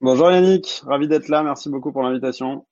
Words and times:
Bonjour 0.00 0.30
Yannick, 0.30 0.82
ravi 0.86 1.08
d'être 1.08 1.26
là, 1.28 1.42
merci 1.42 1.68
beaucoup 1.68 1.90
pour 1.90 2.04
l'invitation. 2.04 2.64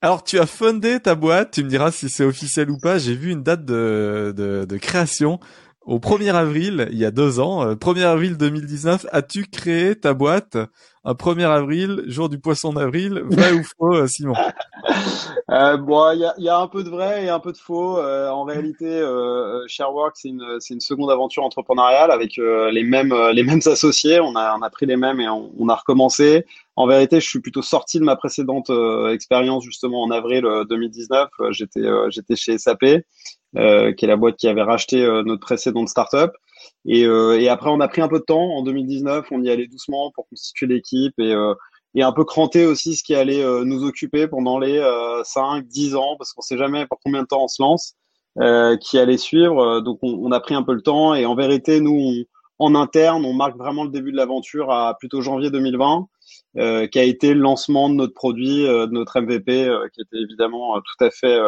Alors 0.00 0.24
tu 0.24 0.38
as 0.38 0.46
fondé 0.46 0.98
ta 0.98 1.14
boîte, 1.14 1.50
tu 1.50 1.62
me 1.62 1.68
diras 1.68 1.92
si 1.92 2.08
c'est 2.08 2.24
officiel 2.24 2.70
ou 2.70 2.78
pas, 2.78 2.96
j'ai 2.96 3.14
vu 3.14 3.32
une 3.32 3.42
date 3.42 3.66
de, 3.66 4.32
de, 4.34 4.76
création 4.78 5.40
au 5.82 5.98
1er 5.98 6.32
avril, 6.32 6.88
il 6.90 6.96
y 6.96 7.04
a 7.04 7.10
deux 7.10 7.38
ans, 7.38 7.74
1er 7.74 8.00
euh, 8.00 8.12
avril 8.12 8.38
2019, 8.38 9.08
as-tu 9.12 9.44
créé 9.44 9.94
ta 9.94 10.14
boîte? 10.14 10.56
Un 11.04 11.14
1er 11.14 11.46
avril, 11.46 12.02
jour 12.06 12.28
du 12.28 12.38
poisson 12.38 12.74
d'avril, 12.74 13.22
vrai 13.30 13.52
ou 13.52 13.62
faux, 13.62 13.94
euh, 13.94 14.06
Simon? 14.06 14.34
Euh, 15.50 15.76
Bon, 15.76 16.12
il 16.12 16.20
y 16.20 16.24
a, 16.24 16.32
y 16.38 16.48
a, 16.48 16.58
un 16.58 16.68
peu 16.68 16.84
de 16.84 16.88
vrai 16.88 17.24
et 17.24 17.28
un 17.28 17.40
peu 17.40 17.50
de 17.50 17.56
faux. 17.56 17.98
Euh, 17.98 18.28
en 18.28 18.44
réalité, 18.44 18.86
euh, 18.86 19.64
Sharework, 19.66 20.12
c'est 20.14 20.28
une, 20.28 20.44
c'est 20.60 20.74
une 20.74 20.80
seconde 20.80 21.10
aventure 21.10 21.42
entrepreneuriale 21.42 22.12
avec 22.12 22.36
les 22.36 22.84
mêmes, 22.84 23.12
les 23.32 23.42
mêmes 23.42 23.60
associés. 23.66 24.20
On 24.20 24.36
a, 24.36 24.56
on 24.56 24.62
a 24.62 24.70
pris 24.70 24.86
les 24.86 24.96
mêmes 24.96 25.20
et 25.20 25.28
on, 25.28 25.50
on, 25.58 25.68
a 25.68 25.74
recommencé. 25.74 26.46
En 26.76 26.86
vérité, 26.86 27.20
je 27.20 27.28
suis 27.28 27.40
plutôt 27.40 27.62
sorti 27.62 27.98
de 27.98 28.04
ma 28.04 28.14
précédente 28.14 28.70
expérience 29.12 29.64
justement 29.64 30.04
en 30.04 30.10
avril 30.12 30.46
2019. 30.68 31.28
j'étais, 31.50 31.82
j'étais 32.10 32.36
chez 32.36 32.56
SAP, 32.56 32.80
qui 32.80 32.94
est 33.56 34.06
la 34.06 34.16
boîte 34.16 34.36
qui 34.36 34.46
avait 34.46 34.62
racheté 34.62 35.04
notre 35.24 35.40
précédente 35.40 35.88
startup. 35.88 36.30
Et, 36.86 37.04
euh, 37.04 37.38
et, 37.38 37.48
après, 37.48 37.70
on 37.70 37.80
a 37.80 37.88
pris 37.88 38.00
un 38.00 38.08
peu 38.08 38.18
de 38.18 38.24
temps. 38.24 38.56
En 38.56 38.62
2019, 38.62 39.26
on 39.30 39.42
y 39.42 39.50
allait 39.50 39.66
doucement 39.66 40.10
pour 40.12 40.28
constituer 40.28 40.66
l'équipe 40.66 41.14
et, 41.18 41.32
euh, 41.32 41.54
et 41.94 42.02
un 42.02 42.12
peu 42.12 42.24
cranter 42.24 42.66
aussi 42.66 42.94
ce 42.94 43.02
qui 43.02 43.14
allait 43.14 43.42
euh, 43.42 43.64
nous 43.64 43.84
occuper 43.84 44.28
pendant 44.28 44.58
les 44.58 44.78
euh, 44.78 45.22
5, 45.24 45.66
10 45.66 45.96
ans, 45.96 46.16
parce 46.16 46.32
qu'on 46.32 46.42
sait 46.42 46.58
jamais 46.58 46.86
pour 46.86 46.98
combien 47.04 47.22
de 47.22 47.26
temps 47.26 47.44
on 47.44 47.48
se 47.48 47.62
lance, 47.62 47.94
euh, 48.40 48.76
qui 48.76 48.98
allait 48.98 49.18
suivre. 49.18 49.80
Donc, 49.80 49.98
on, 50.02 50.08
on, 50.22 50.32
a 50.32 50.40
pris 50.40 50.54
un 50.54 50.62
peu 50.62 50.72
le 50.72 50.82
temps. 50.82 51.14
Et 51.14 51.26
en 51.26 51.34
vérité, 51.34 51.80
nous, 51.80 52.24
en 52.58 52.74
interne, 52.74 53.24
on 53.24 53.32
marque 53.34 53.56
vraiment 53.56 53.84
le 53.84 53.90
début 53.90 54.12
de 54.12 54.16
l'aventure 54.16 54.70
à 54.70 54.96
plutôt 54.98 55.20
janvier 55.20 55.50
2020, 55.50 56.06
euh, 56.58 56.86
qui 56.86 56.98
a 56.98 57.02
été 57.02 57.34
le 57.34 57.40
lancement 57.40 57.88
de 57.88 57.94
notre 57.94 58.14
produit, 58.14 58.62
de 58.64 58.92
notre 58.92 59.20
MVP, 59.20 59.68
qui 59.94 60.00
était 60.00 60.22
évidemment 60.22 60.80
tout 60.80 61.04
à 61.04 61.10
fait 61.10 61.38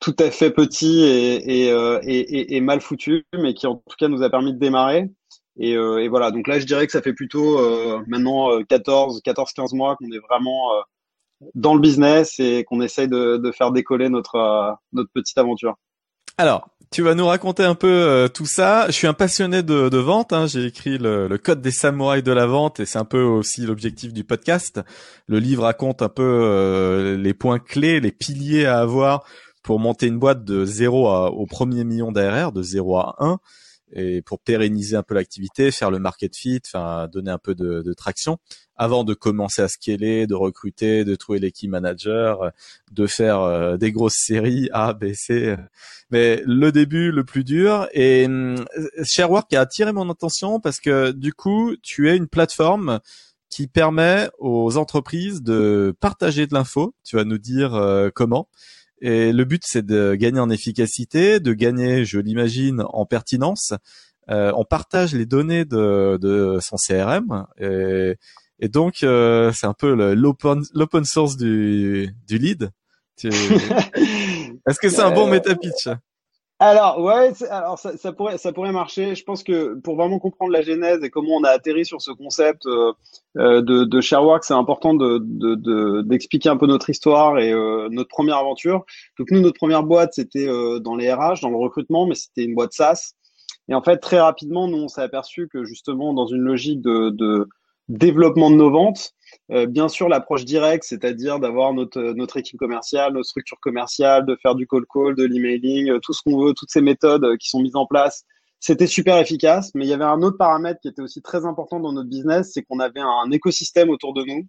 tout 0.00 0.16
à 0.18 0.30
fait 0.30 0.50
petit 0.50 1.00
et, 1.02 1.64
et, 1.64 1.72
euh, 1.72 1.98
et, 2.02 2.56
et, 2.56 2.60
mal 2.60 2.80
foutu, 2.80 3.26
mais 3.34 3.54
qui 3.54 3.66
en 3.66 3.76
tout 3.76 3.96
cas 3.98 4.08
nous 4.08 4.22
a 4.22 4.30
permis 4.30 4.52
de 4.52 4.58
démarrer. 4.58 5.10
Et, 5.58 5.76
euh, 5.76 5.98
et 5.98 6.08
voilà, 6.08 6.30
donc 6.30 6.46
là 6.46 6.60
je 6.60 6.66
dirais 6.66 6.86
que 6.86 6.92
ça 6.92 7.02
fait 7.02 7.12
plutôt 7.12 7.58
euh, 7.58 8.00
maintenant 8.06 8.62
14, 8.62 9.22
14, 9.24 9.52
15 9.52 9.72
mois 9.72 9.96
qu'on 9.96 10.10
est 10.12 10.20
vraiment 10.30 10.70
dans 11.54 11.74
le 11.74 11.80
business 11.80 12.38
et 12.38 12.64
qu'on 12.64 12.80
essaye 12.80 13.08
de, 13.08 13.38
de, 13.38 13.52
faire 13.52 13.72
décoller 13.72 14.08
notre, 14.08 14.76
notre 14.92 15.10
petite 15.12 15.38
aventure. 15.38 15.74
Alors, 16.36 16.68
tu 16.92 17.02
vas 17.02 17.16
nous 17.16 17.26
raconter 17.26 17.64
un 17.64 17.74
peu 17.74 18.28
tout 18.32 18.46
ça. 18.46 18.86
Je 18.86 18.92
suis 18.92 19.08
un 19.08 19.14
passionné 19.14 19.64
de, 19.64 19.88
de 19.88 19.98
vente. 19.98 20.32
Hein. 20.32 20.46
J'ai 20.46 20.66
écrit 20.66 20.96
le, 20.96 21.26
le, 21.26 21.38
code 21.38 21.60
des 21.60 21.72
samouraïs 21.72 22.22
de 22.22 22.32
la 22.32 22.46
vente 22.46 22.78
et 22.78 22.86
c'est 22.86 22.98
un 22.98 23.04
peu 23.04 23.22
aussi 23.22 23.62
l'objectif 23.62 24.12
du 24.12 24.22
podcast. 24.22 24.80
Le 25.26 25.40
livre 25.40 25.64
raconte 25.64 26.02
un 26.02 26.08
peu 26.08 27.16
les 27.18 27.34
points 27.34 27.58
clés, 27.58 27.98
les 27.98 28.12
piliers 28.12 28.66
à 28.66 28.78
avoir 28.78 29.24
pour 29.68 29.78
monter 29.78 30.06
une 30.06 30.18
boîte 30.18 30.46
de 30.46 30.64
0 30.64 31.08
à, 31.08 31.30
au 31.30 31.44
premier 31.44 31.84
million 31.84 32.10
d'ARR, 32.10 32.52
de 32.52 32.62
0 32.62 32.96
à 32.96 33.16
1, 33.18 33.38
et 33.92 34.22
pour 34.22 34.40
pérenniser 34.40 34.96
un 34.96 35.02
peu 35.02 35.14
l'activité, 35.14 35.70
faire 35.70 35.90
le 35.90 35.98
market 35.98 36.34
fit, 36.34 36.62
enfin 36.64 37.06
donner 37.12 37.30
un 37.30 37.36
peu 37.36 37.54
de, 37.54 37.82
de, 37.82 37.92
traction, 37.92 38.38
avant 38.76 39.04
de 39.04 39.12
commencer 39.12 39.60
à 39.60 39.68
scaler, 39.68 40.26
de 40.26 40.34
recruter, 40.34 41.04
de 41.04 41.14
trouver 41.16 41.38
l'équipe 41.38 41.70
manager, 41.70 42.50
de 42.92 43.06
faire 43.06 43.42
euh, 43.42 43.76
des 43.76 43.92
grosses 43.92 44.16
séries 44.16 44.70
A, 44.72 44.94
B, 44.94 45.12
C. 45.12 45.54
Mais 46.10 46.42
le 46.46 46.72
début, 46.72 47.12
le 47.12 47.24
plus 47.24 47.44
dur. 47.44 47.88
Et 47.92 48.26
euh, 48.26 48.56
Sharework 49.04 49.52
a 49.52 49.60
attiré 49.60 49.92
mon 49.92 50.08
attention 50.08 50.60
parce 50.60 50.80
que 50.80 51.10
du 51.10 51.34
coup, 51.34 51.76
tu 51.82 52.08
es 52.08 52.16
une 52.16 52.26
plateforme 52.26 53.00
qui 53.50 53.66
permet 53.66 54.30
aux 54.38 54.78
entreprises 54.78 55.42
de 55.42 55.94
partager 56.00 56.46
de 56.46 56.54
l'info. 56.54 56.94
Tu 57.04 57.16
vas 57.16 57.24
nous 57.24 57.36
dire 57.36 57.74
euh, 57.74 58.08
comment 58.14 58.48
et 59.00 59.32
le 59.32 59.44
but, 59.44 59.62
c'est 59.64 59.84
de 59.84 60.14
gagner 60.14 60.40
en 60.40 60.50
efficacité, 60.50 61.40
de 61.40 61.52
gagner, 61.52 62.04
je 62.04 62.18
l'imagine, 62.18 62.84
en 62.88 63.06
pertinence. 63.06 63.72
Euh, 64.30 64.52
on 64.56 64.64
partage 64.64 65.14
les 65.14 65.26
données 65.26 65.64
de, 65.64 66.18
de 66.20 66.58
son 66.60 66.76
CRM 66.76 67.46
et, 67.58 68.16
et 68.60 68.68
donc 68.68 69.02
euh, 69.02 69.52
c'est 69.54 69.66
un 69.66 69.72
peu 69.72 69.94
l'open 70.14 71.04
source 71.04 71.36
du, 71.36 72.14
du 72.26 72.38
lead. 72.38 72.70
Est-ce 73.24 74.78
que 74.80 74.90
c'est 74.90 75.00
un 75.00 75.10
bon 75.10 75.28
meta 75.28 75.54
pitch 75.54 75.88
alors 76.60 77.00
ouais, 77.00 77.32
alors 77.50 77.78
ça, 77.78 77.96
ça, 77.96 78.12
pourrait 78.12 78.36
ça 78.36 78.52
pourrait 78.52 78.72
marcher. 78.72 79.14
Je 79.14 79.22
pense 79.22 79.44
que 79.44 79.74
pour 79.74 79.94
vraiment 79.94 80.18
comprendre 80.18 80.50
la 80.50 80.62
genèse 80.62 81.04
et 81.04 81.10
comment 81.10 81.36
on 81.36 81.44
a 81.44 81.50
atterri 81.50 81.84
sur 81.84 82.02
ce 82.02 82.10
concept 82.10 82.66
euh, 82.66 82.92
euh 83.36 83.62
de, 83.62 83.84
de 83.84 84.00
Sharework, 84.00 84.42
c'est 84.42 84.54
important 84.54 84.92
de 84.94 85.18
d'expliquer 86.02 86.48
de, 86.48 86.54
un 86.54 86.56
peu 86.56 86.66
notre 86.66 86.90
histoire 86.90 87.38
et 87.38 87.52
euh, 87.52 87.88
notre 87.90 88.08
première 88.08 88.38
aventure. 88.38 88.84
Donc 89.18 89.30
nous, 89.30 89.40
notre 89.40 89.56
première 89.56 89.84
boîte, 89.84 90.14
c'était 90.14 90.48
euh, 90.48 90.80
dans 90.80 90.96
les 90.96 91.12
RH, 91.12 91.42
dans 91.42 91.50
le 91.50 91.56
recrutement, 91.56 92.06
mais 92.06 92.16
c'était 92.16 92.44
une 92.44 92.56
boîte 92.56 92.72
SaaS. 92.72 93.12
Et 93.68 93.74
en 93.74 93.82
fait, 93.82 93.98
très 93.98 94.18
rapidement, 94.18 94.66
nous, 94.66 94.78
on 94.78 94.88
s'est 94.88 95.02
aperçu 95.02 95.46
que 95.46 95.64
justement, 95.64 96.12
dans 96.12 96.26
une 96.26 96.40
logique 96.40 96.80
de, 96.80 97.10
de 97.10 97.48
développement 97.88 98.50
de 98.50 98.56
nos 98.56 98.70
ventes, 98.70 99.12
euh, 99.50 99.66
bien 99.66 99.88
sûr, 99.88 100.08
l'approche 100.08 100.44
directe, 100.44 100.84
c'est-à-dire 100.84 101.40
d'avoir 101.40 101.72
notre, 101.72 102.36
équipe 102.36 102.58
commerciale, 102.58 103.14
notre 103.14 103.28
structure 103.28 103.58
commerciale, 103.60 104.26
de 104.26 104.36
faire 104.36 104.54
du 104.54 104.66
call 104.66 104.84
call, 104.92 105.14
de 105.14 105.24
l'emailing, 105.24 105.90
euh, 105.90 105.98
tout 106.00 106.12
ce 106.12 106.22
qu'on 106.22 106.38
veut, 106.38 106.52
toutes 106.52 106.70
ces 106.70 106.82
méthodes 106.82 107.24
euh, 107.24 107.36
qui 107.36 107.48
sont 107.48 107.60
mises 107.60 107.76
en 107.76 107.86
place, 107.86 108.24
c'était 108.60 108.86
super 108.86 109.18
efficace. 109.18 109.70
Mais 109.74 109.86
il 109.86 109.88
y 109.88 109.94
avait 109.94 110.04
un 110.04 110.20
autre 110.22 110.36
paramètre 110.36 110.80
qui 110.80 110.88
était 110.88 111.00
aussi 111.00 111.22
très 111.22 111.46
important 111.46 111.80
dans 111.80 111.92
notre 111.92 112.08
business, 112.08 112.50
c'est 112.52 112.62
qu'on 112.62 112.80
avait 112.80 113.00
un 113.00 113.30
écosystème 113.30 113.88
autour 113.88 114.12
de 114.14 114.24
nous, 114.24 114.46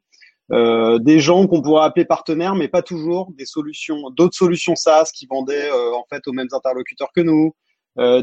des 1.00 1.20
gens 1.20 1.46
qu'on 1.46 1.62
pourrait 1.62 1.86
appeler 1.86 2.06
partenaires, 2.06 2.56
mais 2.56 2.68
pas 2.68 2.82
toujours, 2.82 3.32
des 3.38 3.46
solutions, 3.46 4.10
d'autres 4.10 4.36
solutions 4.36 4.76
SaaS 4.76 5.12
qui 5.14 5.28
vendaient 5.28 5.70
en 5.72 6.04
fait 6.10 6.28
aux 6.28 6.34
mêmes 6.34 6.48
interlocuteurs 6.52 7.12
que 7.16 7.22
nous, 7.22 7.54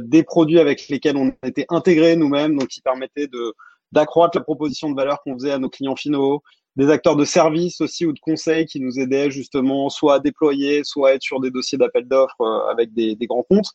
des 0.01 0.25
produits 0.25 0.59
avec 0.59 0.89
lesquels 0.89 1.17
on 1.17 1.33
était 1.45 1.67
intégrés 1.69 2.17
nous-mêmes, 2.17 2.59
donc 2.59 2.67
qui 2.67 2.81
permettaient 2.81 3.29
de 3.29 3.55
d'accroître 3.97 4.37
la 4.37 4.45
proposition 4.45 4.91
de 4.91 4.95
valeur 4.95 5.23
qu'on 5.23 5.35
faisait 5.35 5.53
à 5.53 5.59
nos 5.59 5.71
clients 5.71 5.97
finaux, 5.97 6.43
des 6.77 6.91
acteurs 6.91 7.17
de 7.17 7.25
service 7.25 7.81
aussi 7.81 8.05
ou 8.05 8.13
de 8.13 8.21
conseil 8.21 8.67
qui 8.67 8.81
nous 8.81 9.01
aidaient 9.01 9.31
justement 9.31 9.89
soit 9.89 10.15
à 10.15 10.19
déployer, 10.19 10.83
soit 10.85 11.11
à 11.11 11.13
être 11.15 11.23
sur 11.23 11.41
des 11.41 11.51
dossiers 11.51 11.79
d'appel 11.79 12.07
d'offres 12.07 12.43
euh, 12.43 12.71
avec 12.71 12.93
des, 12.93 13.17
grands 13.23 13.43
comptes. 13.43 13.71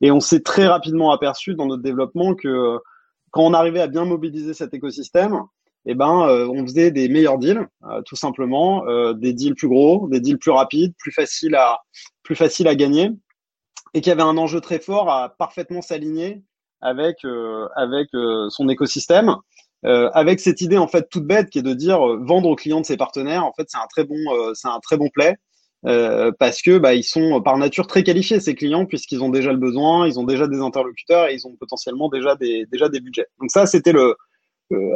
Et 0.00 0.10
on 0.10 0.20
s'est 0.20 0.40
très 0.40 0.66
rapidement 0.66 1.10
aperçu 1.10 1.54
dans 1.54 1.66
notre 1.66 1.82
développement 1.82 2.34
que 2.34 2.48
euh, 2.48 2.78
quand 3.32 3.42
on 3.42 3.52
arrivait 3.52 3.80
à 3.80 3.88
bien 3.88 4.04
mobiliser 4.04 4.54
cet 4.54 4.72
écosystème, 4.72 5.40
eh 5.86 5.96
ben, 5.96 6.28
euh, 6.28 6.46
on 6.46 6.62
faisait 6.64 6.92
des 6.92 7.08
meilleurs 7.08 7.38
deals, 7.38 7.66
tout 8.06 8.16
simplement, 8.16 8.84
des 9.12 9.32
deals 9.32 9.56
plus 9.56 9.68
gros, 9.68 10.08
des 10.08 10.20
deals 10.20 10.38
plus 10.38 10.52
rapides, 10.52 10.94
plus 10.96 11.10
faciles 11.10 11.56
à, 11.56 11.80
plus 12.22 12.36
faciles 12.36 12.68
à 12.68 12.76
gagner, 12.76 13.10
et 13.92 14.00
qui 14.00 14.10
avait 14.10 14.22
un 14.22 14.38
enjeu 14.38 14.60
très 14.60 14.78
fort 14.78 15.10
à 15.10 15.30
parfaitement 15.36 15.82
s'aligner 15.82 16.42
avec 16.80 17.18
avec 17.76 18.08
son 18.48 18.68
écosystème 18.68 19.36
euh, 19.86 20.10
avec 20.14 20.40
cette 20.40 20.62
idée 20.62 20.78
en 20.78 20.88
fait 20.88 21.08
toute 21.10 21.26
bête 21.26 21.50
qui 21.50 21.58
est 21.58 21.62
de 21.62 21.74
dire 21.74 22.06
euh, 22.06 22.18
vendre 22.22 22.48
aux 22.48 22.56
clients 22.56 22.80
de 22.80 22.86
ses 22.86 22.96
partenaires. 22.96 23.44
En 23.44 23.52
fait, 23.52 23.66
c'est 23.68 23.78
un 23.78 23.86
très 23.86 24.04
bon, 24.04 24.16
euh, 24.32 24.52
c'est 24.54 24.68
un 24.68 24.80
très 24.80 24.96
bon 24.96 25.08
play. 25.10 25.36
parce 26.38 26.62
que 26.62 26.78
bah, 26.78 26.94
ils 26.94 27.04
sont 27.04 27.42
par 27.42 27.58
nature 27.58 27.86
très 27.86 28.02
qualifiés 28.02 28.40
ces 28.40 28.54
clients 28.54 28.86
puisqu'ils 28.86 29.22
ont 29.22 29.28
déjà 29.28 29.52
le 29.52 29.58
besoin, 29.58 30.06
ils 30.06 30.18
ont 30.18 30.24
déjà 30.24 30.46
des 30.46 30.60
interlocuteurs 30.60 31.28
et 31.28 31.34
ils 31.34 31.46
ont 31.46 31.54
potentiellement 31.56 32.08
déjà 32.08 32.34
des 32.36 32.66
déjà 32.72 32.88
des 32.88 33.00
budgets. 33.00 33.26
Donc 33.40 33.50
ça 33.50 33.66
c'était 33.66 33.92
le 33.92 34.16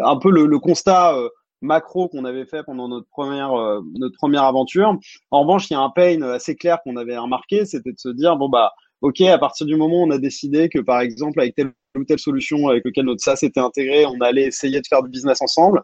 un 0.03 0.17
peu 0.17 0.31
le, 0.31 0.47
le 0.47 0.59
constat 0.59 1.15
macro 1.61 2.09
qu'on 2.09 2.25
avait 2.25 2.47
fait 2.47 2.63
pendant 2.63 2.89
notre 2.89 3.09
première 3.09 3.51
notre 3.99 4.17
première 4.17 4.45
aventure. 4.45 4.97
En 5.31 5.43
revanche, 5.43 5.69
il 5.71 5.75
y 5.75 5.77
a 5.77 5.81
un 5.81 5.91
pain 5.91 6.23
assez 6.23 6.57
clair 6.57 6.79
qu'on 6.83 6.97
avait 6.97 7.19
remarqué, 7.19 7.67
c'était 7.67 7.93
de 7.93 7.99
se 7.99 8.09
dire 8.09 8.37
bon 8.37 8.49
bah 8.49 8.73
ok 9.03 9.21
à 9.21 9.39
partir 9.39 9.67
du 9.67 9.77
moment 9.77 10.03
où 10.03 10.07
on 10.07 10.11
a 10.11 10.19
décidé 10.19 10.71
que 10.71 10.79
par 10.79 11.01
exemple 11.01 11.41
avec 11.41 11.55
tel 11.55 11.73
ou 11.97 12.05
telle 12.05 12.19
solution 12.19 12.69
avec 12.69 12.85
lequel 12.85 13.05
notre 13.07 13.23
SaaS 13.23 13.41
était 13.43 13.61
intégré, 13.61 14.07
on 14.07 14.21
allait 14.21 14.45
essayer 14.45 14.81
de 14.81 14.87
faire 14.87 15.03
du 15.03 15.11
business 15.11 15.41
ensemble. 15.41 15.83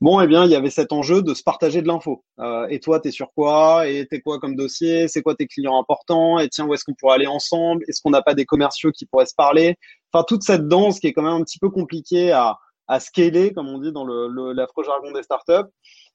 Bon, 0.00 0.20
eh 0.20 0.26
bien, 0.26 0.44
il 0.44 0.50
y 0.50 0.54
avait 0.54 0.70
cet 0.70 0.92
enjeu 0.92 1.22
de 1.22 1.32
se 1.32 1.42
partager 1.42 1.80
de 1.80 1.88
l'info. 1.88 2.22
Euh, 2.38 2.66
et 2.68 2.80
toi, 2.80 3.00
tu 3.00 3.08
es 3.08 3.10
sur 3.10 3.32
quoi? 3.34 3.88
Et 3.88 4.06
t'es 4.06 4.20
quoi 4.20 4.38
comme 4.38 4.54
dossier? 4.54 5.08
C'est 5.08 5.22
quoi 5.22 5.34
tes 5.34 5.46
clients 5.46 5.78
importants? 5.80 6.38
Et 6.38 6.48
tiens, 6.50 6.66
où 6.66 6.74
est-ce 6.74 6.84
qu'on 6.84 6.92
pourrait 6.92 7.14
aller 7.14 7.26
ensemble? 7.26 7.82
Est-ce 7.88 8.02
qu'on 8.02 8.10
n'a 8.10 8.20
pas 8.20 8.34
des 8.34 8.44
commerciaux 8.44 8.90
qui 8.92 9.06
pourraient 9.06 9.26
se 9.26 9.34
parler? 9.34 9.76
Enfin, 10.12 10.24
toute 10.28 10.42
cette 10.42 10.68
danse 10.68 11.00
qui 11.00 11.06
est 11.06 11.12
quand 11.14 11.22
même 11.22 11.40
un 11.40 11.44
petit 11.44 11.58
peu 11.58 11.70
compliquée 11.70 12.30
à, 12.32 12.58
à 12.88 13.00
scaler, 13.00 13.52
comme 13.52 13.68
on 13.68 13.78
dit 13.78 13.92
dans 13.92 14.04
le, 14.04 14.28
le 14.28 14.52
l'affreux 14.52 14.84
jargon 14.84 15.12
des 15.12 15.22
startups. 15.22 15.70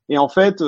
Et 0.10 0.20
en 0.20 0.30
fait, 0.30 0.64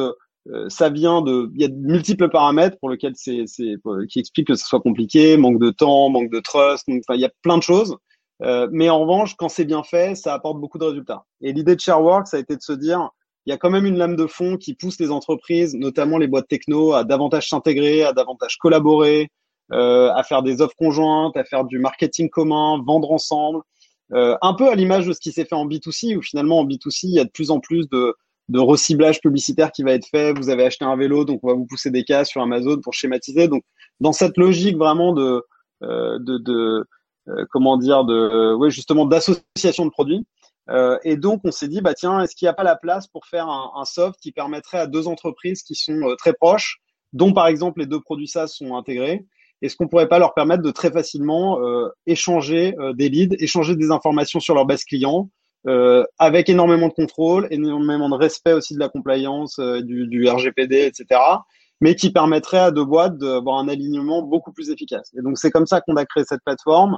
ça 0.68 0.90
vient 0.90 1.22
de, 1.22 1.50
il 1.54 1.62
y 1.62 1.66
a 1.66 1.68
de 1.70 1.76
multiples 1.76 2.30
paramètres 2.30 2.78
pour 2.80 2.90
lesquels 2.90 3.14
c'est, 3.16 3.44
c'est, 3.46 3.76
qui 4.10 4.20
expliquent 4.20 4.48
que 4.48 4.56
ce 4.56 4.66
soit 4.66 4.82
compliqué, 4.82 5.38
manque 5.38 5.60
de 5.60 5.70
temps, 5.70 6.10
manque 6.10 6.32
de 6.32 6.40
trust, 6.40 6.86
enfin 6.90 7.14
il 7.16 7.22
y 7.22 7.26
a 7.26 7.32
plein 7.44 7.58
de 7.58 7.64
choses. 7.64 7.96
Euh, 8.42 8.68
mais 8.72 8.90
en 8.90 9.00
revanche, 9.00 9.36
quand 9.36 9.50
c'est 9.50 9.66
bien 9.66 9.84
fait, 9.84 10.16
ça 10.16 10.34
apporte 10.34 10.60
beaucoup 10.60 10.78
de 10.78 10.86
résultats. 10.86 11.26
Et 11.42 11.54
l'idée 11.54 11.76
de 11.76 11.80
ShareWorks, 11.80 12.28
ça 12.28 12.38
a 12.38 12.40
été 12.40 12.56
de 12.56 12.62
se 12.62 12.74
dire, 12.74 13.10
il 13.46 13.52
y 13.52 13.54
a 13.54 13.58
quand 13.58 13.70
même 13.70 13.86
une 13.86 13.98
lame 13.98 14.16
de 14.16 14.26
fond 14.26 14.58
qui 14.58 14.74
pousse 14.74 15.00
les 15.00 15.12
entreprises, 15.12 15.76
notamment 15.76 16.18
les 16.18 16.28
boîtes 16.28 16.48
techno, 16.48 16.94
à 16.94 17.04
davantage 17.04 17.50
s'intégrer, 17.50 18.04
à 18.04 18.14
davantage 18.14 18.58
collaborer, 18.58 19.30
euh, 19.72 20.12
à 20.14 20.24
faire 20.24 20.44
des 20.44 20.62
offres 20.62 20.76
conjointes, 20.76 21.38
à 21.38 21.44
faire 21.44 21.64
du 21.64 21.80
marketing 21.80 22.30
commun, 22.30 22.82
vendre 22.86 23.12
ensemble. 23.12 23.62
Euh, 24.14 24.36
un 24.42 24.54
peu 24.54 24.70
à 24.70 24.76
l'image 24.76 25.08
de 25.08 25.14
ce 25.14 25.20
qui 25.20 25.32
s'est 25.32 25.46
fait 25.46 25.56
en 25.56 25.66
B2C, 25.66 26.18
où 26.18 26.22
finalement 26.22 26.60
en 26.60 26.66
B2C, 26.66 27.04
il 27.04 27.16
y 27.16 27.20
a 27.20 27.24
de 27.24 27.32
plus 27.32 27.50
en 27.52 27.60
plus 27.60 27.88
de, 27.90 28.16
de 28.50 28.60
reciblage 28.60 29.22
publicitaire 29.22 29.72
qui 29.72 29.84
va 29.84 29.94
être 29.94 30.08
fait. 30.08 30.34
Vous 30.34 30.50
avez 30.50 30.66
acheté 30.66 30.86
un 30.86 30.96
vélo, 30.96 31.26
donc 31.26 31.40
on 31.44 31.48
va 31.48 31.54
vous 31.54 31.66
pousser 31.66 31.92
des 31.92 32.04
cas 32.04 32.26
sur 32.26 32.42
Amazon 32.42 32.80
pour 32.82 32.94
schématiser. 32.94 33.48
Donc 33.48 33.64
dans 34.00 34.14
cette 34.14 34.38
logique 34.38 34.78
vraiment 34.78 35.14
de, 35.14 35.44
euh, 35.84 36.20
de, 36.20 36.38
de 36.38 36.86
comment 37.52 37.78
dire, 37.78 38.04
de, 38.04 38.14
euh, 38.14 38.56
ouais, 38.56 38.70
justement 38.70 39.06
d'association 39.06 39.86
de 39.86 39.92
produits. 39.92 40.26
Euh, 40.70 40.98
et 41.04 41.18
donc, 41.18 41.42
on 41.44 41.52
s'est 41.52 41.68
dit, 41.68 41.82
bah 41.82 41.94
tiens, 41.94 42.22
est-ce 42.22 42.36
qu'il 42.36 42.46
n'y 42.46 42.50
a 42.50 42.54
pas 42.54 42.64
la 42.64 42.76
place 42.76 43.08
pour 43.08 43.26
faire 43.26 43.48
un, 43.48 43.72
un, 43.76 43.86
soft 43.86 44.20
qui 44.22 44.32
permettrait 44.32 44.80
à 44.80 44.88
deux 44.88 45.08
entreprises 45.08 45.62
qui 45.62 45.76
sont 45.76 46.16
très 46.18 46.34
proches, 46.34 46.80
dont 47.12 47.34
par 47.34 47.48
exemple 47.48 47.82
les 47.82 47.86
deux 47.86 48.00
produits 48.00 48.28
SaaS 48.28 48.48
sont 48.48 48.76
intégrés, 48.76 49.26
est-ce 49.62 49.76
qu'on 49.76 49.88
pourrait 49.88 50.08
pas 50.08 50.20
leur 50.20 50.34
permettre 50.34 50.64
de 50.64 50.72
très 50.72 50.92
facilement 50.92 51.62
euh, 51.62 51.90
échanger 52.06 52.76
des 52.96 53.10
leads, 53.10 53.36
échanger 53.40 53.76
des 53.76 53.92
informations 53.92 54.40
sur 54.40 54.56
leur 54.56 54.66
base 54.66 54.84
client, 54.84 55.30
euh, 55.68 56.04
avec 56.18 56.50
énormément 56.50 56.90
de 56.90 56.94
contrôle, 56.94 57.48
énormément 57.50 58.10
de 58.10 58.16
respect 58.16 58.54
aussi 58.54 58.74
de 58.74 58.80
la 58.80 58.90
compliance, 58.90 59.60
du, 59.60 60.08
du, 60.08 60.30
RGPD, 60.30 60.86
etc 60.86 61.20
mais 61.84 61.96
qui 61.96 62.14
permettrait 62.14 62.60
à 62.60 62.72
deux 62.72 62.86
boîtes 62.86 63.18
d'avoir 63.18 63.58
un 63.58 63.68
alignement 63.68 64.22
beaucoup 64.22 64.54
plus 64.54 64.70
efficace. 64.70 65.12
Et 65.18 65.22
donc 65.22 65.38
c'est 65.38 65.52
comme 65.52 65.68
ça 65.68 65.82
qu'on 65.82 65.98
a 65.98 66.06
créé 66.06 66.24
cette 66.24 66.40
plateforme 66.46 66.98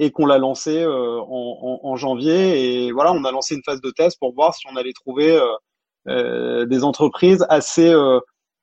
et 0.00 0.10
qu'on 0.10 0.26
l'a 0.26 0.38
lancé 0.38 0.82
euh, 0.82 1.20
en, 1.20 1.80
en, 1.84 1.90
en, 1.90 1.96
janvier. 1.96 2.86
Et 2.86 2.90
voilà, 2.90 3.12
on 3.12 3.22
a 3.24 3.30
lancé 3.30 3.54
une 3.54 3.62
phase 3.62 3.80
de 3.80 3.90
test 3.90 4.18
pour 4.18 4.34
voir 4.34 4.54
si 4.54 4.66
on 4.66 4.76
allait 4.76 4.94
trouver 4.94 5.36
euh, 5.36 5.44
euh 6.08 6.66
des 6.66 6.82
entreprises 6.82 7.46
assez 7.50 7.94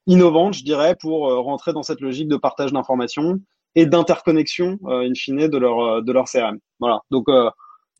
innovantes, 0.07 0.55
je 0.55 0.63
dirais, 0.63 0.95
pour 0.99 1.31
rentrer 1.43 1.73
dans 1.73 1.83
cette 1.83 2.01
logique 2.01 2.27
de 2.27 2.37
partage 2.37 2.73
d'informations 2.73 3.37
et 3.75 3.85
d'interconnexion, 3.85 4.79
in 4.87 5.13
fine, 5.15 5.47
de 5.47 5.57
leur 5.57 6.01
de 6.01 6.11
leur 6.11 6.25
CRM. 6.25 6.57
Voilà. 6.79 7.01
Donc 7.11 7.27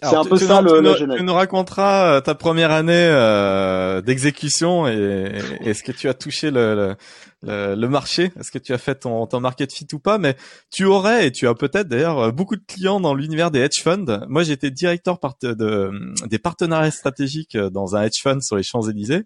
c'est 0.03 0.15
un 0.15 0.23
peu 0.23 0.37
ça 0.37 0.61
le, 0.61 1.17
tu, 1.17 1.23
nous 1.23 1.33
raconteras 1.33 2.21
ta 2.21 2.35
première 2.35 2.71
année 2.71 2.93
euh, 2.93 4.01
d'exécution 4.01 4.87
et, 4.87 5.31
est-ce 5.61 5.81
que 5.81 5.91
tu 5.91 6.07
as 6.07 6.13
touché 6.13 6.51
le, 6.51 6.95
le, 7.41 7.75
le 7.75 7.89
marché 7.89 8.31
Est-ce 8.39 8.51
que 8.51 8.59
tu 8.59 8.73
as 8.73 8.77
fait 8.77 8.95
ton, 8.95 9.25
ton 9.25 9.39
market 9.39 9.73
fit 9.73 9.87
ou 9.93 9.99
pas? 9.99 10.19
Mais 10.19 10.35
tu 10.71 10.85
aurais 10.85 11.25
et 11.27 11.31
tu 11.31 11.47
as 11.47 11.55
peut-être 11.55 11.87
d'ailleurs 11.87 12.31
beaucoup 12.31 12.55
de 12.55 12.63
clients 12.67 12.99
dans 12.99 13.15
l'univers 13.15 13.49
des 13.49 13.59
hedge 13.59 13.81
funds. 13.81 14.21
Moi, 14.27 14.43
j'étais 14.43 14.69
directeur 14.69 15.19
de, 15.41 15.91
des 16.27 16.39
partenariats 16.39 16.91
stratégiques 16.91 17.57
dans 17.57 17.95
un 17.95 18.03
hedge 18.03 18.21
fund 18.21 18.41
sur 18.41 18.55
les 18.55 18.63
Champs 18.63 18.87
Élysées. 18.87 19.23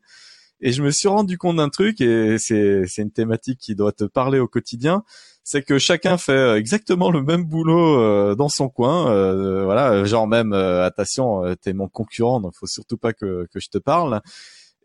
Et 0.62 0.72
je 0.72 0.84
me 0.84 0.92
suis 0.92 1.08
rendu 1.08 1.38
compte 1.38 1.58
d'un 1.58 1.70
truc, 1.70 2.02
et 2.02 2.38
c'est, 2.38 2.86
une 2.98 3.12
thématique 3.12 3.60
qui 3.60 3.76
doit 3.76 3.92
te 3.92 4.04
parler 4.04 4.40
au 4.40 4.48
quotidien, 4.48 5.04
c'est 5.44 5.64
que 5.64 5.80
chacun 5.80 6.18
fait 6.18 6.34
euh, 6.34 6.56
exactement 6.56 7.10
le 7.10 7.24
même 7.24 7.44
boulot 7.44 8.00
euh, 8.00 8.36
dans 8.36 8.50
son 8.50 8.70
coin. 8.70 9.12
Euh, 9.12 9.64
voilà, 9.66 10.06
genre 10.06 10.28
même 10.28 10.54
attention, 10.54 11.56
t'es 11.62 11.74
mon 11.74 11.88
concurrent, 11.88 12.40
donc 12.42 12.54
faut 12.56 12.68
surtout 12.68 12.98
pas 12.98 13.14
que, 13.14 13.48
que 13.52 13.60
je 13.60 13.70
te 13.70 13.80
parle. 13.80 14.22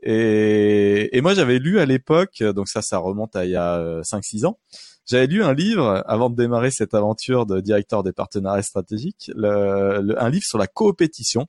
Et, 0.02 1.16
et 1.16 1.20
moi 1.20 1.34
j'avais 1.34 1.58
lu 1.58 1.78
à 1.78 1.86
l'époque, 1.86 2.42
donc 2.42 2.68
ça 2.68 2.80
ça 2.80 2.98
remonte 2.98 3.34
à 3.36 3.44
il 3.44 3.50
y 3.50 3.56
a 3.56 4.00
5-6 4.02 4.46
ans, 4.46 4.58
j'avais 5.06 5.26
lu 5.26 5.42
un 5.42 5.54
livre 5.54 6.02
avant 6.06 6.30
de 6.30 6.36
démarrer 6.36 6.70
cette 6.70 6.94
aventure 6.94 7.46
de 7.46 7.60
directeur 7.60 8.02
des 8.02 8.12
partenariats 8.12 8.62
stratégiques, 8.62 9.30
le, 9.34 10.14
un 10.18 10.30
livre 10.30 10.44
sur 10.44 10.58
la 10.58 10.66
coopétition. 10.66 11.46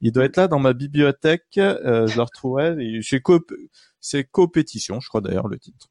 Il 0.00 0.12
doit 0.12 0.24
être 0.24 0.36
là 0.36 0.48
dans 0.48 0.58
ma 0.58 0.72
bibliothèque, 0.72 1.44
je 1.54 2.16
le 2.16 2.22
retrouverai. 2.22 3.00
C'est 4.00 4.24
coopétition, 4.24 5.00
je 5.00 5.08
crois 5.08 5.20
d'ailleurs 5.20 5.48
le 5.48 5.58
titre 5.58 5.88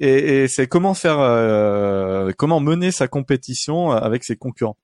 et, 0.00 0.42
et 0.42 0.48
c'est 0.48 0.66
comment 0.66 0.94
faire, 0.94 1.20
euh, 1.20 2.32
comment 2.36 2.60
mener 2.60 2.90
sa 2.90 3.08
compétition 3.08 3.90
avec 3.90 4.24
ses 4.24 4.36
concurrents. 4.36 4.78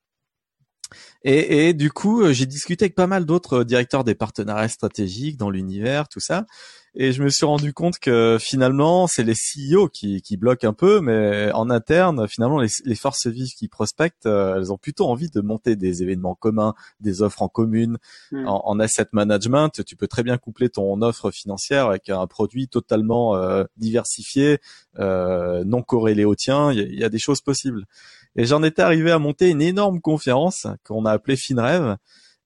Et, 1.22 1.68
et 1.68 1.74
du 1.74 1.90
coup, 1.90 2.32
j'ai 2.32 2.46
discuté 2.46 2.86
avec 2.86 2.94
pas 2.94 3.06
mal 3.06 3.24
d'autres 3.24 3.62
directeurs 3.64 4.04
des 4.04 4.14
partenariats 4.14 4.68
stratégiques 4.68 5.36
dans 5.36 5.50
l'univers, 5.50 6.08
tout 6.08 6.20
ça. 6.20 6.46
Et 6.94 7.12
je 7.12 7.22
me 7.22 7.28
suis 7.28 7.46
rendu 7.46 7.72
compte 7.72 8.00
que 8.00 8.36
finalement, 8.40 9.06
c'est 9.06 9.22
les 9.22 9.34
CEO 9.34 9.88
qui, 9.88 10.22
qui 10.22 10.36
bloquent 10.36 10.66
un 10.66 10.72
peu, 10.72 11.00
mais 11.00 11.52
en 11.52 11.70
interne, 11.70 12.26
finalement, 12.26 12.60
les, 12.60 12.68
les 12.84 12.94
forces 12.96 13.28
vives 13.28 13.52
qui 13.56 13.68
prospectent, 13.68 14.26
euh, 14.26 14.56
elles 14.56 14.72
ont 14.72 14.76
plutôt 14.76 15.06
envie 15.06 15.30
de 15.30 15.40
monter 15.40 15.76
des 15.76 16.02
événements 16.02 16.34
communs, 16.34 16.74
des 16.98 17.22
offres 17.22 17.42
en 17.42 17.48
commune, 17.48 17.98
hmm. 18.32 18.48
en, 18.48 18.66
en, 18.66 18.80
asset 18.80 19.06
management. 19.12 19.84
Tu 19.84 19.94
peux 19.94 20.08
très 20.08 20.24
bien 20.24 20.36
coupler 20.36 20.68
ton 20.68 21.00
offre 21.00 21.30
financière 21.30 21.86
avec 21.86 22.08
un 22.08 22.26
produit 22.26 22.66
totalement 22.66 23.36
euh, 23.36 23.62
diversifié, 23.76 24.58
euh, 24.98 25.62
non 25.64 25.82
corrélé 25.82 26.24
au 26.24 26.34
tien. 26.34 26.72
Il 26.72 26.92
y, 26.92 27.00
y, 27.00 27.04
a 27.04 27.08
des 27.08 27.20
choses 27.20 27.40
possibles. 27.40 27.84
Et 28.34 28.46
j'en 28.46 28.64
étais 28.64 28.82
arrivé 28.82 29.12
à 29.12 29.20
monter 29.20 29.48
une 29.48 29.62
énorme 29.62 30.00
conférence 30.00 30.66
qu'on 30.84 31.04
a 31.04 31.12
appelée 31.12 31.36
FinRev 31.36 31.96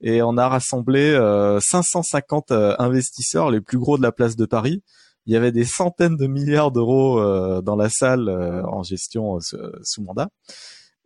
et 0.07 0.21
on 0.21 0.37
a 0.37 0.49
rassemblé 0.49 1.15
550 1.61 2.51
euh, 2.51 2.55
euh, 2.55 2.77
investisseurs, 2.79 3.51
les 3.51 3.63
plus 3.63 3.79
gros 3.79 3.97
de 3.97 4.03
la 4.03 4.13
place 4.13 4.37
de 4.37 4.45
Paris. 4.45 4.83
Il 5.25 5.33
y 5.33 5.37
avait 5.37 5.51
des 5.51 5.65
centaines 5.65 6.19
de 6.19 6.27
milliards 6.27 6.71
d'euros 6.71 7.19
euh, 7.19 7.63
dans 7.63 7.75
la 7.75 7.89
salle 7.89 8.29
en 8.29 8.83
gestion 8.83 9.39
sous 9.41 10.03
mandat. 10.03 10.29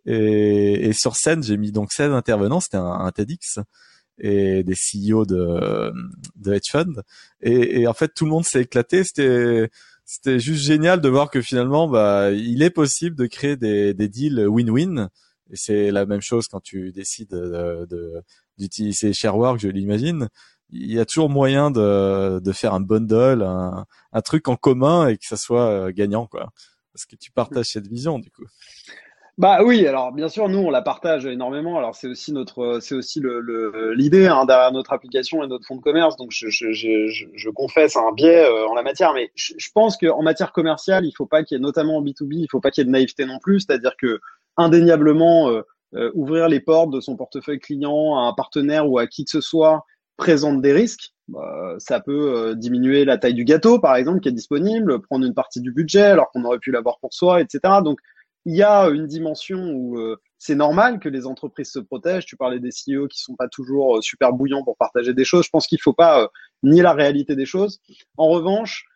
Et, 0.05 0.89
et, 0.89 0.93
sur 0.93 1.15
scène, 1.15 1.45
j'ai 1.45 1.57
mis 1.57 1.71
donc 1.71 1.93
16 1.93 2.11
intervenants, 2.13 2.59
c'était 2.59 2.79
un, 2.79 2.91
un, 2.91 3.11
TEDx 3.13 3.61
et 4.19 4.65
des 4.65 4.75
CEO 4.75 5.25
de, 5.25 5.93
de 6.35 6.53
hedge 6.53 6.71
fund. 6.73 7.03
Et, 7.41 7.81
et, 7.81 7.87
en 7.87 7.95
fait, 7.95 8.09
tout 8.09 8.25
le 8.25 8.33
monde 8.33 8.45
s'est 8.45 8.63
éclaté. 8.63 9.05
C'était 9.05 9.71
c'était 10.07 10.41
juste 10.41 10.65
génial 10.65 11.01
de 11.01 11.09
voir 11.09 11.31
que 11.31 11.43
finalement, 11.43 11.87
bah, 11.87 12.33
il 12.33 12.63
est 12.63 12.71
possible 12.71 13.15
de 13.15 13.27
créer 13.27 13.57
des, 13.57 13.95
des 13.95 14.09
deals 14.09 14.49
win-win. 14.49 15.09
Et 15.51 15.57
c'est 15.57 15.91
la 15.91 16.07
même 16.07 16.21
chose 16.21 16.49
quand 16.49 16.61
tu 16.61 16.93
décides 16.93 17.31
de, 17.31 17.87
de, 17.87 18.23
d'utiliser 18.59 19.13
Sharework, 19.13 19.59
je 19.59 19.69
l'imagine, 19.69 20.29
il 20.71 20.93
y 20.93 21.01
a 21.01 21.07
toujours 21.07 21.31
moyen 21.31 21.71
de, 21.71 22.41
de 22.41 22.53
faire 22.53 22.75
un 22.75 22.81
bundle, 22.81 23.43
un, 23.43 24.21
truc 24.23 24.49
en 24.49 24.57
commun 24.57 25.09
et 25.09 25.17
que 25.17 25.27
ça 25.27 25.37
soit 25.37 25.67
euh, 25.67 25.93
gagnant, 25.95 26.27
quoi. 26.27 26.51
Parce 26.93 27.07
que 27.07 27.17
tu 27.17 27.31
partages 27.31 27.67
cette 27.67 27.87
vision, 27.87 28.19
du 28.19 28.31
coup. 28.31 28.45
Bah 29.39 29.63
oui, 29.63 29.87
alors 29.87 30.11
bien 30.11 30.29
sûr, 30.29 30.49
nous 30.49 30.59
on 30.59 30.69
la 30.69 30.83
partage 30.83 31.25
énormément. 31.25 31.79
Alors 31.79 31.95
c'est 31.95 32.09
aussi 32.09 32.33
notre, 32.33 32.81
c'est 32.83 32.97
aussi 32.97 33.23
l'idée 33.95 34.27
hein, 34.27 34.45
derrière 34.47 34.73
notre 34.73 34.93
application 34.93 35.45
et 35.45 35.47
notre 35.47 35.65
fonds 35.65 35.77
de 35.77 35.81
commerce. 35.81 36.17
Donc 36.17 36.33
je 36.33 37.51
confesse 37.51 37.95
un 37.95 38.11
biais 38.11 38.45
euh, 38.45 38.67
en 38.67 38.75
la 38.75 38.83
matière, 38.83 39.15
mais 39.15 39.31
je, 39.37 39.53
je 39.57 39.69
pense 39.73 39.97
qu'en 39.97 40.23
matière 40.23 40.51
commerciale, 40.51 41.07
il 41.07 41.13
faut 41.13 41.27
pas 41.27 41.45
qu'il 41.45 41.57
y 41.57 41.61
ait 41.61 41.63
notamment 41.63 41.99
en 41.99 42.03
B 42.03 42.09
2 42.19 42.27
B, 42.27 42.33
il 42.33 42.49
faut 42.51 42.59
pas 42.59 42.73
qu'il 42.73 42.83
y 42.83 42.83
ait 42.83 42.87
de 42.87 42.91
naïveté 42.91 43.27
non 43.27 43.39
plus. 43.39 43.61
C'est-à-dire 43.61 43.97
que 43.97 44.19
indéniablement, 44.59 45.49
euh, 45.49 45.63
euh, 45.95 46.11
ouvrir 46.15 46.49
les 46.49 46.61
portes 46.61 46.91
de 46.91 47.01
son 47.01 47.17
portefeuille 47.17 47.61
client 47.61 48.19
à 48.19 48.29
un 48.29 48.35
partenaire 48.35 48.91
ou 48.91 48.99
à 48.99 49.07
qui 49.07 49.25
que 49.25 49.31
ce 49.31 49.41
soit 49.41 49.87
présente 50.19 50.61
des 50.61 50.75
risques. 50.75 51.15
Bah, 51.29 51.77
ça 51.79 52.01
peut 52.01 52.35
euh, 52.35 52.55
diminuer 52.55 53.07
la 53.07 53.17
taille 53.17 53.35
du 53.35 53.45
gâteau, 53.45 53.79
par 53.79 53.97
exemple, 53.97 54.21
qui 54.21 54.29
est 54.29 54.33
disponible, 54.33 55.01
prendre 55.01 55.25
une 55.25 55.35
partie 55.35 55.63
du 55.63 55.73
budget 55.73 56.03
alors 56.03 56.31
qu'on 56.31 56.45
aurait 56.45 56.59
pu 56.59 56.73
l'avoir 56.73 56.99
pour 57.01 57.15
soi, 57.15 57.41
etc. 57.41 57.61
Donc, 57.83 58.01
il 58.45 58.55
y 58.55 58.63
a 58.63 58.89
une 58.89 59.07
dimension 59.07 59.71
où 59.73 59.99
euh, 59.99 60.17
c'est 60.39 60.55
normal 60.55 61.01
que 61.01 61.09
les 61.09 61.27
entreprises 61.27 61.71
se 61.71 61.79
protègent. 61.79 62.27
Tu 62.27 62.37
parlais 62.37 62.61
des 62.61 62.71
CEO 62.71 63.09
qui 63.09 63.21
sont 63.21 63.35
pas 63.35 63.49
toujours 63.49 64.03
super 64.03 64.33
bouillants 64.33 64.65
pour 64.65 64.77
partager 64.77 65.15
des 65.15 65.25
choses. 65.25 65.47
Je 65.47 65.51
pense 65.51 65.67
qu'il 65.67 65.81
faut 65.81 65.93
pas 65.95 66.31
nier 66.63 66.83
la 66.83 66.93
réalité 66.93 67.35
des 67.35 67.45
choses. 67.47 67.81
En 68.17 68.29
revanche, 68.29 68.87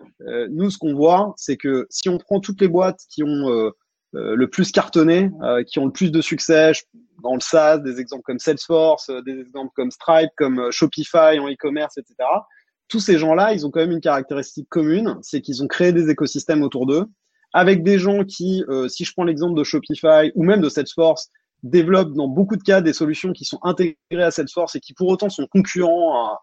nous, 0.51 0.71
ce 0.71 0.79
qu'on 0.79 0.95
voit, 0.95 1.35
c'est 1.37 1.57
que 1.57 1.87
si 1.91 2.09
on 2.09 2.19
prend 2.19 2.41
toutes 2.41 2.61
les 2.61 2.69
boîtes 2.69 3.01
qui 3.11 3.23
ont 3.25 3.51
euh, 3.51 3.73
le 4.13 4.47
plus 4.47 4.73
cartonné, 4.73 5.31
euh, 5.43 5.63
qui 5.65 5.79
ont 5.79 5.87
le 5.87 5.93
plus 5.93 6.11
de 6.11 6.21
succès 6.21 6.73
dans 7.23 7.35
le 7.35 7.41
SaaS, 7.41 7.79
des 7.79 8.01
exemples 8.01 8.23
comme 8.25 8.39
Salesforce, 8.39 9.09
euh, 9.11 9.23
des 9.23 9.39
exemples 9.39 9.73
comme 9.75 9.91
Stripe, 9.91 10.31
comme 10.37 10.71
Shopify 10.71 11.39
en 11.39 11.49
e-commerce, 11.49 11.97
etc. 11.97 12.17
Tous 12.89 13.01
ces 13.01 13.19
gens-là, 13.19 13.55
ils 13.55 13.67
ont 13.67 13.71
quand 13.71 13.81
même 13.81 13.93
une 13.93 14.01
caractéristique 14.01 14.69
commune, 14.69 15.19
c'est 15.23 15.41
qu'ils 15.41 15.63
ont 15.63 15.69
créé 15.69 15.93
des 15.93 16.11
écosystèmes 16.11 16.63
autour 16.63 16.87
d'eux, 16.87 17.07
avec 17.55 17.83
des 17.83 17.99
gens 17.99 18.25
qui, 18.25 18.63
si 18.89 19.05
je 19.05 19.13
prends 19.13 19.25
l'exemple 19.25 19.59
de 19.59 19.65
Shopify 19.65 20.31
ou 20.35 20.43
même 20.43 20.61
de 20.61 20.69
Salesforce, 20.69 21.31
développent 21.63 22.13
dans 22.13 22.29
beaucoup 22.29 22.57
de 22.57 22.63
cas 22.63 22.83
des 22.83 22.93
solutions 22.93 23.33
qui 23.33 23.45
sont 23.45 23.61
intégrées 23.63 23.97
à 24.11 24.31
Salesforce 24.31 24.75
et 24.77 24.81
qui 24.81 24.93
pour 24.93 25.09
autant 25.09 25.31
sont 25.31 25.47
concurrents 25.47 26.27
à, 26.27 26.43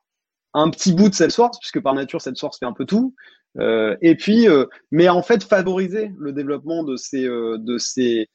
un 0.54 0.70
petit 0.70 0.94
bout 0.94 1.10
de 1.10 1.14
Salesforce, 1.14 1.60
puisque 1.60 1.82
par 1.82 1.94
nature 1.94 2.22
Salesforce 2.22 2.60
fait 2.60 2.66
un 2.66 2.74
peu 2.74 2.86
tout. 2.86 3.14
Euh, 3.60 3.96
et 4.02 4.16
puis, 4.16 4.48
euh, 4.48 4.66
mais 4.92 5.10
en 5.10 5.22
fait, 5.22 5.44
favoriser 5.44 6.12
le 6.18 6.34
développement 6.34 6.84
de 6.84 6.96
ces 6.96 7.26
euh, 7.26 7.58
de 7.58 7.78
ces 7.78 8.28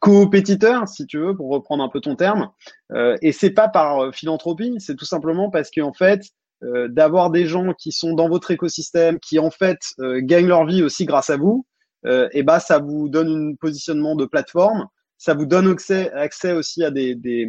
compétiteurs, 0.00 0.88
si 0.88 1.06
tu 1.06 1.18
veux, 1.18 1.36
pour 1.36 1.50
reprendre 1.50 1.82
un 1.84 1.88
peu 1.88 2.00
ton 2.00 2.16
terme. 2.16 2.50
et 3.22 3.30
c'est 3.30 3.50
pas 3.50 3.68
par 3.68 4.12
philanthropie, 4.12 4.74
c'est 4.78 4.96
tout 4.96 5.04
simplement 5.04 5.48
parce 5.48 5.70
qu'en 5.70 5.92
fait, 5.92 6.22
d'avoir 6.88 7.30
des 7.30 7.46
gens 7.46 7.72
qui 7.72 7.92
sont 7.92 8.12
dans 8.12 8.28
votre 8.28 8.50
écosystème, 8.50 9.20
qui 9.20 9.38
en 9.38 9.52
fait 9.52 9.78
gagnent 10.00 10.48
leur 10.48 10.66
vie 10.66 10.82
aussi 10.82 11.04
grâce 11.04 11.30
à 11.30 11.36
vous, 11.36 11.66
et 12.04 12.42
bah 12.42 12.58
ça 12.58 12.80
vous 12.80 13.08
donne 13.08 13.52
un 13.52 13.54
positionnement 13.54 14.16
de 14.16 14.24
plateforme, 14.24 14.88
ça 15.18 15.34
vous 15.34 15.46
donne 15.46 15.68
accès, 15.70 16.10
accès 16.14 16.52
aussi 16.52 16.82
à 16.82 16.90
des, 16.90 17.14
des 17.14 17.48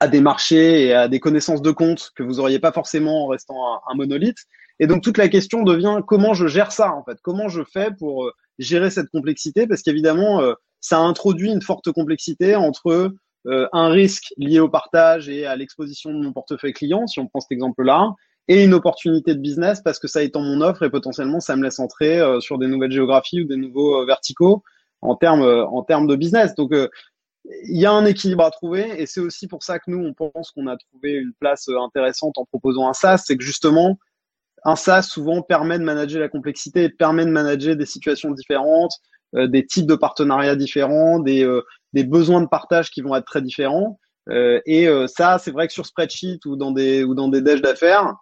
à 0.00 0.08
des 0.08 0.20
marchés 0.20 0.86
et 0.86 0.94
à 0.94 1.08
des 1.08 1.20
connaissances 1.20 1.62
de 1.62 1.70
compte 1.70 2.12
que 2.14 2.22
vous 2.22 2.34
n'auriez 2.34 2.58
pas 2.58 2.72
forcément 2.72 3.24
en 3.24 3.26
restant 3.28 3.80
un, 3.88 3.94
monolithe. 3.94 4.38
Et 4.78 4.86
donc 4.86 5.02
toute 5.02 5.18
la 5.18 5.28
question 5.28 5.62
devient 5.62 6.00
comment 6.06 6.34
je 6.34 6.46
gère 6.46 6.72
ça 6.72 6.92
en 6.92 7.02
fait, 7.04 7.18
comment 7.22 7.48
je 7.48 7.62
fais 7.64 7.90
pour 7.98 8.30
gérer 8.58 8.90
cette 8.90 9.08
complexité, 9.10 9.66
parce 9.66 9.82
qu'évidemment 9.82 10.42
ça 10.80 10.98
introduit 10.98 11.50
une 11.50 11.62
forte 11.62 11.90
complexité 11.92 12.56
entre 12.56 13.12
euh, 13.46 13.68
un 13.72 13.88
risque 13.88 14.32
lié 14.38 14.58
au 14.58 14.68
partage 14.68 15.28
et 15.28 15.46
à 15.46 15.54
l'exposition 15.56 16.12
de 16.12 16.22
mon 16.22 16.32
portefeuille 16.32 16.72
client, 16.72 17.06
si 17.06 17.20
on 17.20 17.28
prend 17.28 17.40
cet 17.40 17.52
exemple-là, 17.52 18.10
et 18.48 18.64
une 18.64 18.74
opportunité 18.74 19.34
de 19.34 19.40
business 19.40 19.80
parce 19.80 19.98
que 19.98 20.08
ça 20.08 20.22
étend 20.22 20.40
mon 20.40 20.60
offre 20.60 20.84
et 20.84 20.90
potentiellement 20.90 21.40
ça 21.40 21.56
me 21.56 21.64
laisse 21.64 21.80
entrer 21.80 22.20
euh, 22.20 22.40
sur 22.40 22.58
des 22.58 22.68
nouvelles 22.68 22.92
géographies 22.92 23.40
ou 23.40 23.44
des 23.44 23.56
nouveaux 23.56 24.02
euh, 24.02 24.06
verticaux 24.06 24.62
en 25.00 25.14
termes 25.16 25.42
en 25.42 25.82
termes 25.82 26.06
de 26.06 26.16
business. 26.16 26.54
Donc 26.54 26.72
il 27.64 27.78
y 27.78 27.86
a 27.86 27.92
un 27.92 28.04
équilibre 28.04 28.44
à 28.44 28.50
trouver 28.50 29.00
et 29.00 29.06
c'est 29.06 29.20
aussi 29.20 29.46
pour 29.46 29.62
ça 29.62 29.78
que 29.78 29.90
nous 29.90 30.04
on 30.04 30.12
pense 30.12 30.50
qu'on 30.50 30.66
a 30.66 30.76
trouvé 30.76 31.12
une 31.12 31.32
place 31.38 31.68
intéressante 31.68 32.38
en 32.38 32.44
proposant 32.44 32.88
un 32.88 32.92
SaaS, 32.92 33.24
c'est 33.26 33.36
que 33.36 33.44
justement 33.44 33.98
un 34.64 34.76
SaaS 34.76 35.02
souvent 35.02 35.42
permet 35.42 35.78
de 35.78 35.84
manager 35.84 36.20
la 36.20 36.28
complexité, 36.28 36.88
permet 36.88 37.24
de 37.24 37.30
manager 37.30 37.76
des 37.76 37.86
situations 37.86 38.32
différentes, 38.32 38.94
euh, 39.36 39.46
des 39.46 39.64
types 39.64 39.86
de 39.86 39.94
partenariats 39.94 40.56
différents, 40.56 41.20
des, 41.20 41.44
euh, 41.44 41.62
des 41.92 42.04
besoins 42.04 42.40
de 42.40 42.48
partage 42.48 42.90
qui 42.90 43.00
vont 43.00 43.14
être 43.14 43.26
très 43.26 43.42
différents. 43.42 43.98
Euh, 44.28 44.60
et 44.66 44.88
ça, 45.06 45.38
c'est 45.38 45.52
vrai 45.52 45.68
que 45.68 45.72
sur 45.72 45.86
spreadsheet 45.86 46.40
ou 46.46 46.56
dans 46.56 46.72
des 46.72 47.04
ou 47.04 47.14
dans 47.14 47.28
des 47.28 47.42
dash 47.42 47.62
d'affaires, 47.62 48.12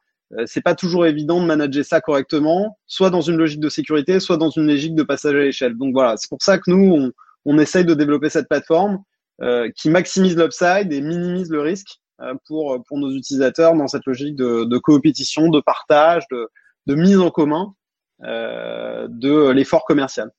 c'est 0.45 0.63
pas 0.63 0.75
toujours 0.75 1.07
évident 1.07 1.41
de 1.41 1.47
manager 1.47 1.85
ça 1.85 2.01
correctement, 2.01 2.77
soit 2.87 3.09
dans 3.09 3.21
une 3.23 3.37
logique 3.37 3.61
de 3.61 3.69
sécurité, 3.71 4.21
soit 4.21 4.37
dans 4.37 4.51
une 4.51 4.67
logique 4.67 4.95
de 4.95 5.03
passage 5.03 5.35
à 5.35 5.39
l'échelle. 5.39 5.79
Donc 5.79 5.95
voilà, 5.95 6.17
c'est 6.19 6.29
pour 6.29 6.43
ça 6.43 6.59
que 6.59 6.71
nous, 6.71 6.93
on, 6.93 7.13
on 7.47 7.59
essaye 7.59 7.85
de 7.85 7.95
développer 7.95 8.29
cette 8.29 8.49
plateforme 8.49 8.95
euh, 8.95 8.99
qui 9.77 9.91
maximise 9.91 10.37
l'upside 10.37 10.93
et 10.93 11.01
minimise 11.01 11.51
le 11.51 11.61
risque 11.61 12.01
euh, 12.21 12.35
pour, 12.47 12.81
pour 12.87 12.99
nos 12.99 13.11
utilisateurs 13.11 13.75
dans 13.75 13.89
cette 13.89 14.07
logique 14.07 14.37
de, 14.37 14.65
de 14.65 14.79
coopétition, 14.79 15.49
de 15.49 15.61
partage, 15.61 16.23
de, 16.31 16.49
de 16.87 16.95
mise 16.95 17.19
en 17.19 17.31
commun 17.31 17.75
euh, 18.23 19.09
de 19.11 19.51
l'effort 19.51 19.85
commercial. 19.85 20.31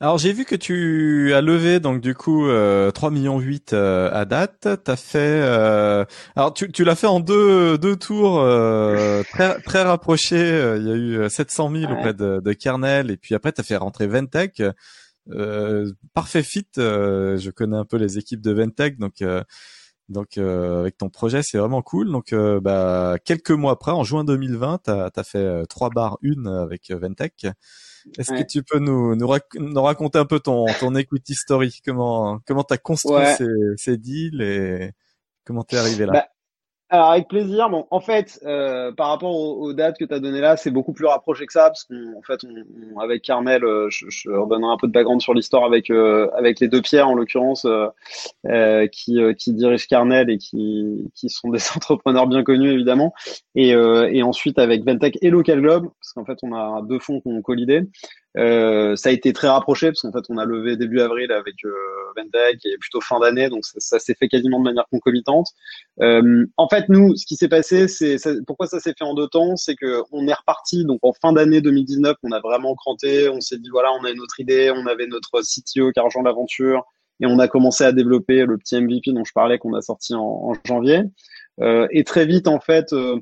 Alors 0.00 0.18
j'ai 0.18 0.32
vu 0.32 0.44
que 0.44 0.56
tu 0.56 1.32
as 1.34 1.40
levé 1.40 1.78
donc 1.78 2.00
du 2.00 2.16
coup 2.16 2.48
euh, 2.48 2.90
3 2.90 3.12
millions 3.12 3.38
8 3.38 3.74
euh, 3.74 4.10
à 4.12 4.24
date. 4.24 4.66
T'as 4.82 4.96
fait 4.96 5.18
euh, 5.20 6.04
alors 6.34 6.52
tu, 6.52 6.72
tu 6.72 6.82
l'as 6.82 6.96
fait 6.96 7.06
en 7.06 7.20
deux 7.20 7.78
deux 7.78 7.94
tours 7.94 8.40
euh, 8.40 9.22
très 9.30 9.60
très 9.60 9.82
rapprochés. 9.82 10.74
Il 10.78 10.88
y 10.88 10.90
a 10.90 10.96
eu 10.96 11.30
700 11.30 11.70
000 11.70 11.92
auprès 11.92 12.14
de, 12.14 12.40
de 12.40 12.52
Kernel 12.54 13.12
et 13.12 13.16
puis 13.16 13.36
après 13.36 13.52
t'as 13.52 13.62
fait 13.62 13.76
rentrer 13.76 14.08
Ventec. 14.08 14.60
Parfait 16.14 16.42
fit. 16.42 16.66
je 16.76 17.50
connais 17.50 17.76
un 17.76 17.84
peu 17.84 17.96
les 17.96 18.18
équipes 18.18 18.40
de 18.40 18.52
Ventec 18.52 18.98
donc 18.98 19.22
donc 20.08 20.38
avec 20.38 20.98
ton 20.98 21.08
projet 21.08 21.40
c'est 21.42 21.58
vraiment 21.58 21.82
cool. 21.82 22.10
Donc 22.10 22.34
bah 22.34 23.16
quelques 23.24 23.50
mois 23.50 23.72
après 23.72 23.92
en 23.92 24.04
juin 24.04 24.24
2020 24.24 24.80
t'as 24.84 25.10
as 25.14 25.24
fait 25.24 25.66
trois 25.66 25.90
barres 25.90 26.18
une 26.22 26.46
avec 26.48 26.90
Ventec. 26.90 27.46
Est-ce 28.18 28.32
que 28.32 28.42
tu 28.42 28.62
peux 28.62 28.78
nous, 28.78 29.14
nous, 29.14 29.28
nous, 29.54 29.82
raconter 29.82 30.18
un 30.18 30.24
peu 30.24 30.40
ton, 30.40 30.66
ton 30.78 30.94
equity 30.94 31.34
story 31.34 31.80
Comment 31.84 32.40
comment 32.46 32.64
t'as 32.64 32.78
construit 32.78 33.26
ces, 33.36 33.46
ces, 33.76 33.98
deals 33.98 34.40
et 34.40 34.92
comment 35.44 35.64
t'es 35.64 35.76
arrivé 35.76 36.06
là? 36.06 36.12
Bah, 36.12 36.26
alors 36.92 37.12
avec 37.12 37.28
plaisir. 37.28 37.70
Bon, 37.70 37.86
en 37.90 38.00
fait, 38.00 38.40
euh, 38.44 38.90
par 38.90 39.08
rapport 39.08 39.34
aux, 39.34 39.72
dates 39.72 39.96
que 39.96 40.04
tu 40.04 40.12
as 40.12 40.18
données 40.18 40.40
là, 40.40 40.56
c'est 40.56 40.72
beaucoup 40.72 40.92
plus 40.92 41.06
rapproché 41.06 41.46
que 41.46 41.52
ça, 41.52 41.68
parce 41.68 41.84
qu'en 41.84 42.22
fait, 42.26 42.40
on, 42.44 42.98
avec 42.98 43.22
Carmel, 43.22 43.64
euh, 43.64 43.88
je, 43.90 44.06
je 44.08 44.28
redonnerai 44.30 44.72
un 44.72 44.76
peu 44.76 44.88
de 44.88 44.92
background 44.92 45.22
sur 45.22 45.32
l'histoire 45.32 45.64
avec 45.64 45.88
euh, 45.90 46.28
avec 46.36 46.58
les 46.58 46.66
deux 46.66 46.82
pierres 46.82 47.08
en 47.08 47.14
l'occurrence, 47.14 47.64
euh, 47.64 47.86
euh, 48.46 48.88
qui 48.88 49.20
qui 49.38 49.52
dirigent 49.52 49.86
Carmel 49.88 50.30
et 50.30 50.38
qui 50.38 51.10
qui 51.14 51.30
sont 51.30 51.50
des 51.50 51.60
entrepreneurs 51.76 52.26
bien 52.26 52.42
connus 52.42 52.72
évidemment, 52.72 53.14
et 53.54 53.70
et 53.70 54.22
ensuite 54.24 54.58
avec 54.58 54.84
Ventec 54.84 55.16
et 55.22 55.30
Local 55.30 55.60
Globe, 55.60 55.88
parce 56.00 56.12
qu'en 56.12 56.24
fait, 56.24 56.38
on 56.42 56.52
a 56.52 56.82
deux 56.82 56.98
fonds 56.98 57.20
qui 57.20 57.28
ont 57.28 57.40
collidé. 57.40 57.82
Euh, 58.36 58.94
ça 58.94 59.08
a 59.08 59.12
été 59.12 59.32
très 59.32 59.48
rapproché 59.48 59.88
parce 59.88 60.02
qu'en 60.02 60.12
fait 60.12 60.24
on 60.28 60.38
a 60.38 60.44
levé 60.44 60.76
début 60.76 61.00
avril 61.00 61.32
avec 61.32 61.56
euh, 61.64 61.72
Ventec 62.16 62.64
et 62.64 62.78
plutôt 62.78 63.00
fin 63.00 63.18
d'année, 63.18 63.48
donc 63.48 63.64
ça, 63.64 63.98
s'est 63.98 64.14
fait 64.14 64.28
quasiment 64.28 64.60
de 64.60 64.64
manière 64.64 64.86
concomitante. 64.90 65.48
Euh, 66.00 66.46
en 66.56 66.68
fait, 66.68 66.88
nous, 66.88 67.16
ce 67.16 67.26
qui 67.26 67.36
s'est 67.36 67.48
passé, 67.48 67.88
c'est 67.88 68.18
pourquoi 68.46 68.66
ça 68.66 68.78
s'est 68.78 68.94
fait 68.96 69.04
en 69.04 69.14
deux 69.14 69.28
temps, 69.28 69.56
c'est 69.56 69.74
que 69.74 70.02
on 70.12 70.28
est 70.28 70.34
reparti 70.34 70.84
donc 70.84 71.00
en 71.02 71.12
fin 71.12 71.32
d'année 71.32 71.60
2019, 71.60 72.16
on 72.22 72.32
a 72.32 72.40
vraiment 72.40 72.74
cranté, 72.74 73.28
on 73.28 73.40
s'est 73.40 73.58
dit 73.58 73.70
voilà, 73.70 73.90
on 74.00 74.04
a 74.04 74.10
une 74.10 74.20
autre 74.20 74.38
idée, 74.38 74.72
on 74.74 74.86
avait 74.86 75.06
notre 75.06 75.40
CTO 75.42 75.90
rejoint 75.96 76.22
l'aventure 76.22 76.84
et 77.20 77.26
on 77.26 77.38
a 77.38 77.48
commencé 77.48 77.84
à 77.84 77.92
développer 77.92 78.46
le 78.46 78.56
petit 78.58 78.80
MVP 78.80 79.12
dont 79.12 79.24
je 79.24 79.32
parlais 79.32 79.58
qu'on 79.58 79.74
a 79.74 79.82
sorti 79.82 80.14
en, 80.14 80.20
en 80.20 80.54
janvier. 80.64 81.02
Euh, 81.60 81.86
et 81.90 82.04
très 82.04 82.24
vite 82.24 82.48
en 82.48 82.58
fait 82.58 82.92
euh, 82.92 83.20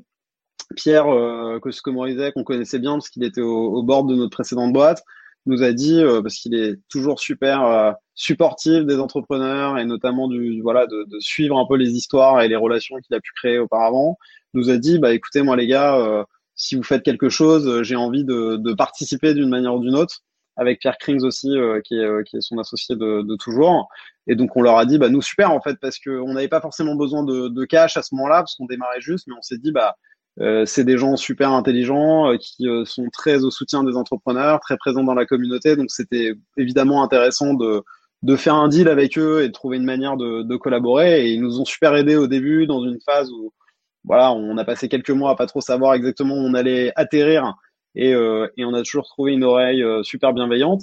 Pierre 0.75 1.07
euh, 1.07 1.59
que 1.59 2.31
qu'on 2.31 2.43
connaissait 2.43 2.79
bien 2.79 2.93
parce 2.93 3.09
qu'il 3.09 3.23
était 3.23 3.41
au, 3.41 3.73
au, 3.73 3.83
bord 3.83 4.03
de 4.03 4.15
notre 4.15 4.31
précédente 4.31 4.73
boîte, 4.73 5.03
nous 5.45 5.63
a 5.63 5.71
dit 5.71 6.01
euh, 6.01 6.21
parce 6.21 6.35
qu'il 6.35 6.55
est 6.55 6.79
toujours 6.89 7.19
super 7.19 7.63
euh, 7.65 7.91
supportif 8.15 8.85
des 8.85 8.99
entrepreneurs 8.99 9.77
et 9.77 9.85
notamment 9.85 10.27
du 10.27 10.61
voilà 10.61 10.87
de, 10.87 11.05
de, 11.07 11.19
suivre 11.19 11.57
un 11.57 11.65
peu 11.67 11.75
les 11.75 11.91
histoires 11.91 12.41
et 12.41 12.47
les 12.47 12.55
relations 12.55 12.97
qu'il 12.97 13.15
a 13.15 13.19
pu 13.19 13.31
créer 13.35 13.59
auparavant. 13.59 14.17
Nous 14.53 14.69
a 14.69 14.77
dit 14.77 14.99
bah 14.99 15.13
écoutez 15.13 15.41
moi 15.41 15.55
les 15.55 15.67
gars, 15.67 15.97
euh, 15.97 16.23
si 16.55 16.75
vous 16.75 16.83
faites 16.83 17.03
quelque 17.03 17.29
chose, 17.29 17.83
j'ai 17.83 17.95
envie 17.95 18.25
de, 18.25 18.57
de 18.57 18.73
participer 18.73 19.33
d'une 19.33 19.49
manière 19.49 19.75
ou 19.75 19.79
d'une 19.79 19.95
autre. 19.95 20.21
Avec 20.57 20.81
Pierre 20.81 20.97
Krings 20.97 21.23
aussi, 21.23 21.55
qui 21.85 21.95
est, 21.95 22.23
qui, 22.25 22.35
est, 22.35 22.41
son 22.41 22.57
associé 22.57 22.97
de, 22.97 23.21
de, 23.21 23.35
toujours. 23.37 23.87
Et 24.27 24.35
donc 24.35 24.57
on 24.57 24.61
leur 24.61 24.77
a 24.77 24.85
dit, 24.85 24.97
bah 24.97 25.07
nous 25.07 25.21
super 25.21 25.51
en 25.53 25.61
fait, 25.61 25.77
parce 25.79 25.99
qu'on 25.99 26.33
n'avait 26.33 26.49
pas 26.49 26.59
forcément 26.59 26.95
besoin 26.95 27.23
de, 27.23 27.47
de 27.47 27.63
cash 27.63 27.95
à 27.95 28.01
ce 28.01 28.13
moment-là, 28.15 28.39
parce 28.39 28.55
qu'on 28.55 28.65
démarrait 28.65 28.99
juste, 28.99 29.25
mais 29.27 29.35
on 29.37 29.41
s'est 29.41 29.57
dit, 29.57 29.71
bah 29.71 29.95
euh, 30.41 30.65
c'est 30.65 30.85
des 30.85 30.97
gens 30.97 31.17
super 31.17 31.51
intelligents 31.51 32.31
euh, 32.31 32.37
qui 32.37 32.67
euh, 32.67 32.85
sont 32.85 33.09
très 33.11 33.43
au 33.43 33.51
soutien 33.51 33.83
des 33.83 33.95
entrepreneurs, 33.97 34.59
très 34.61 34.77
présents 34.77 35.03
dans 35.03 35.13
la 35.13 35.25
communauté. 35.25 35.75
Donc 35.75 35.91
c'était 35.91 36.33
évidemment 36.57 37.03
intéressant 37.03 37.53
de, 37.53 37.83
de 38.23 38.35
faire 38.35 38.55
un 38.55 38.69
deal 38.69 38.87
avec 38.87 39.17
eux 39.17 39.43
et 39.43 39.47
de 39.47 39.53
trouver 39.53 39.77
une 39.77 39.85
manière 39.85 40.15
de, 40.15 40.43
de 40.43 40.55
collaborer. 40.55 41.25
Et 41.25 41.33
ils 41.33 41.41
nous 41.41 41.59
ont 41.59 41.65
super 41.65 41.95
aidés 41.95 42.15
au 42.15 42.27
début 42.27 42.67
dans 42.67 42.83
une 42.83 42.99
phase 43.01 43.31
où 43.31 43.51
voilà, 44.05 44.31
on 44.31 44.57
a 44.57 44.63
passé 44.63 44.87
quelques 44.87 45.09
mois 45.09 45.31
à 45.31 45.35
pas 45.35 45.45
trop 45.45 45.61
savoir 45.61 45.93
exactement 45.93 46.35
où 46.35 46.39
on 46.39 46.53
allait 46.53 46.93
atterrir 46.95 47.53
et, 47.95 48.13
euh, 48.13 48.47
et, 48.55 48.65
on 48.65 48.73
a 48.73 48.83
toujours 48.83 49.05
trouvé 49.05 49.33
une 49.33 49.43
oreille 49.43 49.83
euh, 49.83 50.03
super 50.03 50.31
bienveillante. 50.33 50.81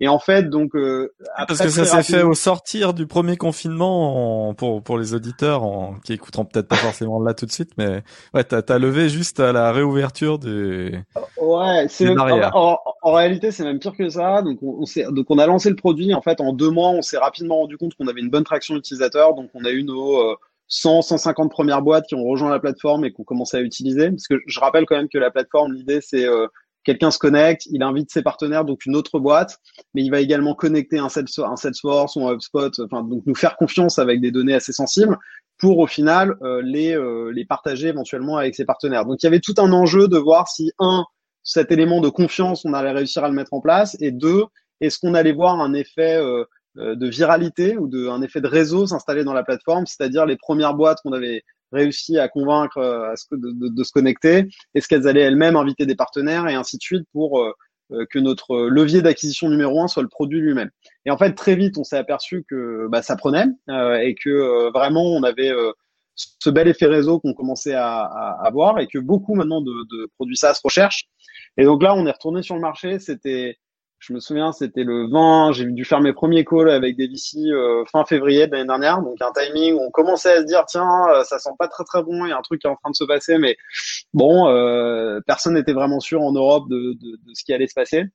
Et 0.00 0.08
en 0.08 0.18
fait, 0.18 0.50
donc 0.50 0.74
euh, 0.74 1.12
parce 1.48 1.60
que 1.60 1.70
ça 1.70 1.84
s'est 1.84 2.02
fait 2.02 2.22
au 2.22 2.34
sortir 2.34 2.92
du 2.92 3.06
premier 3.06 3.36
confinement 3.36 4.52
pour 4.54 4.82
pour 4.82 4.98
les 4.98 5.14
auditeurs 5.14 5.62
en, 5.62 5.94
qui 6.04 6.12
écouteront 6.12 6.44
peut-être 6.44 6.68
pas 6.68 6.76
forcément 6.76 7.20
là 7.20 7.32
tout 7.32 7.46
de 7.46 7.52
suite, 7.52 7.70
mais 7.78 8.02
ouais, 8.34 8.44
t'as 8.44 8.60
as 8.68 8.78
levé 8.78 9.08
juste 9.08 9.40
à 9.40 9.52
la 9.52 9.72
réouverture 9.72 10.38
du. 10.38 10.94
Ouais, 11.40 11.86
c'est 11.88 12.08
en, 12.10 12.78
en, 13.02 13.12
réalité 13.12 13.50
c'est 13.50 13.64
même 13.64 13.78
pire 13.78 13.96
que 13.96 14.08
ça. 14.10 14.42
Donc 14.42 14.58
on, 14.62 14.84
on 14.84 15.12
donc 15.12 15.26
on 15.30 15.38
a 15.38 15.46
lancé 15.46 15.70
le 15.70 15.76
produit 15.76 16.12
en 16.14 16.20
fait 16.20 16.40
en 16.40 16.52
deux 16.52 16.70
mois, 16.70 16.90
on 16.90 17.02
s'est 17.02 17.18
rapidement 17.18 17.60
rendu 17.60 17.78
compte 17.78 17.94
qu'on 17.94 18.08
avait 18.08 18.20
une 18.20 18.30
bonne 18.30 18.44
traction 18.44 18.76
utilisateur, 18.76 19.34
donc 19.34 19.48
on 19.54 19.64
a 19.64 19.70
eu 19.70 19.84
nos 19.84 20.36
100, 20.72 21.02
150 21.02 21.50
premières 21.50 21.82
boîtes 21.82 22.06
qui 22.06 22.14
ont 22.14 22.24
rejoint 22.24 22.48
la 22.48 22.58
plateforme 22.58 23.04
et 23.04 23.12
qui 23.12 23.20
ont 23.20 23.24
commencé 23.24 23.58
à 23.58 23.60
utiliser. 23.60 24.08
Parce 24.08 24.26
que 24.26 24.36
je 24.46 24.58
rappelle 24.58 24.86
quand 24.86 24.96
même 24.96 25.10
que 25.10 25.18
la 25.18 25.30
plateforme, 25.30 25.74
l'idée, 25.74 26.00
c'est 26.00 26.26
euh, 26.26 26.46
quelqu'un 26.82 27.10
se 27.10 27.18
connecte, 27.18 27.66
il 27.70 27.82
invite 27.82 28.10
ses 28.10 28.22
partenaires, 28.22 28.64
donc 28.64 28.86
une 28.86 28.96
autre 28.96 29.18
boîte, 29.18 29.58
mais 29.92 30.02
il 30.02 30.10
va 30.10 30.20
également 30.20 30.54
connecter 30.54 30.98
un 30.98 31.10
Salesforce, 31.10 32.16
ou 32.16 32.26
un 32.26 32.32
HubSpot, 32.32 32.70
enfin, 32.80 33.02
donc 33.02 33.22
nous 33.26 33.34
faire 33.34 33.56
confiance 33.56 33.98
avec 33.98 34.22
des 34.22 34.30
données 34.30 34.54
assez 34.54 34.72
sensibles 34.72 35.18
pour 35.58 35.78
au 35.78 35.86
final 35.86 36.34
euh, 36.42 36.62
les, 36.64 36.96
euh, 36.96 37.30
les 37.34 37.44
partager 37.44 37.88
éventuellement 37.88 38.38
avec 38.38 38.54
ses 38.54 38.64
partenaires. 38.64 39.04
Donc 39.04 39.22
il 39.22 39.26
y 39.26 39.28
avait 39.28 39.40
tout 39.40 39.54
un 39.58 39.72
enjeu 39.72 40.08
de 40.08 40.16
voir 40.16 40.48
si, 40.48 40.72
un, 40.78 41.04
cet 41.44 41.70
élément 41.70 42.00
de 42.00 42.08
confiance, 42.08 42.64
on 42.64 42.72
allait 42.72 42.92
réussir 42.92 43.24
à 43.24 43.28
le 43.28 43.34
mettre 43.34 43.52
en 43.52 43.60
place, 43.60 43.94
et 44.00 44.10
deux, 44.10 44.44
est-ce 44.80 44.98
qu'on 44.98 45.12
allait 45.12 45.32
voir 45.32 45.60
un 45.60 45.74
effet 45.74 46.16
euh, 46.16 46.44
de 46.76 47.06
viralité 47.08 47.76
ou 47.76 47.86
de 47.86 48.08
un 48.08 48.22
effet 48.22 48.40
de 48.40 48.48
réseau 48.48 48.86
s'installer 48.86 49.24
dans 49.24 49.34
la 49.34 49.42
plateforme, 49.42 49.86
c'est-à-dire 49.86 50.26
les 50.26 50.36
premières 50.36 50.74
boîtes 50.74 50.98
qu'on 51.02 51.12
avait 51.12 51.42
réussi 51.72 52.18
à 52.18 52.28
convaincre 52.28 52.78
euh, 52.78 53.14
ce, 53.16 53.34
de, 53.34 53.68
de, 53.68 53.84
se 53.84 53.92
connecter, 53.92 54.48
est-ce 54.74 54.88
qu'elles 54.88 55.08
allaient 55.08 55.22
elles-mêmes 55.22 55.56
inviter 55.56 55.86
des 55.86 55.94
partenaires 55.94 56.46
et 56.48 56.54
ainsi 56.54 56.76
de 56.76 56.82
suite 56.82 57.06
pour 57.12 57.40
euh, 57.40 57.52
que 58.10 58.18
notre 58.18 58.68
levier 58.68 59.02
d'acquisition 59.02 59.50
numéro 59.50 59.82
un 59.82 59.88
soit 59.88 60.02
le 60.02 60.08
produit 60.08 60.40
lui-même. 60.40 60.70
Et 61.04 61.10
en 61.10 61.18
fait, 61.18 61.34
très 61.34 61.56
vite, 61.56 61.76
on 61.76 61.84
s'est 61.84 61.98
aperçu 61.98 62.42
que 62.48 62.86
bah, 62.88 63.02
ça 63.02 63.16
prenait 63.16 63.44
et 63.68 64.14
que 64.14 64.72
vraiment 64.72 65.04
on 65.14 65.22
avait 65.24 65.52
ce 66.14 66.48
bel 66.48 66.68
effet 66.68 66.86
réseau 66.86 67.20
qu'on 67.20 67.34
commençait 67.34 67.74
à, 67.74 68.00
à, 68.00 68.46
avoir 68.46 68.78
et 68.78 68.86
que 68.86 68.98
beaucoup 68.98 69.34
maintenant 69.34 69.60
de, 69.60 69.72
de 69.90 70.10
produits 70.16 70.38
SaaS 70.38 70.60
recherchent. 70.64 71.04
Et 71.58 71.64
donc 71.64 71.82
là, 71.82 71.94
on 71.94 72.06
est 72.06 72.12
retourné 72.12 72.42
sur 72.42 72.54
le 72.54 72.62
marché. 72.62 72.98
C'était 72.98 73.56
Je 74.02 74.12
me 74.12 74.18
souviens, 74.18 74.50
c'était 74.50 74.82
le 74.82 75.06
20. 75.08 75.52
J'ai 75.52 75.64
dû 75.64 75.84
faire 75.84 76.00
mes 76.00 76.12
premiers 76.12 76.44
calls 76.44 76.70
avec 76.70 76.96
des 76.96 77.06
VC 77.06 77.38
euh, 77.38 77.84
fin 77.84 78.04
février 78.04 78.48
de 78.48 78.52
l'année 78.52 78.66
dernière. 78.66 79.00
Donc 79.00 79.22
un 79.22 79.30
timing 79.30 79.74
où 79.74 79.80
on 79.80 79.92
commençait 79.92 80.32
à 80.32 80.40
se 80.40 80.44
dire 80.44 80.64
tiens, 80.66 81.06
euh, 81.10 81.22
ça 81.22 81.38
sent 81.38 81.52
pas 81.56 81.68
très 81.68 81.84
très 81.84 82.02
bon. 82.02 82.26
Il 82.26 82.30
y 82.30 82.32
a 82.32 82.36
un 82.36 82.42
truc 82.42 82.60
qui 82.60 82.66
est 82.66 82.70
en 82.70 82.74
train 82.74 82.90
de 82.90 82.96
se 82.96 83.04
passer, 83.04 83.38
mais 83.38 83.56
bon, 84.12 84.48
euh, 84.48 85.20
personne 85.24 85.54
n'était 85.54 85.72
vraiment 85.72 86.00
sûr 86.00 86.20
en 86.20 86.32
Europe 86.32 86.68
de, 86.68 86.94
de, 86.94 87.10
de, 87.12 87.34
ce 87.34 87.44
qui 87.44 87.54
allait 87.54 87.68
se 87.68 87.74
passer. 87.74 88.06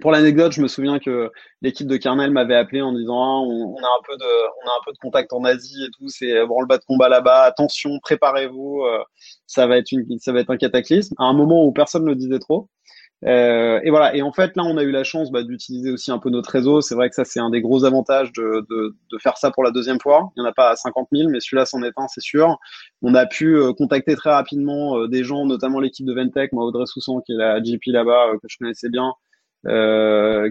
Pour 0.00 0.10
l'anecdote, 0.10 0.52
je 0.52 0.62
me 0.62 0.68
souviens 0.68 0.98
que 0.98 1.30
l'équipe 1.60 1.86
de 1.86 1.98
Kernel 1.98 2.30
m'avait 2.30 2.56
appelé 2.56 2.80
en 2.80 2.94
disant 2.94 3.22
ah, 3.22 3.40
on, 3.42 3.74
on, 3.74 3.84
a 3.84 3.88
un 3.88 4.02
peu 4.08 4.16
de 4.16 4.24
on 4.24 4.68
a 4.70 4.72
un 4.72 4.84
peu 4.86 4.92
de 4.92 4.98
contact 5.02 5.34
en 5.34 5.44
Asie 5.44 5.84
et 5.84 5.90
tout, 5.98 6.08
c'est 6.08 6.46
branle 6.46 6.66
bas 6.66 6.78
de 6.78 6.84
combat 6.84 7.10
là-bas. 7.10 7.42
Attention, 7.42 7.98
préparez-vous, 8.00 8.84
ça 9.46 9.66
va 9.66 9.76
être 9.76 9.92
une 9.92 10.06
ça 10.18 10.32
va 10.32 10.40
être 10.40 10.50
un 10.50 10.56
cataclysme. 10.56 11.14
À 11.18 11.24
un 11.24 11.34
moment 11.34 11.62
où 11.66 11.72
personne 11.72 12.04
ne 12.04 12.08
le 12.08 12.16
disait 12.16 12.38
trop. 12.38 12.70
Euh, 13.26 13.80
et 13.82 13.90
voilà. 13.90 14.14
Et 14.16 14.22
en 14.22 14.32
fait, 14.32 14.56
là, 14.56 14.64
on 14.64 14.76
a 14.76 14.82
eu 14.82 14.90
la 14.90 15.04
chance 15.04 15.30
bah, 15.30 15.42
d'utiliser 15.42 15.90
aussi 15.90 16.10
un 16.10 16.18
peu 16.18 16.30
notre 16.30 16.50
réseau. 16.50 16.80
C'est 16.80 16.94
vrai 16.94 17.08
que 17.08 17.14
ça, 17.14 17.24
c'est 17.24 17.40
un 17.40 17.50
des 17.50 17.60
gros 17.60 17.84
avantages 17.84 18.32
de, 18.32 18.66
de, 18.70 18.96
de, 19.10 19.18
faire 19.18 19.36
ça 19.36 19.50
pour 19.50 19.62
la 19.62 19.70
deuxième 19.70 20.00
fois. 20.00 20.30
Il 20.36 20.42
n'y 20.42 20.46
en 20.46 20.50
a 20.50 20.54
pas 20.54 20.74
50 20.76 21.08
000, 21.12 21.28
mais 21.30 21.40
celui-là, 21.40 21.66
c'en 21.66 21.82
est 21.82 21.92
un, 21.96 22.08
c'est 22.08 22.22
sûr. 22.22 22.58
On 23.02 23.14
a 23.14 23.26
pu 23.26 23.56
euh, 23.56 23.72
contacter 23.72 24.16
très 24.16 24.30
rapidement 24.30 24.98
euh, 24.98 25.08
des 25.08 25.24
gens, 25.24 25.44
notamment 25.44 25.80
l'équipe 25.80 26.06
de 26.06 26.14
Ventec, 26.14 26.52
moi, 26.52 26.64
Audrey 26.64 26.86
Soussan, 26.86 27.20
qui 27.20 27.32
est 27.32 27.36
la 27.36 27.60
GP 27.60 27.86
là-bas, 27.88 28.32
que 28.42 28.48
je 28.48 28.56
connaissais 28.58 28.88
bien, 28.88 29.12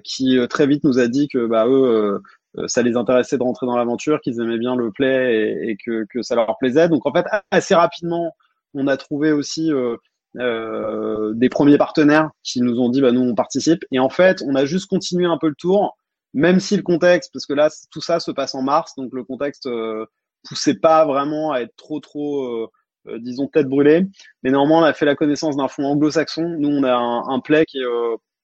qui 0.04 0.38
très 0.50 0.68
vite 0.68 0.84
nous 0.84 1.00
a 1.00 1.08
dit 1.08 1.28
que 1.28 1.48
bah, 1.48 1.66
eux, 1.68 2.22
ça 2.68 2.84
les 2.84 2.96
intéressait 2.98 3.38
de 3.38 3.44
rentrer 3.44 3.66
dans 3.66 3.78
l'aventure, 3.78 4.22
qu'ils 4.22 4.40
aimaient 4.42 4.58
bien 4.60 4.76
le 4.76 4.92
play 4.92 5.36
et, 5.36 5.72
et 5.72 5.78
que, 5.78 6.06
que, 6.10 6.22
ça 6.22 6.36
leur 6.36 6.58
plaisait. 6.60 6.90
Donc, 6.90 7.06
en 7.08 7.14
fait, 7.14 7.26
assez 7.52 7.74
rapidement, 7.74 8.36
on 8.74 8.88
a 8.88 8.98
trouvé 8.98 9.32
aussi 9.32 9.72
euh, 9.72 9.98
des 10.36 11.50
premiers 11.50 11.78
partenaires 11.78 12.30
qui 12.44 12.62
nous 12.62 12.80
ont 12.80 12.90
dit 12.90 13.02
bah 13.02 13.12
nous 13.12 13.22
on 13.22 13.36
participe. 13.36 13.84
Et 13.92 14.00
en 14.00 14.10
fait 14.10 14.42
on 14.46 14.56
a 14.56 14.66
juste 14.66 14.88
continué 14.88 15.26
un 15.26 15.38
peu 15.38 15.48
le 15.48 15.56
tour 15.56 15.98
même 16.34 16.60
si 16.60 16.76
le 16.78 16.84
contexte 16.84 17.32
parce 17.34 17.46
que 17.46 17.54
là 17.54 17.70
tout 17.92 18.02
ça 18.02 18.20
se 18.20 18.32
passe 18.32 18.56
en 18.56 18.62
mars 18.62 18.94
donc 18.98 19.12
le 19.14 19.24
contexte 19.24 19.66
euh, 19.66 20.06
poussait 20.48 20.76
pas 20.76 21.06
vraiment 21.06 21.52
à 21.52 21.62
être 21.62 21.76
trop 21.76 22.00
trop 22.00 22.44
euh, 22.44 22.68
euh, 23.08 23.18
disons 23.20 23.48
tête 23.48 23.68
brûlée. 23.68 24.06
Mais 24.44 24.52
néanmoins 24.52 24.82
on 24.82 24.86
a 24.86 24.94
fait 24.94 25.06
la 25.06 25.16
connaissance 25.16 25.56
d'un 25.58 25.68
fonds 25.68 25.86
anglo-saxon. 25.86 26.58
Nous 26.60 26.70
on 26.70 26.84
a 26.84 26.94
un, 26.94 27.28
un 27.30 27.40
play 27.40 27.66
qui 27.66 27.80
est 27.80 27.86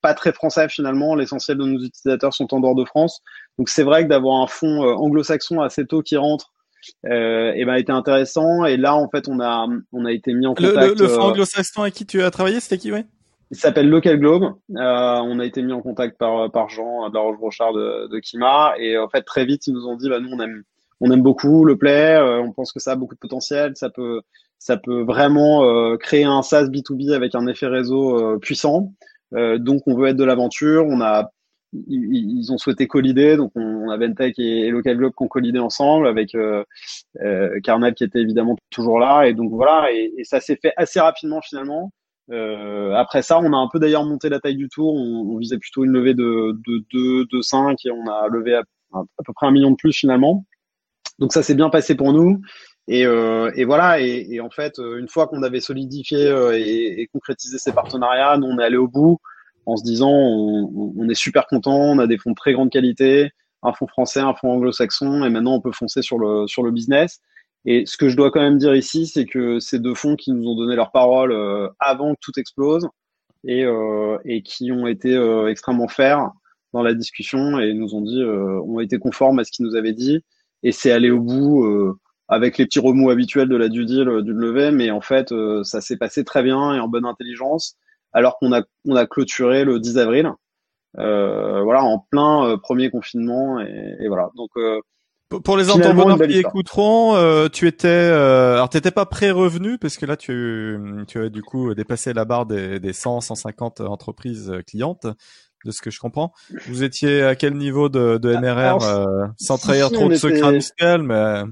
pas 0.01 0.13
très 0.13 0.33
français 0.33 0.69
finalement. 0.69 1.15
L'essentiel 1.15 1.57
de 1.57 1.65
nos 1.65 1.79
utilisateurs 1.83 2.33
sont 2.33 2.53
en 2.53 2.59
dehors 2.59 2.75
de 2.75 2.85
France. 2.85 3.21
Donc 3.57 3.69
c'est 3.69 3.83
vrai 3.83 4.03
que 4.03 4.09
d'avoir 4.09 4.41
un 4.41 4.47
fonds 4.47 4.83
anglo-saxon 4.83 5.61
assez 5.61 5.85
tôt 5.85 6.01
qui 6.01 6.17
rentre 6.17 6.51
euh, 7.05 7.53
et 7.55 7.65
ben 7.65 7.75
était 7.75 7.91
intéressant. 7.91 8.65
Et 8.65 8.77
là, 8.77 8.95
en 8.95 9.09
fait, 9.09 9.27
on 9.27 9.39
a 9.39 9.67
on 9.91 10.05
a 10.05 10.11
été 10.11 10.33
mis 10.33 10.47
en 10.47 10.53
contact. 10.53 10.75
Le, 10.75 10.93
le, 10.93 11.07
le 11.07 11.11
euh, 11.11 11.19
anglo-saxon 11.19 11.81
avec 11.83 11.93
qui 11.93 12.05
tu 12.05 12.21
as 12.21 12.31
travaillé, 12.31 12.59
c'était 12.59 12.77
qui, 12.77 12.91
ouais? 12.91 13.05
Il 13.51 13.57
s'appelle 13.57 13.89
Local 13.89 14.19
Globe. 14.19 14.43
Euh, 14.43 15.19
on 15.23 15.39
a 15.39 15.45
été 15.45 15.61
mis 15.61 15.73
en 15.73 15.81
contact 15.81 16.17
par 16.17 16.51
par 16.51 16.69
Jean 16.69 17.09
de 17.09 17.13
la 17.13 17.21
Roche-Brochard 17.21 17.73
de, 17.73 18.07
de 18.07 18.19
Kima. 18.19 18.73
Et 18.79 18.97
en 18.97 19.07
fait, 19.07 19.21
très 19.21 19.45
vite, 19.45 19.67
ils 19.67 19.73
nous 19.73 19.85
ont 19.87 19.95
dit, 19.95 20.09
bah 20.09 20.19
nous, 20.19 20.29
on 20.31 20.39
aime 20.39 20.63
on 21.01 21.11
aime 21.11 21.21
beaucoup 21.21 21.65
le 21.65 21.77
play. 21.77 22.15
Euh, 22.15 22.41
on 22.41 22.51
pense 22.51 22.71
que 22.71 22.79
ça 22.79 22.93
a 22.93 22.95
beaucoup 22.95 23.15
de 23.15 23.19
potentiel. 23.19 23.73
Ça 23.75 23.89
peut 23.89 24.21
ça 24.57 24.77
peut 24.77 25.03
vraiment 25.03 25.63
euh, 25.63 25.97
créer 25.97 26.23
un 26.23 26.41
SaaS 26.41 26.65
B2B 26.65 27.13
avec 27.13 27.35
un 27.35 27.45
effet 27.47 27.67
réseau 27.67 28.39
puissant. 28.39 28.93
donc, 29.31 29.83
on 29.85 29.95
veut 29.95 30.07
être 30.07 30.17
de 30.17 30.23
l'aventure. 30.23 30.85
On 30.87 31.01
a 31.01 31.29
ils, 31.87 32.51
ont 32.51 32.57
souhaité 32.57 32.87
collider, 32.87 33.37
donc 33.37 33.51
on, 33.55 33.89
a 33.89 33.97
Ventec 33.97 34.37
et, 34.39 34.69
Local 34.69 34.97
Globe 34.97 35.13
qui 35.17 35.23
ont 35.23 35.27
collidé 35.27 35.59
ensemble 35.59 36.07
avec 36.07 36.35
euh, 36.35 36.63
euh, 37.21 37.59
qui 37.95 38.03
était 38.03 38.19
évidemment 38.19 38.55
toujours 38.69 38.99
là, 38.99 39.25
et 39.27 39.33
donc 39.33 39.51
voilà, 39.51 39.91
et, 39.91 40.13
et 40.17 40.23
ça 40.23 40.39
s'est 40.39 40.57
fait 40.61 40.73
assez 40.77 40.99
rapidement 40.99 41.41
finalement. 41.41 41.91
Euh, 42.31 42.93
après 42.93 43.21
ça, 43.21 43.39
on 43.39 43.53
a 43.53 43.57
un 43.57 43.67
peu 43.71 43.79
d'ailleurs 43.79 44.03
monté 44.03 44.29
la 44.29 44.39
taille 44.39 44.55
du 44.55 44.69
tour, 44.69 44.93
on, 44.93 45.35
on 45.35 45.37
visait 45.37 45.57
plutôt 45.57 45.83
une 45.83 45.91
levée 45.91 46.13
de, 46.13 46.57
de 46.67 46.83
2, 46.91 47.25
de 47.25 47.41
5 47.41 47.77
et 47.85 47.91
on 47.91 48.07
a 48.07 48.27
levé 48.29 48.55
à, 48.55 48.63
à, 48.93 49.23
peu 49.25 49.33
près 49.33 49.47
un 49.47 49.51
million 49.51 49.71
de 49.71 49.75
plus 49.75 49.93
finalement. 49.93 50.45
Donc 51.19 51.33
ça 51.33 51.43
s'est 51.43 51.55
bien 51.55 51.69
passé 51.69 51.95
pour 51.95 52.13
nous. 52.13 52.41
Et, 52.87 53.05
euh, 53.05 53.51
et 53.55 53.65
voilà, 53.65 53.99
et, 54.01 54.27
et, 54.29 54.41
en 54.41 54.49
fait, 54.49 54.77
une 54.77 55.07
fois 55.07 55.27
qu'on 55.27 55.41
avait 55.43 55.59
solidifié 55.59 56.29
et, 56.53 57.01
et, 57.01 57.07
concrétisé 57.07 57.57
ces 57.57 57.73
partenariats, 57.73 58.37
nous 58.37 58.47
on 58.47 58.59
est 58.59 58.63
allé 58.63 58.77
au 58.77 58.87
bout 58.87 59.19
en 59.65 59.77
se 59.77 59.83
disant 59.83 60.11
on, 60.11 60.93
on, 60.97 61.09
est 61.09 61.15
super 61.15 61.47
content, 61.47 61.77
on 61.77 61.99
a 61.99 62.07
des 62.07 62.17
fonds 62.17 62.31
de 62.31 62.35
très 62.35 62.53
grande 62.53 62.69
qualité, 62.69 63.31
un 63.63 63.73
fonds 63.73 63.87
français, 63.87 64.19
un 64.19 64.33
fonds 64.33 64.51
anglo-saxon, 64.51 65.23
et 65.23 65.29
maintenant 65.29 65.55
on 65.55 65.61
peut 65.61 65.71
foncer 65.71 66.01
sur 66.01 66.19
le 66.19 66.47
sur 66.47 66.63
le 66.63 66.71
business. 66.71 67.19
Et 67.65 67.85
ce 67.85 67.97
que 67.97 68.09
je 68.09 68.15
dois 68.15 68.31
quand 68.31 68.41
même 68.41 68.59
dire 68.59 68.75
ici, 68.75 69.07
c'est 69.07 69.25
que 69.25 69.59
ces 69.59 69.79
deux 69.79 69.95
fonds 69.95 70.15
qui 70.15 70.31
nous 70.31 70.47
ont 70.47 70.55
donné 70.55 70.75
leur 70.75 70.91
parole 70.91 71.31
euh, 71.31 71.67
avant 71.79 72.13
que 72.13 72.19
tout 72.21 72.39
explose 72.39 72.87
et, 73.45 73.63
euh, 73.63 74.17
et 74.25 74.41
qui 74.41 74.71
ont 74.71 74.87
été 74.87 75.13
euh, 75.15 75.47
extrêmement 75.47 75.87
fers 75.87 76.31
dans 76.73 76.83
la 76.83 76.93
discussion 76.93 77.59
et 77.59 77.73
nous 77.73 77.95
ont 77.95 78.01
dit, 78.01 78.21
euh, 78.21 78.59
ont 78.61 78.79
été 78.79 78.97
conformes 78.97 79.39
à 79.39 79.43
ce 79.43 79.51
qu'ils 79.51 79.65
nous 79.65 79.75
avaient 79.75 79.93
dit. 79.93 80.23
Et 80.63 80.71
c'est 80.71 80.91
aller 80.91 81.11
au 81.11 81.19
bout 81.19 81.63
avec 82.27 82.57
les 82.57 82.65
petits 82.65 82.79
remous 82.79 83.11
habituels 83.11 83.49
de 83.49 83.55
la 83.55 83.69
due 83.69 83.85
deal, 83.85 84.23
du 84.23 84.33
lever, 84.33 84.71
mais 84.71 84.89
en 84.89 85.01
fait, 85.01 85.31
ça 85.63 85.79
s'est 85.79 85.97
passé 85.97 86.23
très 86.23 86.41
bien 86.41 86.73
et 86.73 86.79
en 86.79 86.87
bonne 86.87 87.05
intelligence 87.05 87.77
alors 88.15 88.39
qu'on 88.39 88.53
a, 88.53 88.63
on 88.85 88.95
a 88.95 89.05
clôturé 89.05 89.65
le 89.65 89.79
10 89.79 89.97
avril, 89.99 90.31
euh, 90.97 91.61
voilà, 91.61 91.83
en 91.83 91.99
plein 91.99 92.47
euh, 92.47 92.57
premier 92.57 92.89
confinement, 92.89 93.59
et, 93.59 93.97
et 93.99 94.07
voilà. 94.07 94.31
Donc 94.35 94.49
euh, 94.57 94.79
pour 95.43 95.57
les 95.57 95.69
entendeurs 95.69 96.17
qui 96.27 96.37
écouteront, 96.37 97.15
euh, 97.15 97.49
tu 97.49 97.67
étais, 97.67 97.87
euh, 97.87 98.53
alors 98.53 98.69
t'étais 98.69 98.91
pas 98.91 99.05
pré-revenu 99.05 99.77
parce 99.77 99.97
que 99.97 100.05
là 100.05 100.15
tu, 100.15 100.77
tu 101.07 101.19
as 101.19 101.29
du 101.29 101.41
coup 101.41 101.73
dépassé 101.73 102.13
la 102.13 102.25
barre 102.25 102.45
des, 102.45 102.79
des 102.79 102.93
100, 102.93 103.21
150 103.21 103.81
entreprises 103.81 104.53
clientes, 104.65 105.07
de 105.65 105.71
ce 105.71 105.81
que 105.81 105.91
je 105.91 105.99
comprends. 105.99 106.31
Vous 106.67 106.83
étiez 106.83 107.23
à 107.23 107.35
quel 107.35 107.55
niveau 107.55 107.89
de, 107.89 108.17
de 108.17 108.35
MRR, 108.35 108.83
euh, 108.83 109.27
sans 109.37 109.57
trahir 109.57 109.91
trop 109.91 110.07
de 110.07 110.15
secrets 110.15 110.53
musicaux, 110.53 110.99
mais 110.99 111.43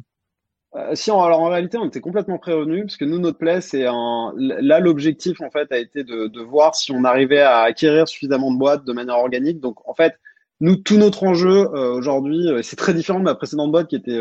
euh, 0.76 0.96
si, 0.96 1.12
alors 1.12 1.40
en 1.40 1.50
réalité, 1.50 1.78
on 1.78 1.86
était 1.86 2.02
complètement 2.02 2.40
prévenus, 2.40 2.84
parce 2.86 2.98
que 2.98 3.06
nous, 3.06 3.20
notre 3.20 3.38
play, 3.38 3.62
c'est 3.62 3.86
un. 3.86 4.34
Là, 4.38 4.80
l'objectif, 4.80 5.40
en 5.42 5.52
fait, 5.52 5.72
a 5.72 5.78
été 5.78 6.04
de, 6.04 6.28
de, 6.28 6.42
voir 6.42 6.76
si 6.76 6.92
on 6.92 7.04
arrivait 7.04 7.42
à 7.42 7.60
acquérir 7.62 8.08
suffisamment 8.08 8.52
de 8.52 8.58
boîtes 8.58 8.84
de 8.84 8.94
manière 8.94 9.18
organique. 9.18 9.60
Donc, 9.60 9.88
en 9.88 9.94
fait, 9.94 10.16
nous, 10.62 10.76
tout 10.76 10.98
notre 10.98 11.24
enjeu 11.26 11.68
euh, 11.76 11.94
aujourd'hui, 11.94 12.48
euh, 12.50 12.62
c'est 12.64 12.76
très 12.76 12.94
différent 12.96 13.20
de 13.20 13.26
ma 13.26 13.36
précédente 13.36 13.72
boîte 13.72 13.88
qui 13.88 13.96
était 13.96 14.20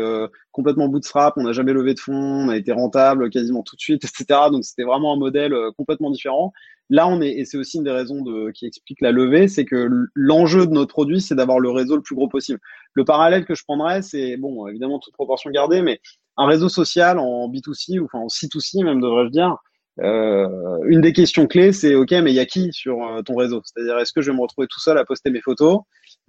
complètement 0.51 0.87
bootstrap. 0.89 1.33
On 1.37 1.43
n'a 1.43 1.53
jamais 1.53 1.73
levé 1.73 1.95
de 1.95 1.99
fonds, 1.99 2.13
on 2.13 2.49
a 2.49 2.57
été 2.57 2.71
rentable 2.71 3.31
quasiment 3.31 3.63
tout 3.63 3.75
de 3.75 3.81
suite, 3.81 4.03
etc. 4.05 4.39
Donc, 4.51 4.63
c'était 4.63 4.83
vraiment 4.83 5.13
un 5.13 5.17
modèle 5.17 5.55
complètement 5.75 6.11
différent. 6.11 6.53
Là, 6.89 7.07
on 7.07 7.21
est, 7.21 7.31
et 7.31 7.45
c'est 7.45 7.57
aussi 7.57 7.77
une 7.77 7.85
des 7.85 7.91
raisons 7.91 8.21
de, 8.21 8.51
qui 8.51 8.65
explique 8.65 9.01
la 9.01 9.11
levée, 9.11 9.47
c'est 9.47 9.65
que 9.65 9.89
l'enjeu 10.13 10.67
de 10.67 10.71
notre 10.71 10.93
produit, 10.93 11.21
c'est 11.21 11.35
d'avoir 11.35 11.59
le 11.59 11.69
réseau 11.69 11.95
le 11.95 12.01
plus 12.01 12.15
gros 12.15 12.27
possible. 12.27 12.59
Le 12.93 13.05
parallèle 13.05 13.45
que 13.45 13.55
je 13.55 13.63
prendrais, 13.63 14.01
c'est, 14.01 14.37
bon, 14.37 14.67
évidemment, 14.67 14.99
toute 14.99 15.13
proportion 15.13 15.49
gardée, 15.49 15.81
mais 15.81 15.99
un 16.37 16.45
réseau 16.45 16.69
social 16.69 17.19
en 17.19 17.49
B2C, 17.49 17.99
ou 17.99 18.05
enfin 18.05 18.19
en 18.19 18.27
C2C 18.27 18.83
même, 18.83 19.01
devrais-je 19.01 19.31
dire, 19.31 19.57
euh, 19.99 20.79
une 20.85 21.01
des 21.01 21.13
questions 21.13 21.45
clés, 21.45 21.71
c'est 21.71 21.95
OK, 21.95 22.11
mais 22.11 22.31
il 22.31 22.35
y 22.35 22.39
a 22.39 22.45
qui 22.45 22.71
sur 22.73 23.03
euh, 23.03 23.21
ton 23.21 23.35
réseau? 23.35 23.61
C'est-à-dire, 23.63 23.97
est-ce 23.99 24.11
que 24.11 24.21
je 24.21 24.31
vais 24.31 24.37
me 24.37 24.41
retrouver 24.41 24.67
tout 24.67 24.79
seul 24.79 24.97
à 24.97 25.05
poster 25.05 25.29
mes 25.29 25.41
photos 25.41 25.81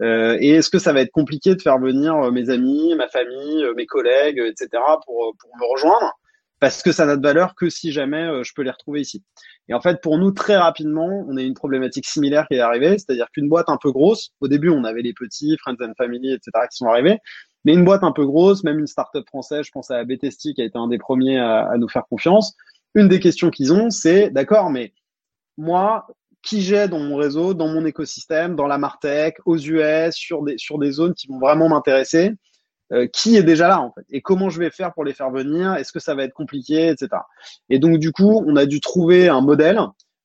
euh, 0.02 0.36
Et 0.40 0.50
est-ce 0.50 0.70
que 0.70 0.78
ça 0.78 0.92
va 0.92 1.00
être 1.00 1.12
compliqué 1.12 1.54
de 1.54 1.62
faire 1.62 1.78
venir 1.78 2.14
euh, 2.14 2.30
mes 2.30 2.50
amis, 2.50 2.94
ma 2.96 3.08
famille, 3.08 3.64
mes 3.76 3.86
collègues, 3.86 4.38
etc., 4.38 4.68
pour, 5.06 5.34
pour 5.38 5.56
me 5.56 5.72
rejoindre? 5.72 6.12
Parce 6.64 6.82
que 6.82 6.92
ça 6.92 7.04
n'a 7.04 7.16
de 7.16 7.22
valeur 7.22 7.54
que 7.54 7.68
si 7.68 7.92
jamais 7.92 8.42
je 8.42 8.54
peux 8.54 8.62
les 8.62 8.70
retrouver 8.70 9.02
ici. 9.02 9.22
Et 9.68 9.74
en 9.74 9.82
fait, 9.82 10.00
pour 10.00 10.16
nous, 10.16 10.30
très 10.30 10.56
rapidement, 10.56 11.26
on 11.28 11.36
a 11.36 11.42
une 11.42 11.52
problématique 11.52 12.06
similaire 12.06 12.46
qui 12.48 12.54
est 12.54 12.60
arrivée, 12.60 12.96
c'est-à-dire 12.96 13.26
qu'une 13.34 13.50
boîte 13.50 13.68
un 13.68 13.76
peu 13.76 13.92
grosse, 13.92 14.30
au 14.40 14.48
début, 14.48 14.70
on 14.70 14.82
avait 14.84 15.02
les 15.02 15.12
petits, 15.12 15.58
Friends 15.58 15.76
and 15.82 15.92
Family, 15.98 16.32
etc., 16.32 16.52
qui 16.70 16.78
sont 16.78 16.86
arrivés, 16.86 17.18
mais 17.66 17.74
une 17.74 17.84
boîte 17.84 18.02
un 18.02 18.12
peu 18.12 18.24
grosse, 18.24 18.64
même 18.64 18.78
une 18.78 18.86
startup 18.86 19.28
française, 19.28 19.66
je 19.66 19.72
pense 19.72 19.90
à 19.90 20.02
BTST 20.04 20.54
qui 20.54 20.62
a 20.62 20.64
été 20.64 20.78
un 20.78 20.88
des 20.88 20.96
premiers 20.96 21.38
à, 21.38 21.68
à 21.68 21.76
nous 21.76 21.88
faire 21.90 22.06
confiance. 22.08 22.54
Une 22.94 23.08
des 23.08 23.20
questions 23.20 23.50
qu'ils 23.50 23.70
ont, 23.74 23.90
c'est 23.90 24.30
d'accord, 24.30 24.70
mais 24.70 24.94
moi, 25.58 26.06
qui 26.40 26.62
j'ai 26.62 26.88
dans 26.88 26.98
mon 26.98 27.16
réseau, 27.16 27.52
dans 27.52 27.68
mon 27.68 27.84
écosystème, 27.84 28.56
dans 28.56 28.66
la 28.66 28.78
Martech, 28.78 29.36
aux 29.44 29.58
US, 29.58 30.14
sur 30.14 30.42
des, 30.42 30.56
sur 30.56 30.78
des 30.78 30.92
zones 30.92 31.12
qui 31.12 31.26
vont 31.26 31.40
vraiment 31.40 31.68
m'intéresser, 31.68 32.32
euh, 32.94 33.06
qui 33.06 33.36
est 33.36 33.42
déjà 33.42 33.68
là 33.68 33.80
en 33.80 33.92
fait 33.92 34.04
et 34.10 34.22
comment 34.22 34.48
je 34.48 34.58
vais 34.58 34.70
faire 34.70 34.94
pour 34.94 35.04
les 35.04 35.12
faire 35.12 35.30
venir 35.30 35.74
est-ce 35.74 35.92
que 35.92 36.00
ça 36.00 36.14
va 36.14 36.24
être 36.24 36.32
compliqué 36.32 36.88
etc 36.88 37.08
et 37.68 37.78
donc 37.78 37.98
du 37.98 38.12
coup 38.12 38.42
on 38.46 38.56
a 38.56 38.64
dû 38.64 38.80
trouver 38.80 39.28
un 39.28 39.42
modèle 39.42 39.80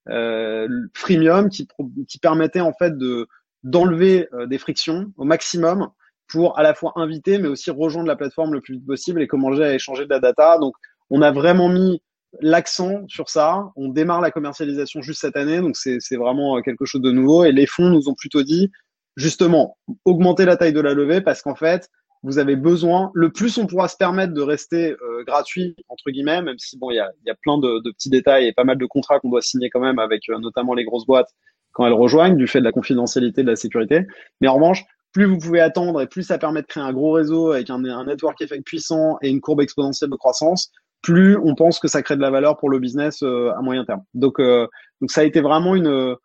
euh, 0.10 0.68
freemium 0.94 1.50
qui, 1.50 1.68
qui 2.08 2.20
permettait 2.20 2.62
en 2.62 2.74
fait 2.74 2.98
de 2.98 3.28
d'enlever 3.64 4.30
euh, 4.34 4.46
des 4.46 4.58
frictions 4.58 5.12
au 5.18 5.26
maximum 5.26 5.90
pour 6.28 6.58
à 6.58 6.64
la 6.64 6.74
fois 6.74 6.94
inviter, 6.96 7.40
mais 7.40 7.48
aussi 7.48 7.72
rejoindre 7.72 8.08
la 8.08 8.16
plateforme 8.16 8.54
le 8.54 8.62
plus 8.62 8.76
vite 8.76 8.86
possible 8.86 9.22
et 9.22 9.28
commencer 9.28 9.64
à 9.64 9.74
échanger 9.74 10.06
de 10.06 10.10
la 10.10 10.20
data. 10.20 10.58
Donc, 10.60 10.76
on 11.10 11.22
a 11.22 11.32
vraiment 11.32 11.70
mis 11.70 12.02
l'accent 12.40 13.04
sur 13.08 13.30
ça. 13.30 13.72
On 13.76 13.90
démarre 13.90 14.22
la 14.22 14.32
commercialisation 14.32 15.02
juste 15.02 15.22
cette 15.22 15.36
année, 15.36 15.60
donc 15.60 15.76
c'est 15.76 16.16
vraiment 16.16 16.58
euh, 16.58 16.62
quelque 16.62 16.86
chose 16.86 17.02
de 17.02 17.12
nouveau. 17.12 17.46
Et 17.46 17.52
les 17.52 17.66
fonds 17.66 17.90
nous 17.90 18.10
ont 18.10 18.14
plutôt 18.14 18.44
dit, 18.44 18.72
justement, 19.18 19.78
augmenter 20.06 20.46
la 20.46 20.56
taille 20.56 20.74
de 20.74 20.82
la 20.82 20.94
levée 20.94 21.22
parce 21.22 21.42
qu'en 21.42 21.56
fait, 21.56 21.90
vous 22.24 22.38
avez 22.38 22.56
besoin, 22.56 23.12
le 23.14 23.32
plus 23.32 23.58
on 23.58 23.66
pourra 23.66 23.88
se 23.88 23.96
permettre 23.96 24.34
de 24.34 24.42
rester 24.42 24.92
euh, 24.92 25.24
gratuit, 25.26 25.76
entre 25.88 26.12
guillemets, 26.12 26.42
même 26.42 26.58
si 26.58 26.78
bon, 26.78 26.92
il 26.92 26.96
y 26.96 27.00
a, 27.00 27.10
y 27.26 27.30
a, 27.30 27.36
plein 27.36 27.58
de, 27.58 27.80
de, 27.80 27.92
petits 27.92 28.10
détails 28.10 28.48
et 28.48 28.54
pas 28.54 28.66
mal 28.66 28.78
de 28.78 28.86
contrats 28.86 29.20
qu'on 29.20 29.30
doit 29.30 29.42
signer 29.42 29.70
quand 29.70 29.80
même 29.80 30.00
avec 30.00 30.30
euh, 30.30 30.38
notamment 30.40 30.74
les 30.74 30.84
grosses 30.84 31.06
boîtes 31.06 31.30
quand 31.72 31.86
elles 31.86 31.94
rejoignent 31.94 32.36
du 32.36 32.48
fait 32.48 32.60
de 32.60 32.66
la 32.66 32.72
confidentialité 32.72 33.42
de 33.42 33.48
la 33.48 33.56
sécurité. 33.56 34.06
Mais 34.42 34.48
en 34.48 34.56
revanche, 34.56 34.84
plus 35.14 35.26
vous 35.26 35.38
pouvez 35.38 35.62
attendre 35.62 36.02
et 36.02 36.08
plus 36.08 36.24
ça 36.24 36.38
permet 36.38 36.62
de 36.62 36.68
créer 36.68 36.84
un 36.84 36.94
gros 36.94 37.12
réseau 37.12 37.52
avec 37.52 37.70
un, 37.70 37.84
un 37.86 38.06
network 38.06 38.42
effect 38.42 38.66
puissant 38.66 39.18
et 39.22 39.30
une 39.30 39.42
courbe 39.42 39.62
exponentielle 39.62 40.10
de 40.10 40.16
croissance, 40.16 40.72
plus 41.02 41.38
on 41.38 41.56
pense 41.56 41.80
que 41.80 41.88
ça 41.88 42.02
crée 42.04 42.16
de 42.16 42.22
la 42.22 42.30
valeur 42.30 42.58
pour 42.58 42.70
le 42.70 42.80
business 42.80 43.24
euh, 43.24 43.52
à 43.58 43.62
moyen 43.62 43.86
terme. 43.86 44.04
Donc, 44.14 44.40
euh, 44.40 44.68
donc 45.02 45.12
ça 45.12 45.22
a 45.22 45.24
été 45.24 45.42
vraiment 45.42 45.76
une 45.76 46.16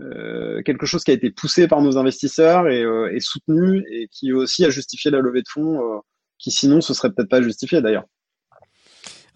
euh, 0.00 0.62
quelque 0.62 0.86
chose 0.86 1.04
qui 1.04 1.10
a 1.10 1.14
été 1.14 1.30
poussé 1.30 1.68
par 1.68 1.80
nos 1.80 1.98
investisseurs 1.98 2.68
et, 2.68 2.84
et, 3.12 3.20
soutenu 3.20 3.84
et 3.90 4.08
qui 4.10 4.32
aussi 4.32 4.64
a 4.64 4.70
justifié 4.70 5.10
la 5.10 5.20
levée 5.20 5.42
de 5.42 5.48
fonds 5.48 6.00
qui 6.38 6.50
sinon 6.50 6.80
ce 6.80 6.94
serait 6.94 7.10
peut-être 7.10 7.28
pas 7.28 7.42
justifié 7.42 7.80
d'ailleurs. 7.80 8.04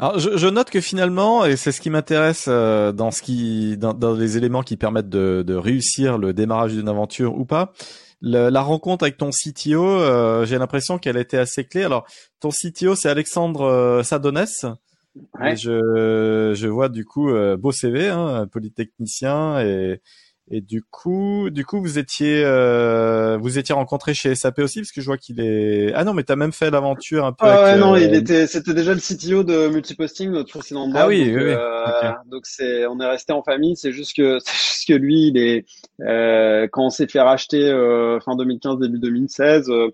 Alors, 0.00 0.18
je, 0.18 0.36
je, 0.36 0.46
note 0.46 0.70
que 0.70 0.80
finalement, 0.80 1.44
et 1.44 1.56
c'est 1.56 1.72
ce 1.72 1.80
qui 1.80 1.90
m'intéresse 1.90 2.48
dans 2.48 3.10
ce 3.10 3.20
qui, 3.20 3.76
dans, 3.76 3.94
dans, 3.94 4.14
les 4.14 4.36
éléments 4.36 4.62
qui 4.62 4.76
permettent 4.76 5.08
de, 5.08 5.42
de 5.44 5.54
réussir 5.54 6.18
le 6.18 6.32
démarrage 6.32 6.74
d'une 6.74 6.88
aventure 6.88 7.36
ou 7.36 7.44
pas, 7.44 7.72
la 8.20 8.62
rencontre 8.62 9.04
avec 9.04 9.16
ton 9.16 9.30
CTO, 9.30 9.84
euh, 9.84 10.44
j'ai 10.44 10.58
l'impression 10.58 10.98
qu'elle 10.98 11.16
était 11.16 11.38
assez 11.38 11.64
clé. 11.64 11.84
Alors, 11.84 12.06
ton 12.40 12.50
CTO, 12.50 12.94
c'est 12.94 13.08
Alexandre 13.08 13.62
euh, 13.62 14.02
Sadonès. 14.02 14.66
je, 15.54 16.52
je 16.54 16.66
vois 16.68 16.88
du 16.88 17.04
coup 17.04 17.30
euh, 17.30 17.56
beau 17.56 17.72
CV, 17.72 18.08
hein, 18.08 18.46
polytechnicien 18.50 19.60
et 19.60 20.00
et 20.50 20.62
du 20.62 20.82
coup, 20.82 21.50
du 21.50 21.66
coup, 21.66 21.80
vous 21.80 21.98
étiez, 21.98 22.42
euh, 22.42 23.36
vous 23.38 23.58
étiez 23.58 23.74
rencontré 23.74 24.14
chez 24.14 24.34
SAP 24.34 24.60
aussi, 24.60 24.80
parce 24.80 24.92
que 24.92 25.02
je 25.02 25.06
vois 25.06 25.18
qu'il 25.18 25.40
est. 25.40 25.92
Ah 25.94 26.04
non, 26.04 26.14
mais 26.14 26.22
t'as 26.22 26.36
même 26.36 26.52
fait 26.52 26.70
l'aventure 26.70 27.26
un 27.26 27.32
peu. 27.32 27.44
Ah 27.44 27.64
ouais, 27.64 27.78
non, 27.78 27.96
il 27.96 28.14
était, 28.14 28.46
c'était 28.46 28.72
déjà 28.72 28.94
le 28.94 29.00
CTO 29.00 29.42
de 29.44 29.68
Multiposting, 29.68 30.30
notre 30.30 30.50
précédent 30.50 30.88
boîte. 30.88 31.02
Ah 31.04 31.06
oui, 31.06 31.26
donc, 31.26 31.42
oui. 31.42 31.50
Euh, 31.50 32.12
Donc 32.26 32.46
c'est, 32.46 32.86
on 32.86 32.98
est 32.98 33.06
resté 33.06 33.34
en 33.34 33.42
famille. 33.42 33.76
C'est 33.76 33.92
juste 33.92 34.16
que, 34.16 34.38
c'est 34.44 34.56
juste 34.56 34.88
que 34.88 34.94
lui, 34.94 35.28
il 35.28 35.36
est, 35.36 35.66
euh, 36.00 36.66
quand 36.72 36.86
on 36.86 36.90
s'est 36.90 37.08
fait 37.08 37.20
racheter 37.20 37.70
euh, 37.70 38.18
fin 38.20 38.34
2015, 38.34 38.78
début 38.78 38.98
2016. 38.98 39.68
Euh, 39.68 39.90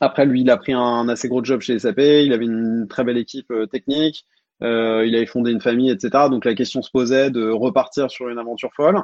après, 0.00 0.26
lui, 0.26 0.40
il 0.40 0.50
a 0.50 0.56
pris 0.56 0.72
un, 0.72 1.08
assez 1.08 1.28
gros 1.28 1.44
job 1.44 1.60
chez 1.60 1.78
SAP. 1.78 1.98
Il 1.98 2.32
avait 2.32 2.46
une 2.46 2.88
très 2.88 3.04
belle 3.04 3.18
équipe 3.18 3.52
technique. 3.70 4.24
il 4.62 4.66
avait 5.14 5.26
fondé 5.26 5.52
une 5.52 5.60
famille, 5.60 5.90
etc. 5.90 6.24
Donc 6.28 6.44
la 6.44 6.54
question 6.54 6.82
se 6.82 6.90
posait 6.90 7.30
de 7.30 7.48
repartir 7.50 8.10
sur 8.10 8.28
une 8.30 8.38
aventure 8.38 8.70
folle. 8.74 9.00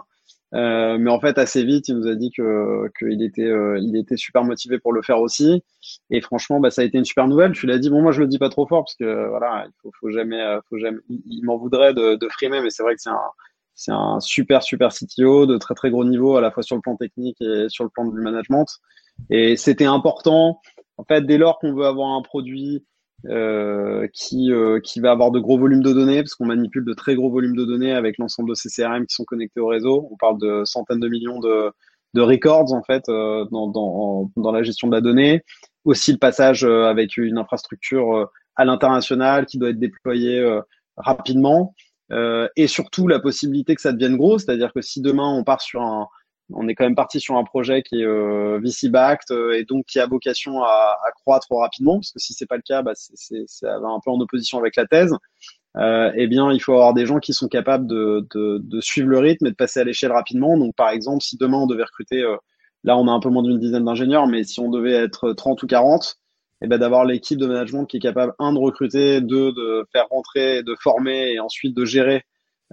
Euh, 0.57 0.97
mais 0.99 1.11
en 1.11 1.21
fait, 1.21 1.39
assez 1.39 1.65
vite, 1.65 1.89
il 1.89 1.97
nous 1.97 2.07
a 2.07 2.15
dit 2.15 2.31
que 2.31 2.91
qu'il 2.99 3.23
était 3.23 3.43
euh, 3.43 3.79
il 3.79 3.97
était 3.97 4.17
super 4.17 4.43
motivé 4.43 4.79
pour 4.79 4.93
le 4.93 5.03
faire 5.03 5.21
aussi. 5.21 5.63
Et 6.11 6.21
franchement, 6.21 6.61
bah, 6.61 6.71
ça 6.71 6.83
a 6.83 6.85
été 6.85 6.97
une 6.99 7.05
super 7.05 7.29
nouvelle. 7.29 7.53
Lui 7.53 7.73
ai 7.73 7.79
dit 7.79 7.91
bon, 7.91 8.01
moi 8.01 8.13
je 8.13 8.21
le 8.21 8.27
dis 8.27 8.39
pas 8.39 8.49
trop 8.49 8.67
fort 8.67 8.85
parce 8.85 8.95
que 8.95 9.29
voilà, 9.29 9.67
il 9.67 9.73
faut, 9.83 9.91
faut 10.01 10.11
jamais, 10.11 10.41
euh, 10.41 10.61
faut 10.69 10.79
jamais. 10.79 10.99
Il, 11.09 11.45
m'en 11.45 11.59
voudrait 11.59 11.93
de, 11.95 12.15
de 12.15 12.29
frimer, 12.29 12.63
mais 12.63 12.71
c'est 12.71 12.83
vrai 12.83 12.95
que 12.95 13.03
c'est 13.03 13.11
un 13.11 13.21
c'est 13.75 13.93
un 13.93 14.21
super 14.21 14.63
super 14.63 14.91
CTO 14.91 15.45
de 15.47 15.59
très 15.59 15.75
très 15.75 15.91
gros 15.91 16.05
niveau 16.05 16.37
à 16.37 16.41
la 16.41 16.51
fois 16.51 16.63
sur 16.63 16.77
le 16.77 16.83
plan 16.83 16.97
technique 16.97 17.37
et 17.43 17.67
sur 17.69 17.85
le 17.85 17.91
plan 17.91 18.07
du 18.07 18.19
management. 18.19 18.67
Et 19.31 19.57
c'était 19.57 19.85
important. 19.85 20.61
En 20.97 21.05
fait, 21.05 21.23
dès 21.23 21.37
lors 21.37 21.59
qu'on 21.59 21.75
veut 21.75 21.85
avoir 21.85 22.11
un 22.13 22.23
produit 22.23 22.85
euh, 23.25 24.07
qui, 24.13 24.53
euh, 24.53 24.79
qui 24.79 25.01
va 25.01 25.11
avoir 25.11 25.31
de 25.31 25.41
gros 25.41 25.59
volumes 25.59 25.83
de 25.83 25.93
données, 25.93 26.23
parce 26.23 26.35
qu'on 26.35 26.47
manipule 26.47 26.85
de 26.85 26.93
très 26.93 27.15
gros 27.15 27.31
volumes 27.31 27.57
de 27.57 27.65
données 27.65 27.93
avec 27.93 28.19
l'ensemble 28.19 28.51
de 28.51 28.55
ces 28.55 28.69
CRM 28.69 29.07
qui 29.07 29.15
sont 29.15 29.25
connectés 29.25 29.59
au 29.59 29.67
réseau. 29.67 30.09
On 30.13 30.17
parle 30.17 30.39
de 30.39 30.63
centaines 30.65 31.01
de 31.01 31.09
millions 31.09 31.41
de, 31.41 31.73
de 32.15 32.21
records 32.21 32.73
en 32.73 32.83
fait 32.83 33.09
euh, 33.09 33.45
dans, 33.51 33.69
dans, 33.69 34.31
dans 34.37 34.53
la 34.53 34.63
gestion 34.63 34.89
de 34.89 34.95
la 34.95 35.01
donnée. 35.01 35.43
Aussi 35.85 36.13
le 36.13 36.19
passage 36.19 36.65
avec 36.65 37.17
une 37.17 37.39
infrastructure 37.39 38.29
à 38.57 38.65
l'international 38.65 39.47
qui 39.47 39.59
doit 39.59 39.71
être 39.71 39.79
déployée 39.79 40.61
rapidement. 40.97 41.75
et 42.11 42.67
surtout 42.67 43.07
la 43.07 43.21
possibilité 43.21 43.77
que 43.77 43.81
ça 43.81 43.93
devienne 43.93 44.17
gros, 44.17 44.39
c'est-à-dire 44.39 44.73
que 44.73 44.83
si 44.83 45.01
demain 45.01 45.29
on 45.29 45.45
part 45.45 45.61
sur 45.61 45.83
un, 45.83 46.09
on 46.53 46.69
est 46.69 46.75
quand 46.75 46.85
même 46.85 46.95
parti 46.95 47.21
sur 47.21 47.37
un 47.37 47.45
projet 47.45 47.83
qui 47.83 48.01
est 48.01 48.05
euh, 48.05 48.61
VC-backed 48.61 49.33
euh, 49.33 49.53
et 49.53 49.65
donc 49.65 49.87
qui 49.87 49.99
a 49.99 50.07
vocation 50.07 50.63
à, 50.63 50.97
à, 51.05 51.11
croître 51.13 51.49
rapidement, 51.51 51.95
parce 51.95 52.13
que 52.13 52.21
si 52.21 52.35
c'est 52.35 52.47
pas 52.47 52.57
le 52.57 52.63
cas, 52.63 52.83
bah, 52.83 52.93
c'est 52.95 53.45
un 53.65 54.01
peu 54.05 54.11
en 54.11 54.21
opposition 54.21 54.59
avec 54.59 54.77
la 54.77 54.87
thèse. 54.87 55.15
Euh, 55.77 56.11
eh 56.15 56.27
bien, 56.27 56.53
il 56.53 56.61
faut 56.61 56.73
avoir 56.73 56.95
des 56.95 57.05
gens 57.05 57.19
qui 57.19 57.35
sont 57.35 57.49
capables 57.49 57.87
de, 57.87 58.27
de, 58.35 58.59
de 58.63 58.81
suivre 58.81 59.09
le 59.09 59.19
rythme 59.19 59.47
et 59.47 59.51
de 59.51 59.57
passer 59.57 59.81
à 59.81 59.85
l'échelle 59.85 60.13
rapidement. 60.13 60.57
Donc, 60.57 60.75
par 60.75 60.89
exemple, 60.91 61.23
si 61.23 61.37
demain 61.37 61.59
on 61.59 61.67
devait 61.67 61.83
recruter, 61.85 62.23
euh, 62.23 62.37
là 62.85 62.97
on 62.97 63.09
a 63.09 63.11
un 63.13 63.21
peu 63.21 63.29
moins 63.29 63.43
d'une 63.43 63.59
dizaine 63.59 63.85
d'ingénieurs, 63.85 64.27
mais 64.27 64.45
si 64.45 64.61
on 64.61 64.71
devait 64.71 64.93
être 64.95 65.33
30 65.33 65.63
ou 65.63 65.67
40, 65.67 66.17
eh 66.63 66.67
ben, 66.69 66.79
d'avoir 66.79 67.05
l'équipe 67.05 67.39
de 67.39 67.47
management 67.47 67.85
qui 67.85 67.99
est 67.99 68.01
capable, 68.01 68.33
un, 68.39 68.53
de 68.55 68.59
recruter, 68.59 69.21
deux, 69.21 69.53
de 69.53 69.85
faire 69.93 70.07
rentrer, 70.11 70.63
de 70.63 70.75
former 70.81 71.33
et 71.33 71.41
ensuite 71.41 71.77
de 71.77 71.85
gérer 71.85 72.23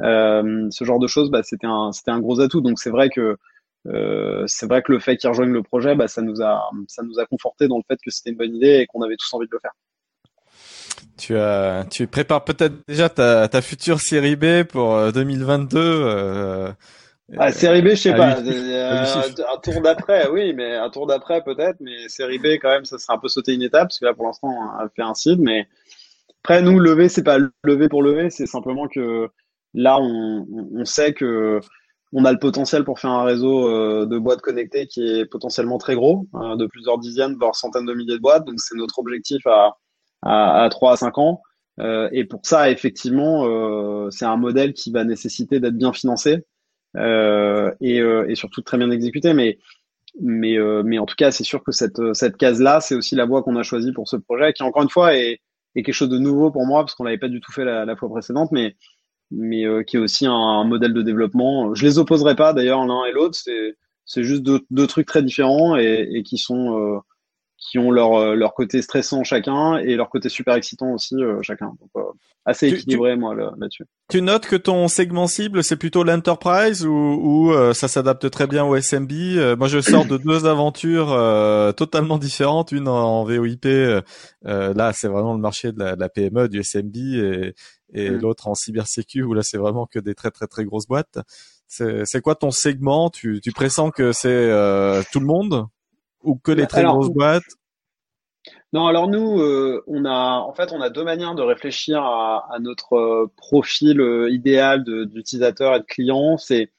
euh, 0.01 0.67
ce 0.71 0.85
genre 0.85 0.99
de 0.99 1.07
choses, 1.07 1.29
bah, 1.29 1.43
c'était 1.43 1.67
un, 1.67 1.91
c'était 1.91 2.11
un 2.11 2.19
gros 2.19 2.39
atout. 2.39 2.61
Donc, 2.61 2.79
c'est 2.79 2.89
vrai 2.89 3.09
que 3.09 3.37
euh, 3.87 4.43
c'est 4.47 4.65
vrai 4.67 4.81
que 4.81 4.91
le 4.91 4.99
fait 4.99 5.17
qu'ils 5.17 5.29
rejoignent 5.29 5.51
le 5.51 5.63
projet, 5.63 5.95
bah, 5.95 6.07
ça 6.07 6.21
nous 6.21 6.41
a 6.41 6.69
ça 6.87 7.03
nous 7.03 7.19
a 7.19 7.25
conforté 7.25 7.67
dans 7.67 7.77
le 7.77 7.83
fait 7.87 7.99
que 8.03 8.11
c'était 8.11 8.29
une 8.29 8.37
bonne 8.37 8.55
idée 8.55 8.79
et 8.79 8.87
qu'on 8.87 9.01
avait 9.01 9.17
tous 9.17 9.33
envie 9.33 9.47
de 9.47 9.51
le 9.51 9.59
faire. 9.59 9.73
Tu 11.17 11.37
as 11.37 11.85
tu 11.89 12.07
prépares 12.07 12.45
peut-être 12.45 12.75
déjà 12.87 13.09
ta, 13.09 13.47
ta 13.47 13.61
future 13.61 13.99
série 13.99 14.35
B 14.35 14.63
pour 14.63 15.11
2022. 15.11 15.77
Euh, 15.79 16.67
euh, 16.67 16.71
ah, 17.37 17.51
série 17.51 17.81
B, 17.81 17.89
je 17.89 17.95
sais 17.95 18.15
pas. 18.15 18.37
un 18.37 19.57
tour 19.61 19.81
d'après, 19.81 20.29
oui, 20.29 20.53
mais 20.53 20.75
un 20.75 20.89
tour 20.89 21.05
d'après 21.05 21.43
peut-être, 21.43 21.77
mais 21.79 22.07
série 22.07 22.39
B 22.39 22.57
quand 22.61 22.69
même, 22.69 22.85
ça 22.85 22.97
serait 22.97 23.15
un 23.15 23.19
peu 23.19 23.27
sauter 23.27 23.53
une 23.53 23.63
étape 23.63 23.89
parce 23.89 23.99
que 23.99 24.05
là 24.05 24.13
pour 24.13 24.25
l'instant 24.25 24.47
on 24.47 24.79
a 24.79 24.87
fait 24.95 25.01
un 25.01 25.13
seed, 25.13 25.39
mais 25.39 25.67
après 26.43 26.61
nous 26.61 26.79
lever, 26.79 27.09
c'est 27.09 27.23
pas 27.23 27.37
lever 27.63 27.89
pour 27.89 28.03
lever, 28.03 28.29
c'est 28.29 28.45
simplement 28.45 28.87
que 28.87 29.29
là 29.73 29.97
on, 29.99 30.45
on 30.73 30.85
sait 30.85 31.13
que 31.13 31.59
on 32.13 32.25
a 32.25 32.31
le 32.31 32.37
potentiel 32.37 32.83
pour 32.83 32.99
faire 32.99 33.09
un 33.09 33.23
réseau 33.23 33.67
euh, 33.67 34.05
de 34.05 34.17
boîtes 34.19 34.41
connectées 34.41 34.87
qui 34.87 35.01
est 35.01 35.25
potentiellement 35.25 35.79
très 35.79 35.95
gros, 35.95 36.27
euh, 36.35 36.55
de 36.55 36.67
plusieurs 36.67 36.99
dizaines, 36.99 37.35
voire 37.35 37.55
centaines 37.55 37.85
de 37.85 37.93
milliers 37.93 38.17
de 38.17 38.21
boîtes. 38.21 38.45
Donc 38.45 38.59
c'est 38.59 38.75
notre 38.75 38.99
objectif 38.99 39.45
à, 39.47 39.77
à, 40.21 40.63
à 40.63 40.69
3 40.69 40.93
à 40.93 40.95
5 40.97 41.17
ans. 41.17 41.41
Euh, 41.79 42.07
et 42.11 42.23
pour 42.23 42.41
ça, 42.43 42.69
effectivement, 42.69 44.09
c'est 44.11 44.25
un 44.25 44.37
modèle 44.37 44.73
qui 44.73 44.91
va 44.91 45.03
nécessiter 45.03 45.59
d'être 45.59 45.75
bien 45.75 45.91
financé 45.91 46.45
et, 46.95 47.97
et, 47.97 48.35
surtout 48.35 48.61
très 48.61 48.77
bien 48.77 48.91
exécuté. 48.91 49.33
Mais, 49.33 49.57
mais, 50.21 50.57
mais 50.83 50.99
en 50.99 51.07
tout 51.07 51.15
cas, 51.15 51.31
c'est 51.31 51.43
sûr 51.43 51.63
que 51.63 51.71
cette, 51.71 51.99
cette 52.13 52.37
case-là, 52.37 52.79
c'est 52.79 52.93
aussi 52.93 53.15
la 53.15 53.25
voie 53.25 53.41
qu'on 53.41 53.55
a 53.55 53.63
choisie 53.63 53.91
pour 53.91 54.07
ce 54.07 54.17
projet, 54.17 54.53
qui 54.53 54.61
encore 54.61 54.83
une 54.83 54.89
fois 54.89 55.15
est, 55.17 55.39
est 55.75 55.81
quelque 55.81 55.95
chose 55.95 56.09
de 56.09 56.19
nouveau 56.19 56.51
pour 56.51 56.67
moi, 56.67 56.81
parce 56.81 56.93
qu'on 56.93 57.05
l'avait 57.05 57.17
pas 57.17 57.29
du 57.29 57.41
tout 57.41 57.51
fait 57.51 57.65
la, 57.65 57.85
la 57.85 57.95
fois 57.95 58.09
précédente. 58.09 58.51
Mais 58.51 58.75
mais 59.35 59.65
euh, 59.65 59.83
qui 59.83 59.97
est 59.97 59.99
aussi 59.99 60.25
un, 60.25 60.63
modèle 60.63 60.93
de 60.93 61.01
développement. 61.01 61.73
Je 61.75 61.85
les 61.85 61.99
opposerai 61.99 62.35
pas 62.35 62.53
d'ailleurs 62.53 62.85
l'un 62.85 63.05
et 63.05 63.11
l'autre, 63.11 63.35
c'est 63.35 63.75
c'est 64.05 64.23
juste 64.23 64.43
deux, 64.43 64.87
trucs 64.87 65.07
très 65.07 65.23
différents 65.23 65.77
et, 65.77 66.09
et 66.11 66.23
qui 66.23 66.37
sont 66.37 66.77
euh, 66.77 66.99
qui 67.69 67.79
ont 67.79 67.91
leur 67.91 68.15
euh, 68.15 68.35
leur 68.35 68.53
côté 68.53 68.81
stressant 68.81 69.23
chacun 69.23 69.77
et 69.77 69.95
leur 69.95 70.09
côté 70.09 70.29
super 70.29 70.55
excitant 70.55 70.93
aussi 70.93 71.15
chacun. 71.41 71.73
Donc, 71.79 72.05
assez 72.45 72.67
équilibré 72.67 73.15
moi 73.15 73.35
là-dessus. 73.35 73.85
tu 74.09 74.21
notes 74.21 74.45
que 74.45 74.57
ton 74.57 74.89
segment 74.89 75.27
cible 75.27 75.63
c'est 75.63 75.77
plutôt 75.77 76.03
l'enterprise 76.03 76.85
ou, 76.85 76.91
ou 76.91 77.73
ça 77.73 77.87
s'adapte 77.87 78.29
très 78.29 78.47
bien 78.47 78.65
au 78.65 78.75
SMB. 78.75 79.11
moi 79.57 79.69
je 79.69 79.79
sors 79.79 80.05
de 80.05 80.17
deux 80.17 80.45
aventures 80.45 81.07
totalement 81.77 82.17
différentes, 82.17 82.73
une 82.73 82.89
en, 82.89 83.23
VOIP. 83.23 83.65
là 84.43 84.91
c'est 84.93 85.07
vraiment 85.07 85.33
le 85.33 85.39
marché 85.39 85.71
de 85.71 85.79
la, 85.79 85.95
de 85.95 86.01
la 86.01 86.09
PME 86.09 86.49
du 86.49 86.61
SMB 86.61 86.95
et, 86.97 87.53
et 87.93 88.09
mm. 88.09 88.17
l'autre 88.17 88.49
en 88.49 88.55
cybersécu 88.55 89.23
où 89.23 89.33
là 89.33 89.41
c'est 89.41 89.57
vraiment 89.57 89.85
que 89.85 89.99
des 89.99 90.13
très 90.13 90.31
très 90.31 90.47
très 90.47 90.65
grosses 90.65 90.87
boîtes. 90.87 91.19
C'est 91.67 92.21
quoi 92.21 92.35
ton 92.35 92.51
segment? 92.51 93.09
Tu, 93.09 93.41
tu 93.41 93.51
pressens 93.51 93.91
que 93.91 94.11
c'est 94.11 94.29
euh, 94.29 95.01
tout 95.11 95.19
le 95.19 95.25
monde? 95.25 95.65
Ou 96.23 96.35
que 96.35 96.51
les 96.51 96.67
très 96.67 96.83
grosses 96.83 97.09
boîtes 97.09 97.43
non, 98.73 98.87
alors 98.87 99.07
nous, 99.07 99.39
euh, 99.39 99.83
on 99.87 100.03
a 100.03 100.39
en 100.39 100.51
fait 100.51 100.73
on 100.73 100.81
a 100.81 100.89
deux 100.89 101.03
manières 101.03 101.35
de 101.35 101.43
réfléchir 101.43 102.01
à, 102.01 102.51
à 102.51 102.59
notre 102.59 102.93
euh, 102.95 103.31
profil 103.37 104.01
idéal 104.31 104.83
d'utilisateur 104.83 105.75
et 105.75 105.79
de 105.79 105.85
client. 105.85 106.37
C'est 106.37 106.71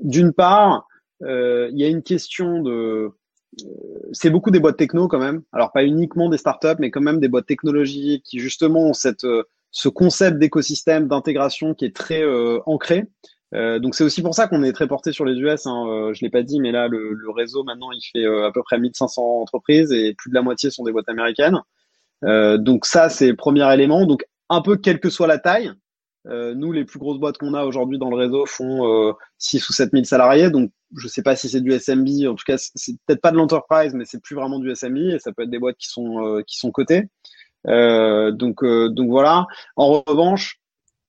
d'une 0.00 0.32
part, 0.32 0.86
il 1.22 1.72
y 1.72 1.82
a 1.82 1.88
une 1.88 2.02
question 2.02 2.62
de 2.62 3.10
c'est 4.12 4.30
beaucoup 4.30 4.52
des 4.52 4.60
boîtes 4.60 4.76
techno 4.76 5.08
quand 5.08 5.18
même. 5.18 5.42
Alors 5.52 5.72
pas 5.72 5.82
uniquement 5.82 6.28
des 6.28 6.38
startups, 6.38 6.78
mais 6.78 6.92
quand 6.92 7.00
même 7.00 7.18
des 7.18 7.28
boîtes 7.28 7.46
technologiques 7.46 8.22
qui 8.24 8.38
justement 8.38 8.82
ont 8.82 8.94
cette 8.94 9.26
ce 9.70 9.88
concept 9.88 10.38
d'écosystème 10.38 11.08
d'intégration 11.08 11.74
qui 11.74 11.84
est 11.84 11.94
très 11.94 12.22
euh, 12.22 12.60
ancré. 12.66 13.04
Euh, 13.54 13.78
donc 13.80 13.94
c'est 13.94 14.04
aussi 14.04 14.22
pour 14.22 14.34
ça 14.34 14.46
qu'on 14.46 14.62
est 14.62 14.72
très 14.72 14.86
porté 14.86 15.12
sur 15.12 15.24
les 15.24 15.34
US. 15.38 15.66
Hein. 15.66 15.86
Euh, 15.88 16.14
je 16.14 16.22
l'ai 16.22 16.30
pas 16.30 16.42
dit, 16.42 16.60
mais 16.60 16.72
là 16.72 16.88
le, 16.88 17.12
le 17.12 17.30
réseau 17.30 17.64
maintenant 17.64 17.90
il 17.92 18.00
fait 18.00 18.24
à 18.26 18.50
peu 18.52 18.62
près 18.62 18.78
1500 18.78 19.22
entreprises 19.22 19.92
et 19.92 20.14
plus 20.14 20.30
de 20.30 20.34
la 20.34 20.42
moitié 20.42 20.70
sont 20.70 20.84
des 20.84 20.92
boîtes 20.92 21.08
américaines. 21.08 21.60
donc 22.22 22.86
ça 22.86 23.08
c'est 23.08 23.34
premier 23.34 23.72
élément. 23.72 24.06
Donc 24.06 24.24
un 24.48 24.62
peu 24.62 24.76
quelle 24.76 25.00
que 25.00 25.10
soit 25.10 25.26
la 25.26 25.38
taille, 25.38 25.72
nous 26.26 26.72
les 26.72 26.84
plus 26.84 26.98
grosses 26.98 27.18
boîtes 27.18 27.38
qu'on 27.38 27.54
a 27.54 27.64
aujourd'hui 27.64 27.98
dans 27.98 28.10
le 28.10 28.16
réseau 28.16 28.46
font 28.46 29.14
6 29.38 29.68
ou 29.68 29.72
7000 29.72 30.06
salariés. 30.06 30.50
Donc 30.50 30.70
je 30.96 31.08
sais 31.08 31.22
pas 31.22 31.36
si 31.36 31.48
c'est 31.48 31.60
du 31.60 31.72
SMB. 31.72 32.28
En 32.28 32.34
tout 32.34 32.44
cas 32.46 32.56
c'est 32.56 32.92
peut-être 33.06 33.20
pas 33.20 33.32
de 33.32 33.36
l'enterprise, 33.36 33.94
mais 33.94 34.04
c'est 34.04 34.22
plus 34.22 34.36
vraiment 34.36 34.58
du 34.58 34.74
SMB 34.74 34.96
et 34.96 35.18
ça 35.18 35.32
peut 35.32 35.42
être 35.42 35.50
des 35.50 35.58
boîtes 35.58 35.76
qui 35.78 35.88
sont 35.88 36.42
qui 36.46 36.58
sont 36.58 36.70
cotées. 36.70 37.08
Euh, 37.66 38.30
donc, 38.32 38.62
euh, 38.62 38.88
donc 38.88 39.08
voilà. 39.10 39.46
En 39.76 40.02
revanche, 40.06 40.60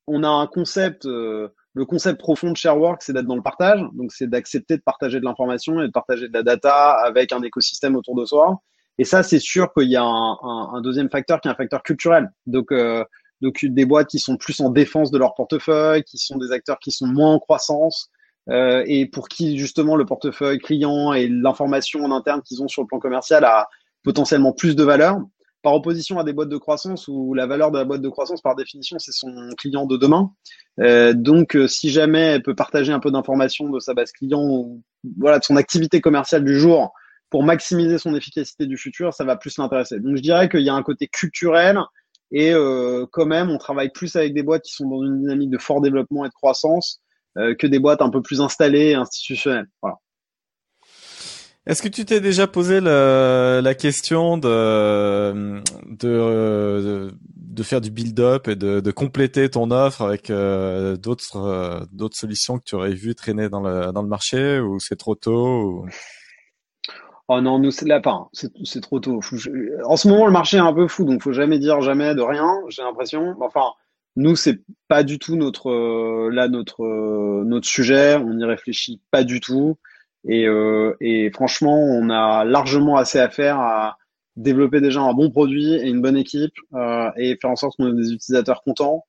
on 0.08 0.24
a 0.24 0.30
un 0.30 0.48
concept 0.48 1.06
euh, 1.06 1.50
le 1.74 1.86
concept 1.86 2.20
profond 2.20 2.52
de 2.52 2.58
ShareWork, 2.58 3.02
c'est 3.02 3.14
d'être 3.14 3.26
dans 3.26 3.36
le 3.36 3.42
partage. 3.42 3.82
Donc, 3.94 4.12
c'est 4.12 4.28
d'accepter 4.28 4.78
de 4.78 4.82
partager 4.82 5.20
de 5.20 5.26
l'information 5.26 5.82
et 5.82 5.88
de 5.88 5.92
partager 5.92 6.28
de 6.28 6.34
la 6.34 6.44
data 6.44 6.92
avec 6.92 7.32
un 7.32 7.42
écosystème 7.42 7.96
autour 7.96 8.16
de 8.16 8.26
soi. 8.26 8.62
Et 8.98 9.06
ça, 9.06 9.24
c'est 9.24 9.40
sûr 9.40 9.74
qu'il 9.74 9.90
y 9.90 9.96
a 9.96 10.04
un, 10.04 10.38
un, 10.74 10.82
deuxième 10.82 11.10
facteur 11.10 11.40
qui 11.40 11.48
est 11.48 11.52
un 11.52 11.56
facteur 11.56 11.82
culturel. 11.82 12.30
Donc, 12.46 12.72
euh, 12.72 13.04
donc, 13.42 13.64
des 13.64 13.86
boîtes 13.86 14.10
qui 14.10 14.20
sont 14.20 14.38
plus 14.38 14.60
en 14.60 14.70
défense 14.70 15.12
de 15.12 15.18
leur 15.18 15.34
portefeuille, 15.34 16.04
qui 16.04 16.18
sont 16.18 16.38
des 16.38 16.52
acteurs 16.52 16.78
qui 16.80 16.92
sont 16.92 17.08
moins 17.08 17.34
en 17.34 17.40
croissance, 17.40 18.12
euh, 18.50 18.84
et 18.86 19.06
pour 19.06 19.30
qui 19.30 19.58
justement 19.58 19.96
le 19.96 20.06
portefeuille 20.06 20.60
client 20.60 21.14
et 21.14 21.28
l'information 21.28 22.04
en 22.04 22.12
interne 22.12 22.42
qu'ils 22.42 22.62
ont 22.62 22.68
sur 22.68 22.82
le 22.82 22.88
plan 22.88 23.00
commercial 23.00 23.46
a 23.46 23.70
potentiellement 24.04 24.52
plus 24.52 24.76
de 24.76 24.84
valeur 24.84 25.20
par 25.62 25.74
opposition 25.74 26.20
à 26.20 26.24
des 26.24 26.34
boîtes 26.34 26.50
de 26.50 26.58
croissance 26.58 27.08
où 27.08 27.34
la 27.34 27.46
valeur 27.46 27.72
de 27.72 27.78
la 27.78 27.86
boîte 27.86 28.02
de 28.02 28.10
croissance, 28.10 28.42
par 28.42 28.56
définition, 28.56 28.98
c'est 29.00 29.12
son 29.12 29.34
client 29.58 29.86
de 29.86 29.98
demain. 29.98 30.32
Euh, 30.80 31.14
donc, 31.14 31.56
euh, 31.56 31.68
si 31.68 31.90
jamais 31.90 32.22
elle 32.22 32.44
peut 32.44 32.56
partager 32.56 32.92
un 32.92 33.00
peu 33.00 33.12
d'informations 33.12 33.70
de 33.70 33.80
sa 33.80 33.94
base 33.94 34.12
client 34.12 34.44
ou 34.44 34.82
voilà 35.18 35.40
de 35.40 35.44
son 35.44 35.56
activité 35.56 36.02
commerciale 36.02 36.44
du 36.44 36.60
jour 36.60 36.94
pour 37.30 37.44
maximiser 37.44 37.98
son 37.98 38.16
efficacité 38.16 38.66
du 38.66 38.78
futur, 38.78 39.14
ça 39.14 39.24
va 39.24 39.36
plus 39.36 39.58
l'intéresser. 39.58 40.00
Donc, 40.00 40.18
je 40.18 40.22
dirais 40.22 40.50
qu'il 40.50 40.62
y 40.62 40.70
a 40.70 40.74
un 40.74 40.84
côté 40.84 41.08
culturel 41.08 41.80
et 42.32 42.54
euh, 42.54 43.06
quand 43.12 43.26
même, 43.26 43.50
on 43.50 43.58
travaille 43.58 43.90
plus 43.90 44.16
avec 44.16 44.34
des 44.34 44.44
boîtes 44.44 44.64
qui 44.64 44.74
sont 44.74 44.88
dans 44.88 45.04
une 45.04 45.20
dynamique 45.20 45.50
de 45.50 45.58
fort 45.58 45.82
développement 45.82 46.26
et 46.26 46.30
de 46.30 46.34
croissance 46.34 47.02
euh, 47.38 47.56
que 47.56 47.68
des 47.68 47.80
boîtes 47.80 48.02
un 48.02 48.10
peu 48.10 48.22
plus 48.22 48.42
installées 48.42 48.90
et 48.90 48.96
institutionnelles. 48.96 49.68
Voilà. 49.82 49.98
Est-ce 51.68 51.84
que 51.84 51.88
tu 51.88 52.06
t'es 52.06 52.22
déjà 52.22 52.48
posé 52.48 52.80
la 52.82 53.76
question 53.76 54.38
de, 54.38 55.62
de, 55.92 57.64
faire 57.64 57.82
du 57.82 57.92
build-up 57.92 58.48
et 58.48 58.56
de, 58.56 58.92
compléter 58.92 59.48
ton 59.50 59.70
offre 59.70 60.02
avec 60.02 60.32
euh, 60.32 60.98
d'autres 60.98 61.38
euh, 61.38 61.86
d'autres 61.92 62.18
solutions 62.18 62.58
que 62.58 62.64
tu 62.66 62.74
aurais 62.76 62.94
vu 62.94 63.14
traîner 63.14 63.48
dans 63.48 63.62
le, 63.62 63.92
dans 63.92 64.02
le 64.02 64.08
marché 64.08 64.60
ou 64.60 64.80
c'est 64.80 64.96
trop 64.96 65.14
tôt 65.14 65.86
Oh 67.28 67.40
non, 67.40 67.60
nous 67.60 67.72
c'est 67.72 67.88
là, 67.88 68.02
c'est 68.34 68.82
trop 68.82 69.00
tôt. 69.00 69.22
En 69.86 69.96
ce 69.96 70.08
moment, 70.08 70.26
le 70.26 70.34
marché 70.34 70.58
est 70.58 70.62
un 70.62 70.74
peu 70.74 70.88
fou, 70.88 71.06
donc 71.06 71.22
faut 71.22 71.32
jamais 71.32 71.60
dire 71.60 71.80
jamais 71.82 72.14
de 72.16 72.22
rien. 72.22 72.56
J'ai 72.68 72.82
l'impression. 72.82 73.38
Enfin, 73.40 73.72
nous 74.16 74.36
c'est 74.36 74.62
pas 74.90 75.04
du 75.04 75.18
tout 75.18 75.36
notre 75.38 75.70
euh, 75.70 76.30
là 76.34 76.48
notre 76.50 76.84
notre 77.46 77.68
sujet. 77.68 78.16
On 78.16 78.34
n'y 78.34 78.46
réfléchit 78.46 79.00
pas 79.12 79.24
du 79.24 79.40
tout. 79.40 79.78
Et, 80.28 80.48
euh, 80.48 80.96
et 81.02 81.32
franchement, 81.32 81.78
on 81.78 82.10
a 82.10 82.46
largement 82.46 82.98
assez 82.98 83.20
à 83.20 83.30
faire 83.30 83.60
à 83.60 83.98
développer 84.36 84.82
déjà 84.82 85.02
un 85.02 85.14
bon 85.14 85.30
produit 85.30 85.74
et 85.74 85.90
une 85.90 86.02
bonne 86.02 86.18
équipe 86.18 86.54
euh, 86.74 87.10
et 87.18 87.38
faire 87.42 87.52
en 87.52 87.56
sorte 87.56 87.76
qu'on 87.78 87.92
ait 87.92 88.02
des 88.02 88.14
utilisateurs 88.14 88.64
contents. 88.64 89.06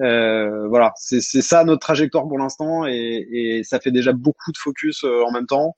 Euh, 0.00 0.66
voilà, 0.68 0.92
c'est 0.96 1.20
ça 1.20 1.64
notre 1.64 1.80
trajectoire 1.80 2.26
pour 2.28 2.38
l'instant 2.38 2.86
et, 2.86 3.26
et, 3.30 3.64
ça 3.64 3.80
fait 3.80 3.90
déjà 3.90 4.12
beaucoup 4.12 4.52
de 4.52 4.58
focus 4.58 5.04
euh, 5.04 5.22
en 5.26 5.32
même 5.32 5.46
temps. 5.46 5.76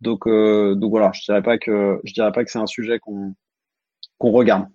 Donc, 0.00 0.26
euh, 0.26 0.74
donc 0.74 0.90
voilà, 0.90 1.12
je 1.14 1.22
dirais 1.24 1.42
pas 1.42 1.58
que 1.58 2.00
je 2.04 2.12
dirais 2.12 2.32
pas 2.32 2.44
que 2.44 2.50
c'est 2.50 2.58
un 2.58 2.66
sujet 2.66 2.98
qu'on 2.98 3.34
qu'on 4.18 4.32
regarde. 4.32 4.66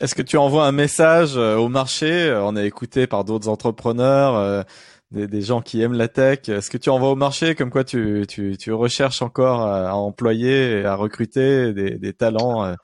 Est-ce 0.00 0.14
que 0.14 0.22
tu 0.22 0.36
envoies 0.36 0.66
un 0.66 0.72
message 0.72 1.36
euh, 1.36 1.56
au 1.56 1.68
marché? 1.68 2.36
On 2.42 2.56
est 2.56 2.66
écouté 2.66 3.06
par 3.06 3.24
d'autres 3.24 3.48
entrepreneurs 3.48 4.64
des, 5.10 5.42
gens 5.42 5.62
qui 5.62 5.80
aiment 5.82 5.96
la 5.96 6.08
tech. 6.08 6.48
Est-ce 6.48 6.70
que 6.70 6.78
tu 6.78 6.90
envoies 6.90 7.10
au 7.10 7.16
marché? 7.16 7.54
Comme 7.54 7.70
quoi 7.70 7.84
tu, 7.84 8.26
tu, 8.28 8.72
recherches 8.72 9.22
encore 9.22 9.62
à, 9.62 9.94
employer 9.94 10.84
à 10.84 10.94
recruter 10.94 11.72
des, 11.72 12.12
talents 12.12 12.64
euh, 12.64 12.74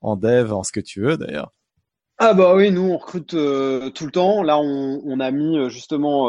en 0.00 0.16
dev, 0.16 0.52
en 0.52 0.62
ce 0.62 0.72
que 0.72 0.80
tu 0.80 1.00
veux 1.02 1.16
d'ailleurs 1.16 1.52
ah 2.24 2.34
bah 2.34 2.54
oui, 2.54 2.70
nous 2.70 2.82
on 2.82 2.98
recrute 2.98 3.34
euh, 3.34 3.90
tout 3.90 4.04
le 4.04 4.12
temps. 4.12 4.44
Là, 4.44 4.56
on, 4.56 5.18
a 5.18 5.30
mis 5.32 5.58
euh, 5.58 5.68
justement, 5.70 6.28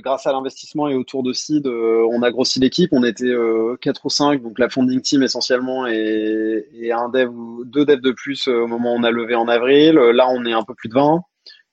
grâce 0.00 0.26
à 0.26 0.32
l'investissement 0.32 0.88
et 0.88 0.96
autour 0.96 1.22
de 1.22 1.32
Seed, 1.32 1.68
on 1.68 2.20
a 2.22 2.32
grossi 2.32 2.58
l'équipe. 2.58 2.90
On 2.92 3.04
était 3.04 3.32
4 3.80 4.06
ou 4.06 4.08
5, 4.08 4.42
donc 4.42 4.58
la 4.58 4.68
founding 4.68 5.00
team 5.02 5.22
essentiellement 5.22 5.86
et, 5.86 6.66
et 6.72 6.90
un 6.90 7.10
dev 7.10 7.28
ou 7.28 7.64
deux 7.64 7.84
devs 7.84 8.00
de 8.00 8.10
plus 8.10 8.48
au 8.48 8.66
moment 8.66 8.92
où 8.92 8.96
on 8.98 9.04
a 9.04 9.12
levé 9.12 9.36
en 9.36 9.46
avril. 9.46 9.94
Là, 9.94 10.26
on 10.30 10.44
est 10.46 10.52
un 10.52 10.64
peu 10.64 10.74
plus 10.74 10.88
de 10.88 10.94
20. 10.94 11.22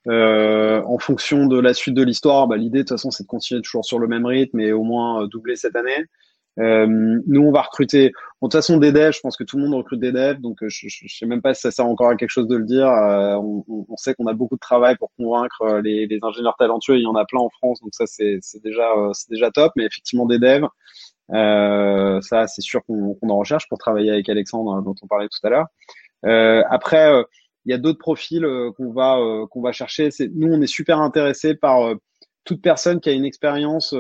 Euh, 0.07 0.81
en 0.85 0.97
fonction 0.97 1.45
de 1.45 1.59
la 1.59 1.73
suite 1.73 1.93
de 1.93 2.03
l'histoire, 2.03 2.47
bah, 2.47 2.57
l'idée 2.57 2.79
de 2.79 2.83
toute 2.83 2.89
façon 2.89 3.11
c'est 3.11 3.23
de 3.23 3.27
continuer 3.27 3.61
toujours 3.61 3.85
sur 3.85 3.99
le 3.99 4.07
même 4.07 4.25
rythme 4.25 4.59
et 4.59 4.71
au 4.71 4.83
moins 4.83 5.23
euh, 5.23 5.27
doubler 5.27 5.55
cette 5.55 5.75
année. 5.75 6.05
Euh, 6.59 6.87
nous 7.27 7.41
on 7.41 7.51
va 7.51 7.61
recruter, 7.61 8.09
de 8.09 8.13
toute 8.41 8.51
façon 8.51 8.77
des 8.77 8.91
devs, 8.91 9.13
je 9.13 9.21
pense 9.21 9.37
que 9.37 9.43
tout 9.43 9.57
le 9.57 9.63
monde 9.63 9.75
recrute 9.75 9.99
des 9.99 10.11
devs, 10.11 10.41
donc 10.41 10.57
je, 10.67 10.87
je, 10.89 11.07
sais 11.07 11.25
même 11.25 11.41
pas 11.41 11.53
si 11.53 11.61
ça 11.61 11.71
sert 11.71 11.85
encore 11.85 12.09
à 12.09 12.15
quelque 12.15 12.31
chose 12.31 12.47
de 12.47 12.57
le 12.57 12.65
dire. 12.65 12.87
On, 12.87 13.63
on, 13.67 13.95
sait 13.95 14.15
qu'on 14.15 14.25
a 14.25 14.33
beaucoup 14.33 14.55
de 14.55 14.59
travail 14.59 14.97
pour 14.97 15.11
convaincre 15.17 15.79
les, 15.83 16.07
les, 16.07 16.19
ingénieurs 16.23 16.55
talentueux, 16.57 16.97
il 16.97 17.03
y 17.03 17.07
en 17.07 17.15
a 17.15 17.23
plein 17.25 17.39
en 17.39 17.49
France, 17.49 17.79
donc 17.81 17.93
ça 17.93 18.05
c'est 18.05 18.39
déjà 18.63 18.91
c'est 19.13 19.29
déjà 19.29 19.49
top, 19.51 19.71
mais 19.75 19.85
effectivement 19.85 20.25
des 20.25 20.39
devs. 20.39 20.67
Euh, 21.33 22.19
ça, 22.21 22.47
c'est 22.47 22.61
sûr 22.61 22.83
qu'on 22.85 23.17
en 23.21 23.37
recherche 23.37 23.67
pour 23.69 23.77
travailler 23.77 24.11
avec 24.11 24.27
Alexandre, 24.29 24.81
dont 24.81 24.95
on 25.01 25.07
parlait 25.07 25.29
tout 25.29 25.45
à 25.45 25.49
l'heure. 25.49 25.67
Euh, 26.25 26.63
après, 26.69 27.23
il 27.65 27.71
y 27.71 27.73
a 27.73 27.77
d'autres 27.77 27.99
profils 27.99 28.43
euh, 28.43 28.71
qu'on 28.71 28.91
va 28.91 29.17
euh, 29.17 29.45
qu'on 29.47 29.61
va 29.61 29.71
chercher. 29.71 30.09
Nous, 30.33 30.47
on 30.51 30.61
est 30.61 30.67
super 30.67 30.99
intéressés 30.99 31.55
par 31.55 31.87
euh, 31.87 31.95
toute 32.43 32.61
personne 32.61 32.99
qui 32.99 33.09
a 33.09 33.13
une 33.13 33.25
expérience 33.25 33.93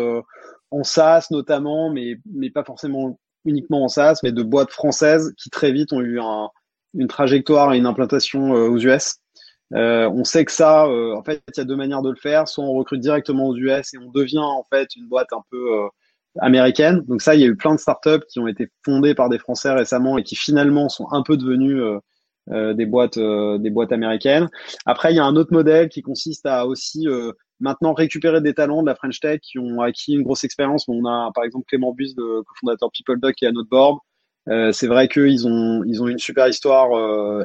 en 0.71 0.83
SaaS 0.83 1.27
notamment, 1.31 1.91
mais 1.91 2.15
mais 2.25 2.49
pas 2.49 2.63
forcément 2.63 3.19
uniquement 3.45 3.83
en 3.83 3.87
SaaS, 3.87 4.19
mais 4.23 4.31
de 4.31 4.43
boîtes 4.43 4.71
françaises 4.71 5.33
qui 5.37 5.49
très 5.49 5.71
vite 5.71 5.93
ont 5.93 6.01
eu 6.01 6.19
un, 6.19 6.49
une 6.95 7.07
trajectoire 7.07 7.73
et 7.73 7.77
une 7.77 7.85
implantation 7.85 8.51
aux 8.51 8.77
US. 8.79 9.17
Euh, 9.73 10.09
on 10.09 10.23
sait 10.23 10.43
que 10.43 10.51
ça, 10.51 10.87
en 10.87 11.23
fait, 11.23 11.41
il 11.55 11.57
y 11.57 11.61
a 11.61 11.65
deux 11.65 11.75
manières 11.75 12.01
de 12.01 12.09
le 12.09 12.15
faire. 12.15 12.47
Soit 12.47 12.63
on 12.63 12.73
recrute 12.73 12.99
directement 12.99 13.47
aux 13.47 13.55
US 13.55 13.93
et 13.93 13.97
on 13.99 14.09
devient 14.09 14.39
en 14.39 14.65
fait 14.71 14.95
une 14.95 15.07
boîte 15.07 15.31
un 15.33 15.43
peu 15.51 15.87
américaine. 16.39 17.01
Donc 17.07 17.21
ça, 17.21 17.35
il 17.35 17.41
y 17.41 17.43
a 17.43 17.47
eu 17.47 17.55
plein 17.55 17.75
de 17.75 17.79
startups 17.79 18.25
qui 18.29 18.39
ont 18.39 18.47
été 18.47 18.69
fondées 18.83 19.15
par 19.15 19.29
des 19.29 19.39
Français 19.39 19.71
récemment 19.71 20.17
et 20.17 20.23
qui 20.23 20.35
finalement 20.35 20.89
sont 20.89 21.07
un 21.11 21.23
peu 21.23 21.37
devenus 21.37 21.77
euh, 21.77 21.99
des 22.47 22.85
boîtes 22.85 23.17
euh, 23.17 23.57
des 23.57 23.69
boîtes 23.69 23.91
américaines. 23.91 24.49
Après, 24.85 25.13
il 25.13 25.17
y 25.17 25.19
a 25.19 25.25
un 25.25 25.35
autre 25.35 25.53
modèle 25.53 25.89
qui 25.89 26.01
consiste 26.01 26.45
à 26.45 26.65
aussi 26.65 27.07
euh, 27.07 27.31
maintenant 27.59 27.93
récupérer 27.93 28.41
des 28.41 28.53
talents 28.53 28.81
de 28.81 28.87
la 28.87 28.95
French 28.95 29.19
Tech 29.19 29.39
qui 29.41 29.59
ont 29.59 29.81
acquis 29.81 30.13
une 30.13 30.23
grosse 30.23 30.43
expérience. 30.43 30.85
On 30.87 31.05
a 31.05 31.31
par 31.33 31.43
exemple 31.43 31.65
Clément 31.67 31.93
Bus, 31.93 32.13
le 32.17 32.43
cofondateur 32.43 32.89
PeopleDoc, 32.91 33.35
qui 33.35 33.45
est 33.45 33.49
à 33.49 33.51
notre 33.51 33.69
board. 33.69 33.99
c'est 34.73 34.87
vrai 34.87 35.07
qu'ils 35.07 35.47
ont 35.47 35.83
ils 35.85 36.01
ont 36.01 36.07
une 36.07 36.17
super 36.17 36.47
histoire 36.47 36.89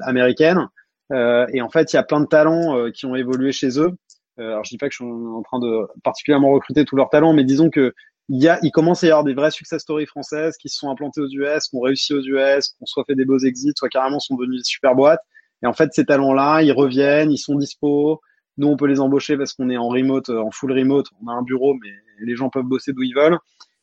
américaine. 0.02 0.66
et 1.12 1.60
en 1.60 1.68
fait, 1.68 1.92
il 1.92 1.96
y 1.96 1.98
a 1.98 2.02
plein 2.02 2.20
de 2.20 2.26
talents 2.26 2.90
qui 2.92 3.04
ont 3.04 3.14
évolué 3.14 3.52
chez 3.52 3.78
eux. 3.78 3.90
alors, 4.38 4.64
je 4.64 4.70
dis 4.70 4.78
pas 4.78 4.88
que 4.88 4.94
je 4.94 5.04
suis 5.04 5.04
en 5.04 5.42
train 5.42 5.58
de 5.58 5.86
particulièrement 6.02 6.50
recruter 6.50 6.86
tous 6.86 6.96
leurs 6.96 7.10
talents, 7.10 7.34
mais 7.34 7.44
disons 7.44 7.68
que 7.68 7.92
il, 8.28 8.42
y 8.42 8.48
a, 8.48 8.58
il 8.62 8.70
commence 8.70 9.04
à 9.04 9.06
y 9.06 9.10
avoir 9.10 9.24
des 9.24 9.34
vraies 9.34 9.50
success 9.50 9.82
stories 9.82 10.06
françaises 10.06 10.56
qui 10.56 10.68
se 10.68 10.78
sont 10.78 10.90
implantées 10.90 11.20
aux 11.20 11.28
US, 11.28 11.68
qui 11.68 11.76
ont 11.76 11.80
réussi 11.80 12.12
aux 12.12 12.22
US, 12.22 12.68
qui 12.68 12.82
ont 12.82 12.86
soit 12.86 13.04
fait 13.04 13.14
des 13.14 13.24
beaux 13.24 13.38
exits, 13.38 13.72
soit 13.76 13.88
carrément 13.88 14.18
sont 14.18 14.34
devenus 14.34 14.60
des 14.60 14.64
super 14.64 14.94
boîtes. 14.94 15.20
Et 15.62 15.66
en 15.66 15.72
fait, 15.72 15.90
ces 15.92 16.04
talents-là, 16.04 16.62
ils 16.62 16.72
reviennent, 16.72 17.30
ils 17.30 17.38
sont 17.38 17.54
dispo. 17.54 18.20
Nous, 18.58 18.66
on 18.66 18.76
peut 18.76 18.86
les 18.86 19.00
embaucher 19.00 19.36
parce 19.36 19.52
qu'on 19.52 19.70
est 19.70 19.76
en 19.76 19.88
remote, 19.88 20.28
en 20.30 20.50
full 20.50 20.72
remote. 20.72 21.06
On 21.22 21.28
a 21.28 21.32
un 21.32 21.42
bureau, 21.42 21.74
mais 21.74 21.90
les 22.20 22.36
gens 22.36 22.50
peuvent 22.50 22.64
bosser 22.64 22.92
d'où 22.92 23.02
ils 23.02 23.14
veulent. 23.14 23.38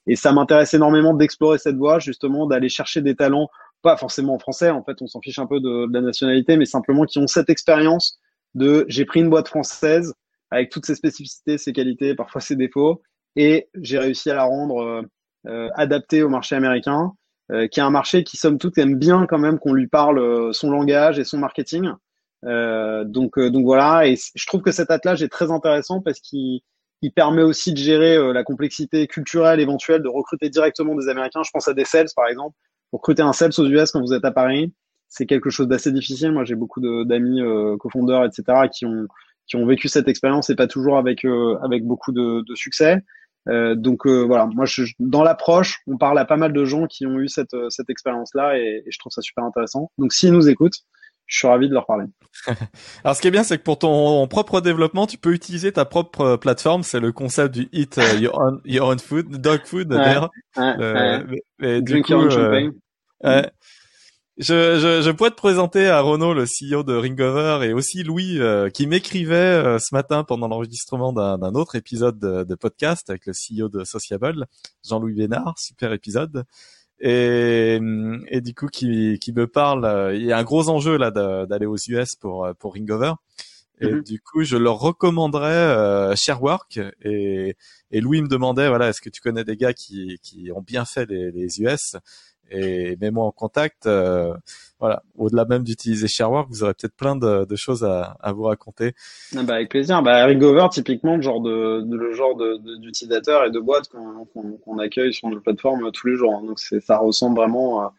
Et 0.07 0.15
ça 0.15 0.33
m'intéresse 0.33 0.73
énormément 0.73 1.13
d'explorer 1.13 1.57
cette 1.57 1.77
voie, 1.77 1.99
justement, 1.99 2.45
d'aller 2.45 2.69
chercher 2.69 3.01
des 3.01 3.15
talents, 3.15 3.47
pas 3.81 3.95
forcément 3.95 4.35
en 4.35 4.39
français. 4.39 4.69
En 4.69 4.83
fait, 4.83 5.01
on 5.01 5.07
s'en 5.07 5.21
fiche 5.21 5.39
un 5.39 5.45
peu 5.45 5.59
de, 5.59 5.87
de 5.87 5.93
la 5.93 6.01
nationalité, 6.01 6.57
mais 6.57 6.65
simplement 6.65 7.05
qui 7.05 7.19
ont 7.19 7.27
cette 7.27 7.49
expérience 7.49 8.19
de 8.55 8.85
j'ai 8.87 9.05
pris 9.05 9.21
une 9.21 9.29
boîte 9.29 9.47
française 9.47 10.13
avec 10.51 10.69
toutes 10.69 10.85
ses 10.85 10.95
spécificités, 10.95 11.57
ses 11.57 11.73
qualités, 11.73 12.13
parfois 12.13 12.41
ses 12.41 12.55
défauts, 12.55 13.01
et 13.35 13.69
j'ai 13.75 13.99
réussi 13.99 14.29
à 14.29 14.35
la 14.35 14.43
rendre 14.43 14.81
euh, 14.81 15.01
euh, 15.47 15.69
adaptée 15.75 16.23
au 16.23 16.29
marché 16.29 16.55
américain, 16.55 17.11
euh, 17.51 17.67
qui 17.67 17.79
est 17.79 17.83
un 17.83 17.89
marché 17.89 18.23
qui 18.23 18.37
somme 18.37 18.57
toute 18.57 18.77
aime 18.77 18.95
bien 18.95 19.25
quand 19.27 19.39
même 19.39 19.59
qu'on 19.59 19.73
lui 19.73 19.87
parle 19.87 20.53
son 20.53 20.71
langage 20.71 21.19
et 21.19 21.23
son 21.23 21.37
marketing. 21.37 21.91
donc 22.43 23.39
donc 23.39 23.65
voilà, 23.65 24.07
et 24.07 24.15
je 24.35 24.45
trouve 24.45 24.61
que 24.61 24.71
cet 24.71 24.91
attelage 24.91 25.23
est 25.23 25.29
très 25.29 25.51
intéressant 25.51 26.01
parce 26.01 26.19
qu'il 26.19 26.61
il 27.01 27.11
permet 27.11 27.43
aussi 27.43 27.73
de 27.73 27.77
gérer 27.77 28.33
la 28.33 28.43
complexité 28.45 29.07
culturelle 29.07 29.59
éventuelle 29.59 30.01
de 30.01 30.07
recruter 30.07 30.49
directement 30.49 30.95
des 30.95 31.09
Américains. 31.09 31.43
Je 31.43 31.51
pense 31.51 31.67
à 31.67 31.73
des 31.73 31.85
sales 31.85 32.07
par 32.15 32.27
exemple. 32.27 32.55
Pour 32.91 32.99
recruter 32.99 33.23
un 33.23 33.33
sales 33.33 33.51
aux 33.57 33.65
US 33.65 33.91
quand 33.91 34.01
vous 34.01 34.13
êtes 34.13 34.23
à 34.23 34.31
Paris, 34.31 34.71
c'est 35.13 35.25
quelque 35.25 35.49
chose 35.49 35.67
d'assez 35.67 35.91
difficile. 35.91 36.31
Moi, 36.31 36.43
j'ai 36.43 36.55
beaucoup 36.55 36.81
d'amis 37.05 37.41
euh, 37.41 37.77
cofondeurs, 37.77 38.25
etc., 38.25 38.67
qui 38.71 38.85
ont 38.85 39.07
qui 39.45 39.57
ont 39.57 39.65
vécu 39.65 39.89
cette 39.89 40.07
expérience 40.07 40.49
et 40.49 40.55
pas 40.55 40.67
toujours 40.67 40.97
avec 40.97 41.25
avec 41.61 41.85
beaucoup 41.85 42.13
de, 42.13 42.43
de 42.47 42.55
succès. 42.55 43.03
Euh, 43.49 43.75
donc 43.75 44.05
euh, 44.05 44.21
voilà, 44.21 44.45
moi 44.45 44.65
je, 44.65 44.83
dans 44.99 45.23
l'approche, 45.23 45.79
on 45.87 45.97
parle 45.97 46.17
à 46.17 46.25
pas 46.25 46.37
mal 46.37 46.53
de 46.53 46.65
gens 46.65 46.87
qui 46.87 47.05
ont 47.05 47.19
eu 47.19 47.27
cette, 47.27 47.53
euh, 47.53 47.69
cette 47.69 47.89
expérience-là 47.89 48.57
et, 48.57 48.83
je 48.89 48.97
trouve 48.99 49.11
ça 49.11 49.21
super 49.21 49.43
intéressant. 49.43 49.91
Donc 49.97 50.13
s'ils 50.13 50.31
nous 50.31 50.49
écoutent, 50.49 50.77
je 51.25 51.37
suis 51.37 51.47
ravi 51.47 51.67
de 51.67 51.73
leur 51.73 51.85
parler. 51.85 52.05
Alors 53.03 53.15
ce 53.15 53.21
qui 53.21 53.27
est 53.27 53.31
bien, 53.31 53.43
c'est 53.43 53.57
que 53.57 53.63
pour 53.63 53.79
ton 53.79 54.25
propre 54.27 54.61
développement, 54.61 55.07
tu 55.07 55.17
peux 55.17 55.33
utiliser 55.33 55.71
ta 55.71 55.85
propre 55.85 56.35
plateforme. 56.35 56.83
C'est 56.83 56.99
le 56.99 57.11
concept 57.11 57.55
du 57.55 57.69
eat 57.71 57.99
your, 58.19 58.39
own, 58.39 58.61
your 58.65 58.87
own 58.87 58.99
food, 58.99 59.29
dog 59.41 59.61
food 59.65 59.87
d'ailleurs. 59.87 60.29
Ouais, 60.57 61.23
ouais, 61.59 61.81
Drink 61.81 62.09
your 62.09 62.23
own 62.23 62.29
champagne. 62.29 62.71
Je, 64.37 64.79
je, 64.79 65.03
je, 65.03 65.11
pourrais 65.11 65.29
te 65.29 65.35
présenter 65.35 65.87
à 65.87 66.01
Renaud, 66.01 66.33
le 66.33 66.45
CEO 66.45 66.81
de 66.81 66.95
Ringover, 66.95 67.67
et 67.67 67.73
aussi 67.73 68.01
Louis, 68.01 68.39
euh, 68.39 68.71
qui 68.71 68.87
m'écrivait 68.87 69.35
euh, 69.35 69.77
ce 69.77 69.93
matin 69.93 70.23
pendant 70.23 70.47
l'enregistrement 70.47 71.13
d'un 71.13 71.53
autre 71.53 71.75
épisode 71.75 72.17
de, 72.17 72.43
de, 72.43 72.55
podcast 72.55 73.11
avec 73.11 73.27
le 73.27 73.33
CEO 73.33 73.69
de 73.69 73.83
Sociable, 73.83 74.47
Jean-Louis 74.83 75.13
Bénard, 75.13 75.53
super 75.59 75.93
épisode. 75.93 76.45
Et, 76.99 77.79
et 78.27 78.41
du 78.41 78.55
coup, 78.55 78.69
qui, 78.69 79.19
qui 79.19 79.33
me 79.33 79.45
parle, 79.45 79.85
euh, 79.85 80.15
il 80.15 80.23
y 80.23 80.31
a 80.31 80.37
un 80.39 80.43
gros 80.43 80.67
enjeu 80.67 80.97
là 80.97 81.11
d'aller 81.11 81.67
aux 81.67 81.77
US 81.89 82.15
pour 82.15 82.49
pour 82.57 82.73
Ringover. 82.73 83.13
Et 83.81 83.91
mhm. 83.91 84.01
du 84.01 84.19
coup, 84.19 84.43
je 84.43 84.57
leur 84.57 84.79
recommanderais 84.79 86.15
Sharework. 86.15 86.79
Et, 87.03 87.55
et 87.91 88.01
Louis 88.01 88.23
me 88.23 88.27
demandait, 88.27 88.67
voilà, 88.67 88.89
est-ce 88.89 89.01
que 89.01 89.09
tu 89.09 89.21
connais 89.21 89.43
des 89.43 89.57
gars 89.57 89.73
qui, 89.73 90.17
qui 90.23 90.49
ont 90.55 90.61
bien 90.61 90.85
fait 90.85 91.05
les, 91.05 91.31
les 91.31 91.61
US 91.61 91.97
et 92.53 92.97
mets-moi 93.01 93.25
en 93.25 93.31
contact. 93.31 93.85
Euh, 93.85 94.33
voilà, 94.79 95.03
au-delà 95.17 95.45
même 95.45 95.63
d'utiliser 95.63 96.07
Sharework, 96.07 96.49
vous 96.49 96.63
aurez 96.63 96.73
peut-être 96.73 96.95
plein 96.95 97.15
de, 97.15 97.55
choses 97.55 97.83
à, 97.83 98.31
vous 98.33 98.43
raconter. 98.43 98.93
Ah 99.35 99.43
bah 99.43 99.55
avec 99.55 99.69
plaisir. 99.69 100.01
Bah 100.01 100.25
Rigover, 100.25 100.67
typiquement, 100.71 101.15
le 101.15 101.21
genre 101.21 101.41
de, 101.41 101.81
de 101.81 102.77
d'utilisateurs 102.77 103.45
et 103.45 103.51
de 103.51 103.59
boîtes 103.59 103.89
qu'on 103.89 104.77
accueille 104.79 105.13
sur 105.13 105.29
notre 105.29 105.41
plateforme 105.41 105.91
tous 105.91 106.07
les 106.07 106.15
jours. 106.15 106.35
Hein. 106.35 106.45
Donc 106.45 106.59
ça 106.59 106.97
ressemble 106.97 107.35
vraiment 107.35 107.81
à 107.81 107.93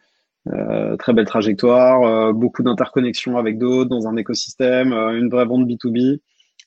euh, 0.53 0.95
très 0.97 1.13
belle 1.13 1.25
trajectoire, 1.25 2.03
euh, 2.03 2.31
beaucoup 2.31 2.61
d'interconnexions 2.61 3.37
avec 3.37 3.57
d'autres 3.57 3.89
dans 3.89 4.07
un 4.07 4.15
écosystème, 4.15 4.93
euh, 4.93 5.17
une 5.17 5.29
vraie 5.29 5.45
vente 5.45 5.67
B2B. 5.67 6.19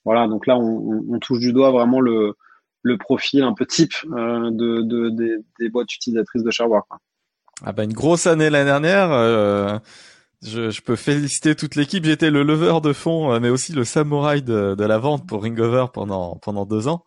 Voilà, 0.03 0.27
donc 0.27 0.47
là 0.47 0.57
on, 0.57 1.17
touche 1.19 1.39
du 1.39 1.53
doigt 1.53 1.71
vraiment 1.71 2.01
le, 2.01 2.35
profil 2.99 3.43
un 3.43 3.53
peu 3.53 3.65
type 3.65 3.93
de, 4.05 4.81
de, 4.81 5.09
des, 5.59 5.69
boîtes 5.69 5.93
utilisatrices 5.93 6.43
de 6.43 6.51
Sharework. 6.51 6.87
Quoi. 6.89 6.99
Ah 7.63 7.73
bah 7.73 7.83
une 7.83 7.93
grosse 7.93 8.27
année 8.27 8.49
l'année 8.49 8.65
dernière. 8.65 9.11
Euh, 9.11 9.77
je, 10.41 10.69
je, 10.69 10.81
peux 10.81 10.95
féliciter 10.95 11.55
toute 11.55 11.75
l'équipe. 11.75 12.05
J'étais 12.05 12.31
le 12.31 12.43
lever 12.43 12.79
de 12.81 12.93
fond, 12.93 13.33
euh, 13.33 13.39
mais 13.39 13.49
aussi 13.49 13.73
le 13.73 13.83
samouraï 13.83 14.41
de, 14.41 14.75
de 14.75 14.83
la 14.85 14.97
vente 14.97 15.27
pour 15.27 15.43
Ringover 15.43 15.87
pendant 15.93 16.37
pendant 16.37 16.65
deux 16.65 16.87
ans. 16.87 17.03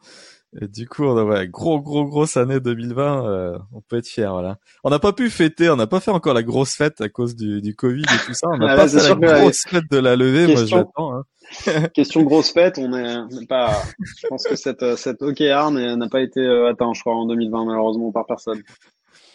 Et 0.60 0.68
du 0.68 0.86
coup, 0.86 1.04
on 1.04 1.16
a 1.16 1.24
ouais, 1.24 1.48
gros 1.48 1.80
gros 1.80 2.04
grosse 2.04 2.36
année 2.36 2.60
2020. 2.60 3.26
Euh, 3.26 3.58
on 3.72 3.80
peut 3.80 3.96
être 3.96 4.06
fier, 4.06 4.30
voilà. 4.30 4.58
On 4.84 4.90
n'a 4.90 4.98
pas 4.98 5.14
pu 5.14 5.30
fêter, 5.30 5.70
on 5.70 5.76
n'a 5.76 5.86
pas 5.86 6.00
fait 6.00 6.10
encore 6.10 6.34
la 6.34 6.42
grosse 6.42 6.74
fête 6.74 7.00
à 7.00 7.08
cause 7.08 7.34
du, 7.34 7.62
du 7.62 7.74
Covid 7.74 8.02
et 8.02 8.26
tout 8.26 8.34
ça. 8.34 8.48
On 8.52 8.58
n'a 8.58 8.66
ah 8.72 8.76
pas 8.76 8.88
fait 8.88 9.08
la 9.08 9.40
grosse 9.40 9.62
fête 9.66 9.90
de 9.90 9.96
la 9.96 10.14
levée. 10.14 10.48
Question, 10.48 10.76
moi, 10.76 10.84
j'attends. 10.84 11.14
Hein. 11.14 11.88
question 11.94 12.22
grosse 12.24 12.52
fête, 12.52 12.76
on 12.76 12.92
est, 12.92 13.46
pas. 13.46 13.82
Je 14.20 14.26
pense 14.26 14.44
que 14.44 14.56
cette 14.56 14.96
cette 14.96 15.22
OKR 15.22 15.70
n'a 15.70 16.08
pas 16.10 16.20
été 16.20 16.46
atteint, 16.68 16.92
je 16.92 17.00
crois, 17.00 17.14
en 17.14 17.26
2020 17.26 17.64
malheureusement 17.64 18.12
par 18.12 18.26
personne. 18.26 18.62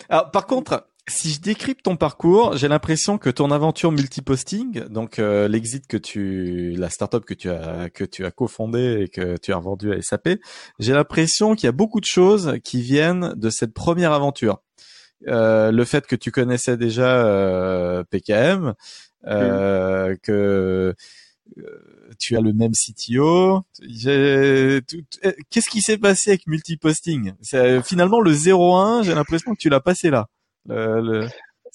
Alors, 0.09 0.29
par 0.29 0.45
contre, 0.45 0.85
si 1.07 1.31
je 1.31 1.39
décrypte 1.39 1.83
ton 1.83 1.95
parcours, 1.95 2.57
j'ai 2.57 2.67
l'impression 2.67 3.17
que 3.17 3.29
ton 3.29 3.51
aventure 3.51 3.91
multiposting, 3.91 4.85
donc 4.89 5.19
euh, 5.19 5.47
l'exit 5.47 5.87
que 5.87 5.97
tu, 5.97 6.71
la 6.77 6.89
startup 6.89 7.23
que 7.23 7.33
tu 7.33 7.49
as 7.49 7.89
que 7.89 8.03
tu 8.03 8.25
as 8.25 8.31
cofondée 8.31 9.03
et 9.03 9.07
que 9.07 9.37
tu 9.37 9.53
as 9.53 9.59
vendu 9.59 9.93
à 9.93 10.01
SAP, 10.01 10.29
j'ai 10.79 10.93
l'impression 10.93 11.55
qu'il 11.55 11.65
y 11.67 11.69
a 11.69 11.73
beaucoup 11.73 12.01
de 12.01 12.05
choses 12.05 12.57
qui 12.63 12.81
viennent 12.81 13.33
de 13.35 13.49
cette 13.49 13.73
première 13.73 14.11
aventure. 14.11 14.61
Euh, 15.27 15.71
le 15.71 15.83
fait 15.83 16.05
que 16.05 16.15
tu 16.15 16.31
connaissais 16.31 16.77
déjà 16.77 17.25
euh, 17.25 18.03
PKM, 18.09 18.73
euh, 19.25 20.15
que 20.21 20.93
tu 22.19 22.35
as 22.37 22.41
le 22.41 22.53
même 22.53 22.73
CTO. 22.73 23.63
Qu'est-ce 23.79 25.69
qui 25.69 25.81
s'est 25.81 25.97
passé 25.97 26.31
avec 26.31 26.47
multiposting? 26.47 27.33
Finalement, 27.83 28.19
le 28.19 28.33
0-1, 28.33 29.03
j'ai 29.03 29.15
l'impression 29.15 29.53
que 29.53 29.59
tu 29.59 29.69
l'as 29.69 29.79
passé 29.79 30.09
là. 30.09 30.27
Le, 30.67 31.27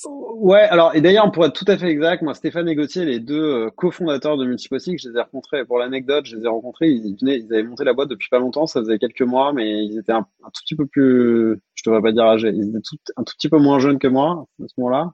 Ouais, 0.07 0.63
alors, 0.63 0.95
et 0.97 1.01
d'ailleurs, 1.01 1.31
pour 1.31 1.45
être 1.45 1.53
tout 1.53 1.71
à 1.71 1.77
fait 1.77 1.89
exact, 1.89 2.23
moi, 2.23 2.35
Stéphane 2.35 2.69
et 2.69 2.75
Gauthier, 2.75 3.05
les 3.05 3.21
deux 3.21 3.67
euh, 3.67 3.71
cofondateurs 3.71 4.37
de 4.37 4.45
Multiposting, 4.45 4.99
je 4.99 5.09
les 5.09 5.17
ai 5.17 5.21
rencontrés, 5.21 5.65
pour 5.65 5.79
l'anecdote, 5.79 6.27
je 6.27 6.37
les 6.37 6.45
ai 6.45 6.49
rencontrés, 6.49 6.91
ils 6.91 7.17
venaient, 7.21 7.39
ils 7.39 7.53
avaient 7.53 7.63
monté 7.63 7.85
la 7.85 7.93
boîte 7.93 8.09
depuis 8.09 8.29
pas 8.29 8.39
longtemps, 8.39 8.67
ça 8.67 8.81
faisait 8.81 8.99
quelques 8.99 9.23
mois, 9.23 9.53
mais 9.53 9.85
ils 9.85 9.99
étaient 9.99 10.13
un, 10.13 10.23
tout 10.23 10.63
petit 10.65 10.75
peu 10.75 10.87
plus, 10.87 11.61
je 11.75 11.83
devrais 11.85 12.03
pas 12.03 12.13
dire 12.13 12.25
âgés, 12.25 12.51
ils 12.53 12.71
étaient 12.71 13.13
un 13.17 13.23
tout 13.23 13.35
petit 13.37 13.49
peu 13.49 13.59
moins 13.59 13.79
jeunes 13.79 13.99
que 13.99 14.09
moi, 14.09 14.47
à 14.63 14.67
ce 14.67 14.75
moment-là. 14.79 15.13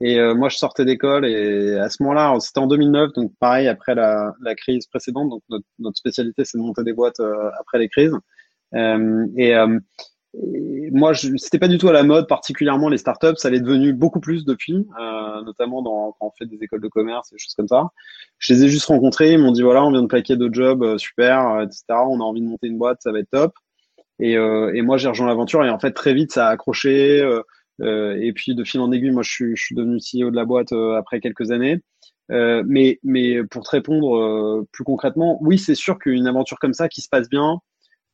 Et 0.00 0.18
euh, 0.18 0.34
moi, 0.34 0.48
je 0.48 0.56
sortais 0.56 0.84
d'école, 0.84 1.26
et 1.26 1.76
à 1.76 1.90
ce 1.90 2.02
moment-là, 2.02 2.38
c'était 2.40 2.60
en 2.60 2.66
2009, 2.66 3.12
donc 3.12 3.32
pareil, 3.38 3.68
après 3.68 3.94
la, 3.94 4.32
crise 4.56 4.86
précédente, 4.86 5.28
donc 5.28 5.42
notre, 5.78 5.98
spécialité, 5.98 6.44
c'est 6.44 6.56
de 6.56 6.62
monter 6.62 6.84
des 6.84 6.92
boîtes 6.92 7.20
euh, 7.20 7.50
après 7.58 7.78
les 7.78 7.88
crises. 7.88 8.16
et 8.72 9.54
moi, 10.34 11.12
c'était 11.14 11.58
pas 11.58 11.68
du 11.68 11.78
tout 11.78 11.88
à 11.88 11.92
la 11.92 12.02
mode, 12.02 12.28
particulièrement 12.28 12.88
les 12.88 12.98
startups. 12.98 13.36
Ça 13.36 13.50
l'est 13.50 13.60
devenu 13.60 13.92
beaucoup 13.92 14.20
plus 14.20 14.44
depuis, 14.44 14.86
euh, 15.00 15.42
notamment 15.42 15.82
dans, 15.82 16.12
quand 16.18 16.28
on 16.28 16.30
fait 16.38 16.46
des 16.46 16.62
écoles 16.62 16.80
de 16.80 16.88
commerce 16.88 17.32
et 17.32 17.34
des 17.34 17.38
choses 17.38 17.54
comme 17.54 17.68
ça. 17.68 17.88
Je 18.38 18.54
les 18.54 18.64
ai 18.64 18.68
juste 18.68 18.86
rencontrés, 18.86 19.32
ils 19.32 19.38
m'ont 19.38 19.52
dit 19.52 19.62
voilà, 19.62 19.84
on 19.84 19.90
vient 19.90 20.02
de 20.02 20.06
plaquer 20.06 20.36
deux 20.36 20.52
jobs, 20.52 20.82
euh, 20.82 20.98
super, 20.98 21.48
euh, 21.48 21.64
etc. 21.64 21.82
On 21.90 22.20
a 22.20 22.24
envie 22.24 22.40
de 22.40 22.46
monter 22.46 22.68
une 22.68 22.78
boîte, 22.78 22.98
ça 23.02 23.12
va 23.12 23.18
être 23.18 23.30
top. 23.30 23.54
Et, 24.20 24.36
euh, 24.36 24.72
et 24.74 24.82
moi, 24.82 24.98
j'ai 24.98 25.08
rejoint 25.08 25.26
l'aventure 25.26 25.64
et 25.64 25.70
en 25.70 25.78
fait, 25.78 25.92
très 25.92 26.14
vite, 26.14 26.32
ça 26.32 26.48
a 26.48 26.50
accroché. 26.50 27.22
Euh, 27.80 28.16
et 28.20 28.32
puis, 28.32 28.54
de 28.54 28.62
fil 28.64 28.80
en 28.80 28.92
aiguille, 28.92 29.10
moi, 29.10 29.22
je 29.22 29.30
suis, 29.30 29.56
je 29.56 29.64
suis 29.64 29.74
devenu 29.74 29.98
CEO 29.98 30.30
de 30.30 30.36
la 30.36 30.44
boîte 30.44 30.72
après 30.72 31.20
quelques 31.20 31.50
années. 31.50 31.80
mais, 32.28 33.00
mais 33.02 33.42
pour 33.44 33.64
te 33.64 33.70
répondre 33.70 34.64
plus 34.72 34.84
concrètement, 34.84 35.38
oui, 35.40 35.58
c'est 35.58 35.74
sûr 35.74 35.98
qu'une 35.98 36.26
aventure 36.26 36.58
comme 36.58 36.74
ça 36.74 36.88
qui 36.88 37.00
se 37.00 37.08
passe 37.08 37.30
bien, 37.30 37.60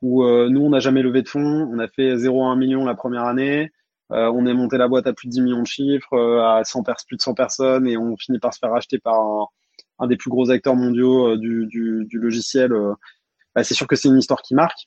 où 0.07 0.23
euh, 0.23 0.49
nous, 0.49 0.61
on 0.61 0.71
n'a 0.71 0.79
jamais 0.79 1.03
levé 1.03 1.23
de 1.23 1.29
fonds. 1.29 1.69
On 1.73 1.81
a 1.81 1.89
fait 1.89 2.17
0 2.17 2.45
à 2.45 2.49
1 2.53 2.57
million 2.57 2.85
la 2.85 2.95
première 2.95 3.25
année. 3.25 3.73
Euh, 4.13 4.31
on 4.33 4.47
est 4.47 4.55
monté 4.55 4.79
la 4.79 4.87
boîte 4.87 5.09
à 5.09 5.13
plus 5.13 5.27
de 5.27 5.33
10 5.33 5.41
millions 5.41 5.63
de 5.63 5.67
chiffres, 5.67 6.13
euh, 6.13 6.41
à 6.45 6.63
100 6.63 6.85
plus 7.09 7.17
de 7.17 7.23
100 7.23 7.35
personnes, 7.35 7.89
et 7.89 7.97
on 7.97 8.17
finit 8.17 8.39
par 8.39 8.55
se 8.55 8.61
faire 8.61 8.71
racheter 8.71 9.01
par 9.01 9.49
un, 9.99 10.07
des 10.07 10.17
plus 10.17 10.31
gros 10.31 10.51
acteurs 10.51 10.77
mondiaux 10.77 11.37
du, 11.37 11.67
du, 11.67 12.19
logiciel. 12.19 12.73
Bah, 13.57 13.65
c'est 13.65 13.75
sûr 13.75 13.89
que 13.89 13.97
c'est 13.97 14.09
une 14.09 14.19
histoire 14.19 14.43
qui 14.43 14.55
marque. 14.55 14.87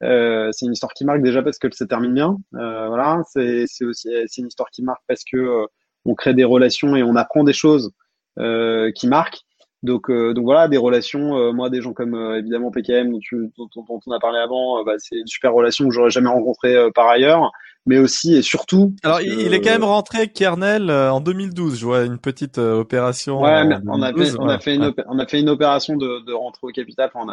C'est 0.00 0.66
une 0.66 0.72
histoire 0.72 0.92
qui 0.92 1.04
marque 1.04 1.22
déjà 1.22 1.42
parce 1.42 1.58
que 1.58 1.68
ça 1.72 1.86
termine 1.86 2.14
bien. 2.14 2.38
Voilà, 2.52 3.22
c'est 3.26 3.64
aussi 3.82 4.08
c'est 4.26 4.40
une 4.40 4.46
histoire 4.46 4.70
qui 4.70 4.82
marque 4.84 5.02
parce 5.08 5.24
que 5.24 5.66
on 6.04 6.14
crée 6.14 6.34
des 6.34 6.44
relations 6.44 6.94
et 6.94 7.02
on 7.02 7.16
apprend 7.16 7.42
des 7.42 7.52
choses 7.52 7.90
qui 8.36 9.08
marquent. 9.08 9.40
Donc, 9.82 10.10
euh, 10.10 10.34
donc 10.34 10.44
voilà, 10.44 10.68
des 10.68 10.76
relations. 10.76 11.38
Euh, 11.38 11.52
moi, 11.52 11.70
des 11.70 11.80
gens 11.80 11.92
comme 11.92 12.14
euh, 12.14 12.38
évidemment 12.38 12.70
PKM 12.70 13.12
dont, 13.12 13.18
tu, 13.18 13.50
dont, 13.56 13.68
dont, 13.74 14.00
on 14.06 14.12
a 14.12 14.20
parlé 14.20 14.38
avant, 14.38 14.84
bah, 14.84 14.94
c'est 14.98 15.16
une 15.16 15.26
super 15.26 15.54
relation 15.54 15.88
que 15.88 15.94
j'aurais 15.94 16.10
jamais 16.10 16.28
rencontrée 16.28 16.76
par 16.94 17.08
ailleurs. 17.08 17.50
Mais 17.86 17.98
aussi 17.98 18.36
et 18.36 18.42
surtout. 18.42 18.94
Alors, 19.02 19.22
il 19.22 19.54
est 19.54 19.60
quand 19.62 19.70
même 19.70 19.84
rentré 19.84 20.28
Kernel 20.28 20.90
en 20.90 21.20
2012. 21.20 21.80
Je 21.80 21.84
vois 21.86 22.04
une 22.04 22.18
petite 22.18 22.58
opération. 22.58 23.40
Ouais, 23.40 23.64
mais 23.64 23.76
on 23.88 24.02
a 24.02 24.12
fait, 24.12 24.38
on 24.38 24.48
a 24.48 24.58
fait 24.58 24.74
une, 24.74 24.92
on 25.08 25.18
a 25.18 25.26
fait 25.26 25.40
une 25.40 25.48
opération 25.48 25.96
de, 25.96 26.22
de 26.26 26.32
rentrée 26.34 26.66
au 26.66 26.72
capital. 26.72 27.10
Enfin, 27.14 27.24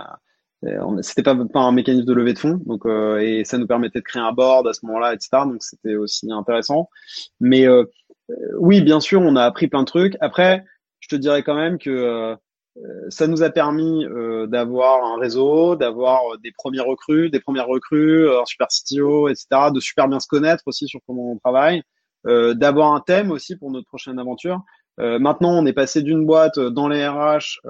on 0.63 0.97
a, 0.97 1.01
c'était 1.03 1.21
pas, 1.21 1.35
pas 1.35 1.59
un 1.59 1.73
mécanisme 1.73 2.05
de 2.05 2.13
levée 2.13 2.33
de 2.33 2.39
fonds, 2.39 2.61
donc 2.65 2.85
et 2.85 3.43
ça 3.43 3.57
nous 3.57 3.67
permettait 3.67 3.99
de 3.99 4.05
créer 4.05 4.21
un 4.21 4.31
board 4.31 4.65
à 4.69 4.73
ce 4.73 4.85
moment-là, 4.85 5.13
etc. 5.13 5.29
Donc 5.43 5.57
c'était 5.59 5.97
aussi 5.97 6.31
intéressant. 6.31 6.87
Mais 7.41 7.67
oui, 8.57 8.79
bien 8.79 9.01
sûr, 9.01 9.19
on 9.19 9.35
a 9.35 9.43
appris 9.43 9.67
plein 9.67 9.81
de 9.81 9.87
trucs. 9.87 10.15
Après 10.21 10.63
je 11.07 11.15
te 11.15 11.21
dirais 11.21 11.43
quand 11.43 11.55
même 11.55 11.77
que 11.77 12.37
euh, 12.77 13.09
ça 13.09 13.27
nous 13.27 13.43
a 13.43 13.49
permis 13.49 14.05
euh, 14.05 14.45
d'avoir 14.47 15.03
un 15.05 15.19
réseau, 15.19 15.75
d'avoir 15.75 16.21
des 16.43 16.51
premiers 16.51 16.81
recrues, 16.81 17.29
des 17.29 17.39
premières 17.39 17.67
recrues, 17.67 18.29
un 18.29 18.45
super 18.45 18.67
CTO, 18.67 19.29
etc., 19.29 19.47
de 19.73 19.79
super 19.79 20.07
bien 20.07 20.19
se 20.19 20.27
connaître 20.27 20.63
aussi 20.67 20.87
sur 20.87 20.99
comment 21.07 21.31
on 21.31 21.37
travaille, 21.37 21.81
euh, 22.27 22.53
d'avoir 22.53 22.93
un 22.93 22.99
thème 22.99 23.31
aussi 23.31 23.55
pour 23.55 23.71
notre 23.71 23.87
prochaine 23.87 24.19
aventure. 24.19 24.61
maintenant, 24.97 25.51
on 25.51 25.65
est 25.65 25.73
passé 25.73 26.01
d'une 26.01 26.25
boîte 26.25 26.59
dans 26.59 26.87
les 26.87 27.07
RH, 27.07 27.61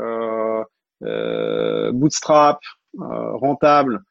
bootstrap, 1.91 2.59
rentable, 2.97 4.01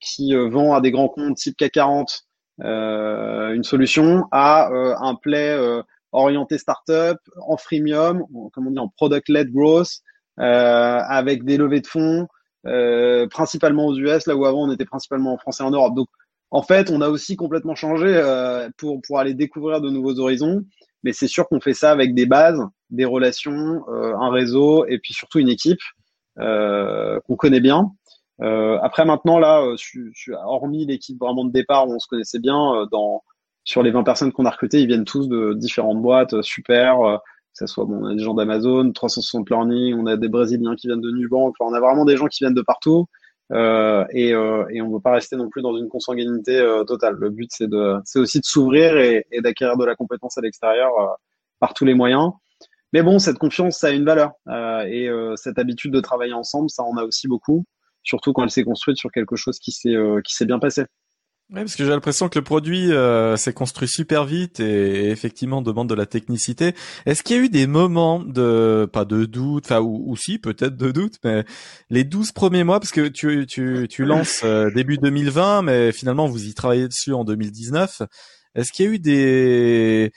qui 0.00 0.34
vend 0.34 0.74
à 0.74 0.80
des 0.80 0.92
grands 0.92 1.08
comptes 1.08 1.36
type 1.36 1.56
CAC 1.56 1.72
40 1.72 2.24
une 2.60 3.64
solution, 3.64 4.24
à 4.30 4.68
un 4.68 5.14
play 5.16 5.82
orienté 6.12 6.58
startup, 6.58 7.18
en 7.46 7.56
freemium, 7.56 8.24
comme 8.52 8.68
on 8.68 8.70
dit 8.70 8.78
en 8.78 8.88
product-led 8.88 9.50
growth, 9.50 10.02
euh, 10.40 10.44
avec 10.44 11.44
des 11.44 11.58
levées 11.58 11.80
de 11.80 11.86
fonds, 11.86 12.26
euh, 12.66 13.26
principalement 13.28 13.86
aux 13.86 13.96
US, 13.96 14.26
là 14.26 14.34
où 14.34 14.46
avant 14.46 14.66
on 14.66 14.72
était 14.72 14.86
principalement 14.86 15.34
en 15.34 15.38
France 15.38 15.60
et 15.60 15.62
en 15.62 15.70
Europe. 15.70 15.94
Donc 15.94 16.08
en 16.50 16.62
fait, 16.62 16.90
on 16.90 17.00
a 17.00 17.08
aussi 17.08 17.36
complètement 17.36 17.74
changé 17.74 18.06
euh, 18.08 18.68
pour, 18.78 19.00
pour 19.06 19.18
aller 19.18 19.34
découvrir 19.34 19.80
de 19.80 19.90
nouveaux 19.90 20.18
horizons. 20.18 20.62
Mais 21.04 21.12
c'est 21.12 21.26
sûr 21.26 21.48
qu'on 21.48 21.60
fait 21.60 21.74
ça 21.74 21.90
avec 21.90 22.14
des 22.14 22.26
bases, 22.26 22.62
des 22.90 23.04
relations, 23.04 23.82
un 23.88 24.30
réseau 24.30 24.86
et 24.86 24.98
puis 24.98 25.12
surtout 25.12 25.40
une 25.40 25.48
équipe 25.48 25.80
qu'on 26.36 27.36
connaît 27.36 27.60
bien. 27.60 27.90
Après 28.40 29.04
maintenant 29.04 29.40
là, 29.40 29.66
hormis 30.44 30.86
l'équipe 30.86 31.18
vraiment 31.18 31.44
de 31.44 31.50
départ 31.50 31.88
où 31.88 31.94
on 31.94 31.98
se 31.98 32.06
connaissait 32.06 32.38
bien, 32.38 32.86
dans 32.92 33.20
sur 33.64 33.82
les 33.82 33.90
20 33.90 34.02
personnes 34.02 34.32
qu'on 34.32 34.44
a 34.44 34.50
recrutées, 34.50 34.80
ils 34.80 34.86
viennent 34.86 35.04
tous 35.04 35.28
de 35.28 35.54
différentes 35.54 36.02
boîtes, 36.02 36.34
euh, 36.34 36.42
super. 36.42 37.00
Euh, 37.00 37.16
que 37.16 37.58
ça 37.58 37.66
soit 37.66 37.84
bon, 37.84 38.02
on 38.02 38.06
a 38.06 38.14
des 38.14 38.22
gens 38.22 38.34
d'Amazon, 38.34 38.92
360 38.92 39.50
Learning, 39.50 39.94
on 39.94 40.06
a 40.06 40.16
des 40.16 40.28
Brésiliens 40.28 40.74
qui 40.74 40.86
viennent 40.86 41.02
de 41.02 41.10
Nubank, 41.10 41.54
enfin, 41.58 41.70
on 41.70 41.74
a 41.74 41.80
vraiment 41.80 42.06
des 42.06 42.16
gens 42.16 42.26
qui 42.26 42.44
viennent 42.44 42.54
de 42.54 42.62
partout. 42.62 43.06
Euh, 43.52 44.04
et, 44.10 44.32
euh, 44.32 44.64
et 44.70 44.80
on 44.80 44.88
ne 44.88 44.94
veut 44.94 45.00
pas 45.00 45.12
rester 45.12 45.36
non 45.36 45.50
plus 45.50 45.60
dans 45.62 45.76
une 45.76 45.88
consanguinité 45.88 46.58
euh, 46.58 46.84
totale. 46.84 47.16
Le 47.18 47.30
but, 47.30 47.50
c'est 47.52 47.68
de, 47.68 47.96
c'est 48.04 48.18
aussi 48.18 48.40
de 48.40 48.44
s'ouvrir 48.44 48.96
et, 48.96 49.26
et 49.30 49.42
d'acquérir 49.42 49.76
de 49.76 49.84
la 49.84 49.94
compétence 49.94 50.38
à 50.38 50.40
l'extérieur 50.40 50.90
par 51.60 51.74
tous 51.74 51.84
les 51.84 51.94
moyens. 51.94 52.30
Mais 52.92 53.02
bon, 53.02 53.18
cette 53.18 53.38
confiance, 53.38 53.78
ça 53.78 53.88
a 53.88 53.90
une 53.90 54.04
valeur. 54.04 54.32
et 54.86 55.08
cette 55.36 55.58
habitude 55.58 55.92
de 55.92 56.00
travailler 56.00 56.34
ensemble, 56.34 56.70
ça 56.70 56.82
en 56.82 56.96
a 56.96 57.04
aussi 57.04 57.26
beaucoup, 57.26 57.64
surtout 58.02 58.32
quand 58.32 58.42
elle 58.42 58.50
s'est 58.50 58.64
construite 58.64 58.98
sur 58.98 59.10
quelque 59.10 59.36
chose 59.36 59.58
qui 59.58 59.72
s'est 59.72 59.96
qui 60.24 60.34
s'est 60.34 60.44
bien 60.44 60.58
passé. 60.58 60.84
Oui, 61.52 61.60
parce 61.60 61.76
que 61.76 61.84
j'ai 61.84 61.90
l'impression 61.90 62.30
que 62.30 62.38
le 62.38 62.44
produit 62.44 62.92
euh, 62.92 63.36
s'est 63.36 63.52
construit 63.52 63.86
super 63.86 64.24
vite 64.24 64.58
et, 64.58 65.10
effectivement 65.10 65.60
demande 65.60 65.86
de 65.86 65.94
la 65.94 66.06
technicité. 66.06 66.74
Est-ce 67.04 67.22
qu'il 67.22 67.36
y 67.36 67.38
a 67.40 67.42
eu 67.42 67.50
des 67.50 67.66
moments 67.66 68.20
de 68.20 68.88
pas 68.90 69.04
de 69.04 69.26
doute, 69.26 69.66
enfin 69.66 69.80
ou, 69.80 70.16
si 70.16 70.38
peut-être 70.38 70.78
de 70.78 70.90
doute, 70.90 71.18
mais 71.24 71.44
les 71.90 72.04
12 72.04 72.32
premiers 72.32 72.64
mois, 72.64 72.80
parce 72.80 72.90
que 72.90 73.06
tu 73.06 73.46
tu 73.46 73.86
tu 73.90 74.06
lances 74.06 74.40
euh, 74.44 74.70
début 74.70 74.96
2020, 74.96 75.60
mais 75.60 75.92
finalement 75.92 76.26
vous 76.26 76.46
y 76.46 76.54
travaillez 76.54 76.88
dessus 76.88 77.12
en 77.12 77.22
2019. 77.24 78.00
Est-ce 78.54 78.72
qu'il 78.72 78.86
y 78.86 78.88
a 78.88 78.92
eu 78.92 78.98
des 78.98 80.10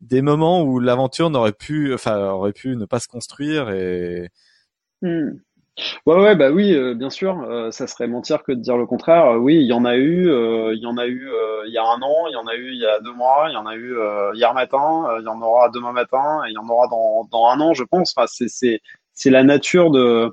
des 0.00 0.22
moments 0.22 0.62
où 0.62 0.80
l'aventure 0.80 1.28
n'aurait 1.28 1.52
pu, 1.52 1.92
enfin 1.92 2.30
aurait 2.30 2.52
pu 2.54 2.76
ne 2.76 2.86
pas 2.86 3.00
se 3.00 3.08
construire 3.08 3.68
et 3.70 4.30
hmm. 5.02 5.32
Ouais, 6.06 6.14
ouais, 6.20 6.34
bah 6.36 6.50
oui, 6.50 6.74
euh, 6.74 6.94
bien 6.94 7.10
sûr, 7.10 7.40
euh, 7.42 7.70
ça 7.70 7.86
serait 7.86 8.08
mentir 8.08 8.42
que 8.42 8.52
de 8.52 8.60
dire 8.60 8.76
le 8.76 8.86
contraire. 8.86 9.26
Euh, 9.32 9.36
oui, 9.38 9.56
il 9.56 9.66
y 9.66 9.72
en 9.72 9.84
a 9.84 9.96
eu, 9.96 10.24
il 10.74 10.78
y 10.80 10.86
en 10.86 10.96
a 10.96 11.06
eu 11.06 11.30
il 11.66 11.72
y 11.72 11.78
a 11.78 11.82
un 11.84 12.00
an, 12.02 12.26
il 12.28 12.32
y 12.32 12.36
en 12.36 12.46
a 12.46 12.54
eu 12.56 12.70
il 12.72 12.78
y 12.80 12.86
a 12.86 13.00
deux 13.00 13.12
mois, 13.12 13.46
il 13.48 13.52
y 13.54 13.56
en 13.56 13.66
a 13.66 13.76
eu 13.76 13.96
hier 14.34 14.54
matin, 14.54 15.04
il 15.18 15.24
y 15.24 15.28
en 15.28 15.40
aura 15.40 15.68
demain 15.68 15.92
matin, 15.92 16.40
il 16.48 16.52
y 16.52 16.58
en 16.58 16.68
aura 16.68 16.88
dans, 16.88 17.24
dans 17.30 17.46
un 17.48 17.60
an, 17.60 17.74
je 17.74 17.84
pense. 17.84 18.12
Enfin, 18.16 18.26
c'est 18.28 18.48
c'est 18.48 18.80
c'est 19.14 19.30
la 19.30 19.44
nature 19.44 19.90
de 19.90 20.30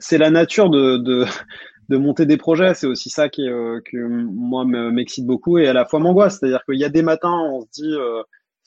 c'est 0.00 0.18
la 0.18 0.30
nature 0.30 0.70
de, 0.70 0.96
de 0.98 1.24
de 1.88 1.96
monter 1.96 2.26
des 2.26 2.36
projets. 2.36 2.74
C'est 2.74 2.86
aussi 2.86 3.10
ça 3.10 3.28
qui 3.28 3.46
que 3.46 3.96
moi 4.06 4.64
m'excite 4.64 5.26
beaucoup 5.26 5.58
et 5.58 5.68
à 5.68 5.72
la 5.72 5.84
fois 5.86 5.98
m'angoisse. 6.00 6.38
C'est-à-dire 6.38 6.64
qu'il 6.64 6.78
y 6.78 6.84
a 6.84 6.88
des 6.88 7.02
matins, 7.02 7.36
on 7.52 7.62
se 7.62 7.66
dit 7.72 7.94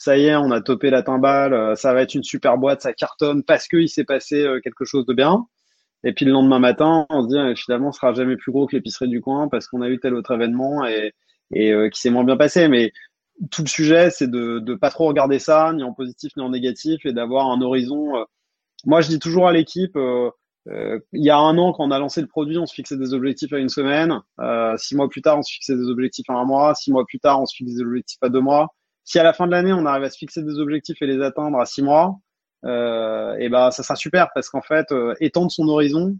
ça 0.03 0.17
y 0.17 0.25
est, 0.25 0.35
on 0.35 0.51
a 0.51 0.61
topé 0.61 0.89
la 0.89 1.03
timbale, 1.03 1.77
ça 1.77 1.93
va 1.93 2.01
être 2.01 2.13
une 2.13 2.23
super 2.23 2.57
boîte, 2.57 2.81
ça 2.81 2.93
cartonne 2.93 3.43
parce 3.43 3.67
qu'il 3.67 3.89
s'est 3.89 4.03
passé 4.03 4.45
quelque 4.63 4.85
chose 4.85 5.05
de 5.05 5.13
bien. 5.13 5.45
Et 6.03 6.13
puis 6.13 6.25
le 6.25 6.31
lendemain 6.31 6.59
matin, 6.59 7.05
on 7.09 7.23
se 7.23 7.27
dit 7.29 7.37
euh, 7.37 7.55
finalement, 7.55 7.91
ce 7.91 7.99
sera 7.99 8.13
jamais 8.13 8.35
plus 8.35 8.51
gros 8.51 8.67
que 8.67 8.75
l'épicerie 8.75 9.07
du 9.07 9.21
coin 9.21 9.47
parce 9.47 9.67
qu'on 9.67 9.81
a 9.81 9.89
eu 9.89 9.99
tel 9.99 10.13
autre 10.13 10.33
événement 10.33 10.85
et, 10.85 11.13
euh, 11.55 11.89
qui 11.89 11.99
s'est 12.01 12.09
moins 12.09 12.25
bien 12.25 12.37
passé. 12.37 12.67
Mais 12.67 12.91
tout 13.51 13.61
le 13.63 13.67
sujet, 13.67 14.09
c'est 14.09 14.29
de 14.29 14.59
ne 14.59 14.75
pas 14.75 14.89
trop 14.89 15.07
regarder 15.07 15.39
ça, 15.39 15.71
ni 15.73 15.83
en 15.83 15.93
positif 15.93 16.33
ni 16.35 16.43
en 16.43 16.49
négatif, 16.49 17.05
et 17.05 17.13
d'avoir 17.13 17.49
un 17.51 17.61
horizon. 17.61 18.17
Euh, 18.17 18.23
moi, 18.85 19.01
je 19.01 19.07
dis 19.07 19.19
toujours 19.19 19.47
à 19.47 19.53
l'équipe, 19.53 19.97
il 20.67 21.01
y 21.13 21.29
a 21.29 21.37
un 21.37 21.57
an, 21.57 21.73
quand 21.73 21.85
on 21.85 21.91
a 21.91 21.99
lancé 21.99 22.21
le 22.21 22.27
produit, 22.27 22.57
on 22.57 22.65
se 22.65 22.73
fixait 22.73 22.97
des 22.97 23.13
objectifs 23.13 23.53
à 23.53 23.59
une 23.59 23.69
semaine. 23.69 24.19
six 24.77 24.95
mois 24.95 25.09
plus 25.09 25.21
tard, 25.21 25.39
on 25.39 25.41
se 25.41 25.53
fixait 25.53 25.75
des 25.75 25.89
objectifs 25.89 26.29
à 26.29 26.33
un 26.33 26.45
mois. 26.45 26.75
Six 26.75 26.91
mois 26.91 27.05
plus 27.05 27.19
tard, 27.19 27.41
on 27.41 27.45
se 27.45 27.55
fixe 27.55 27.75
des 27.75 27.81
objectifs 27.81 28.19
à 28.21 28.29
deux 28.29 28.41
mois. 28.41 28.73
Si 29.05 29.19
à 29.19 29.23
la 29.23 29.33
fin 29.33 29.47
de 29.47 29.51
l'année, 29.51 29.73
on 29.73 29.85
arrive 29.85 30.03
à 30.03 30.09
se 30.09 30.17
fixer 30.17 30.43
des 30.43 30.59
objectifs 30.59 31.01
et 31.01 31.07
les 31.07 31.21
atteindre 31.21 31.59
à 31.59 31.65
six 31.65 31.81
mois, 31.81 32.19
euh, 32.65 33.35
et 33.39 33.49
ben 33.49 33.71
ça 33.71 33.83
sera 33.83 33.95
super 33.95 34.29
parce 34.33 34.49
qu'en 34.49 34.61
fait 34.61 34.89
euh, 34.93 35.13
étendre 35.19 35.51
son 35.51 35.67
horizon 35.67 36.17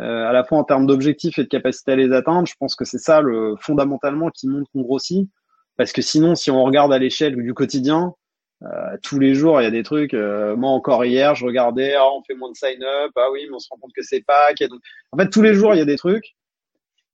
euh, 0.00 0.26
à 0.26 0.32
la 0.32 0.42
fois 0.42 0.56
en 0.56 0.64
termes 0.64 0.86
d'objectifs 0.86 1.38
et 1.38 1.42
de 1.42 1.48
capacité 1.48 1.92
à 1.92 1.96
les 1.96 2.12
atteindre, 2.12 2.48
je 2.48 2.54
pense 2.58 2.74
que 2.74 2.86
c'est 2.86 2.98
ça 2.98 3.20
le 3.20 3.56
fondamentalement 3.60 4.30
qui 4.30 4.48
montre 4.48 4.70
qu'on 4.72 4.80
grossit 4.80 5.28
parce 5.76 5.92
que 5.92 6.00
sinon 6.00 6.34
si 6.34 6.50
on 6.50 6.64
regarde 6.64 6.94
à 6.94 6.98
l'échelle 6.98 7.36
du 7.36 7.52
quotidien 7.52 8.14
euh, 8.62 8.96
tous 9.02 9.18
les 9.18 9.34
jours, 9.34 9.60
il 9.60 9.64
y 9.64 9.66
a 9.66 9.72
des 9.72 9.82
trucs. 9.82 10.14
moi, 10.14 10.70
encore 10.70 11.04
hier, 11.04 11.34
je 11.34 11.44
regardais, 11.44 11.94
ah, 11.94 12.06
on 12.14 12.22
fait 12.22 12.34
moins 12.34 12.50
de 12.52 12.56
sign-up. 12.56 13.10
Ah 13.16 13.26
oui, 13.32 13.46
mais 13.48 13.56
on 13.56 13.58
se 13.58 13.68
rend 13.68 13.76
compte 13.76 13.90
que 13.92 14.04
c'est 14.04 14.24
pas. 14.24 14.54
Donc, 14.70 14.80
en 15.10 15.18
fait, 15.18 15.28
tous 15.30 15.42
les 15.42 15.52
jours, 15.52 15.74
il 15.74 15.78
y 15.78 15.80
a 15.80 15.84
des 15.84 15.96
trucs. 15.96 16.36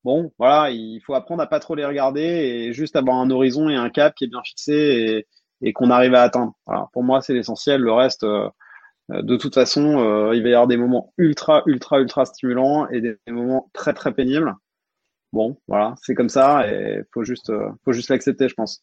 Bon, 0.05 0.33
voilà, 0.39 0.71
il 0.71 1.01
faut 1.01 1.15
apprendre 1.15 1.43
à 1.43 1.47
pas 1.47 1.61
trop 1.61 1.75
les 1.75 1.85
regarder 1.85 2.23
et 2.23 2.73
juste 2.73 2.97
avoir 2.97 3.17
un 3.17 3.31
horizon 3.31 3.69
et 3.69 3.77
un 3.77 3.91
cap 3.91 4.15
qui 4.15 4.25
est 4.25 4.29
bien 4.29 4.43
fixé 4.45 5.27
et, 5.63 5.73
qu'on 5.73 5.91
arrive 5.91 6.15
à 6.15 6.23
atteindre. 6.23 6.55
Voilà, 6.67 6.89
pour 6.93 7.03
moi, 7.03 7.21
c'est 7.21 7.35
l'essentiel. 7.35 7.81
Le 7.81 7.93
reste, 7.93 8.25
euh, 8.25 8.49
de 9.11 9.37
toute 9.37 9.55
façon, 9.55 9.99
euh, 9.99 10.35
il 10.35 10.43
va 10.43 10.49
y 10.51 10.53
avoir 10.53 10.67
des 10.69 10.77
moments 10.77 11.13
ultra, 11.19 11.63
ultra, 11.67 12.01
ultra 12.01 12.25
stimulants 12.27 12.89
et 12.89 13.01
des, 13.01 13.17
moments 13.29 13.71
très, 13.73 13.93
très 13.95 14.13
pénibles. 14.13 14.55
Bon, 15.33 15.59
voilà, 15.69 15.95
c'est 16.03 16.15
comme 16.15 16.29
ça 16.29 16.67
et 16.71 17.03
faut 17.13 17.25
juste, 17.25 17.51
euh, 17.51 17.69
faut 17.85 17.93
juste 17.93 18.11
l'accepter, 18.11 18.49
je 18.49 18.55
pense. 18.55 18.83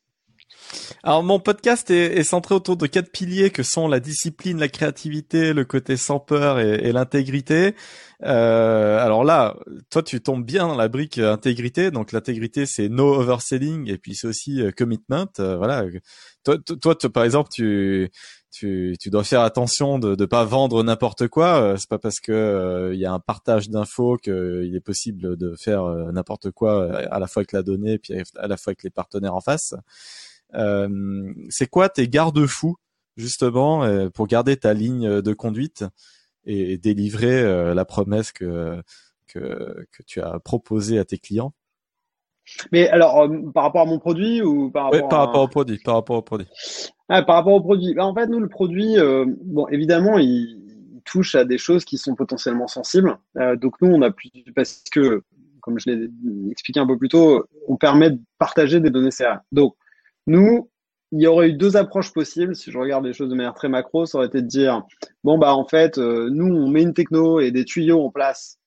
Alors 1.03 1.23
mon 1.23 1.39
podcast 1.39 1.89
est, 1.91 2.23
centré 2.23 2.55
autour 2.55 2.77
de 2.77 2.87
quatre 2.87 3.11
piliers 3.11 3.49
que 3.51 3.63
sont 3.63 3.87
la 3.87 3.99
discipline, 3.99 4.59
la 4.59 4.67
créativité, 4.67 5.53
le 5.53 5.63
côté 5.65 5.97
sans 5.97 6.19
peur 6.19 6.59
et, 6.59 6.91
l'intégrité. 6.91 7.75
Euh, 8.23 8.97
alors 8.99 9.23
là, 9.23 9.55
toi 9.89 10.01
tu 10.01 10.21
tombes 10.21 10.45
bien 10.45 10.67
dans 10.67 10.75
la 10.75 10.87
brique 10.87 11.19
intégrité. 11.19 11.91
Donc 11.91 12.11
l'intégrité 12.11 12.65
c'est 12.65 12.89
no 12.89 13.13
overselling 13.15 13.89
et 13.89 13.97
puis 13.97 14.15
c'est 14.15 14.27
aussi 14.27 14.61
commitment. 14.77 15.27
voilà. 15.37 15.85
Toi, 16.43 16.57
toi, 16.59 16.95
toi, 16.95 17.09
par 17.11 17.23
exemple, 17.23 17.49
tu 17.51 18.11
tu, 18.55 18.95
tu 18.99 19.09
dois 19.09 19.23
faire 19.23 19.41
attention 19.41 19.99
de 19.99 20.15
ne 20.15 20.25
pas 20.25 20.45
vendre 20.45 20.81
n'importe 20.83 21.27
quoi. 21.27 21.61
Euh, 21.61 21.77
c'est 21.77 21.89
pas 21.89 21.99
parce 21.99 22.19
que 22.19 22.31
euh, 22.31 22.93
il 22.93 22.99
y 22.99 23.05
a 23.05 23.11
un 23.11 23.19
partage 23.19 23.69
d'infos 23.69 24.17
qu'il 24.17 24.73
est 24.73 24.83
possible 24.83 25.35
de 25.35 25.55
faire 25.59 25.83
euh, 25.83 26.11
n'importe 26.11 26.51
quoi 26.51 26.89
à 27.11 27.19
la 27.19 27.27
fois 27.27 27.41
avec 27.41 27.51
la 27.51 27.63
donnée 27.63 27.97
puis 27.97 28.13
à 28.37 28.47
la 28.47 28.57
fois 28.57 28.71
avec 28.71 28.83
les 28.83 28.89
partenaires 28.89 29.35
en 29.35 29.41
face. 29.41 29.73
C'est 31.49 31.67
quoi 31.67 31.89
tes 31.89 32.07
garde-fous 32.07 32.75
justement 33.17 34.09
pour 34.11 34.27
garder 34.27 34.57
ta 34.57 34.73
ligne 34.73 35.21
de 35.21 35.33
conduite 35.33 35.85
et, 36.45 36.77
délivrer 36.77 37.73
la 37.73 37.85
promesse 37.85 38.31
que, 38.31 38.81
que 39.27 39.85
que 39.91 40.03
tu 40.03 40.21
as 40.21 40.39
proposée 40.39 40.99
à 40.99 41.05
tes 41.05 41.17
clients? 41.17 41.53
Mais 42.71 42.87
alors, 42.89 43.27
par 43.53 43.63
rapport 43.63 43.81
à 43.81 43.85
mon 43.85 43.99
produit 43.99 44.41
ou 44.41 44.69
par 44.69 44.85
rapport, 44.85 45.09
par 45.09 45.19
rapport 45.19 45.41
au 45.41 45.47
produit, 45.47 45.79
par 45.83 45.95
rapport 45.95 46.17
au 46.17 46.21
produit. 46.21 46.47
Ah, 47.09 47.21
par 47.23 47.35
rapport 47.35 47.53
au 47.53 47.61
produit, 47.61 47.93
bah, 47.93 48.05
en 48.05 48.13
fait, 48.13 48.27
nous, 48.27 48.39
le 48.39 48.49
produit, 48.49 48.97
euh, 48.97 49.25
bon, 49.27 49.67
évidemment, 49.67 50.17
il, 50.17 50.61
touche 51.05 51.35
à 51.35 51.45
des 51.45 51.59
choses 51.59 51.85
qui 51.85 51.99
sont 51.99 52.15
potentiellement 52.15 52.65
sensibles. 52.65 53.19
Euh, 53.37 53.55
donc 53.55 53.79
nous, 53.79 53.93
on 53.93 54.01
a 54.01 54.09
plus 54.09 54.31
parce 54.55 54.83
que, 54.91 55.21
comme 55.61 55.77
je 55.77 55.91
l'ai 55.91 56.09
expliqué 56.49 56.79
un 56.79 56.87
peu 56.87 56.97
plus 56.97 57.09
tôt, 57.09 57.45
on 57.67 57.77
permet 57.77 58.09
de 58.09 58.19
partager 58.39 58.79
des 58.79 58.89
données 58.89 59.11
CRM. 59.11 59.39
Donc 59.51 59.75
nous, 60.28 60.69
il 61.11 61.21
y 61.21 61.28
aurait 61.28 61.49
eu 61.49 61.53
deux 61.53 61.78
approches 61.78 62.11
possibles. 62.13 62.55
Si 62.55 62.71
je 62.71 62.78
regarde 62.78 63.05
les 63.05 63.13
choses 63.13 63.30
de 63.30 63.36
manière 63.36 63.53
très 63.53 63.69
macro, 63.69 64.05
ça 64.05 64.17
aurait 64.17 64.28
été 64.28 64.41
de 64.41 64.47
dire, 64.47 64.84
bon 65.23 65.38
bah 65.38 65.53
en 65.53 65.65
fait, 65.65 65.97
euh, 65.97 66.30
nous, 66.32 66.53
on 66.53 66.67
met 66.67 66.82
une 66.82 66.93
techno 66.93 67.39
et 67.39 67.51
des 67.51 67.65
tuyaux 67.65 68.03
en 68.03 68.11
place. 68.11 68.57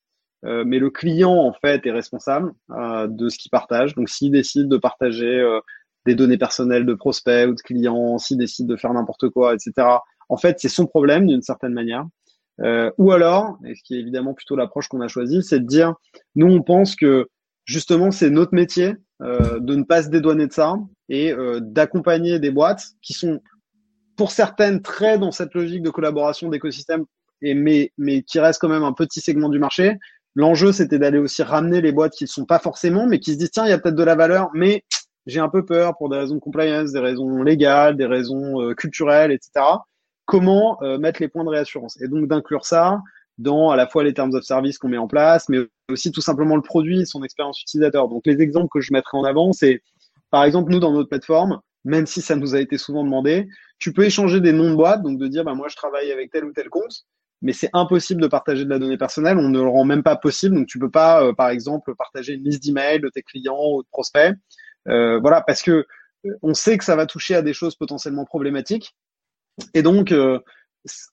mais 0.44 0.78
le 0.78 0.90
client 0.90 1.34
en 1.34 1.52
fait 1.52 1.84
est 1.84 1.90
responsable 1.90 2.52
de 2.70 3.28
ce 3.28 3.38
qu'il 3.38 3.50
partage. 3.50 3.94
Donc 3.96 4.08
s'il 4.08 4.30
décide 4.30 4.68
de 4.68 4.76
partager 4.76 5.42
des 6.06 6.14
données 6.14 6.38
personnelles 6.38 6.86
de 6.86 6.94
prospects 6.94 7.48
ou 7.48 7.54
de 7.54 7.60
clients, 7.60 8.18
s'ils 8.18 8.38
décident 8.38 8.72
de 8.72 8.76
faire 8.76 8.92
n'importe 8.94 9.28
quoi, 9.28 9.54
etc. 9.54 9.86
En 10.28 10.36
fait, 10.36 10.58
c'est 10.58 10.68
son 10.68 10.86
problème 10.86 11.26
d'une 11.26 11.42
certaine 11.42 11.72
manière. 11.72 12.04
Euh, 12.60 12.90
ou 12.98 13.12
alors, 13.12 13.58
et 13.64 13.74
ce 13.74 13.82
qui 13.82 13.94
est 13.94 14.00
évidemment 14.00 14.34
plutôt 14.34 14.56
l'approche 14.56 14.88
qu'on 14.88 15.00
a 15.00 15.08
choisie, 15.08 15.42
c'est 15.42 15.60
de 15.60 15.66
dire, 15.66 15.94
nous, 16.34 16.48
on 16.48 16.62
pense 16.62 16.96
que 16.96 17.28
justement, 17.64 18.10
c'est 18.10 18.30
notre 18.30 18.54
métier 18.54 18.94
euh, 19.22 19.58
de 19.58 19.74
ne 19.74 19.82
pas 19.82 20.02
se 20.02 20.08
dédouaner 20.08 20.46
de 20.46 20.52
ça 20.52 20.76
et 21.08 21.32
euh, 21.32 21.60
d'accompagner 21.60 22.38
des 22.38 22.50
boîtes 22.50 22.84
qui 23.02 23.14
sont, 23.14 23.40
pour 24.16 24.30
certaines, 24.30 24.80
très 24.80 25.18
dans 25.18 25.32
cette 25.32 25.54
logique 25.54 25.82
de 25.82 25.90
collaboration 25.90 26.48
d'écosystème, 26.48 27.04
et 27.42 27.54
mais, 27.54 27.92
mais 27.98 28.22
qui 28.22 28.40
restent 28.40 28.60
quand 28.60 28.68
même 28.68 28.84
un 28.84 28.92
petit 28.92 29.20
segment 29.20 29.48
du 29.48 29.58
marché. 29.58 29.96
L'enjeu, 30.34 30.70
c'était 30.72 30.98
d'aller 30.98 31.18
aussi 31.18 31.42
ramener 31.42 31.80
les 31.80 31.92
boîtes 31.92 32.12
qui 32.12 32.24
ne 32.24 32.28
sont 32.28 32.44
pas 32.44 32.58
forcément, 32.58 33.06
mais 33.06 33.18
qui 33.18 33.32
se 33.32 33.38
disent, 33.38 33.50
tiens, 33.50 33.64
il 33.64 33.70
y 33.70 33.72
a 33.72 33.78
peut-être 33.78 33.96
de 33.96 34.04
la 34.04 34.14
valeur, 34.14 34.50
mais 34.54 34.84
j'ai 35.26 35.40
un 35.40 35.48
peu 35.48 35.64
peur 35.64 35.96
pour 35.96 36.08
des 36.08 36.16
raisons 36.16 36.36
de 36.36 36.40
compliance, 36.40 36.92
des 36.92 37.00
raisons 37.00 37.42
légales, 37.42 37.96
des 37.96 38.06
raisons 38.06 38.62
euh, 38.62 38.74
culturelles, 38.74 39.32
etc. 39.32 39.64
Comment 40.24 40.82
euh, 40.82 40.98
mettre 40.98 41.20
les 41.20 41.28
points 41.28 41.44
de 41.44 41.50
réassurance? 41.50 42.00
Et 42.00 42.08
donc 42.08 42.28
d'inclure 42.28 42.64
ça 42.64 43.00
dans 43.38 43.70
à 43.70 43.76
la 43.76 43.86
fois 43.86 44.04
les 44.04 44.14
terms 44.14 44.34
of 44.34 44.44
service 44.44 44.78
qu'on 44.78 44.88
met 44.88 44.98
en 44.98 45.08
place, 45.08 45.48
mais 45.48 45.58
aussi 45.90 46.12
tout 46.12 46.20
simplement 46.20 46.56
le 46.56 46.62
produit, 46.62 47.06
son 47.06 47.22
expérience 47.22 47.60
utilisateur. 47.62 48.08
Donc 48.08 48.22
les 48.26 48.40
exemples 48.42 48.68
que 48.72 48.80
je 48.80 48.92
mettrai 48.92 49.16
en 49.16 49.24
avant, 49.24 49.52
c'est 49.52 49.82
par 50.30 50.44
exemple 50.44 50.72
nous 50.72 50.80
dans 50.80 50.92
notre 50.92 51.08
plateforme, 51.08 51.60
même 51.84 52.06
si 52.06 52.20
ça 52.20 52.36
nous 52.36 52.54
a 52.54 52.60
été 52.60 52.76
souvent 52.78 53.04
demandé, 53.04 53.48
tu 53.78 53.92
peux 53.92 54.04
échanger 54.04 54.40
des 54.40 54.52
noms 54.52 54.70
de 54.70 54.76
boîtes, 54.76 55.02
donc 55.02 55.18
de 55.18 55.26
dire 55.28 55.44
bah 55.44 55.54
moi 55.54 55.68
je 55.68 55.76
travaille 55.76 56.12
avec 56.12 56.30
tel 56.30 56.44
ou 56.44 56.52
tel 56.52 56.68
compte, 56.68 57.04
mais 57.40 57.52
c'est 57.52 57.70
impossible 57.72 58.20
de 58.20 58.26
partager 58.26 58.64
de 58.64 58.70
la 58.70 58.78
donnée 58.78 58.98
personnelle, 58.98 59.38
on 59.38 59.48
ne 59.48 59.60
le 59.60 59.68
rend 59.68 59.84
même 59.84 60.02
pas 60.02 60.16
possible, 60.16 60.56
donc 60.56 60.66
tu 60.66 60.78
peux 60.78 60.90
pas 60.90 61.22
euh, 61.24 61.32
par 61.32 61.50
exemple 61.50 61.94
partager 61.94 62.34
une 62.34 62.42
liste 62.42 62.62
d'emails 62.64 63.00
de 63.00 63.08
tes 63.08 63.22
clients 63.22 63.74
ou 63.74 63.82
de 63.82 63.88
prospects. 63.90 64.34
Euh, 64.88 65.18
voilà, 65.20 65.42
parce 65.42 65.62
que 65.62 65.86
euh, 66.26 66.38
on 66.42 66.54
sait 66.54 66.78
que 66.78 66.84
ça 66.84 66.96
va 66.96 67.06
toucher 67.06 67.34
à 67.34 67.42
des 67.42 67.52
choses 67.52 67.76
potentiellement 67.76 68.24
problématiques. 68.24 68.94
Et 69.74 69.82
donc, 69.82 70.12
euh, 70.12 70.40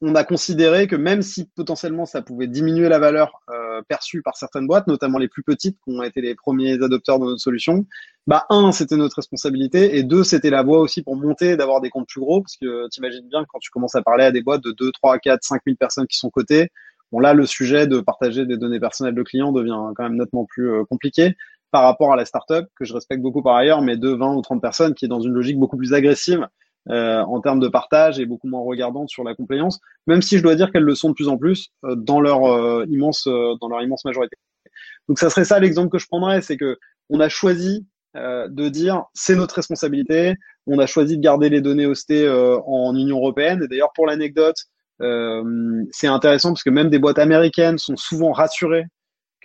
on 0.01 0.15
a 0.15 0.23
considéré 0.23 0.87
que 0.87 0.95
même 0.95 1.21
si 1.21 1.45
potentiellement 1.55 2.05
ça 2.05 2.21
pouvait 2.21 2.47
diminuer 2.47 2.89
la 2.89 2.99
valeur 2.99 3.41
perçue 3.87 4.21
par 4.21 4.37
certaines 4.37 4.67
boîtes, 4.67 4.87
notamment 4.87 5.17
les 5.17 5.27
plus 5.27 5.43
petites 5.43 5.77
qui 5.83 5.91
ont 5.91 6.03
été 6.03 6.21
les 6.21 6.35
premiers 6.35 6.81
adopteurs 6.81 7.19
de 7.19 7.25
notre 7.25 7.41
solution, 7.41 7.85
bah 8.27 8.45
un, 8.49 8.71
c'était 8.71 8.95
notre 8.95 9.17
responsabilité, 9.17 9.97
et 9.97 10.03
deux, 10.03 10.23
c'était 10.23 10.49
la 10.49 10.63
voie 10.63 10.79
aussi 10.79 11.03
pour 11.03 11.15
monter, 11.15 11.57
d'avoir 11.57 11.81
des 11.81 11.89
comptes 11.89 12.07
plus 12.07 12.21
gros, 12.21 12.41
parce 12.41 12.57
que 12.57 12.87
tu 12.89 12.99
imagines 12.99 13.27
bien 13.27 13.45
quand 13.47 13.59
tu 13.59 13.69
commences 13.69 13.95
à 13.95 14.01
parler 14.01 14.23
à 14.23 14.31
des 14.31 14.41
boîtes 14.41 14.63
de 14.63 14.71
2, 14.71 14.91
3, 14.91 15.19
4, 15.19 15.43
5 15.43 15.61
000 15.65 15.77
personnes 15.77 16.07
qui 16.07 16.17
sont 16.17 16.29
cotées, 16.29 16.69
bon 17.11 17.19
là, 17.19 17.33
le 17.33 17.45
sujet 17.45 17.85
de 17.85 17.99
partager 17.99 18.45
des 18.45 18.57
données 18.57 18.79
personnelles 18.79 19.15
de 19.15 19.23
clients 19.23 19.51
devient 19.51 19.93
quand 19.95 20.03
même 20.03 20.17
nettement 20.17 20.45
plus 20.45 20.71
compliqué 20.89 21.35
par 21.71 21.83
rapport 21.83 22.13
à 22.13 22.15
la 22.15 22.25
startup, 22.25 22.65
que 22.75 22.85
je 22.85 22.93
respecte 22.93 23.21
beaucoup 23.21 23.43
par 23.43 23.55
ailleurs, 23.55 23.81
mais 23.81 23.97
de 23.97 24.09
20 24.09 24.35
ou 24.35 24.41
30 24.41 24.61
personnes, 24.61 24.93
qui 24.93 25.05
est 25.05 25.09
dans 25.09 25.19
une 25.19 25.33
logique 25.33 25.59
beaucoup 25.59 25.77
plus 25.77 25.93
agressive 25.93 26.47
en 26.89 27.41
termes 27.41 27.59
de 27.59 27.67
partage 27.67 28.19
et 28.19 28.25
beaucoup 28.25 28.47
moins 28.47 28.61
regardantes 28.61 29.09
sur 29.09 29.23
la 29.23 29.35
compliance, 29.35 29.79
même 30.07 30.21
si 30.21 30.37
je 30.37 30.43
dois 30.43 30.55
dire 30.55 30.71
qu'elles 30.71 30.83
le 30.83 30.95
sont 30.95 31.09
de 31.09 31.13
plus 31.13 31.27
en 31.27 31.37
plus 31.37 31.71
dans 31.83 32.19
leur 32.19 32.85
immense 32.87 33.27
dans 33.27 33.67
leur 33.67 33.81
immense 33.81 34.05
majorité. 34.05 34.35
Donc 35.07 35.19
ça 35.19 35.29
serait 35.29 35.45
ça 35.45 35.59
l'exemple 35.59 35.89
que 35.89 35.97
je 35.97 36.07
prendrais, 36.07 36.41
c'est 36.41 36.57
que 36.57 36.77
on 37.09 37.19
a 37.19 37.29
choisi 37.29 37.87
de 38.15 38.69
dire 38.69 39.03
c'est 39.13 39.35
notre 39.35 39.55
responsabilité, 39.55 40.35
on 40.67 40.79
a 40.79 40.85
choisi 40.85 41.17
de 41.17 41.23
garder 41.23 41.49
les 41.49 41.61
données 41.61 41.85
hostées 41.87 42.29
en 42.29 42.95
Union 42.95 43.17
européenne. 43.17 43.63
Et 43.63 43.67
d'ailleurs 43.67 43.91
pour 43.95 44.05
l'anecdote, 44.05 44.57
c'est 44.99 46.07
intéressant 46.07 46.49
parce 46.49 46.63
que 46.63 46.69
même 46.69 46.89
des 46.89 46.99
boîtes 46.99 47.19
américaines 47.19 47.77
sont 47.77 47.97
souvent 47.97 48.31
rassurées 48.31 48.85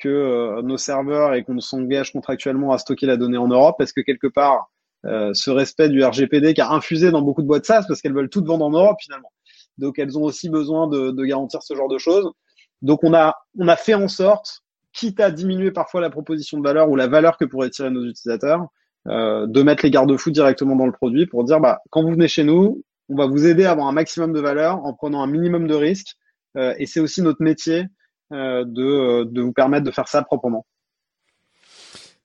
que 0.01 0.09
euh, 0.09 0.63
nos 0.63 0.79
serveurs 0.79 1.35
et 1.35 1.45
qu'on 1.45 1.61
s'engage 1.61 2.13
contractuellement 2.13 2.73
à 2.73 2.79
stocker 2.79 3.07
la 3.07 3.17
donnée 3.17 3.37
en 3.37 3.49
Europe 3.49 3.77
parce 3.79 3.93
que 3.93 4.01
quelque 4.01 4.27
part, 4.27 4.71
euh, 5.07 5.31
ce 5.33 5.51
respect 5.51 5.89
du 5.89 6.05
RGPD 6.05 6.55
qui 6.55 6.61
a 6.61 6.71
infusé 6.71 7.11
dans 7.11 7.23
beaucoup 7.23 7.43
de 7.43 7.47
boîtes 7.47 7.65
SaaS 7.67 7.85
parce 7.89 8.03
qu'elles 8.03 8.15
veulent 8.15 8.29
tout 8.29 8.45
vendre 8.45 8.67
en 8.67 8.71
Europe 8.71 8.99
finalement. 9.01 9.33
Donc 9.79 9.99
elles 9.99 10.19
ont 10.19 10.23
aussi 10.23 10.51
besoin 10.51 10.89
de, 10.89 11.25
garantir 11.25 11.63
ce 11.63 11.75
genre 11.75 11.89
de 11.89 11.99
choses. 11.99 12.31
Donc 12.83 13.03
on 13.03 13.15
a, 13.15 13.35
on 13.59 13.69
a 13.69 13.77
fait 13.77 13.95
en 13.95 14.09
sorte, 14.09 14.61
quitte 14.93 15.21
à 15.21 15.31
diminuer 15.31 15.71
parfois 15.71 16.01
la 16.01 16.11
proposition 16.11 16.59
de 16.59 16.63
valeur 16.63 16.91
ou 16.91 16.97
la 16.97 17.07
valeur 17.07 17.39
que 17.39 17.45
pourraient 17.45 17.71
tirer 17.71 17.91
nos 17.91 18.05
utilisateurs, 18.05 18.67
euh, 19.09 19.47
de 19.47 19.63
mettre 19.63 19.85
les 19.85 19.91
garde-fous 19.91 20.31
directement 20.31 20.77
dans 20.77 20.87
le 20.87 20.93
produit 20.93 21.27
pour 21.27 21.45
dire 21.45 21.61
bah 21.61 21.81
quand 21.91 22.03
vous 22.03 22.11
venez 22.11 22.29
chez 22.29 22.45
nous, 22.45 22.85
on 23.09 23.17
va 23.17 23.27
vous 23.27 23.47
aider 23.47 23.65
à 23.65 23.71
avoir 23.73 23.89
un 23.89 23.93
maximum 23.93 24.33
de 24.33 24.41
valeur 24.41 24.85
en 24.85 24.93
prenant 24.93 25.23
un 25.23 25.27
minimum 25.27 25.67
de 25.67 25.75
risques. 25.75 26.17
Euh, 26.57 26.75
et 26.79 26.87
c'est 26.87 27.01
aussi 27.01 27.23
notre 27.23 27.43
métier 27.43 27.87
euh, 28.33 28.65
de, 28.67 29.25
de 29.25 29.41
vous 29.41 29.53
permettre 29.53 29.85
de 29.85 29.91
faire 29.91 30.09
ça 30.09 30.23
proprement. 30.23 30.67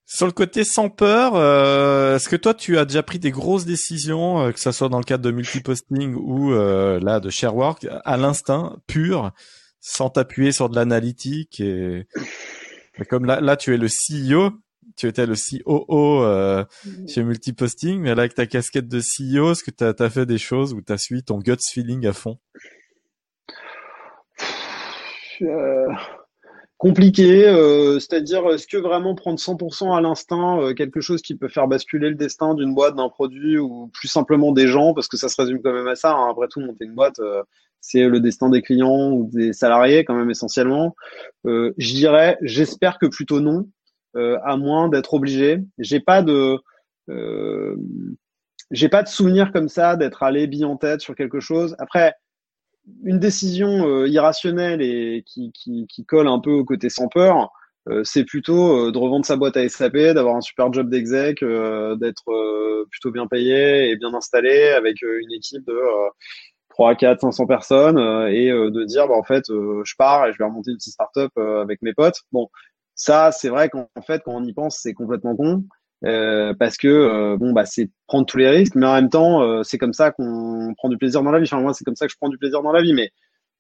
Sur 0.06 0.28
le 0.28 0.32
côté 0.32 0.64
sans 0.64 0.90
peur, 0.90 1.34
euh, 1.36 2.16
est-ce 2.16 2.30
que 2.30 2.36
toi 2.36 2.54
tu 2.54 2.78
as 2.78 2.86
déjà 2.86 3.02
pris 3.02 3.20
des 3.20 3.32
grosses 3.32 3.66
décisions, 3.66 4.52
que 4.52 4.60
ce 4.60 4.72
soit 4.72 4.90
dans 4.90 5.00
le 5.00 5.04
cadre 5.04 5.24
de 5.24 5.32
multiposting 5.32 6.14
ou 6.14 6.52
là 6.52 7.20
de 7.20 7.30
Sharework, 7.30 7.88
à 8.04 8.18
l'instinct 8.18 8.78
pur, 8.88 9.32
sans 9.80 10.10
t'appuyer 10.10 10.52
sur 10.52 10.70
de 10.70 10.76
l'analytique 10.76 11.62
et 13.00 13.06
comme 13.06 13.26
là, 13.26 13.42
là 13.42 13.58
tu 13.58 13.74
es 13.74 13.78
le 13.78 13.88
CEO, 13.88 14.52
tu 14.96 15.08
étais 15.08 15.26
le 15.26 15.36
COO 15.36 16.24
euh, 16.24 16.64
mm. 16.86 17.08
chez 17.08 17.24
Multiposting, 17.24 18.00
mais 18.00 18.16
là 18.16 18.22
avec 18.22 18.36
ta 18.36 18.46
casquette 18.46 18.88
de 18.88 19.00
CEO, 19.00 19.52
est-ce 19.52 19.64
que 19.64 19.72
tu 19.72 19.84
as, 19.84 20.10
fait 20.10 20.26
des 20.26 20.38
choses 20.38 20.74
où 20.74 20.82
tu 20.82 20.94
as 20.94 20.98
suivi 20.98 21.24
ton 21.24 21.40
gut 21.40 21.58
feeling 21.72 22.06
à 22.06 22.14
fond? 22.14 22.38
Euh, 25.42 25.88
compliqué. 26.86 27.48
Euh, 27.48 28.00
c'est-à-dire, 28.00 28.48
est-ce 28.52 28.68
que 28.68 28.78
vraiment 28.78 29.16
prendre 29.16 29.40
100% 29.40 29.98
à 29.98 30.02
l'instinct 30.02 30.62
euh, 30.62 30.74
quelque 30.76 31.02
chose 31.02 31.24
qui 31.24 31.36
peut 31.36 31.48
faire 31.48 31.68
basculer 31.68 32.10
le 32.10 32.16
destin 32.16 32.54
d'une 32.54 32.76
boîte, 32.76 32.96
d'un 32.96 33.10
produit 33.10 33.58
ou 33.58 33.88
plus 33.88 34.08
simplement 34.08 34.52
des 34.52 34.68
gens, 34.68 34.94
parce 34.94 35.08
que 35.08 35.18
ça 35.18 35.28
se 35.28 35.42
résume 35.42 35.64
quand 35.64 35.74
même 35.74 35.88
à 35.88 35.96
ça. 35.96 36.14
Hein. 36.14 36.30
Après 36.30 36.48
tout, 36.48 36.60
monter 36.60 36.86
une 36.86 36.94
boîte, 36.94 37.20
c'est 37.82 38.08
le 38.08 38.20
destin 38.20 38.50
des 38.50 38.62
clients 38.62 39.12
ou 39.12 39.28
des 39.34 39.52
salariés 39.52 40.06
quand 40.06 40.14
même 40.14 40.30
essentiellement. 40.30 40.96
je 41.44 41.94
dirais, 41.94 42.38
j'espère 42.42 43.00
que 43.00 43.08
plutôt 43.08 43.40
non, 43.40 43.68
à 44.16 44.56
moins 44.56 44.88
d'être 44.88 45.16
obligé. 45.16 45.64
J'ai 45.80 46.00
pas 46.00 46.22
de 46.22 46.60
j'ai 48.72 48.90
pas 48.90 49.04
de 49.04 49.08
souvenir 49.08 49.52
comme 49.52 49.70
ça 49.70 49.96
d'être 49.96 50.22
allé 50.22 50.48
bille 50.48 50.66
en 50.66 50.78
tête 50.78 51.02
sur 51.02 51.16
quelque 51.16 51.40
chose. 51.40 51.76
Après, 51.80 52.14
une 53.04 53.20
décision 53.20 53.88
euh, 53.88 54.08
irrationnelle 54.08 54.82
et 54.82 55.24
qui, 55.26 55.52
qui, 55.52 55.88
qui, 55.88 56.06
colle 56.06 56.28
un 56.28 56.40
peu 56.40 56.52
au 56.52 56.66
côté 56.66 56.90
sans 56.90 57.08
peur, 57.08 57.52
euh, 57.88 58.02
c'est 58.04 58.24
plutôt 58.24 58.88
euh, 58.88 58.92
de 58.92 58.98
revendre 58.98 59.26
sa 59.26 59.36
boîte 59.38 59.58
à 59.58 59.68
SAP, 59.68 59.98
d'avoir 59.98 60.36
un 60.36 60.42
super 60.42 60.72
job 60.74 60.90
d'exec, 60.90 61.44
d'être 61.44 62.86
plutôt 62.90 63.12
bien 63.12 63.28
payé 63.28 63.90
et 63.90 63.96
bien 63.96 64.14
installé 64.14 64.70
avec 64.70 65.02
une 65.02 65.32
équipe 65.32 65.66
de 65.66 65.80
3, 66.70 66.96
4, 66.96 67.22
500 67.22 67.46
personnes 67.48 67.98
et 68.30 68.50
de 68.50 68.84
dire 68.84 69.08
bah, 69.08 69.16
en 69.16 69.24
fait 69.24 69.44
je 69.48 69.94
pars 69.98 70.28
et 70.28 70.34
je 70.34 70.38
vais 70.38 70.46
remonter 70.46 70.72
une 70.72 70.78
petite 70.78 70.94
startup 70.94 71.32
avec 71.38 71.82
mes 71.82 71.94
potes. 71.94 72.22
Bon, 72.32 72.50
ça 72.96 73.32
c'est 73.32 73.50
vrai 73.50 73.70
qu'en 73.70 73.88
fait 74.06 74.22
quand 74.24 74.34
on 74.34 74.44
y 74.44 74.54
pense 74.54 74.80
c'est 74.82 74.94
complètement 74.94 75.36
con. 75.36 75.64
Euh, 76.04 76.54
parce 76.54 76.78
que 76.78 76.88
euh, 76.88 77.38
bon 77.38 77.54
bah 77.54 77.66
c'est 77.66 77.90
prendre 78.08 78.26
tous 78.26 78.38
les 78.38 78.50
risques, 78.50 78.76
mais 78.76 78.86
en 78.86 78.94
même 78.94 79.10
temps 79.10 79.42
euh, 79.42 79.64
c'est 79.64 79.78
comme 79.78 79.94
ça 79.94 80.12
qu'on 80.12 80.74
prend 80.78 80.90
du 80.90 80.98
plaisir 80.98 81.24
dans 81.24 81.32
la 81.32 81.40
vie. 81.40 81.46
Enfin 81.46 81.62
moi 81.62 81.74
c'est 81.74 81.86
comme 81.86 81.96
ça 81.96 82.06
que 82.06 82.12
je 82.12 82.18
prends 82.18 82.30
du 82.30 82.38
plaisir 82.38 82.62
dans 82.62 82.72
la 82.72 82.82
vie, 82.82 82.94
mais 82.94 83.12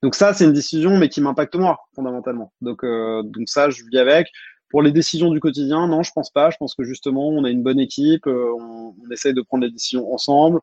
donc 0.03 0.15
ça 0.15 0.33
c'est 0.33 0.45
une 0.45 0.53
décision 0.53 0.97
mais 0.97 1.09
qui 1.09 1.21
m'impacte 1.21 1.55
moi 1.55 1.79
fondamentalement. 1.95 2.53
Donc 2.61 2.83
donc 2.83 3.49
ça 3.49 3.69
je 3.69 3.83
vis 3.89 3.99
avec. 3.99 4.27
Pour 4.71 4.81
les 4.81 4.91
décisions 4.91 5.31
du 5.31 5.39
quotidien, 5.39 5.87
non 5.87 6.03
je 6.03 6.11
pense 6.13 6.29
pas. 6.31 6.49
Je 6.49 6.57
pense 6.57 6.75
que 6.75 6.83
justement 6.83 7.29
on 7.29 7.45
a 7.45 7.49
une 7.49 7.63
bonne 7.63 7.79
équipe, 7.79 8.27
on, 8.27 8.93
on, 9.01 9.11
essaye 9.11 9.33
de 9.33 9.41
prendre 9.41 9.63
les 9.63 9.71
décisions 9.71 10.13
ensemble 10.13 10.59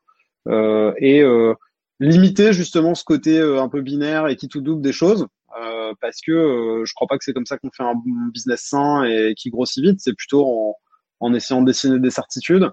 et 0.47 1.23
limiter 1.99 2.53
justement 2.53 2.95
ce 2.95 3.03
côté 3.03 3.39
un 3.39 3.69
peu 3.69 3.81
binaire 3.81 4.27
et 4.27 4.35
qui 4.35 4.47
tout 4.47 4.61
double 4.61 4.81
des 4.81 4.93
choses. 4.93 5.27
parce 5.99 6.21
que 6.25 6.83
je 6.85 6.93
crois 6.93 7.07
pas 7.07 7.17
que 7.17 7.23
c'est 7.23 7.33
comme 7.33 7.45
ça 7.45 7.57
qu'on 7.57 7.71
fait 7.71 7.83
un 7.83 7.95
business 8.31 8.61
sain 8.61 9.03
et 9.03 9.33
qui 9.35 9.49
grossit 9.49 9.83
vite. 9.83 9.99
C'est 9.99 10.13
plutôt 10.13 10.45
en, 10.45 10.75
en 11.19 11.33
essayant 11.33 11.61
de 11.61 11.67
dessiner 11.67 11.99
des 11.99 12.11
certitudes, 12.11 12.71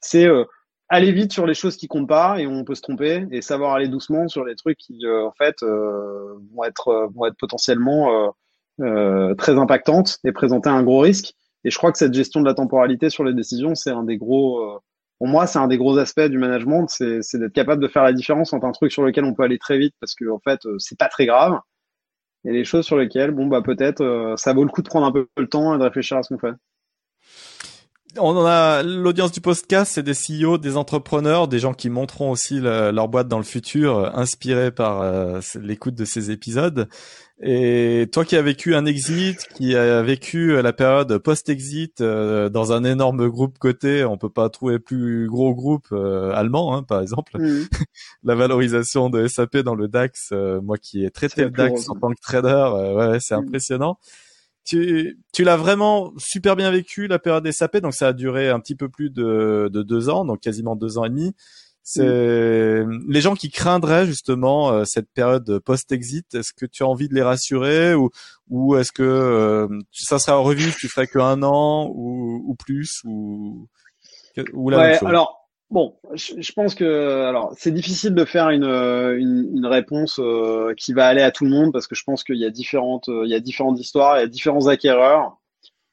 c'est 0.00 0.26
euh, 0.26 0.44
aller 0.88 1.12
vite 1.12 1.32
sur 1.32 1.46
les 1.46 1.54
choses 1.54 1.76
qui 1.76 1.88
comptent 1.88 2.08
pas 2.08 2.40
et 2.40 2.46
on 2.46 2.64
peut 2.64 2.74
se 2.74 2.82
tromper 2.82 3.26
et 3.30 3.42
savoir 3.42 3.74
aller 3.74 3.88
doucement 3.88 4.28
sur 4.28 4.44
les 4.44 4.56
trucs 4.56 4.78
qui 4.78 5.04
euh, 5.04 5.26
en 5.26 5.32
fait 5.32 5.56
euh, 5.62 6.38
vont 6.54 6.64
être 6.64 7.08
vont 7.14 7.26
être 7.26 7.36
potentiellement 7.36 8.34
très 9.36 9.58
impactantes 9.58 10.18
et 10.24 10.32
présenter 10.32 10.70
un 10.70 10.82
gros 10.82 11.00
risque. 11.00 11.34
Et 11.64 11.70
je 11.70 11.76
crois 11.76 11.92
que 11.92 11.98
cette 11.98 12.14
gestion 12.14 12.40
de 12.40 12.46
la 12.46 12.54
temporalité 12.54 13.10
sur 13.10 13.24
les 13.24 13.34
décisions, 13.34 13.74
c'est 13.74 13.90
un 13.90 14.04
des 14.04 14.16
gros 14.16 14.80
pour 15.18 15.28
moi, 15.28 15.46
c'est 15.46 15.58
un 15.58 15.68
des 15.68 15.76
gros 15.76 15.98
aspects 15.98 16.22
du 16.22 16.38
management, 16.38 16.86
c'est 16.88 17.38
d'être 17.38 17.52
capable 17.52 17.82
de 17.82 17.88
faire 17.88 18.02
la 18.02 18.14
différence 18.14 18.54
entre 18.54 18.64
un 18.64 18.72
truc 18.72 18.90
sur 18.90 19.02
lequel 19.02 19.24
on 19.24 19.34
peut 19.34 19.42
aller 19.42 19.58
très 19.58 19.76
vite 19.78 19.94
parce 20.00 20.14
que 20.14 20.30
en 20.30 20.38
fait, 20.38 20.60
c'est 20.78 20.98
pas 20.98 21.08
très 21.08 21.26
grave, 21.26 21.58
et 22.46 22.52
les 22.52 22.64
choses 22.64 22.86
sur 22.86 22.96
lesquelles, 22.96 23.32
bon 23.32 23.46
bah 23.46 23.60
peut-être, 23.60 24.34
ça 24.38 24.54
vaut 24.54 24.64
le 24.64 24.70
coup 24.70 24.80
de 24.80 24.88
prendre 24.88 25.06
un 25.06 25.12
peu 25.12 25.28
le 25.36 25.48
temps 25.48 25.74
et 25.74 25.78
de 25.78 25.82
réfléchir 25.82 26.16
à 26.16 26.22
ce 26.22 26.32
qu'on 26.32 26.40
fait 26.40 26.54
on 28.18 28.44
a 28.44 28.82
l'audience 28.82 29.32
du 29.32 29.40
podcast, 29.40 29.92
c'est 29.94 30.02
des 30.02 30.12
CEO, 30.12 30.58
des 30.58 30.76
entrepreneurs, 30.76 31.48
des 31.48 31.58
gens 31.58 31.74
qui 31.74 31.90
monteront 31.90 32.30
aussi 32.30 32.60
leur 32.60 33.08
boîte 33.08 33.28
dans 33.28 33.38
le 33.38 33.44
futur, 33.44 33.98
euh, 33.98 34.10
inspirés 34.14 34.70
par 34.70 35.02
euh, 35.02 35.40
l'écoute 35.60 35.94
de 35.94 36.04
ces 36.04 36.30
épisodes. 36.30 36.88
Et 37.42 38.08
toi 38.12 38.26
qui 38.26 38.36
as 38.36 38.42
vécu 38.42 38.74
un 38.74 38.84
exit, 38.84 39.48
qui 39.54 39.74
a 39.74 40.02
vécu 40.02 40.60
la 40.60 40.74
période 40.74 41.16
post-exit 41.18 42.02
euh, 42.02 42.50
dans 42.50 42.72
un 42.72 42.84
énorme 42.84 43.28
groupe 43.28 43.58
coté, 43.58 44.04
on 44.04 44.18
peut 44.18 44.28
pas 44.28 44.50
trouver 44.50 44.78
plus 44.78 45.26
gros 45.26 45.54
groupe 45.54 45.90
allemand, 45.92 46.76
hein, 46.76 46.82
par 46.82 47.00
exemple. 47.00 47.38
Mm. 47.38 47.66
la 48.24 48.34
valorisation 48.34 49.08
de 49.08 49.26
SAP 49.26 49.58
dans 49.58 49.74
le 49.74 49.88
DAX, 49.88 50.32
moi 50.62 50.76
qui 50.76 51.04
ai 51.04 51.10
traité 51.10 51.44
le 51.44 51.50
DAX 51.50 51.88
en 51.88 51.94
tant 51.94 52.10
que 52.10 52.20
trader, 52.20 52.94
ouais, 52.94 53.18
c'est 53.20 53.36
mm. 53.36 53.40
impressionnant 53.40 53.98
tu, 54.64 55.18
tu 55.32 55.44
l'as 55.44 55.56
vraiment 55.56 56.12
super 56.18 56.56
bien 56.56 56.70
vécu 56.70 57.06
la 57.06 57.18
période 57.18 57.44
des 57.44 57.52
SAP, 57.52 57.78
donc 57.78 57.94
ça 57.94 58.08
a 58.08 58.12
duré 58.12 58.48
un 58.50 58.60
petit 58.60 58.74
peu 58.74 58.88
plus 58.88 59.10
de, 59.10 59.68
de 59.72 59.82
deux 59.82 60.08
ans, 60.08 60.24
donc 60.24 60.40
quasiment 60.40 60.76
deux 60.76 60.98
ans 60.98 61.04
et 61.04 61.10
demi. 61.10 61.34
C'est 61.82 62.84
les 63.08 63.20
gens 63.20 63.34
qui 63.34 63.50
craindraient 63.50 64.06
justement 64.06 64.70
euh, 64.70 64.84
cette 64.84 65.10
période 65.12 65.58
post-exit. 65.60 66.34
Est-ce 66.34 66.52
que 66.52 66.66
tu 66.66 66.84
as 66.84 66.86
envie 66.86 67.08
de 67.08 67.14
les 67.14 67.22
rassurer 67.22 67.94
ou 67.94 68.10
ou 68.48 68.76
est-ce 68.76 68.92
que 68.92 69.02
euh, 69.02 69.66
ça 69.92 70.18
sera 70.18 70.36
revu 70.36 70.72
tu 70.78 70.88
ferais 70.88 71.06
que 71.06 71.18
un 71.18 71.42
an 71.42 71.90
ou, 71.92 72.42
ou 72.46 72.54
plus 72.54 73.00
ou 73.04 73.68
ou 74.52 74.70
la 74.70 74.78
ouais, 74.78 75.04
alors 75.04 75.39
Bon, 75.70 75.94
je, 76.14 76.52
pense 76.52 76.74
que 76.74 77.22
alors 77.28 77.54
c'est 77.56 77.70
difficile 77.70 78.12
de 78.12 78.24
faire 78.24 78.50
une, 78.50 78.64
une, 78.64 79.50
une 79.54 79.66
réponse 79.66 80.18
euh, 80.18 80.74
qui 80.76 80.92
va 80.92 81.06
aller 81.06 81.22
à 81.22 81.30
tout 81.30 81.44
le 81.44 81.50
monde 81.50 81.72
parce 81.72 81.86
que 81.86 81.94
je 81.94 82.02
pense 82.02 82.24
qu'il 82.24 82.38
y 82.38 82.44
a 82.44 82.50
différentes 82.50 83.08
euh, 83.08 83.22
il 83.24 83.30
y 83.30 83.36
a 83.36 83.40
différentes 83.40 83.78
histoires, 83.78 84.18
il 84.18 84.20
y 84.22 84.24
a 84.24 84.26
différents 84.26 84.66
acquéreurs, 84.66 85.38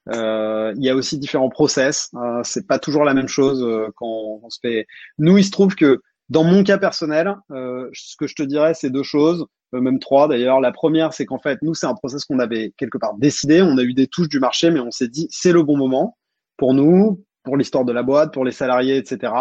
euh, 0.09 0.73
il 0.78 0.84
y 0.84 0.89
a 0.89 0.95
aussi 0.95 1.19
différents 1.19 1.49
process. 1.49 2.09
Euh, 2.15 2.41
c'est 2.43 2.65
pas 2.65 2.80
toujours 2.80 3.03
la 3.03 3.13
même 3.13 3.28
chose 3.28 3.63
quand 3.97 4.41
on 4.43 4.49
se 4.49 4.59
fait. 4.59 4.88
Nous, 5.19 5.38
il 5.38 5.45
se 5.45 5.51
trouve 5.51 5.75
que 5.75 6.01
dans 6.30 6.43
mon 6.43 6.63
cas 6.63 6.80
personnel, 6.80 7.36
ce 7.49 8.15
que 8.17 8.25
je 8.25 8.34
te 8.36 8.43
dirais, 8.43 8.73
c'est 8.73 8.89
deux 8.89 9.03
choses, 9.03 9.45
même 9.73 9.99
trois 9.99 10.28
d'ailleurs. 10.28 10.59
La 10.59 10.71
première, 10.71 11.13
c'est 11.13 11.28
qu'en 11.28 11.39
fait, 11.39 11.59
nous, 11.61 11.75
c'est 11.75 11.86
un 11.86 11.93
process 11.93 12.25
qu'on 12.25 12.39
avait 12.39 12.73
quelque 12.78 12.97
part 12.97 13.13
décidé. 13.17 13.61
On 13.61 13.78
a 13.78 13.84
eu 13.84 13.93
des 13.93 14.07
touches 14.07 14.30
du 14.30 14.39
marché, 14.39 14.71
mais 14.71 14.80
on 14.80 14.91
s'est 14.91 15.07
dit 15.07 15.28
c'est 15.30 15.51
le 15.51 15.61
bon 15.61 15.78
moment 15.78 16.17
pour 16.57 16.73
nous, 16.73 17.23
pour 17.47 17.55
l'histoire 17.55 17.85
de 17.85 17.93
la 17.93 18.03
boîte, 18.03 18.33
pour 18.33 18.43
les 18.43 18.51
salariés, 18.51 18.97
etc. 18.97 19.31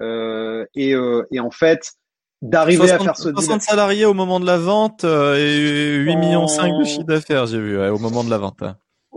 Euh, 0.00 0.64
et, 0.74 0.94
euh, 0.94 1.26
et, 1.30 1.38
en 1.38 1.50
fait, 1.50 1.92
d'arriver 2.40 2.90
à 2.90 2.98
faire 2.98 3.14
ce 3.14 3.30
60 3.30 3.60
salariés 3.60 4.06
au 4.06 4.14
moment 4.14 4.40
de 4.40 4.46
la 4.46 4.56
vente 4.56 5.04
euh, 5.04 5.36
et 5.36 5.96
8 6.02 6.16
millions 6.16 6.46
5 6.46 6.78
de 6.78 6.84
chiffre 6.84 7.04
d'affaires, 7.04 7.46
j'ai 7.46 7.60
vu, 7.60 7.78
au 7.78 7.98
moment 7.98 8.24
de 8.24 8.30
la 8.30 8.38
vente. 8.38 8.62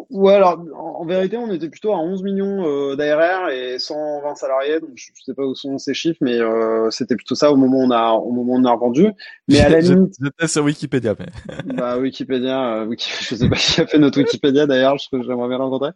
Ouais, 0.10 0.34
alors 0.34 0.60
en, 0.76 1.06
vérité, 1.06 1.38
on 1.38 1.52
était 1.52 1.70
plutôt 1.70 1.94
à 1.94 1.98
11 1.98 2.24
millions 2.24 2.66
euh, 2.66 2.96
d'ARR 2.96 3.50
et 3.50 3.80
120 3.80 4.36
salariés. 4.36 4.80
Donc 4.80 4.92
je, 4.96 5.08
sais 5.24 5.34
pas 5.34 5.44
où 5.44 5.56
sont 5.56 5.78
ces 5.78 5.94
chiffres, 5.94 6.20
mais 6.22 6.40
euh, 6.40 6.90
c'était 6.92 7.16
plutôt 7.16 7.36
ça 7.36 7.52
au 7.52 7.56
moment 7.56 7.80
où 7.80 7.84
on 7.84 7.92
a 7.92 8.12
au 8.12 8.32
moment 8.32 8.54
où 8.54 8.58
on 8.58 8.66
a 8.66 8.72
revendu. 8.72 9.12
Mais 9.48 9.60
à 9.60 9.70
la 9.70 9.80
limite, 9.82 10.14
j'étais 10.22 10.48
sur 10.48 10.64
Wikipédia. 10.64 11.16
Mais... 11.20 11.74
bah 11.76 11.98
Wikipédia, 11.98 12.76
euh, 12.76 12.96
je 12.98 13.36
sais 13.36 13.50
pas 13.50 13.56
qui 13.56 13.82
a 13.82 13.88
fait 13.88 13.98
notre 13.98 14.20
Wikipédia 14.20 14.66
d'ailleurs. 14.66 14.98
Je 14.98 15.22
j'aimerais 15.22 15.48
bien 15.48 15.58
rencontrer. 15.58 15.92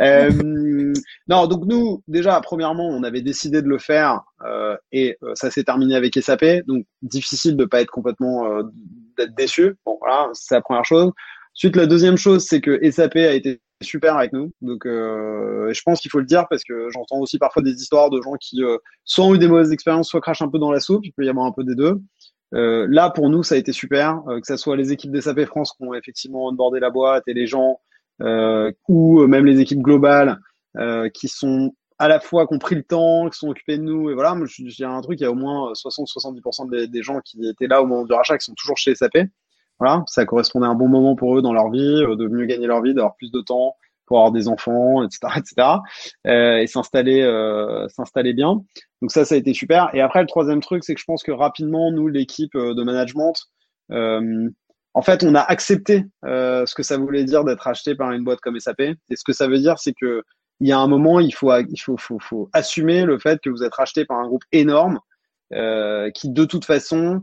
Euh, 0.00 0.92
non, 1.28 1.46
donc 1.46 1.64
nous 1.66 2.02
déjà, 2.08 2.40
premièrement, 2.40 2.88
on 2.88 3.02
avait 3.02 3.22
décidé 3.22 3.62
de 3.62 3.68
le 3.68 3.78
faire 3.78 4.22
euh, 4.44 4.76
et 4.92 5.16
euh, 5.22 5.32
ça 5.34 5.50
s'est 5.50 5.64
terminé 5.64 5.94
avec 5.94 6.14
SAP. 6.14 6.44
Donc 6.66 6.86
difficile 7.02 7.56
de 7.56 7.64
pas 7.64 7.80
être 7.80 7.90
complètement 7.90 8.62
d'être 9.16 9.34
déçu. 9.34 9.74
Bon 9.84 9.98
voilà, 10.00 10.28
c'est 10.32 10.54
la 10.54 10.60
première 10.60 10.84
chose. 10.84 11.12
Ensuite, 11.56 11.76
la 11.76 11.86
deuxième 11.86 12.16
chose, 12.16 12.44
c'est 12.44 12.60
que 12.60 12.78
SAP 12.90 13.16
a 13.16 13.32
été 13.32 13.60
super 13.80 14.16
avec 14.16 14.32
nous. 14.32 14.52
Donc, 14.60 14.86
euh, 14.86 15.72
je 15.72 15.82
pense 15.82 16.00
qu'il 16.00 16.10
faut 16.10 16.18
le 16.18 16.24
dire 16.24 16.46
parce 16.48 16.64
que 16.64 16.88
j'entends 16.90 17.20
aussi 17.20 17.38
parfois 17.38 17.62
des 17.62 17.74
histoires 17.74 18.10
de 18.10 18.20
gens 18.22 18.34
qui 18.40 18.62
euh, 18.64 18.78
soit 19.04 19.24
ont 19.24 19.34
eu 19.34 19.38
des 19.38 19.48
mauvaises 19.48 19.72
expériences, 19.72 20.08
soit 20.08 20.20
crachent 20.20 20.42
un 20.42 20.48
peu 20.48 20.58
dans 20.58 20.72
la 20.72 20.80
soupe. 20.80 21.04
Il 21.04 21.12
peut 21.12 21.24
y 21.24 21.28
avoir 21.28 21.46
un 21.46 21.52
peu 21.52 21.64
des 21.64 21.74
deux. 21.74 22.00
Euh, 22.54 22.86
là, 22.88 23.10
pour 23.10 23.30
nous, 23.30 23.42
ça 23.42 23.56
a 23.56 23.58
été 23.58 23.72
super, 23.72 24.22
euh, 24.28 24.40
que 24.40 24.46
ce 24.46 24.56
soit 24.56 24.76
les 24.76 24.92
équipes 24.92 25.10
d'SAP 25.10 25.44
France 25.46 25.72
qui 25.72 25.82
ont 25.84 25.94
effectivement 25.94 26.46
onboardé 26.46 26.78
la 26.78 26.90
boîte 26.90 27.24
et 27.26 27.34
les 27.34 27.46
gens, 27.46 27.80
euh, 28.22 28.70
ou 28.88 29.26
même 29.26 29.44
les 29.44 29.60
équipes 29.60 29.80
globales 29.80 30.38
qui 31.14 31.28
sont 31.28 31.72
à 31.98 32.08
la 32.08 32.18
fois 32.18 32.48
qui 32.48 32.54
ont 32.54 32.58
pris 32.58 32.74
le 32.74 32.82
temps, 32.82 33.30
qui 33.30 33.38
sont 33.38 33.48
occupés 33.48 33.78
de 33.78 33.82
nous. 33.84 34.10
Et 34.10 34.14
voilà, 34.14 34.34
moi, 34.34 34.46
je 34.48 34.64
dirais 34.64 34.90
un 34.90 35.00
truc, 35.02 35.20
il 35.20 35.22
y 35.22 35.26
a 35.26 35.30
au 35.30 35.36
moins 35.36 35.72
60-70% 35.72 36.68
des, 36.68 36.88
des 36.88 37.02
gens 37.04 37.20
qui 37.20 37.46
étaient 37.46 37.68
là 37.68 37.80
au 37.80 37.86
moment 37.86 38.04
du 38.04 38.12
rachat 38.12 38.36
qui 38.36 38.44
sont 38.44 38.54
toujours 38.54 38.76
chez 38.76 38.92
SAP. 38.96 39.18
Voilà, 39.80 40.04
ça 40.06 40.24
correspondait 40.24 40.66
à 40.66 40.70
un 40.70 40.74
bon 40.74 40.88
moment 40.88 41.16
pour 41.16 41.36
eux 41.36 41.42
dans 41.42 41.52
leur 41.52 41.70
vie, 41.70 42.02
euh, 42.02 42.16
de 42.16 42.28
mieux 42.28 42.46
gagner 42.46 42.66
leur 42.66 42.82
vie, 42.82 42.94
d'avoir 42.94 43.16
plus 43.16 43.30
de 43.32 43.40
temps 43.40 43.74
pour 44.06 44.18
avoir 44.18 44.32
des 44.32 44.48
enfants, 44.48 45.02
etc., 45.02 45.18
etc. 45.36 45.68
Euh, 46.26 46.58
et 46.58 46.66
s'installer, 46.66 47.22
euh, 47.22 47.88
s'installer 47.88 48.32
bien. 48.32 48.62
Donc 49.00 49.10
ça, 49.10 49.24
ça 49.24 49.34
a 49.34 49.38
été 49.38 49.54
super. 49.54 49.90
Et 49.94 50.00
après, 50.00 50.20
le 50.20 50.26
troisième 50.26 50.60
truc, 50.60 50.84
c'est 50.84 50.94
que 50.94 51.00
je 51.00 51.06
pense 51.06 51.22
que 51.22 51.32
rapidement, 51.32 51.90
nous, 51.90 52.08
l'équipe 52.08 52.54
euh, 52.54 52.74
de 52.74 52.82
management, 52.82 53.34
euh, 53.92 54.48
en 54.94 55.02
fait, 55.02 55.24
on 55.24 55.34
a 55.34 55.40
accepté 55.40 56.04
euh, 56.24 56.66
ce 56.66 56.74
que 56.74 56.82
ça 56.82 56.96
voulait 56.96 57.24
dire 57.24 57.44
d'être 57.44 57.66
acheté 57.66 57.94
par 57.94 58.12
une 58.12 58.24
boîte 58.24 58.40
comme 58.40 58.58
SAP. 58.58 58.80
Et 58.80 58.96
ce 59.16 59.24
que 59.24 59.32
ça 59.32 59.48
veut 59.48 59.58
dire, 59.58 59.78
c'est 59.78 59.94
que 59.94 60.22
il 60.60 60.68
y 60.68 60.72
a 60.72 60.78
un 60.78 60.86
moment, 60.86 61.18
il 61.18 61.34
faut, 61.34 61.52
il 61.52 61.80
faut, 61.80 61.96
faut, 61.96 62.18
faut 62.20 62.48
assumer 62.52 63.04
le 63.04 63.18
fait 63.18 63.40
que 63.42 63.50
vous 63.50 63.64
êtes 63.64 63.74
racheté 63.74 64.04
par 64.04 64.18
un 64.18 64.28
groupe 64.28 64.44
énorme 64.52 65.00
qui, 66.14 66.30
de 66.30 66.44
toute 66.44 66.64
façon, 66.64 67.20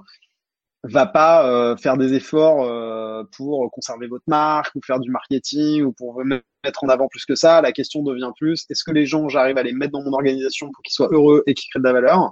va 0.83 1.05
pas 1.05 1.47
euh, 1.47 1.75
faire 1.77 1.97
des 1.97 2.13
efforts 2.13 2.63
euh, 2.63 3.23
pour 3.35 3.69
conserver 3.71 4.07
votre 4.07 4.23
marque 4.27 4.73
ou 4.75 4.81
faire 4.85 4.99
du 4.99 5.11
marketing 5.11 5.83
ou 5.83 5.91
pour 5.91 6.23
mettre 6.25 6.83
en 6.83 6.89
avant 6.89 7.07
plus 7.07 7.25
que 7.25 7.35
ça. 7.35 7.61
La 7.61 7.71
question 7.71 8.01
devient 8.01 8.31
plus 8.39 8.65
est-ce 8.69 8.83
que 8.83 8.91
les 8.91 9.05
gens, 9.05 9.29
j'arrive 9.29 9.57
à 9.57 9.63
les 9.63 9.73
mettre 9.73 9.91
dans 9.91 10.03
mon 10.03 10.13
organisation 10.13 10.71
pour 10.71 10.81
qu'ils 10.83 10.93
soient 10.93 11.09
heureux 11.11 11.43
et 11.45 11.53
qu'ils 11.53 11.69
créent 11.69 11.79
de 11.79 11.85
la 11.85 11.93
valeur 11.93 12.31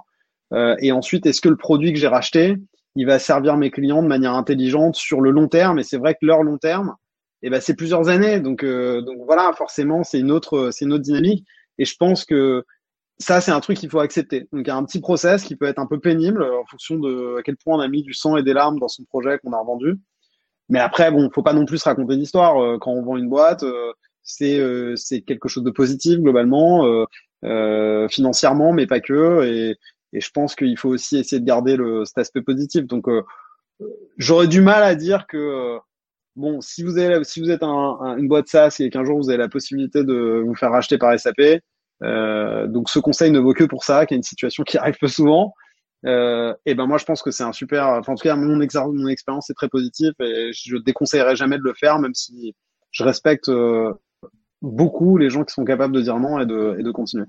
euh, 0.52 0.74
Et 0.80 0.90
ensuite, 0.90 1.26
est-ce 1.26 1.40
que 1.40 1.48
le 1.48 1.56
produit 1.56 1.92
que 1.92 1.98
j'ai 1.98 2.08
racheté, 2.08 2.56
il 2.96 3.06
va 3.06 3.18
servir 3.20 3.56
mes 3.56 3.70
clients 3.70 4.02
de 4.02 4.08
manière 4.08 4.34
intelligente 4.34 4.96
sur 4.96 5.20
le 5.20 5.30
long 5.30 5.46
terme? 5.46 5.78
Et 5.78 5.84
c'est 5.84 5.98
vrai 5.98 6.14
que 6.14 6.26
leur 6.26 6.42
long 6.42 6.58
terme, 6.58 6.96
eh 7.42 7.50
ben, 7.50 7.60
c'est 7.60 7.76
plusieurs 7.76 8.08
années. 8.08 8.40
Donc, 8.40 8.64
donc 8.64 9.18
voilà, 9.26 9.52
forcément, 9.56 10.02
c'est 10.02 10.18
une 10.18 10.40
c'est 10.72 10.84
une 10.84 10.92
autre 10.92 11.04
dynamique. 11.04 11.46
Et 11.78 11.84
je 11.84 11.94
pense 11.96 12.24
que 12.24 12.64
ça, 13.20 13.40
c'est 13.40 13.50
un 13.50 13.60
truc 13.60 13.76
qu'il 13.76 13.90
faut 13.90 14.00
accepter. 14.00 14.48
Donc, 14.52 14.62
il 14.64 14.66
y 14.66 14.70
a 14.70 14.76
un 14.76 14.84
petit 14.84 15.00
process 15.00 15.44
qui 15.44 15.54
peut 15.54 15.66
être 15.66 15.78
un 15.78 15.86
peu 15.86 16.00
pénible 16.00 16.42
en 16.42 16.64
fonction 16.64 16.96
de 16.98 17.36
à 17.38 17.42
quel 17.42 17.56
point 17.56 17.76
on 17.76 17.80
a 17.80 17.88
mis 17.88 18.02
du 18.02 18.14
sang 18.14 18.36
et 18.36 18.42
des 18.42 18.54
larmes 18.54 18.78
dans 18.78 18.88
son 18.88 19.04
projet 19.04 19.38
qu'on 19.38 19.52
a 19.52 19.58
revendu. 19.58 19.98
Mais 20.70 20.78
après, 20.80 21.10
bon, 21.10 21.30
faut 21.30 21.42
pas 21.42 21.52
non 21.52 21.66
plus 21.66 21.78
se 21.78 21.84
raconter 21.84 22.16
d'histoire. 22.16 22.62
Euh, 22.62 22.78
quand 22.78 22.92
on 22.92 23.02
vend 23.02 23.16
une 23.18 23.28
boîte, 23.28 23.62
euh, 23.62 23.92
c'est 24.22 24.58
euh, 24.58 24.96
c'est 24.96 25.20
quelque 25.20 25.48
chose 25.48 25.64
de 25.64 25.70
positif 25.70 26.18
globalement, 26.18 27.06
financièrement, 28.08 28.72
mais 28.72 28.86
pas 28.86 29.00
que. 29.00 29.44
Et, 29.44 29.76
et 30.12 30.20
je 30.20 30.30
pense 30.30 30.54
qu'il 30.56 30.78
faut 30.78 30.90
aussi 30.90 31.18
essayer 31.18 31.40
de 31.40 31.46
garder 31.46 31.76
le, 31.76 32.04
cet 32.06 32.18
aspect 32.18 32.42
positif. 32.42 32.86
Donc, 32.86 33.06
j'aurais 34.16 34.48
du 34.48 34.62
mal 34.62 34.82
à 34.82 34.94
dire 34.94 35.26
que 35.26 35.78
bon, 36.36 36.60
si 36.60 36.82
vous 36.82 36.98
avez, 36.98 37.22
si 37.24 37.40
vous 37.40 37.50
êtes 37.50 37.62
un, 37.62 38.16
une 38.18 38.28
boîte 38.28 38.48
SaaS 38.48 38.76
et 38.80 38.90
qu'un 38.90 39.04
jour 39.04 39.18
vous 39.18 39.30
avez 39.30 39.38
la 39.38 39.48
possibilité 39.48 40.04
de 40.04 40.42
vous 40.44 40.54
faire 40.54 40.70
racheter 40.70 40.98
par 40.98 41.18
SAP, 41.18 41.40
euh, 41.40 41.58
donc 42.02 42.88
ce 42.88 42.98
conseil 42.98 43.30
ne 43.30 43.38
vaut 43.38 43.52
que 43.52 43.64
pour 43.64 43.84
ça, 43.84 44.06
qui 44.06 44.14
est 44.14 44.16
une 44.16 44.22
situation 44.22 44.64
qui 44.64 44.78
arrive 44.78 44.96
peu 45.00 45.08
souvent. 45.08 45.54
Euh, 46.06 46.54
et 46.64 46.74
ben 46.74 46.86
moi 46.86 46.96
je 46.96 47.04
pense 47.04 47.22
que 47.22 47.30
c'est 47.30 47.42
un 47.42 47.52
super. 47.52 47.86
Enfin, 47.86 48.12
en 48.12 48.16
tout 48.16 48.22
cas 48.22 48.36
mon, 48.36 48.56
mon 48.56 49.08
expérience 49.08 49.50
est 49.50 49.54
très 49.54 49.68
positive 49.68 50.12
et 50.20 50.50
je 50.52 50.76
déconseillerais 50.78 51.36
jamais 51.36 51.58
de 51.58 51.62
le 51.62 51.74
faire, 51.74 51.98
même 51.98 52.14
si 52.14 52.54
je 52.90 53.04
respecte 53.04 53.48
euh, 53.48 53.92
beaucoup 54.62 55.18
les 55.18 55.30
gens 55.30 55.44
qui 55.44 55.52
sont 55.52 55.64
capables 55.64 55.94
de 55.94 56.00
dire 56.00 56.18
non 56.18 56.40
et 56.40 56.46
de, 56.46 56.76
et 56.78 56.82
de 56.82 56.90
continuer. 56.90 57.26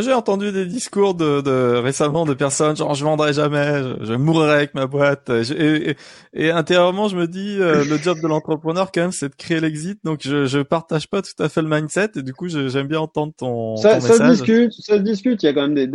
J'ai 0.00 0.12
entendu 0.12 0.52
des 0.52 0.66
discours 0.66 1.14
de, 1.14 1.40
de, 1.40 1.76
récemment 1.76 2.26
de 2.26 2.34
personnes 2.34 2.76
genre 2.76 2.94
je 2.94 3.02
vendrai 3.02 3.32
jamais, 3.32 3.82
je, 4.02 4.12
mourrai 4.12 4.52
avec 4.52 4.74
ma 4.74 4.86
boîte. 4.86 5.30
Et, 5.30 5.96
et, 6.34 6.50
intérieurement 6.50 7.08
je 7.08 7.16
me 7.16 7.26
dis 7.26 7.56
euh, 7.58 7.84
le 7.84 7.96
job 7.96 8.20
de 8.20 8.28
l'entrepreneur 8.28 8.92
quand 8.92 9.00
même 9.00 9.12
c'est 9.12 9.30
de 9.30 9.34
créer 9.34 9.58
l'exit. 9.58 9.98
Donc 10.04 10.20
je, 10.22 10.44
je 10.44 10.60
partage 10.60 11.08
pas 11.08 11.22
tout 11.22 11.42
à 11.42 11.48
fait 11.48 11.62
le 11.62 11.68
mindset 11.68 12.10
et 12.16 12.22
du 12.22 12.34
coup 12.34 12.48
j'aime 12.48 12.88
bien 12.88 13.00
entendre 13.00 13.32
ton, 13.36 13.76
ça, 13.76 13.94
ton 13.94 14.00
ça 14.00 14.12
message. 14.12 14.38
Se 14.38 14.44
discute, 14.44 14.72
ça 14.72 14.96
se 14.98 15.02
discute. 15.02 15.42
Il 15.42 15.46
y 15.46 15.48
a 15.48 15.54
quand 15.54 15.68
même 15.68 15.74
des, 15.74 15.88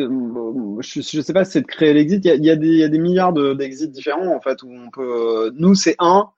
je, 0.82 1.02
je 1.02 1.22
sais 1.22 1.34
pas 1.34 1.46
si 1.46 1.52
c'est 1.52 1.62
de 1.62 1.68
créer 1.68 1.94
l'exit. 1.94 2.26
Il 2.26 2.28
y 2.28 2.32
a, 2.32 2.36
il 2.36 2.46
y 2.46 2.50
a, 2.50 2.56
des, 2.56 2.68
il 2.68 2.80
y 2.80 2.84
a 2.84 2.90
des 2.90 3.00
milliards 3.00 3.34
d'exits 3.34 3.90
différents 3.90 4.36
en 4.36 4.42
fait 4.42 4.64
où 4.64 4.72
on 4.72 4.90
peut. 4.90 5.54
Nous 5.56 5.76
c'est 5.76 5.96
un 6.00 6.30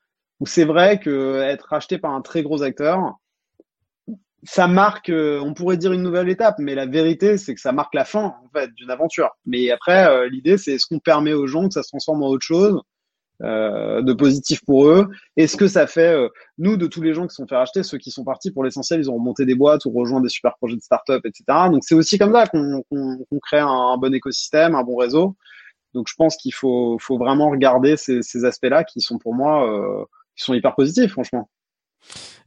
où 0.42 0.46
c'est 0.46 0.66
vrai 0.66 1.00
que 1.00 1.42
être 1.42 1.68
racheté 1.70 1.98
par 1.98 2.12
un 2.12 2.22
très 2.22 2.44
gros 2.44 2.62
acteur 2.62 3.16
ça 4.44 4.68
marque, 4.68 5.10
euh, 5.10 5.40
on 5.40 5.54
pourrait 5.54 5.78
dire 5.78 5.94
une 5.94 6.04
nouvelle 6.04 6.30
étape, 6.30 6.56
mais 6.60 6.76
la 6.76 6.86
vérité, 6.86 7.38
c'est 7.38 7.56
que 7.56 7.62
ça 7.62 7.72
marque 7.72 7.94
la 7.96 8.06
fin 8.06 8.36
en 8.44 8.50
fait 8.54 8.72
d'une 8.76 8.92
aventure. 8.92 9.30
Mais 9.46 9.72
après, 9.72 10.08
euh, 10.08 10.30
l'idée, 10.30 10.58
c'est 10.58 10.74
est-ce 10.74 10.86
qu'on 10.86 11.00
permet 11.00 11.34
aux 11.34 11.48
gens 11.48 11.68
que 11.68 11.74
ça 11.74 11.84
se 11.84 11.90
transforme 11.90 12.24
en 12.24 12.28
autre 12.28 12.46
chose 12.46 12.80
euh, 13.44 14.02
de 14.04 14.14
positif 14.14 14.64
pour 14.66 14.88
eux? 14.88 15.08
Est-ce 15.38 15.58
que 15.58 15.68
ça 15.68 15.88
fait, 15.88 16.14
euh, 16.14 16.30
nous, 16.60 16.78
de 16.78 16.88
tous 16.88 17.02
les 17.02 17.14
gens 17.14 17.26
qui 17.28 17.34
sont 17.34 17.48
fait 17.48 17.56
racheter, 17.56 17.82
ceux 17.84 17.98
qui 17.98 18.12
sont 18.12 18.24
partis, 18.24 18.52
pour 18.52 18.64
l'essentiel, 18.64 19.00
ils 19.00 19.10
ont 19.10 19.16
remonté 19.16 19.46
des 19.46 19.56
boîtes 19.56 19.86
ou 19.86 19.92
rejoint 19.92 20.22
des 20.22 20.30
super 20.30 20.56
projets 20.58 20.76
de 20.76 20.82
start-up, 20.82 21.26
etc. 21.26 21.44
Donc 21.72 21.84
c'est 21.84 21.96
aussi 21.96 22.18
comme 22.20 22.34
ça 22.34 22.46
qu'on 22.48 22.84
crée 23.42 23.60
un, 23.60 23.98
bon 23.98 24.14
écosystème, 24.14 24.76
un 24.76 24.84
bon 24.84 24.98
réseau. 24.98 25.36
Donc 25.96 26.08
je 26.10 26.16
pense 26.16 26.38
qu'il 26.38 26.54
faut, 26.54 26.98
faut 27.00 27.18
vraiment 27.18 27.50
regarder 27.50 27.98
ces, 27.98 28.22
ces 28.22 28.46
aspects-là 28.46 28.84
qui 28.84 29.02
sont 29.02 29.18
pour 29.18 29.34
moi, 29.34 30.08
qui 30.36 30.44
sont 30.44 30.54
hyper 30.54 30.76
positifs, 30.76 31.12
franchement. 31.12 31.50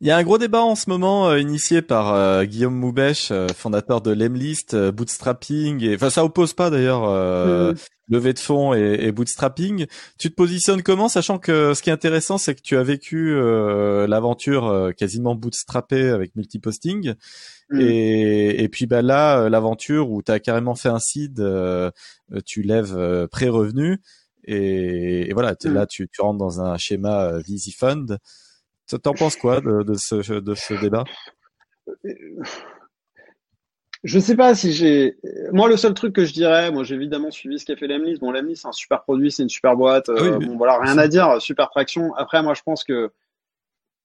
Il 0.03 0.07
y 0.07 0.11
a 0.11 0.17
un 0.17 0.23
gros 0.23 0.39
débat 0.39 0.63
en 0.63 0.77
ce 0.77 0.89
moment 0.89 1.29
euh, 1.29 1.39
initié 1.39 1.83
par 1.83 2.15
euh, 2.15 2.45
Guillaume 2.45 2.75
Moubèche, 2.75 3.31
euh, 3.33 3.49
fondateur 3.49 4.01
de 4.01 4.11
Lemlist, 4.11 4.75
bootstrapping. 4.75 5.85
Et, 5.85 5.95
enfin, 5.95 6.09
ça 6.09 6.25
oppose 6.25 6.55
pas 6.55 6.71
d'ailleurs 6.71 7.03
mm. 7.03 7.75
levée 8.09 8.33
de 8.33 8.39
fonds 8.39 8.73
et, 8.73 8.97
et, 9.01 9.13
bootstrapping. 9.13 9.85
Tu 10.19 10.31
te 10.31 10.35
positionnes 10.35 10.83
comment, 10.83 11.11
sachant 11.11 11.39
que 11.39 11.75
ce 11.75 11.83
qui 11.83 11.91
est 11.91 11.93
intéressant, 11.93 12.39
c'est 12.39 12.55
que 12.55 12.63
tu 12.63 12.79
as 12.79 12.83
vécu 12.83 13.35
l'aventure 13.35 14.91
quasiment 14.97 15.35
bootstrappée 15.35 16.09
avec 16.09 16.35
multiposting. 16.35 17.13
Mm. 17.69 17.81
Et, 17.83 18.63
et 18.63 18.69
puis 18.71 18.87
bah 18.87 19.03
là, 19.03 19.51
l'aventure 19.51 20.11
où 20.11 20.23
tu 20.23 20.33
as 20.33 20.41
carrément 20.41 20.77
fait 20.77 20.89
un 20.89 20.99
seed, 20.99 21.45
tu 22.47 22.63
lèves 22.63 23.29
pré-revenu. 23.31 24.01
Et, 24.45 25.29
et, 25.29 25.33
voilà, 25.35 25.53
mm. 25.63 25.75
là 25.75 25.87
tu, 25.87 26.09
tu 26.09 26.23
rentres 26.23 26.39
dans 26.39 26.63
un 26.63 26.79
schéma 26.79 27.39
VisiFund. 27.41 28.19
T'en 28.99 29.15
penses 29.15 29.37
quoi 29.37 29.61
de, 29.61 29.83
de, 29.83 29.95
ce, 29.95 30.41
de 30.41 30.55
ce 30.55 30.75
débat? 30.75 31.05
Je 34.03 34.19
sais 34.19 34.35
pas 34.35 34.55
si 34.55 34.73
j'ai. 34.73 35.19
Moi, 35.53 35.69
le 35.69 35.77
seul 35.77 35.93
truc 35.93 36.15
que 36.15 36.25
je 36.25 36.33
dirais, 36.33 36.71
moi, 36.71 36.85
j'ai 36.85 36.95
évidemment 36.95 37.31
suivi 37.31 37.59
ce 37.59 37.67
qu'a 37.67 37.77
fait 37.77 37.87
Lemlist. 37.87 38.21
Bon, 38.21 38.31
Lemlist, 38.31 38.63
c'est 38.63 38.69
un 38.69 38.73
super 38.73 39.03
produit, 39.03 39.31
c'est 39.31 39.43
une 39.43 39.51
super 39.51 39.77
boîte. 39.77 40.09
Euh, 40.09 40.39
bon, 40.39 40.57
voilà, 40.57 40.79
rien 40.79 40.97
à 40.97 41.07
dire, 41.07 41.41
super 41.43 41.69
traction. 41.69 42.15
Après, 42.15 42.43
moi, 42.43 42.55
je 42.55 42.63
pense 42.63 42.83
que 42.83 43.11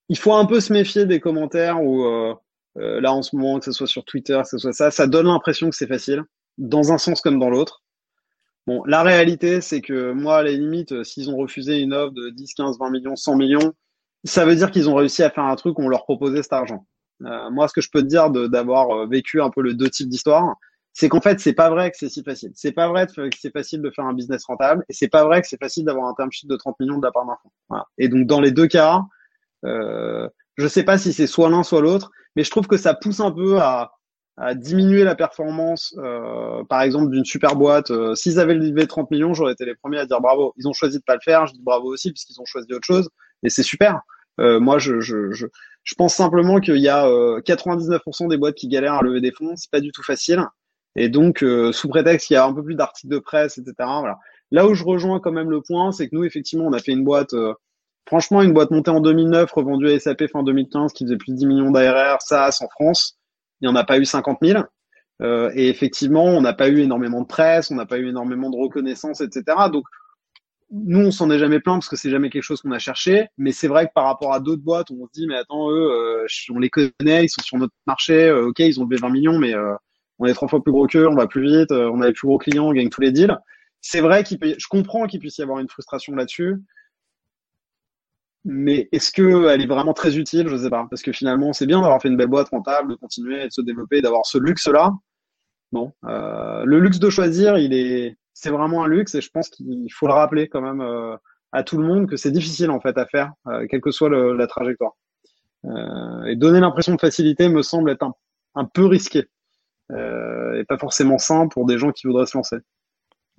il 0.09 0.17
faut 0.17 0.33
un 0.33 0.45
peu 0.45 0.59
se 0.59 0.73
méfier 0.73 1.05
des 1.05 1.19
commentaires 1.21 1.81
où, 1.81 2.03
euh, 2.03 2.35
euh, 2.77 2.99
là, 2.99 3.13
en 3.13 3.21
ce 3.21 3.35
moment, 3.35 3.57
que 3.57 3.65
ce 3.65 3.71
soit 3.71 3.87
sur 3.87 4.03
Twitter, 4.03 4.39
que 4.43 4.49
ce 4.49 4.57
soit 4.57 4.73
ça, 4.73 4.91
ça 4.91 5.07
donne 5.07 5.27
l'impression 5.27 5.69
que 5.69 5.75
c'est 5.75 5.87
facile, 5.87 6.23
dans 6.57 6.91
un 6.91 6.97
sens 6.97 7.21
comme 7.21 7.39
dans 7.39 7.49
l'autre. 7.49 7.81
Bon, 8.67 8.83
la 8.85 9.01
réalité, 9.01 9.61
c'est 9.61 9.79
que 9.79 10.11
moi, 10.11 10.39
à 10.39 10.43
la 10.43 10.51
limite, 10.51 11.03
s'ils 11.03 11.29
ont 11.29 11.37
refusé 11.37 11.79
une 11.79 11.93
offre 11.93 12.13
de 12.13 12.29
10, 12.29 12.53
15, 12.53 12.79
20 12.79 12.89
millions, 12.89 13.15
100 13.15 13.35
millions, 13.37 13.73
ça 14.25 14.45
veut 14.45 14.55
dire 14.55 14.71
qu'ils 14.71 14.89
ont 14.89 14.95
réussi 14.95 15.23
à 15.23 15.29
faire 15.29 15.45
un 15.45 15.55
truc 15.55 15.79
où 15.79 15.83
on 15.83 15.89
leur 15.89 16.03
proposait 16.03 16.43
cet 16.43 16.53
argent. 16.53 16.85
Euh, 17.23 17.49
moi, 17.49 17.67
ce 17.67 17.73
que 17.73 17.81
je 17.81 17.89
peux 17.89 18.01
te 18.01 18.07
dire 18.07 18.29
d'avoir 18.29 18.89
euh, 18.91 19.07
vécu 19.07 19.41
un 19.41 19.49
peu 19.49 19.61
le 19.61 19.73
deux 19.73 19.89
types 19.89 20.09
d'histoires, 20.09 20.55
c'est 20.93 21.09
qu'en 21.09 21.21
fait, 21.21 21.39
c'est 21.39 21.53
pas 21.53 21.69
vrai 21.69 21.91
que 21.91 21.97
c'est 21.97 22.09
si 22.09 22.23
facile. 22.23 22.51
C'est 22.55 22.71
pas 22.71 22.87
vrai 22.87 23.05
que 23.05 23.29
c'est 23.37 23.51
facile 23.51 23.81
de 23.81 23.91
faire 23.91 24.05
un 24.05 24.13
business 24.13 24.45
rentable, 24.45 24.83
et 24.89 24.93
c'est 24.93 25.09
pas 25.09 25.25
vrai 25.25 25.41
que 25.41 25.47
c'est 25.47 25.59
facile 25.59 25.85
d'avoir 25.85 26.07
un 26.07 26.13
term 26.13 26.31
sheet 26.31 26.47
de 26.47 26.55
30 26.55 26.79
millions 26.79 26.97
de 26.97 27.05
la 27.05 27.11
part 27.11 27.25
d'un 27.25 27.35
fonds. 27.43 27.51
Voilà. 27.69 27.85
Et 27.97 28.07
donc, 28.07 28.25
dans 28.27 28.39
les 28.39 28.51
deux 28.51 28.67
cas, 28.67 29.01
euh, 29.65 30.29
je 30.57 30.67
sais 30.67 30.83
pas 30.83 30.97
si 30.97 31.11
c'est 31.11 31.27
soit 31.27 31.49
l'un 31.49 31.63
soit 31.63 31.81
l'autre, 31.81 32.11
mais 32.35 32.43
je 32.43 32.49
trouve 32.49 32.67
que 32.67 32.77
ça 32.77 32.93
pousse 32.93 33.19
un 33.19 33.31
peu 33.31 33.59
à, 33.59 33.91
à 34.37 34.53
diminuer 34.53 35.03
la 35.03 35.15
performance, 35.15 35.93
euh, 35.97 36.63
par 36.65 36.81
exemple, 36.81 37.11
d'une 37.11 37.25
super 37.25 37.55
boîte. 37.55 37.91
Euh, 37.91 38.15
S'ils 38.15 38.39
avaient 38.39 38.55
levé 38.55 38.87
30 38.87 39.11
millions, 39.11 39.33
j'aurais 39.33 39.53
été 39.53 39.65
les 39.65 39.75
premiers 39.75 39.99
à 39.99 40.05
dire 40.05 40.21
bravo. 40.21 40.53
Ils 40.57 40.67
ont 40.67 40.73
choisi 40.73 40.99
de 40.99 41.03
pas 41.03 41.15
le 41.15 41.21
faire, 41.21 41.45
je 41.47 41.53
dis 41.53 41.61
bravo 41.61 41.91
aussi, 41.91 42.11
puisqu'ils 42.11 42.39
ont 42.39 42.45
choisi 42.45 42.71
autre 42.73 42.85
chose, 42.85 43.09
et 43.43 43.49
c'est 43.49 43.63
super. 43.63 44.01
Moi, 44.37 44.79
je, 44.79 44.99
je, 44.99 45.31
je, 45.31 45.47
je, 45.83 45.95
pense 45.95 46.15
simplement 46.15 46.59
qu'il 46.59 46.77
y 46.77 46.89
a 46.89 47.05
99% 47.05 48.29
des 48.29 48.37
boîtes 48.37 48.55
qui 48.55 48.67
galèrent 48.67 48.95
à 48.95 49.03
lever 49.03 49.21
des 49.21 49.31
fonds. 49.31 49.55
C'est 49.55 49.71
pas 49.71 49.81
du 49.81 49.91
tout 49.91 50.03
facile. 50.03 50.43
Et 50.95 51.09
donc, 51.09 51.43
sous 51.71 51.87
prétexte 51.87 52.27
qu'il 52.27 52.35
y 52.35 52.37
a 52.37 52.45
un 52.45 52.53
peu 52.53 52.63
plus 52.63 52.75
d'articles 52.75 53.13
de 53.13 53.19
presse, 53.19 53.57
etc. 53.57 53.73
Voilà. 53.79 54.17
Là 54.51 54.67
où 54.67 54.73
je 54.73 54.83
rejoins 54.83 55.19
quand 55.19 55.31
même 55.31 55.49
le 55.49 55.61
point, 55.61 55.91
c'est 55.91 56.09
que 56.09 56.15
nous, 56.15 56.23
effectivement, 56.23 56.65
on 56.65 56.73
a 56.73 56.79
fait 56.79 56.91
une 56.91 57.03
boîte, 57.03 57.35
franchement, 58.07 58.41
une 58.41 58.53
boîte 58.53 58.71
montée 58.71 58.91
en 58.91 58.99
2009, 58.99 59.51
revendue 59.51 59.89
à 59.89 59.99
SAP 59.99 60.27
fin 60.27 60.43
2015, 60.43 60.93
qui 60.93 61.05
faisait 61.05 61.17
plus 61.17 61.31
de 61.31 61.37
10 61.37 61.45
millions 61.47 61.71
d'ARR, 61.71 62.21
SaaS 62.21 62.59
en 62.61 62.67
France. 62.69 63.17
Il 63.61 63.67
n'y 63.67 63.73
en 63.73 63.75
a 63.75 63.83
pas 63.83 63.97
eu 63.97 64.05
50 64.05 64.39
000. 64.41 64.63
Euh, 65.21 65.51
et 65.55 65.69
effectivement, 65.69 66.25
on 66.25 66.41
n'a 66.41 66.53
pas 66.53 66.67
eu 66.67 66.79
énormément 66.79 67.21
de 67.21 67.27
presse, 67.27 67.71
on 67.71 67.75
n'a 67.75 67.85
pas 67.85 67.97
eu 67.97 68.09
énormément 68.09 68.49
de 68.49 68.57
reconnaissance, 68.57 69.21
etc. 69.21 69.43
Donc, 69.71 69.85
nous, 70.71 71.07
on 71.07 71.11
s'en 71.11 71.29
est 71.29 71.39
jamais 71.39 71.59
plaint 71.59 71.77
parce 71.77 71.89
que 71.89 71.95
c'est 71.95 72.09
jamais 72.09 72.29
quelque 72.29 72.43
chose 72.43 72.61
qu'on 72.61 72.71
a 72.71 72.79
cherché. 72.79 73.27
Mais 73.37 73.51
c'est 73.51 73.67
vrai 73.67 73.87
que 73.87 73.91
par 73.93 74.05
rapport 74.05 74.33
à 74.33 74.39
d'autres 74.39 74.63
boîtes, 74.63 74.91
on 74.91 75.05
se 75.05 75.11
dit, 75.13 75.27
mais 75.27 75.37
attends, 75.37 75.69
eux, 75.71 75.91
euh, 75.91 76.27
on 76.53 76.59
les 76.59 76.69
connaît, 76.69 77.25
ils 77.25 77.29
sont 77.29 77.41
sur 77.43 77.57
notre 77.57 77.73
marché. 77.85 78.27
Euh, 78.27 78.47
ok, 78.47 78.59
ils 78.59 78.79
ont 78.79 78.85
levé 78.85 78.97
20 78.97 79.09
millions, 79.09 79.37
mais 79.37 79.53
on 80.19 80.25
est 80.25 80.33
trois 80.33 80.47
fois 80.47 80.63
plus 80.63 80.71
gros 80.71 80.87
qu'eux, 80.87 81.07
on 81.07 81.15
va 81.15 81.27
plus 81.27 81.43
vite, 81.43 81.71
on 81.71 82.01
a 82.01 82.07
les 82.07 82.13
plus 82.13 82.27
gros 82.27 82.37
clients, 82.37 82.67
on 82.67 82.73
gagne 82.73 82.89
tous 82.89 83.01
les 83.01 83.11
deals. 83.11 83.37
C'est 83.81 84.01
vrai 84.01 84.23
qu'il 84.23 84.39
peut, 84.39 84.55
je 84.57 84.67
comprends 84.67 85.05
qu'il 85.05 85.19
puisse 85.19 85.37
y 85.37 85.43
avoir 85.43 85.59
une 85.59 85.69
frustration 85.69 86.15
là-dessus. 86.15 86.55
Mais 88.45 88.87
est-ce 88.91 89.11
qu'elle 89.11 89.61
est 89.61 89.67
vraiment 89.67 89.93
très 89.93 90.17
utile? 90.17 90.47
Je 90.47 90.55
sais 90.55 90.69
pas. 90.69 90.85
Parce 90.89 91.01
que 91.01 91.11
finalement, 91.11 91.51
c'est 91.51 91.65
bien 91.65 91.81
d'avoir 91.81 91.99
fait 91.99 92.09
une 92.09 92.15
belle 92.15 92.27
boîte 92.27 92.49
rentable, 92.49 92.91
de 92.91 92.95
continuer 92.95 93.43
de 93.43 93.51
se 93.51 93.61
développer, 93.61 94.01
d'avoir 94.01 94.25
ce 94.27 94.37
luxe-là. 94.37 94.93
Bon, 95.71 95.91
euh, 96.05 96.63
le 96.63 96.79
luxe 96.79 96.99
de 96.99 97.09
choisir, 97.09 97.57
il 97.57 97.73
est, 97.73 98.15
c'est 98.35 98.51
vraiment 98.51 98.83
un 98.83 98.87
luxe 98.87 99.15
et 99.15 99.21
je 99.21 99.29
pense 99.31 99.49
qu'il 99.49 99.91
faut 99.91 100.05
le 100.05 100.13
rappeler 100.13 100.47
quand 100.47 100.61
même 100.61 100.81
euh, 100.81 101.15
à 101.51 101.63
tout 101.63 101.77
le 101.77 101.87
monde 101.87 102.07
que 102.07 102.17
c'est 102.17 102.31
difficile 102.31 102.69
en 102.69 102.81
fait 102.81 102.97
à 102.97 103.05
faire, 103.05 103.31
euh, 103.47 103.65
quelle 103.67 103.81
que 103.81 103.91
soit 103.91 104.09
le, 104.09 104.35
la 104.35 104.45
trajectoire. 104.45 104.91
Euh, 105.63 106.25
et 106.25 106.35
donner 106.35 106.59
l'impression 106.59 106.93
de 106.93 106.99
facilité 106.99 107.47
me 107.49 107.63
semble 107.63 107.89
être 107.89 108.03
un, 108.03 108.13
un 108.53 108.65
peu 108.65 108.85
risqué 108.85 109.25
euh, 109.91 110.59
et 110.59 110.65
pas 110.65 110.77
forcément 110.77 111.17
sain 111.17 111.47
pour 111.47 111.65
des 111.65 111.77
gens 111.77 111.91
qui 111.91 112.07
voudraient 112.07 112.25
se 112.25 112.37
lancer. 112.37 112.57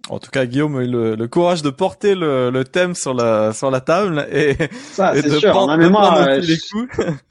En 0.08 0.18
tout 0.18 0.30
cas, 0.30 0.46
Guillaume 0.46 0.76
a 0.76 0.82
eu 0.82 0.90
le, 0.90 1.14
le 1.14 1.28
courage 1.28 1.62
de 1.62 1.70
porter 1.70 2.14
le, 2.14 2.50
le, 2.50 2.64
thème 2.64 2.94
sur 2.94 3.12
la 3.12 3.52
sur 3.52 3.70
la 3.70 3.80
table 3.80 4.26
et, 4.30 4.54
Ça, 4.92 5.14
et 5.16 5.22
de 5.22 5.28
sûr. 5.30 5.50
prendre, 5.50 5.76
mais 5.76 5.90
moi, 5.90 6.02
prendre 6.12 6.30
les 6.30 6.42
je, 6.42 6.70
coups. 6.70 6.96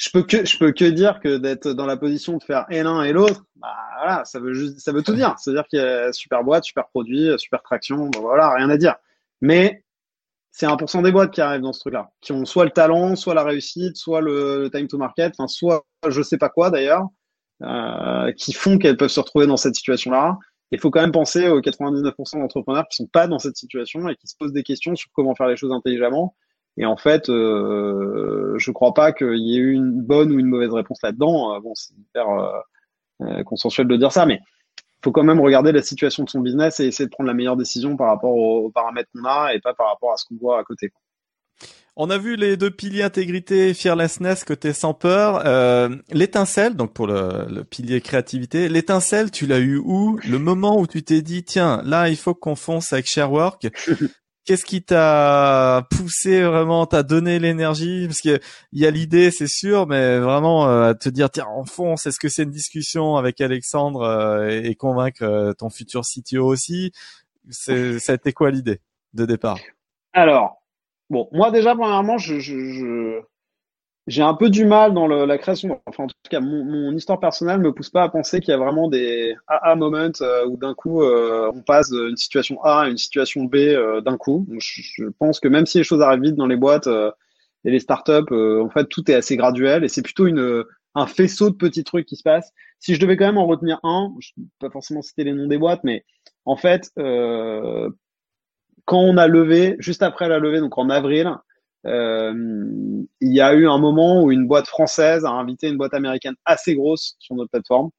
je 0.00 0.08
peux 0.10 0.22
que 0.22 0.46
je 0.46 0.58
peux 0.58 0.72
que 0.72 0.86
dire 0.86 1.20
que 1.20 1.36
d'être 1.36 1.68
dans 1.68 1.84
la 1.84 1.98
position 1.98 2.38
de 2.38 2.42
faire 2.42 2.64
et 2.70 2.82
l'un 2.82 3.02
et 3.02 3.12
l'autre, 3.12 3.44
bah 3.56 3.76
voilà, 3.98 4.24
ça 4.24 4.40
veut 4.40 4.54
juste 4.54 4.80
ça 4.80 4.92
veut 4.92 5.02
tout 5.02 5.14
dire. 5.14 5.34
C'est-à-dire 5.38 5.66
qu'il 5.68 5.78
y 5.78 5.82
a 5.82 6.10
super 6.12 6.42
boîte, 6.42 6.64
super 6.64 6.88
produit, 6.88 7.30
super 7.38 7.62
traction, 7.62 8.08
bon, 8.08 8.20
voilà, 8.20 8.54
rien 8.54 8.70
à 8.70 8.78
dire. 8.78 8.94
Mais 9.42 9.84
c'est 10.50 10.66
1% 10.66 11.02
des 11.02 11.12
boîtes 11.12 11.32
qui 11.32 11.42
arrivent 11.42 11.60
dans 11.60 11.72
ce 11.72 11.80
truc-là, 11.80 12.10
qui 12.20 12.32
ont 12.32 12.44
soit 12.46 12.64
le 12.64 12.70
talent, 12.70 13.14
soit 13.14 13.34
la 13.34 13.44
réussite, 13.44 13.96
soit 13.96 14.22
le, 14.22 14.62
le 14.62 14.70
time 14.70 14.88
to 14.88 14.96
market, 14.96 15.34
enfin 15.38 15.48
soit 15.48 15.84
je 16.08 16.22
sais 16.22 16.38
pas 16.38 16.48
quoi 16.48 16.70
d'ailleurs, 16.70 17.06
euh, 17.62 18.32
qui 18.32 18.52
font 18.54 18.78
qu'elles 18.78 18.96
peuvent 18.96 19.10
se 19.10 19.20
retrouver 19.20 19.46
dans 19.46 19.58
cette 19.58 19.74
situation-là 19.74 20.38
il 20.72 20.78
faut 20.78 20.90
quand 20.90 21.00
même 21.00 21.12
penser 21.12 21.48
aux 21.48 21.60
99% 21.60 22.38
d'entrepreneurs 22.38 22.86
qui 22.88 22.96
sont 22.96 23.06
pas 23.06 23.26
dans 23.26 23.38
cette 23.38 23.56
situation 23.56 24.08
et 24.08 24.16
qui 24.16 24.28
se 24.28 24.36
posent 24.38 24.52
des 24.52 24.62
questions 24.62 24.94
sur 24.94 25.10
comment 25.12 25.34
faire 25.34 25.48
les 25.48 25.56
choses 25.56 25.72
intelligemment. 25.72 26.36
Et 26.76 26.86
en 26.86 26.96
fait, 26.96 27.28
euh, 27.28 28.54
je 28.58 28.70
crois 28.70 28.94
pas 28.94 29.12
qu'il 29.12 29.38
y 29.38 29.56
ait 29.56 29.60
eu 29.60 29.72
une 29.72 30.00
bonne 30.00 30.32
ou 30.32 30.38
une 30.38 30.46
mauvaise 30.46 30.72
réponse 30.72 31.02
là-dedans. 31.02 31.54
Euh, 31.54 31.60
bon, 31.60 31.72
c'est 31.74 31.94
hyper 31.94 32.28
euh, 32.28 32.58
euh, 33.22 33.44
consensuel 33.44 33.88
de 33.88 33.96
dire 33.96 34.12
ça, 34.12 34.26
mais 34.26 34.40
il 34.78 35.04
faut 35.04 35.12
quand 35.12 35.24
même 35.24 35.40
regarder 35.40 35.72
la 35.72 35.82
situation 35.82 36.24
de 36.24 36.30
son 36.30 36.40
business 36.40 36.80
et 36.80 36.86
essayer 36.86 37.06
de 37.06 37.10
prendre 37.10 37.28
la 37.28 37.34
meilleure 37.34 37.56
décision 37.56 37.96
par 37.96 38.08
rapport 38.08 38.34
aux, 38.34 38.66
aux 38.66 38.70
paramètres 38.70 39.10
qu'on 39.14 39.24
a 39.24 39.52
et 39.54 39.60
pas 39.60 39.74
par 39.74 39.88
rapport 39.88 40.12
à 40.12 40.16
ce 40.16 40.24
qu'on 40.26 40.36
voit 40.36 40.58
à 40.58 40.64
côté. 40.64 40.92
On 41.96 42.08
a 42.08 42.16
vu 42.16 42.36
les 42.36 42.56
deux 42.56 42.70
piliers 42.70 43.02
intégrité, 43.02 43.74
fearlessness 43.74 44.44
côté 44.44 44.72
sans 44.72 44.94
peur. 44.94 45.42
Euh, 45.44 45.90
l'étincelle, 46.10 46.76
donc 46.76 46.94
pour 46.94 47.06
le, 47.06 47.46
le 47.50 47.64
pilier 47.64 48.00
créativité, 48.00 48.68
l'étincelle, 48.68 49.30
tu 49.30 49.46
l'as 49.46 49.58
eu 49.58 49.76
où? 49.76 50.18
Le 50.26 50.38
moment 50.38 50.78
où 50.78 50.86
tu 50.86 51.02
t'es 51.02 51.20
dit, 51.20 51.42
tiens, 51.42 51.82
là, 51.84 52.08
il 52.08 52.16
faut 52.16 52.34
qu'on 52.34 52.56
fonce 52.56 52.92
avec 52.92 53.06
Sharework. 53.06 53.68
Qu'est-ce 54.50 54.64
qui 54.64 54.82
t'a 54.82 55.86
poussé 55.96 56.42
vraiment, 56.42 56.84
t'a 56.84 57.04
donné 57.04 57.38
l'énergie? 57.38 58.08
Parce 58.08 58.20
qu'il 58.20 58.40
y 58.72 58.84
a 58.84 58.90
l'idée, 58.90 59.30
c'est 59.30 59.46
sûr, 59.46 59.86
mais 59.86 60.18
vraiment 60.18 60.68
euh, 60.68 60.92
te 60.92 61.08
dire, 61.08 61.30
tiens, 61.30 61.46
on 61.54 61.64
fonce. 61.64 62.06
Est-ce 62.06 62.18
que 62.18 62.28
c'est 62.28 62.42
une 62.42 62.50
discussion 62.50 63.14
avec 63.14 63.40
Alexandre 63.40 64.02
euh, 64.02 64.50
et, 64.50 64.66
et, 64.66 64.74
convaincre 64.74 65.22
euh, 65.22 65.52
ton 65.52 65.70
futur 65.70 66.02
CTO 66.02 66.44
aussi 66.44 66.90
C'est, 67.48 68.00
ça 68.00 68.10
a 68.10 68.14
été 68.16 68.32
quoi 68.32 68.50
l'idée 68.50 68.80
de 69.14 69.24
départ? 69.24 69.60
Alors, 70.14 70.60
Bon, 71.10 71.28
moi 71.30 71.52
déjà, 71.52 71.76
premièrement, 71.76 72.18
je, 72.18 72.40
je, 72.40 72.58
je 72.72 73.20
j'ai 74.06 74.22
un 74.22 74.34
peu 74.34 74.50
du 74.50 74.64
mal 74.64 74.94
dans 74.94 75.06
le, 75.06 75.24
la 75.24 75.38
création. 75.38 75.80
Enfin, 75.86 76.04
en 76.04 76.06
tout 76.08 76.14
cas, 76.30 76.40
mon, 76.40 76.64
mon, 76.64 76.92
histoire 76.92 77.20
personnelle 77.20 77.60
me 77.60 77.72
pousse 77.72 77.90
pas 77.90 78.02
à 78.02 78.08
penser 78.08 78.40
qu'il 78.40 78.50
y 78.50 78.54
a 78.54 78.58
vraiment 78.58 78.88
des 78.88 79.36
AA 79.46 79.74
moments 79.76 80.10
euh, 80.20 80.46
où 80.46 80.56
d'un 80.56 80.74
coup 80.74 81.02
euh, 81.02 81.50
on 81.54 81.62
passe 81.62 81.90
d'une 81.90 82.16
situation 82.16 82.62
A 82.62 82.82
à 82.82 82.88
une 82.88 82.96
situation 82.96 83.44
B 83.44 83.56
euh, 83.56 84.00
d'un 84.00 84.16
coup. 84.16 84.46
Je, 84.58 85.04
pense 85.18 85.40
que 85.40 85.48
même 85.48 85.66
si 85.66 85.78
les 85.78 85.84
choses 85.84 86.02
arrivent 86.02 86.22
vite 86.22 86.36
dans 86.36 86.46
les 86.46 86.56
boîtes 86.56 86.86
euh, 86.86 87.10
et 87.64 87.70
les 87.70 87.80
startups, 87.80 88.32
euh, 88.32 88.64
en 88.64 88.70
fait, 88.70 88.86
tout 88.86 89.08
est 89.10 89.14
assez 89.14 89.36
graduel 89.36 89.84
et 89.84 89.88
c'est 89.88 90.02
plutôt 90.02 90.26
une 90.26 90.64
un 90.96 91.06
faisceau 91.06 91.50
de 91.50 91.54
petits 91.54 91.84
trucs 91.84 92.06
qui 92.06 92.16
se 92.16 92.24
passent. 92.24 92.52
Si 92.80 92.96
je 92.96 93.00
devais 93.00 93.16
quand 93.16 93.26
même 93.26 93.38
en 93.38 93.46
retenir 93.46 93.78
un, 93.84 94.12
je 94.18 94.32
pas 94.58 94.70
forcément 94.70 95.02
citer 95.02 95.22
les 95.22 95.32
noms 95.32 95.46
des 95.46 95.58
boîtes, 95.58 95.84
mais 95.84 96.04
en 96.46 96.56
fait, 96.56 96.90
quand 96.96 98.98
on 98.98 99.16
a 99.16 99.28
levé, 99.28 99.76
juste 99.78 100.02
après 100.02 100.28
la 100.28 100.40
levée, 100.40 100.58
donc 100.58 100.78
en 100.78 100.90
avril, 100.90 101.32
il 101.84 103.06
y 103.20 103.40
a 103.40 103.54
eu 103.54 103.68
un 103.68 103.78
moment 103.78 104.22
où 104.22 104.32
une 104.32 104.46
boîte 104.46 104.66
française 104.66 105.24
a 105.24 105.30
invité 105.30 105.68
une 105.68 105.76
boîte 105.78 105.94
américaine 105.94 106.34
assez 106.44 106.74
grosse 106.74 107.16
sur 107.18 107.34
notre 107.34 107.50
plateforme. 107.50 107.90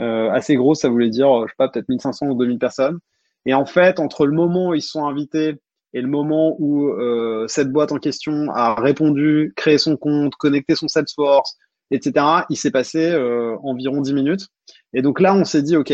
Euh, 0.00 0.30
assez 0.30 0.54
grosse, 0.54 0.80
ça 0.80 0.88
voulait 0.88 1.10
dire, 1.10 1.28
je 1.42 1.48
sais 1.48 1.54
pas, 1.58 1.68
peut-être 1.68 1.88
1500 1.88 2.26
ou 2.28 2.34
2000 2.34 2.58
personnes. 2.58 2.98
Et 3.46 3.54
en 3.54 3.66
fait, 3.66 3.98
entre 3.98 4.26
le 4.26 4.32
moment 4.32 4.68
où 4.68 4.74
ils 4.74 4.82
sont 4.82 5.06
invités 5.06 5.56
et 5.92 6.00
le 6.00 6.08
moment 6.08 6.54
où 6.58 6.88
euh, 6.88 7.46
cette 7.48 7.72
boîte 7.72 7.92
en 7.92 7.98
question 7.98 8.50
a 8.52 8.74
répondu, 8.74 9.52
créé 9.56 9.78
son 9.78 9.96
compte, 9.96 10.34
connecté 10.36 10.74
son 10.74 10.86
Salesforce, 10.86 11.56
etc., 11.90 12.26
il 12.50 12.56
s'est 12.56 12.70
passé 12.70 13.10
euh, 13.10 13.56
environ 13.62 14.00
10 14.00 14.12
minutes. 14.14 14.48
Et 14.92 15.02
donc 15.02 15.20
là, 15.20 15.34
on 15.34 15.44
s'est 15.44 15.62
dit, 15.62 15.76
OK, 15.76 15.92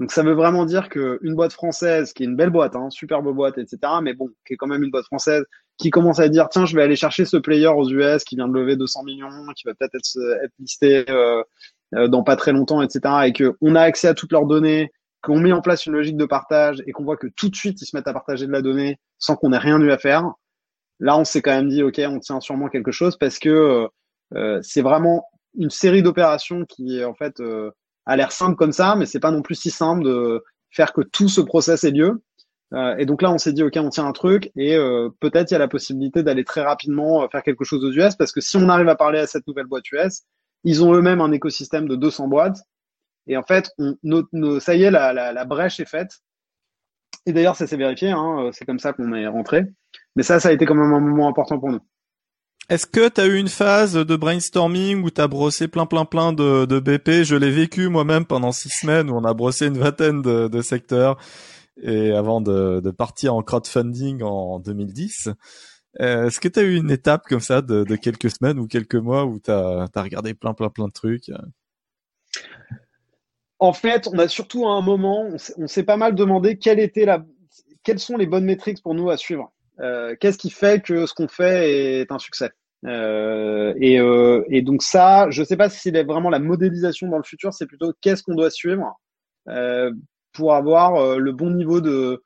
donc 0.00 0.10
ça 0.10 0.22
veut 0.22 0.32
vraiment 0.32 0.64
dire 0.64 0.88
qu'une 0.88 1.34
boîte 1.34 1.52
française, 1.52 2.12
qui 2.12 2.24
est 2.24 2.26
une 2.26 2.36
belle 2.36 2.50
boîte, 2.50 2.74
hein, 2.74 2.90
superbe 2.90 3.32
boîte, 3.32 3.58
etc., 3.58 3.78
mais 4.02 4.14
bon, 4.14 4.30
qui 4.46 4.54
est 4.54 4.56
quand 4.56 4.66
même 4.66 4.82
une 4.82 4.90
boîte 4.90 5.06
française, 5.06 5.44
qui 5.76 5.90
commence 5.90 6.20
à 6.20 6.28
dire, 6.28 6.48
tiens, 6.48 6.66
je 6.66 6.76
vais 6.76 6.82
aller 6.82 6.96
chercher 6.96 7.24
ce 7.24 7.36
player 7.36 7.66
aux 7.68 7.88
US 7.88 8.24
qui 8.24 8.36
vient 8.36 8.48
de 8.48 8.54
lever 8.54 8.76
200 8.76 9.04
millions, 9.04 9.28
qui 9.56 9.66
va 9.66 9.74
peut-être 9.74 9.94
être, 9.94 10.44
être, 10.44 10.52
listé 10.58 11.04
euh, 11.10 11.42
euh, 11.94 12.08
dans 12.08 12.22
pas 12.22 12.36
très 12.36 12.52
longtemps, 12.52 12.80
etc., 12.80 13.00
et 13.26 13.32
qu'on 13.32 13.74
a 13.74 13.80
accès 13.80 14.08
à 14.08 14.14
toutes 14.14 14.32
leurs 14.32 14.46
données, 14.46 14.92
qu'on 15.22 15.40
met 15.40 15.52
en 15.52 15.62
place 15.62 15.86
une 15.86 15.94
logique 15.94 16.16
de 16.16 16.26
partage 16.26 16.82
et 16.86 16.92
qu'on 16.92 17.04
voit 17.04 17.16
que 17.16 17.26
tout 17.26 17.48
de 17.48 17.56
suite, 17.56 17.80
ils 17.80 17.86
se 17.86 17.96
mettent 17.96 18.08
à 18.08 18.12
partager 18.12 18.46
de 18.46 18.52
la 18.52 18.62
donnée 18.62 19.00
sans 19.18 19.36
qu'on 19.36 19.52
ait 19.52 19.58
rien 19.58 19.80
eu 19.80 19.90
à 19.90 19.98
faire. 19.98 20.30
Là, 21.00 21.18
on 21.18 21.24
s'est 21.24 21.42
quand 21.42 21.52
même 21.52 21.68
dit, 21.68 21.82
OK, 21.82 22.00
on 22.06 22.20
tient 22.20 22.40
sûrement 22.40 22.68
quelque 22.68 22.92
chose 22.92 23.16
parce 23.16 23.38
que 23.38 23.88
euh, 24.34 24.60
c'est 24.62 24.82
vraiment 24.82 25.26
une 25.56 25.70
série 25.70 26.02
d'opérations 26.02 26.64
qui, 26.64 27.04
en 27.04 27.14
fait, 27.14 27.40
euh, 27.40 27.70
a 28.06 28.16
l'air 28.16 28.32
simple 28.32 28.56
comme 28.56 28.72
ça, 28.72 28.96
mais 28.96 29.06
c'est 29.06 29.20
pas 29.20 29.30
non 29.30 29.42
plus 29.42 29.54
si 29.54 29.70
simple 29.70 30.04
de 30.04 30.44
faire 30.70 30.92
que 30.92 31.00
tout 31.00 31.28
ce 31.28 31.40
process 31.40 31.84
ait 31.84 31.90
lieu. 31.90 32.22
Euh, 32.74 32.96
et 32.98 33.06
donc 33.06 33.22
là, 33.22 33.30
on 33.30 33.38
s'est 33.38 33.52
dit, 33.52 33.62
OK, 33.62 33.76
on 33.76 33.88
tient 33.88 34.06
un 34.06 34.12
truc 34.12 34.50
et 34.56 34.76
euh, 34.76 35.08
peut-être 35.20 35.50
il 35.50 35.54
y 35.54 35.56
a 35.56 35.60
la 35.60 35.68
possibilité 35.68 36.22
d'aller 36.22 36.44
très 36.44 36.62
rapidement 36.62 37.22
euh, 37.22 37.28
faire 37.28 37.42
quelque 37.42 37.64
chose 37.64 37.84
aux 37.84 37.92
US 37.92 38.16
parce 38.16 38.32
que 38.32 38.40
si 38.40 38.56
on 38.56 38.68
arrive 38.68 38.88
à 38.88 38.96
parler 38.96 39.20
à 39.20 39.26
cette 39.26 39.46
nouvelle 39.46 39.66
boîte 39.66 39.90
US, 39.92 40.22
ils 40.64 40.82
ont 40.82 40.92
eux-mêmes 40.92 41.20
un 41.20 41.30
écosystème 41.30 41.86
de 41.86 41.94
200 41.94 42.28
boîtes. 42.28 42.58
Et 43.26 43.36
en 43.36 43.42
fait, 43.42 43.70
on, 43.78 43.96
ça 44.60 44.74
y 44.74 44.82
est, 44.82 44.90
la, 44.90 45.12
la, 45.12 45.32
la, 45.32 45.44
brèche 45.44 45.78
est 45.78 45.88
faite. 45.88 46.20
Et 47.26 47.32
d'ailleurs, 47.32 47.56
ça 47.56 47.66
s'est 47.66 47.76
vérifié, 47.76 48.10
hein, 48.10 48.50
c'est 48.52 48.66
comme 48.66 48.78
ça 48.78 48.92
qu'on 48.92 49.14
est 49.14 49.26
rentré. 49.26 49.64
Mais 50.16 50.22
ça, 50.22 50.40
ça 50.40 50.48
a 50.48 50.52
été 50.52 50.66
quand 50.66 50.74
même 50.74 50.92
un 50.92 51.00
moment 51.00 51.28
important 51.28 51.58
pour 51.58 51.70
nous. 51.70 51.80
Est-ce 52.68 52.86
que 52.86 53.08
tu 53.08 53.20
as 53.20 53.26
eu 53.26 53.36
une 53.36 53.48
phase 53.48 53.94
de 53.94 54.16
brainstorming 54.16 55.02
où 55.04 55.10
tu 55.10 55.20
as 55.20 55.28
brossé 55.28 55.68
plein 55.68 55.86
plein 55.86 56.06
plein 56.06 56.32
de, 56.32 56.64
de 56.64 56.80
BP 56.80 57.24
Je 57.24 57.36
l'ai 57.36 57.50
vécu 57.50 57.88
moi-même 57.88 58.24
pendant 58.24 58.52
six 58.52 58.70
semaines 58.70 59.10
où 59.10 59.16
on 59.16 59.24
a 59.24 59.34
brossé 59.34 59.66
une 59.66 59.78
vingtaine 59.78 60.22
de, 60.22 60.48
de 60.48 60.62
secteurs 60.62 61.18
et 61.82 62.12
avant 62.12 62.40
de, 62.40 62.90
partir 62.90 63.34
en 63.34 63.42
crowdfunding 63.42 64.22
en 64.22 64.58
2010. 64.60 65.30
Euh, 66.00 66.26
est-ce 66.26 66.40
que 66.40 66.48
tu 66.48 66.58
as 66.58 66.62
eu 66.62 66.76
une 66.76 66.90
étape 66.90 67.24
comme 67.28 67.40
ça 67.40 67.62
de, 67.62 67.84
quelques 67.96 68.30
semaines 68.30 68.58
ou 68.58 68.66
quelques 68.66 68.94
mois 68.96 69.24
où 69.24 69.38
tu 69.38 69.50
as, 69.50 69.88
regardé 69.94 70.34
plein 70.34 70.54
plein 70.54 70.70
plein 70.70 70.88
de 70.88 70.92
trucs 70.92 71.30
En 73.58 73.72
fait, 73.72 74.08
on 74.08 74.18
a 74.18 74.28
surtout 74.28 74.66
à 74.66 74.72
un 74.72 74.82
moment, 74.82 75.28
on 75.56 75.66
s'est 75.66 75.84
pas 75.84 75.96
mal 75.96 76.14
demandé 76.14 76.58
quelle 76.58 76.80
était 76.80 77.04
la, 77.04 77.24
quelles 77.84 78.00
sont 78.00 78.16
les 78.16 78.26
bonnes 78.26 78.44
métriques 78.44 78.82
pour 78.82 78.94
nous 78.94 79.10
à 79.10 79.16
suivre. 79.16 79.52
Euh, 79.80 80.14
qu'est-ce 80.20 80.38
qui 80.38 80.50
fait 80.50 80.82
que 80.82 81.06
ce 81.06 81.14
qu'on 81.14 81.28
fait 81.28 82.00
est 82.00 82.12
un 82.12 82.18
succès? 82.18 82.50
Euh, 82.86 83.72
et, 83.78 83.98
euh, 83.98 84.44
et, 84.48 84.62
donc 84.62 84.82
ça, 84.82 85.30
je 85.30 85.40
ne 85.40 85.46
sais 85.46 85.56
pas 85.56 85.70
si 85.70 85.78
c'est 85.78 86.02
vraiment 86.02 86.30
la 86.30 86.38
modélisation 86.38 87.08
dans 87.08 87.16
le 87.16 87.22
futur, 87.22 87.54
c'est 87.54 87.66
plutôt 87.66 87.92
qu'est-ce 88.00 88.22
qu'on 88.22 88.34
doit 88.34 88.50
suivre 88.50 89.00
euh, 89.48 89.90
pour 90.34 90.54
avoir 90.54 90.96
euh, 90.96 91.18
le 91.18 91.32
bon 91.32 91.50
niveau 91.50 91.80
de, 91.80 92.22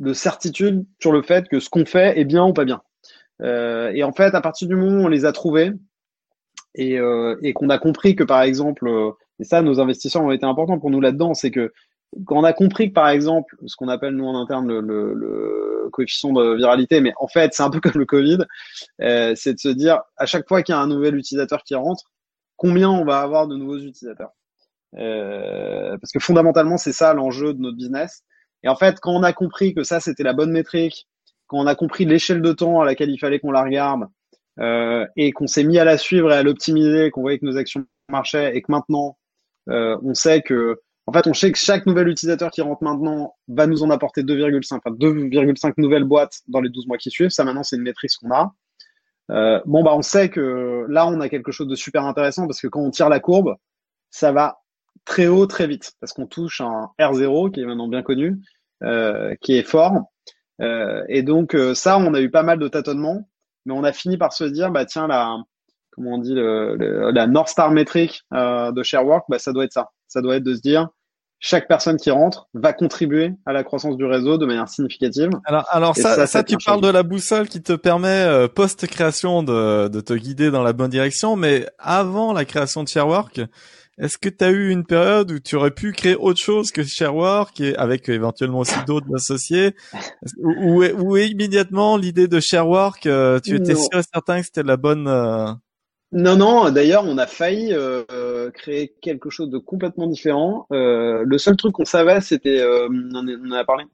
de, 0.00 0.12
certitude 0.12 0.84
sur 1.00 1.12
le 1.12 1.22
fait 1.22 1.48
que 1.48 1.60
ce 1.60 1.70
qu'on 1.70 1.86
fait 1.86 2.18
est 2.18 2.24
bien 2.24 2.44
ou 2.44 2.52
pas 2.52 2.64
bien. 2.64 2.82
Euh, 3.40 3.90
et 3.94 4.02
en 4.02 4.12
fait, 4.12 4.34
à 4.34 4.40
partir 4.42 4.68
du 4.68 4.76
moment 4.76 5.02
où 5.02 5.04
on 5.06 5.08
les 5.08 5.24
a 5.24 5.32
trouvés 5.32 5.72
et, 6.74 6.98
euh, 6.98 7.36
et 7.42 7.52
qu'on 7.54 7.70
a 7.70 7.78
compris 7.78 8.14
que, 8.14 8.24
par 8.24 8.42
exemple, 8.42 8.86
euh, 8.86 9.12
et 9.38 9.44
ça, 9.44 9.62
nos 9.62 9.80
investisseurs 9.80 10.22
ont 10.22 10.32
été 10.32 10.44
importants 10.44 10.78
pour 10.78 10.90
nous 10.90 11.00
là-dedans, 11.00 11.32
c'est 11.32 11.50
que 11.50 11.72
quand 12.26 12.38
on 12.38 12.44
a 12.44 12.52
compris 12.52 12.88
que, 12.88 12.94
par 12.94 13.08
exemple, 13.08 13.56
ce 13.66 13.76
qu'on 13.76 13.88
appelle 13.88 14.14
nous 14.14 14.26
en 14.26 14.40
interne 14.40 14.68
le, 14.68 14.80
le, 14.80 15.14
le, 15.14 15.88
coefficient 15.92 16.32
de 16.32 16.56
viralité, 16.56 17.00
mais 17.00 17.12
en 17.18 17.28
fait, 17.28 17.54
c'est 17.54 17.62
un 17.62 17.70
peu 17.70 17.80
comme 17.80 17.98
le 17.98 18.06
Covid, 18.06 18.38
euh, 19.00 19.32
c'est 19.36 19.54
de 19.54 19.58
se 19.58 19.68
dire, 19.68 20.00
à 20.16 20.26
chaque 20.26 20.46
fois 20.48 20.62
qu'il 20.62 20.74
y 20.74 20.78
a 20.78 20.80
un 20.80 20.86
nouvel 20.86 21.16
utilisateur 21.16 21.62
qui 21.62 21.74
rentre, 21.74 22.10
combien 22.56 22.90
on 22.90 23.04
va 23.04 23.20
avoir 23.20 23.48
de 23.48 23.56
nouveaux 23.56 23.78
utilisateurs? 23.78 24.32
Parce 24.92 26.12
que 26.12 26.18
fondamentalement, 26.18 26.76
c'est 26.76 26.92
ça 26.92 27.14
l'enjeu 27.14 27.54
de 27.54 27.60
notre 27.60 27.76
business. 27.76 28.22
Et 28.62 28.68
en 28.68 28.76
fait, 28.76 29.00
quand 29.00 29.12
on 29.12 29.22
a 29.22 29.32
compris 29.32 29.74
que 29.74 29.82
ça, 29.82 30.00
c'était 30.00 30.22
la 30.22 30.32
bonne 30.32 30.52
métrique, 30.52 31.06
quand 31.46 31.58
on 31.58 31.66
a 31.66 31.74
compris 31.74 32.04
l'échelle 32.04 32.42
de 32.42 32.52
temps 32.52 32.80
à 32.80 32.84
laquelle 32.84 33.10
il 33.10 33.18
fallait 33.18 33.40
qu'on 33.40 33.52
la 33.52 33.62
regarde, 33.62 34.06
euh, 34.58 35.06
et 35.16 35.32
qu'on 35.32 35.46
s'est 35.46 35.64
mis 35.64 35.78
à 35.78 35.84
la 35.84 35.96
suivre 35.96 36.30
et 36.30 36.36
à 36.36 36.42
l'optimiser, 36.42 37.10
qu'on 37.10 37.22
voyait 37.22 37.38
que 37.38 37.46
nos 37.46 37.56
actions 37.56 37.86
marchaient, 38.08 38.56
et 38.56 38.62
que 38.62 38.70
maintenant, 38.70 39.16
euh, 39.68 39.96
on 40.02 40.14
sait 40.14 40.42
que 40.42 40.80
en 41.06 41.12
fait, 41.12 41.26
on 41.26 41.34
sait 41.34 41.50
que 41.50 41.58
chaque 41.58 41.86
nouvel 41.86 42.06
utilisateur 42.06 42.52
qui 42.52 42.60
rentre 42.60 42.84
maintenant 42.84 43.34
va 43.48 43.66
nous 43.66 43.82
en 43.82 43.90
apporter 43.90 44.22
2,5, 44.22 44.76
enfin 44.76 44.94
2,5 44.94 45.72
nouvelles 45.78 46.04
boîtes 46.04 46.40
dans 46.46 46.60
les 46.60 46.68
12 46.68 46.86
mois 46.86 46.98
qui 46.98 47.10
suivent. 47.10 47.30
Ça, 47.30 47.42
maintenant, 47.42 47.64
c'est 47.64 47.74
une 47.74 47.82
maîtrise 47.82 48.14
qu'on 48.14 48.30
a. 48.30 48.54
Euh, 49.32 49.60
bon, 49.64 49.82
bah, 49.82 49.92
on 49.94 50.02
sait 50.02 50.28
que 50.28 50.86
là, 50.88 51.08
on 51.08 51.20
a 51.20 51.28
quelque 51.28 51.50
chose 51.50 51.66
de 51.66 51.74
super 51.74 52.04
intéressant 52.04 52.46
parce 52.46 52.60
que 52.60 52.68
quand 52.68 52.80
on 52.80 52.90
tire 52.90 53.08
la 53.08 53.18
courbe, 53.18 53.56
ça 54.10 54.30
va 54.30 54.59
très 55.10 55.26
haut, 55.26 55.46
très 55.46 55.66
vite 55.66 55.92
parce 56.00 56.12
qu'on 56.12 56.26
touche 56.26 56.60
un 56.60 56.90
R0 57.00 57.50
qui 57.50 57.60
est 57.60 57.66
maintenant 57.66 57.88
bien 57.88 58.02
connu, 58.02 58.38
euh, 58.84 59.34
qui 59.40 59.56
est 59.56 59.64
fort. 59.64 60.04
Euh, 60.62 61.02
et 61.08 61.22
donc, 61.22 61.56
euh, 61.56 61.74
ça, 61.74 61.98
on 61.98 62.14
a 62.14 62.20
eu 62.20 62.30
pas 62.30 62.44
mal 62.44 62.60
de 62.60 62.68
tâtonnements, 62.68 63.28
mais 63.66 63.74
on 63.74 63.82
a 63.82 63.92
fini 63.92 64.16
par 64.16 64.32
se 64.32 64.44
dire, 64.44 64.70
bah, 64.70 64.84
tiens, 64.84 65.08
la, 65.08 65.36
comment 65.90 66.12
on 66.12 66.18
dit, 66.18 66.34
le, 66.34 67.10
la 67.10 67.26
North 67.26 67.48
Star 67.48 67.72
métrique 67.72 68.22
euh, 68.34 68.70
de 68.70 68.84
Sharework, 68.84 69.24
bah, 69.28 69.40
ça 69.40 69.52
doit 69.52 69.64
être 69.64 69.72
ça. 69.72 69.90
Ça 70.06 70.22
doit 70.22 70.36
être 70.36 70.44
de 70.44 70.54
se 70.54 70.60
dire, 70.60 70.88
chaque 71.40 71.66
personne 71.66 71.96
qui 71.96 72.12
rentre 72.12 72.48
va 72.54 72.72
contribuer 72.72 73.32
à 73.46 73.52
la 73.52 73.64
croissance 73.64 73.96
du 73.96 74.04
réseau 74.04 74.38
de 74.38 74.46
manière 74.46 74.68
significative. 74.68 75.30
Alors, 75.44 75.66
alors 75.70 75.96
ça, 75.96 76.26
ça, 76.28 76.44
tu 76.44 76.56
parles 76.64 76.82
de 76.82 76.88
la 76.88 77.02
boussole 77.02 77.48
qui 77.48 77.62
te 77.62 77.72
permet 77.72 78.08
euh, 78.08 78.46
post 78.46 78.86
création 78.86 79.42
de, 79.42 79.88
de 79.88 80.00
te 80.00 80.12
guider 80.12 80.52
dans 80.52 80.62
la 80.62 80.72
bonne 80.72 80.90
direction, 80.90 81.34
mais 81.34 81.66
avant 81.78 82.32
la 82.32 82.44
création 82.44 82.84
de 82.84 82.88
Sharework, 82.88 83.40
est-ce 84.00 84.18
que 84.18 84.28
tu 84.28 84.44
as 84.44 84.50
eu 84.50 84.70
une 84.70 84.84
période 84.84 85.30
où 85.30 85.38
tu 85.38 85.56
aurais 85.56 85.70
pu 85.70 85.92
créer 85.92 86.16
autre 86.16 86.40
chose 86.40 86.72
que 86.72 86.82
Sharework 86.82 87.60
et 87.60 87.76
avec 87.76 88.08
éventuellement 88.08 88.60
aussi 88.60 88.76
d'autres 88.86 89.14
associés, 89.14 89.74
ou, 90.38 90.82
ou, 90.84 91.16
immédiatement 91.16 91.96
l'idée 91.96 92.28
de 92.28 92.40
Sharework, 92.40 93.06
euh, 93.06 93.38
tu 93.40 93.56
étais 93.56 93.74
sûr 93.74 93.98
et 93.98 94.02
certain 94.02 94.40
que 94.40 94.46
c'était 94.46 94.62
la 94.62 94.76
bonne 94.76 95.06
euh, 95.06 95.52
non, 96.12 96.36
non. 96.36 96.70
D'ailleurs, 96.70 97.04
on 97.06 97.18
a 97.18 97.26
failli 97.26 97.72
euh, 97.72 98.50
créer 98.50 98.92
quelque 99.00 99.30
chose 99.30 99.48
de 99.48 99.58
complètement 99.58 100.08
différent. 100.08 100.66
Euh, 100.72 101.22
le 101.24 101.38
seul 101.38 101.56
truc 101.56 101.72
qu'on 101.72 101.84
savait, 101.84 102.20
c'était, 102.20 102.60
euh, 102.60 102.88
on 102.90 103.14
en 103.14 103.52
a 103.52 103.64
parlé 103.64 103.84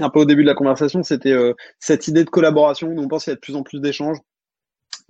un 0.00 0.08
peu 0.08 0.20
au 0.20 0.24
début 0.24 0.42
de 0.42 0.48
la 0.48 0.54
conversation, 0.54 1.02
c'était 1.02 1.36
cette 1.80 2.06
idée 2.08 2.24
de 2.24 2.30
collaboration. 2.30 2.94
on 2.96 3.08
pense 3.08 3.24
qu'il 3.24 3.32
y 3.32 3.34
a 3.34 3.34
de 3.34 3.40
plus 3.40 3.56
en 3.56 3.64
plus 3.64 3.80
d'échanges 3.80 4.18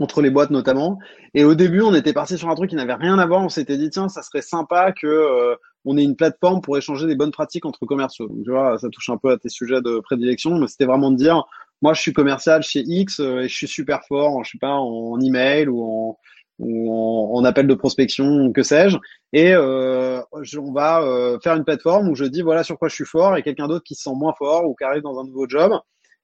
entre 0.00 0.22
les 0.22 0.30
boîtes 0.30 0.50
notamment. 0.50 0.98
Et 1.34 1.44
au 1.44 1.54
début, 1.54 1.82
on 1.82 1.94
était 1.94 2.12
parti 2.12 2.36
sur 2.36 2.48
un 2.48 2.54
truc 2.54 2.70
qui 2.70 2.76
n'avait 2.76 2.94
rien 2.94 3.18
à 3.18 3.26
voir. 3.26 3.42
On 3.42 3.48
s'était 3.48 3.76
dit 3.76 3.90
tiens, 3.90 4.08
ça 4.08 4.22
serait 4.22 4.42
sympa 4.42 4.92
que 4.92 5.56
on 5.84 5.96
ait 5.96 6.02
une 6.02 6.16
plateforme 6.16 6.60
pour 6.60 6.76
échanger 6.76 7.06
des 7.06 7.14
bonnes 7.14 7.30
pratiques 7.30 7.66
entre 7.66 7.86
commerciaux. 7.86 8.28
Tu 8.44 8.50
vois, 8.50 8.78
ça 8.78 8.88
touche 8.88 9.08
un 9.10 9.16
peu 9.16 9.30
à 9.30 9.38
tes 9.38 9.48
sujets 9.48 9.80
de 9.80 10.00
prédilection, 10.00 10.58
mais 10.58 10.66
c'était 10.66 10.86
vraiment 10.86 11.10
de 11.10 11.16
dire 11.16 11.44
moi, 11.82 11.94
je 11.94 12.00
suis 12.00 12.12
commercial 12.12 12.62
chez 12.62 12.80
X 12.80 13.20
et 13.20 13.48
je 13.48 13.54
suis 13.54 13.68
super 13.68 14.02
fort, 14.06 14.44
je 14.44 14.50
sais 14.50 14.58
pas, 14.58 14.74
en 14.74 15.18
email 15.20 15.68
ou 15.68 15.82
en 15.82 16.18
ou 16.60 17.36
en, 17.36 17.42
appel 17.44 17.66
de 17.66 17.74
prospection, 17.74 18.52
que 18.52 18.62
sais-je. 18.62 18.98
Et 19.32 19.54
euh, 19.54 20.20
on 20.32 20.72
va 20.72 21.02
euh, 21.02 21.38
faire 21.42 21.56
une 21.56 21.64
plateforme 21.64 22.08
où 22.08 22.14
je 22.14 22.24
dis 22.26 22.42
voilà 22.42 22.62
sur 22.64 22.78
quoi 22.78 22.88
je 22.88 22.94
suis 22.94 23.06
fort 23.06 23.36
et 23.36 23.42
quelqu'un 23.42 23.66
d'autre 23.66 23.84
qui 23.84 23.94
se 23.94 24.02
sent 24.02 24.14
moins 24.14 24.34
fort 24.36 24.66
ou 24.66 24.74
qui 24.74 24.84
arrive 24.84 25.02
dans 25.02 25.18
un 25.18 25.24
nouveau 25.24 25.48
job, 25.48 25.72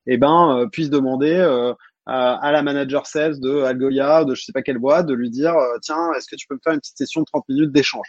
eh 0.07 0.19
ben 0.19 0.59
euh, 0.59 0.67
puisse 0.67 0.91
demander 0.91 1.33
euh, 1.33 1.73
à, 2.07 2.53
la 2.53 2.63
manager 2.63 3.07
sales 3.07 3.41
de 3.41 3.63
Algolia, 3.63 4.25
de 4.25 4.35
je 4.35 4.45
sais 4.45 4.53
pas 4.53 4.63
quelle 4.63 4.79
boîte, 4.79 5.07
de 5.07 5.15
lui 5.15 5.31
dire 5.31 5.55
tiens 5.83 6.13
est-ce 6.17 6.27
que 6.29 6.37
tu 6.37 6.47
peux 6.47 6.55
me 6.55 6.61
faire 6.63 6.73
une 6.73 6.81
petite 6.81 6.97
session 6.97 7.21
de 7.21 7.27
30 7.27 7.49
minutes 7.49 7.73
d'échange? 7.73 8.07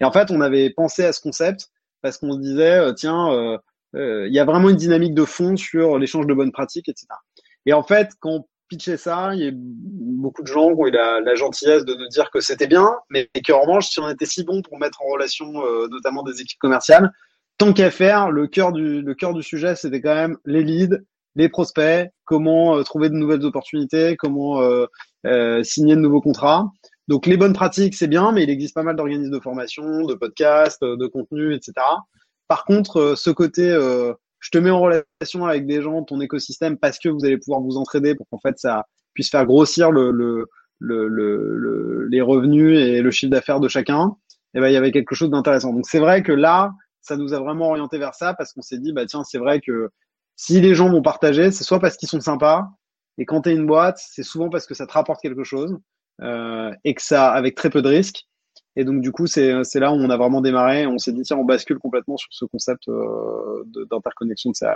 Et 0.00 0.04
en 0.04 0.12
fait 0.12 0.30
on 0.30 0.40
avait 0.40 0.70
pensé 0.70 1.04
à 1.04 1.12
ce 1.12 1.20
concept 1.20 1.68
parce 2.00 2.18
qu'on 2.18 2.32
se 2.32 2.38
disait 2.38 2.94
tiens 2.94 3.58
il 3.94 4.32
y 4.32 4.38
a 4.38 4.44
vraiment 4.44 4.70
une 4.70 4.76
dynamique 4.76 5.14
de 5.14 5.24
fond 5.24 5.56
sur 5.56 5.98
l'échange 5.98 6.26
de 6.26 6.34
bonnes 6.34 6.52
pratiques, 6.52 6.88
etc. 6.88 7.06
Et 7.66 7.72
en 7.72 7.82
fait, 7.82 8.12
quand 8.20 8.46
pitché 8.68 8.96
ça, 8.96 9.34
il 9.34 9.40
y 9.40 9.48
a 9.48 9.50
beaucoup 9.54 10.42
de 10.42 10.46
gens 10.46 10.74
qui 10.74 10.80
ont 10.80 10.86
eu 10.86 10.90
la, 10.90 11.34
gentillesse 11.34 11.84
de 11.84 11.94
nous 11.94 12.08
dire 12.08 12.30
que 12.30 12.40
c'était 12.40 12.66
bien, 12.66 12.94
mais 13.10 13.26
que 13.26 13.52
en 13.52 13.62
revanche, 13.62 13.88
si 13.88 14.00
on 14.00 14.08
était 14.08 14.26
si 14.26 14.44
bon 14.44 14.62
pour 14.62 14.78
mettre 14.78 15.02
en 15.02 15.12
relation 15.12 15.64
euh, 15.64 15.88
notamment 15.88 16.22
des 16.22 16.40
équipes 16.40 16.58
commerciales, 16.58 17.12
tant 17.58 17.72
qu'à 17.72 17.90
faire, 17.90 18.30
le 18.30 18.46
cœur 18.46 18.72
du 18.72 19.02
le 19.02 19.14
cœur 19.14 19.34
du 19.34 19.42
sujet, 19.42 19.76
c'était 19.76 20.00
quand 20.00 20.14
même 20.14 20.38
les 20.44 20.62
leads, 20.62 20.98
les 21.36 21.48
prospects, 21.48 22.08
comment 22.24 22.76
euh, 22.76 22.82
trouver 22.82 23.08
de 23.08 23.14
nouvelles 23.14 23.44
opportunités, 23.44 24.16
comment 24.16 24.62
euh, 24.62 25.62
signer 25.62 25.96
de 25.96 26.00
nouveaux 26.00 26.20
contrats. 26.20 26.70
Donc 27.08 27.26
les 27.26 27.36
bonnes 27.36 27.52
pratiques, 27.52 27.94
c'est 27.94 28.06
bien, 28.06 28.32
mais 28.32 28.44
il 28.44 28.50
existe 28.50 28.74
pas 28.74 28.82
mal 28.82 28.96
d'organismes 28.96 29.32
de 29.32 29.40
formation, 29.40 30.04
de 30.04 30.14
podcasts, 30.14 30.82
de 30.82 31.06
contenu, 31.06 31.54
etc. 31.54 31.72
Par 32.48 32.64
contre, 32.64 33.14
ce 33.16 33.30
côté 33.30 33.76
je 34.44 34.50
te 34.50 34.58
mets 34.58 34.70
en 34.70 34.80
relation 34.80 35.46
avec 35.46 35.66
des 35.66 35.80
gens, 35.80 36.02
ton 36.02 36.20
écosystème, 36.20 36.76
parce 36.76 36.98
que 36.98 37.08
vous 37.08 37.24
allez 37.24 37.38
pouvoir 37.38 37.62
vous 37.62 37.78
entraider 37.78 38.14
pour 38.14 38.28
qu'en 38.28 38.38
fait 38.38 38.58
ça 38.58 38.84
puisse 39.14 39.30
faire 39.30 39.46
grossir 39.46 39.90
le, 39.90 40.10
le, 40.10 40.46
le, 40.78 41.08
le 41.08 42.06
les 42.10 42.20
revenus 42.20 42.78
et 42.78 43.00
le 43.00 43.10
chiffre 43.10 43.30
d'affaires 43.30 43.58
de 43.58 43.68
chacun. 43.68 44.16
Et 44.54 44.60
ben 44.60 44.68
il 44.68 44.74
y 44.74 44.76
avait 44.76 44.92
quelque 44.92 45.14
chose 45.14 45.30
d'intéressant. 45.30 45.72
Donc 45.72 45.86
c'est 45.86 45.98
vrai 45.98 46.22
que 46.22 46.32
là, 46.32 46.72
ça 47.00 47.16
nous 47.16 47.32
a 47.32 47.40
vraiment 47.40 47.70
orienté 47.70 47.96
vers 47.96 48.14
ça 48.14 48.34
parce 48.34 48.52
qu'on 48.52 48.60
s'est 48.60 48.78
dit 48.78 48.92
bah 48.92 49.06
tiens 49.06 49.24
c'est 49.24 49.38
vrai 49.38 49.62
que 49.62 49.88
si 50.36 50.60
les 50.60 50.74
gens 50.74 50.90
vont 50.90 51.02
partager, 51.02 51.50
c'est 51.50 51.64
soit 51.64 51.80
parce 51.80 51.96
qu'ils 51.96 52.08
sont 52.08 52.20
sympas 52.20 52.68
et 53.18 53.24
quand 53.24 53.42
tu 53.42 53.50
es 53.50 53.54
une 53.54 53.66
boîte, 53.66 53.98
c'est 53.98 54.22
souvent 54.22 54.50
parce 54.50 54.66
que 54.66 54.74
ça 54.74 54.86
te 54.86 54.92
rapporte 54.92 55.20
quelque 55.20 55.44
chose 55.44 55.76
euh, 56.22 56.70
et 56.84 56.94
que 56.94 57.02
ça 57.02 57.30
avec 57.30 57.54
très 57.54 57.70
peu 57.70 57.82
de 57.82 57.88
risques. 57.88 58.26
Et 58.76 58.84
donc, 58.84 59.00
du 59.02 59.12
coup, 59.12 59.26
c'est 59.26 59.52
là 59.74 59.92
où 59.92 59.94
on 59.94 60.10
a 60.10 60.16
vraiment 60.16 60.40
démarré. 60.40 60.86
On 60.86 60.98
s'est 60.98 61.12
dit, 61.12 61.22
tiens, 61.22 61.36
on 61.36 61.44
bascule 61.44 61.78
complètement 61.78 62.16
sur 62.16 62.28
ce 62.32 62.44
concept 62.44 62.88
euh, 62.88 63.62
d'interconnexion 63.88 64.50
de, 64.50 64.66
de 64.66 64.72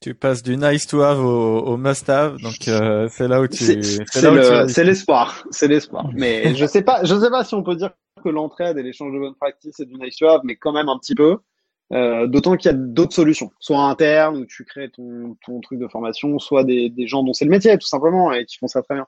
Tu 0.00 0.14
passes 0.14 0.42
du 0.42 0.58
nice 0.58 0.86
to 0.86 1.00
have 1.00 1.20
au, 1.20 1.60
au 1.60 1.76
must 1.78 2.08
have, 2.10 2.36
donc 2.38 2.68
euh, 2.68 3.08
c'est 3.10 3.28
là 3.28 3.40
où 3.40 3.48
tu. 3.48 3.64
C'est 3.64 4.84
l'espoir, 4.84 5.46
c'est 5.50 5.68
l'espoir. 5.68 6.06
Mais 6.14 6.54
je 6.54 6.66
sais 6.66 6.82
pas, 6.82 7.02
je 7.04 7.18
sais 7.18 7.30
pas 7.30 7.44
si 7.44 7.54
on 7.54 7.62
peut 7.62 7.76
dire 7.76 7.92
que 8.22 8.28
l'entraide 8.28 8.76
et 8.76 8.82
l'échange 8.82 9.14
de 9.14 9.18
bonnes 9.18 9.34
pratiques 9.34 9.72
c'est 9.74 9.86
du 9.86 9.94
nice 9.94 10.16
to 10.18 10.26
have, 10.26 10.42
mais 10.44 10.56
quand 10.56 10.72
même 10.72 10.90
un 10.90 10.98
petit 10.98 11.14
peu. 11.14 11.38
Euh, 11.92 12.26
D'autant 12.28 12.56
qu'il 12.56 12.70
y 12.70 12.74
a 12.74 12.76
d'autres 12.76 13.14
solutions, 13.14 13.50
soit 13.58 13.80
interne 13.80 14.36
où 14.36 14.46
tu 14.46 14.64
crées 14.64 14.90
ton, 14.90 15.36
ton 15.44 15.60
truc 15.60 15.80
de 15.80 15.88
formation, 15.88 16.38
soit 16.38 16.64
des, 16.64 16.88
des 16.88 17.06
gens 17.08 17.22
dont 17.24 17.32
c'est 17.32 17.44
le 17.44 17.50
métier 17.50 17.76
tout 17.78 17.86
simplement 17.86 18.32
et 18.32 18.46
qui 18.46 18.58
font 18.58 18.68
ça 18.68 18.82
très 18.82 18.94
bien. 18.94 19.06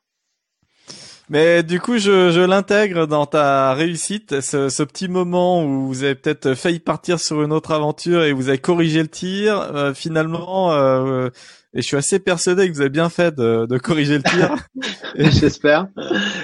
Mais 1.32 1.62
du 1.62 1.80
coup, 1.80 1.96
je, 1.96 2.30
je 2.30 2.40
l'intègre 2.42 3.06
dans 3.06 3.24
ta 3.24 3.72
réussite, 3.72 4.42
ce, 4.42 4.68
ce, 4.68 4.82
petit 4.82 5.08
moment 5.08 5.64
où 5.64 5.86
vous 5.86 6.04
avez 6.04 6.14
peut-être 6.14 6.52
failli 6.52 6.78
partir 6.78 7.18
sur 7.18 7.42
une 7.42 7.54
autre 7.54 7.70
aventure 7.70 8.22
et 8.22 8.34
vous 8.34 8.50
avez 8.50 8.58
corrigé 8.58 9.00
le 9.00 9.08
tir. 9.08 9.58
Euh, 9.74 9.94
finalement, 9.94 10.74
euh, 10.74 11.30
et 11.72 11.80
je 11.80 11.86
suis 11.86 11.96
assez 11.96 12.18
persuadé 12.18 12.68
que 12.68 12.74
vous 12.74 12.82
avez 12.82 12.90
bien 12.90 13.08
fait 13.08 13.34
de, 13.34 13.64
de 13.64 13.78
corriger 13.78 14.18
le 14.18 14.24
tir. 14.24 14.56
J'espère. 15.16 15.88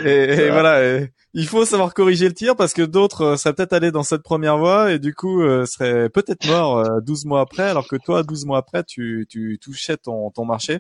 Et, 0.06 0.08
et 0.10 0.50
voilà, 0.50 1.00
il 1.34 1.46
faut 1.46 1.66
savoir 1.66 1.92
corriger 1.92 2.26
le 2.26 2.32
tir 2.34 2.56
parce 2.56 2.72
que 2.72 2.80
d'autres 2.80 3.22
euh, 3.22 3.36
seraient 3.36 3.52
peut-être 3.52 3.74
allés 3.74 3.90
dans 3.90 4.04
cette 4.04 4.22
première 4.22 4.56
voie 4.56 4.90
et 4.90 4.98
du 4.98 5.14
coup 5.14 5.42
euh, 5.42 5.66
seraient 5.66 6.08
peut-être 6.08 6.46
morts 6.46 7.02
12 7.02 7.26
mois 7.26 7.42
après, 7.42 7.64
alors 7.64 7.86
que 7.88 7.96
toi, 7.96 8.22
12 8.22 8.46
mois 8.46 8.56
après, 8.56 8.84
tu, 8.84 9.26
tu 9.28 9.58
touchais 9.60 9.98
ton, 9.98 10.30
ton 10.30 10.46
marché 10.46 10.78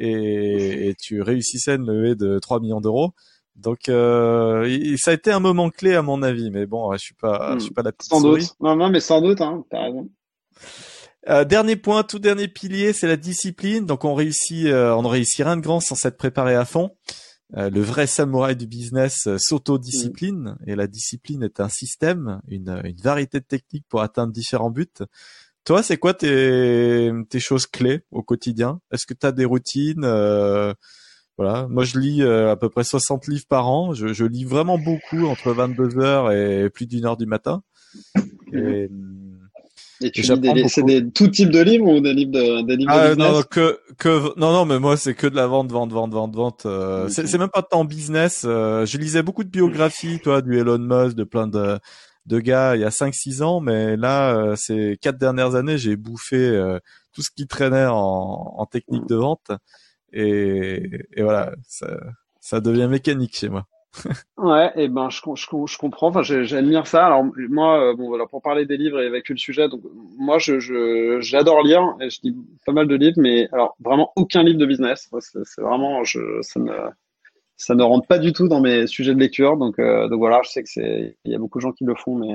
et, 0.00 0.88
et, 0.88 0.94
tu 0.94 1.22
réussissais 1.22 1.76
une 1.76 1.86
levée 1.86 2.16
de 2.16 2.40
3 2.40 2.58
millions 2.58 2.80
d'euros. 2.80 3.12
Donc 3.56 3.88
euh, 3.88 4.96
ça 4.98 5.10
a 5.10 5.14
été 5.14 5.32
un 5.32 5.40
moment 5.40 5.70
clé 5.70 5.94
à 5.94 6.02
mon 6.02 6.22
avis, 6.22 6.50
mais 6.50 6.66
bon, 6.66 6.92
je 6.92 6.98
suis 6.98 7.14
pas, 7.14 7.54
je 7.54 7.60
suis 7.60 7.74
pas 7.74 7.82
la 7.82 7.92
petite 7.92 8.10
sans 8.10 8.20
Doute. 8.20 8.54
Non, 8.60 8.76
non, 8.76 8.90
mais 8.90 9.00
sans 9.00 9.20
doute, 9.20 9.40
hein, 9.40 9.64
t'as 9.70 9.82
raison. 9.82 10.08
Euh, 11.28 11.44
dernier 11.44 11.76
point, 11.76 12.02
tout 12.04 12.18
dernier 12.18 12.48
pilier, 12.48 12.92
c'est 12.92 13.08
la 13.08 13.16
discipline. 13.16 13.86
Donc 13.86 14.04
on 14.04 14.14
réussit, 14.14 14.66
euh, 14.66 14.94
on 14.94 15.02
ne 15.02 15.08
réussit 15.08 15.44
rien 15.44 15.56
de 15.56 15.62
grand 15.62 15.80
sans 15.80 15.94
s'être 15.94 16.16
préparé 16.16 16.54
à 16.54 16.64
fond. 16.64 16.90
Euh, 17.56 17.70
le 17.70 17.80
vrai 17.80 18.06
samouraï 18.06 18.56
du 18.56 18.66
business 18.66 19.28
euh, 19.28 19.38
s'auto-discipline 19.38 20.56
et 20.66 20.74
la 20.74 20.88
discipline 20.88 21.44
est 21.44 21.60
un 21.60 21.68
système, 21.68 22.40
une, 22.48 22.80
une 22.84 22.96
variété 22.96 23.38
de 23.38 23.44
techniques 23.44 23.86
pour 23.88 24.02
atteindre 24.02 24.32
différents 24.32 24.70
buts. 24.70 24.86
Toi, 25.64 25.82
c'est 25.82 25.96
quoi 25.96 26.12
tes, 26.12 27.10
tes 27.28 27.40
choses 27.40 27.66
clés 27.66 28.02
au 28.10 28.22
quotidien? 28.22 28.80
Est-ce 28.92 29.06
que 29.06 29.14
tu 29.14 29.26
as 29.26 29.32
des 29.32 29.44
routines 29.44 30.04
euh, 30.04 30.74
Voilà, 31.38 31.66
moi 31.68 31.84
je 31.84 31.98
lis 31.98 32.22
euh, 32.22 32.50
à 32.50 32.56
peu 32.56 32.70
près 32.70 32.84
60 32.84 33.26
livres 33.28 33.46
par 33.48 33.68
an. 33.68 33.92
Je, 33.92 34.12
je 34.12 34.24
lis 34.24 34.44
vraiment 34.44 34.78
beaucoup 34.78 35.26
entre 35.26 35.52
22 35.52 35.98
heures 35.98 36.32
et 36.32 36.70
plus 36.70 36.86
d'une 36.86 37.04
heure 37.04 37.18
du 37.18 37.26
matin. 37.26 37.62
Et, 38.52 38.88
Et 40.00 40.10
tu 40.10 40.22
lis 40.22 40.40
des, 40.40 40.68
c'est 40.68 40.82
des 40.82 41.10
tout 41.10 41.28
type 41.28 41.50
de 41.50 41.60
livres 41.60 41.88
ou 41.88 42.00
des 42.00 42.14
livres 42.14 42.32
de, 42.32 42.62
des 42.66 42.76
livres 42.76 42.92
ah, 42.94 43.08
de 43.08 43.14
business 43.14 43.32
non, 43.32 43.42
que 43.42 43.80
que 43.98 44.38
non 44.38 44.52
non 44.52 44.64
mais 44.64 44.78
moi 44.78 44.96
c'est 44.96 45.14
que 45.14 45.26
de 45.26 45.36
la 45.36 45.46
vente 45.46 45.70
vente 45.70 45.92
vente 45.92 46.12
vente 46.12 46.34
vente. 46.34 46.66
Euh, 46.66 47.08
c'est 47.08 47.26
c'est 47.26 47.38
même 47.38 47.50
pas 47.50 47.62
tant 47.62 47.84
business. 47.84 48.44
Euh, 48.46 48.86
je 48.86 48.96
lisais 48.96 49.22
beaucoup 49.22 49.44
de 49.44 49.50
biographies, 49.50 50.20
toi, 50.20 50.40
du 50.40 50.58
Elon 50.58 50.78
Musk, 50.78 51.16
de 51.16 51.24
plein 51.24 51.46
de 51.46 51.78
de 52.26 52.38
gars 52.40 52.76
il 52.76 52.80
y 52.80 52.84
a 52.84 52.90
5-6 52.90 53.42
ans, 53.42 53.60
mais 53.60 53.96
là 53.96 54.36
euh, 54.36 54.56
ces 54.56 54.98
quatre 55.00 55.18
dernières 55.18 55.54
années 55.54 55.78
j'ai 55.78 55.96
bouffé 55.96 56.36
euh, 56.36 56.78
tout 57.12 57.22
ce 57.22 57.30
qui 57.30 57.46
traînait 57.46 57.86
en, 57.86 58.54
en 58.56 58.66
technique 58.66 59.06
de 59.06 59.16
vente 59.16 59.50
et, 60.12 61.06
voilà 61.18 61.52
ça, 62.40 62.60
devient 62.60 62.88
mécanique 62.88 63.36
chez 63.36 63.48
moi. 63.48 63.66
Ouais, 64.36 64.70
et 64.76 64.88
ben 64.88 65.08
je, 65.08 65.20
je, 65.34 65.78
comprends. 65.78 66.08
Enfin, 66.08 66.22
j'admire 66.22 66.86
ça. 66.86 67.06
Alors 67.06 67.24
moi, 67.48 67.80
euh, 67.80 67.96
bon 67.96 68.08
voilà, 68.08 68.26
pour 68.26 68.42
parler 68.42 68.66
des 68.66 68.76
livres 68.76 69.00
et 69.00 69.06
évacuer 69.06 69.32
le 69.32 69.38
sujet, 69.38 69.70
donc 69.70 69.80
moi, 70.18 70.38
je 70.38 71.18
j'adore 71.20 71.62
lire. 71.62 71.94
Et 72.00 72.10
je 72.10 72.20
lis 72.22 72.36
pas 72.66 72.72
mal 72.72 72.88
de 72.88 72.94
livres, 72.94 73.16
mais 73.18 73.48
alors 73.52 73.74
vraiment 73.80 74.12
aucun 74.16 74.42
livre 74.42 74.58
de 74.58 74.66
business. 74.66 75.08
C'est 75.20 75.62
vraiment, 75.62 76.04
je, 76.04 76.20
ça 76.42 76.60
ne 76.60 76.72
ça 77.56 77.74
ne 77.74 77.82
rentre 77.82 78.06
pas 78.06 78.18
du 78.18 78.32
tout 78.32 78.48
dans 78.48 78.60
mes 78.60 78.86
sujets 78.86 79.14
de 79.14 79.20
lecture. 79.20 79.56
Donc 79.56 79.78
euh, 79.78 80.08
donc 80.08 80.18
voilà, 80.18 80.40
je 80.44 80.50
sais 80.50 80.62
que 80.62 80.68
c'est 80.68 81.16
il 81.24 81.32
y 81.32 81.34
a 81.34 81.38
beaucoup 81.38 81.58
de 81.58 81.62
gens 81.62 81.72
qui 81.72 81.84
le 81.84 81.94
font, 81.94 82.16
mais 82.16 82.34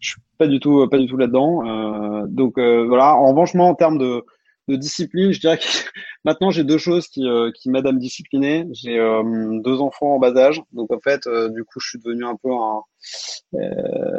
je 0.00 0.10
suis 0.10 0.20
pas 0.38 0.46
du 0.46 0.60
tout 0.60 0.86
pas 0.88 0.98
du 0.98 1.06
tout 1.06 1.16
là-dedans. 1.16 1.66
Euh, 1.66 2.26
donc 2.26 2.58
euh, 2.58 2.86
voilà. 2.86 3.14
En 3.16 3.30
revanche, 3.30 3.54
moi, 3.54 3.66
en 3.66 3.74
termes 3.74 3.98
de 3.98 4.24
de 4.68 4.76
discipline, 4.76 5.32
je 5.32 5.40
dirais 5.40 5.58
que 5.58 5.64
maintenant 6.24 6.50
j'ai 6.50 6.64
deux 6.64 6.78
choses 6.78 7.06
qui, 7.08 7.26
euh, 7.26 7.50
qui 7.52 7.70
m'aident 7.70 7.86
à 7.86 7.92
me 7.92 7.98
discipliner. 7.98 8.66
J'ai 8.72 8.98
euh, 8.98 9.22
deux 9.62 9.80
enfants 9.80 10.14
en 10.14 10.18
bas 10.18 10.36
âge, 10.36 10.60
donc 10.72 10.92
en 10.92 11.00
fait, 11.00 11.26
euh, 11.26 11.48
du 11.48 11.64
coup, 11.64 11.80
je 11.80 11.88
suis 11.90 11.98
devenu 11.98 12.24
un 12.24 12.36
peu 12.36 12.50
un, 12.52 12.82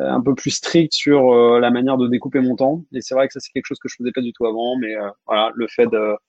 un 0.09 0.21
peu 0.21 0.33
plus 0.35 0.51
strict 0.51 0.93
sur 0.93 1.33
la 1.59 1.69
manière 1.71 1.97
de 1.97 2.07
découper 2.07 2.39
mon 2.39 2.55
temps. 2.55 2.83
Et 2.93 3.01
c'est 3.01 3.15
vrai 3.15 3.27
que 3.27 3.33
ça 3.33 3.39
c'est 3.39 3.51
quelque 3.51 3.65
chose 3.65 3.79
que 3.79 3.89
je 3.89 3.95
faisais 3.97 4.11
pas 4.11 4.21
du 4.21 4.31
tout 4.31 4.45
avant, 4.45 4.77
mais 4.77 4.95
voilà, 5.25 5.51
le 5.55 5.67
fait 5.67 5.87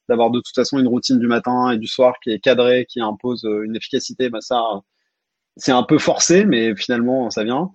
d'avoir 0.09 0.31
de, 0.31 0.41
toute 0.41 0.55
façon 0.55 0.79
une 0.79 0.89
routine 0.89 1.19
du 1.19 1.29
matin 1.29 1.71
et 1.71 1.79
du 1.79 1.87
soir 1.87 2.15
qui 2.23 2.31
est 2.31 2.41
cadrée, 2.41 2.87
qui 2.89 3.01
impose 3.01 3.45
une 3.45 3.77
efficacité, 3.77 4.29
bah 4.31 4.41
ça 4.41 4.83
c'est 5.59 5.73
un 5.73 5.83
peu 5.83 5.99
forcé, 5.99 6.45
mais 6.45 6.75
finalement, 6.77 7.31
ça 7.31 7.45
vient. 7.45 7.71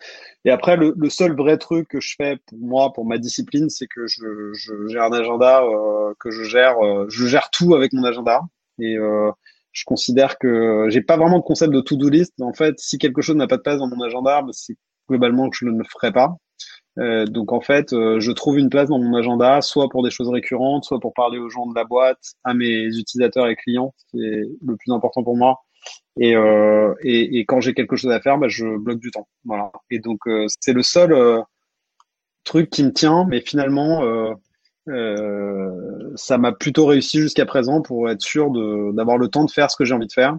Et 0.46 0.52
après, 0.52 0.78
le, 0.78 0.94
le, 0.98 1.10
seul 1.10 1.36
vrai 1.36 1.58
truc 1.58 1.88
que 1.90 2.00
je 2.00 2.16
fais 2.18 2.38
pour 2.48 2.58
moi, 2.58 2.94
pour 2.94 3.06
ma 3.06 3.18
discipline, 3.18 3.70
c'est 3.70 3.88
que 3.88 4.08
je, 4.08 4.52
je, 4.54 4.88
j'ai 4.88 5.00
un 5.00 5.12
agenda 5.12 5.64
euh, 5.64 6.14
que 6.20 6.32
je 6.32 6.44
gère. 6.44 6.78
Euh, 6.84 7.06
je 7.10 7.26
gère 7.28 7.50
tout 7.52 7.76
avec 7.76 7.94
mon 7.94 8.04
agenda. 8.04 8.42
Et 8.80 8.98
euh, 8.98 9.32
je 9.72 9.84
considère 9.86 10.38
que 10.38 10.88
j'ai 10.90 11.02
pas 11.02 11.18
vraiment 11.18 11.40
de 11.40 11.44
concept 11.44 11.74
de 11.74 11.82
to-do 11.82 12.10
list. 12.10 12.34
En 12.42 12.54
fait, 12.54 12.76
si 12.80 12.98
quelque 12.98 13.22
chose 13.22 13.36
n'a 13.36 13.48
pas 13.48 13.58
de 13.58 13.62
place 13.62 13.80
dans 13.80 13.88
mon 13.88 14.02
agenda, 14.02 14.42
bah, 14.42 14.52
c'est 14.52 14.76
globalement 15.10 15.50
que 15.50 15.58
je 15.58 15.66
ne 15.66 15.78
le 15.78 15.84
ferai 15.84 16.12
pas. 16.12 16.36
Euh, 17.00 17.26
donc 17.26 17.52
en 17.52 17.62
fait, 17.62 17.90
je 17.92 18.32
trouve 18.32 18.60
une 18.60 18.70
place 18.70 18.90
dans 18.90 19.00
mon 19.00 19.16
agenda, 19.16 19.62
soit 19.62 19.90
pour 19.90 20.04
des 20.04 20.12
choses 20.12 20.30
récurrentes, 20.30 20.86
soit 20.86 21.00
pour 21.00 21.14
parler 21.14 21.40
aux 21.40 21.50
gens 21.50 21.66
de 21.68 21.76
la 21.76 21.86
boîte, 21.86 22.22
à 22.44 22.54
mes 22.54 22.86
utilisateurs 22.86 23.48
et 23.48 23.56
clients, 23.56 23.94
ce 23.98 24.06
qui 24.12 24.24
est 24.24 24.44
le 24.66 24.78
plus 24.78 24.92
important 24.92 25.24
pour 25.24 25.36
moi, 25.36 25.62
et, 26.20 26.36
euh, 26.36 26.94
et, 27.02 27.40
et, 27.40 27.46
quand 27.46 27.60
j'ai 27.60 27.74
quelque 27.74 27.96
chose 27.96 28.12
à 28.12 28.20
faire, 28.20 28.38
bah, 28.38 28.48
je 28.48 28.78
bloque 28.78 29.00
du 29.00 29.12
temps. 29.12 29.28
Voilà. 29.46 29.72
Et 29.90 30.00
donc 30.00 30.28
euh, 30.28 30.46
c'est 30.60 30.74
le 30.74 30.84
seul 30.84 31.12
euh, 31.14 31.42
truc 32.44 32.70
qui 32.70 32.84
me 32.84 32.94
tient, 32.94 33.26
mais 33.26 33.42
finalement 33.42 34.04
ça 36.16 36.38
m'a 36.38 36.52
plutôt 36.52 36.86
réussi 36.86 37.20
jusqu'à 37.20 37.46
présent 37.46 37.82
pour 37.82 38.10
être 38.10 38.22
sûr 38.22 38.52
d'avoir 38.94 39.18
le 39.18 39.30
temps 39.30 39.46
de 39.46 39.52
faire 39.52 39.72
ce 39.72 39.78
que 39.78 39.86
j'ai 39.86 39.94
envie 39.94 40.08
de 40.08 40.12
faire 40.12 40.38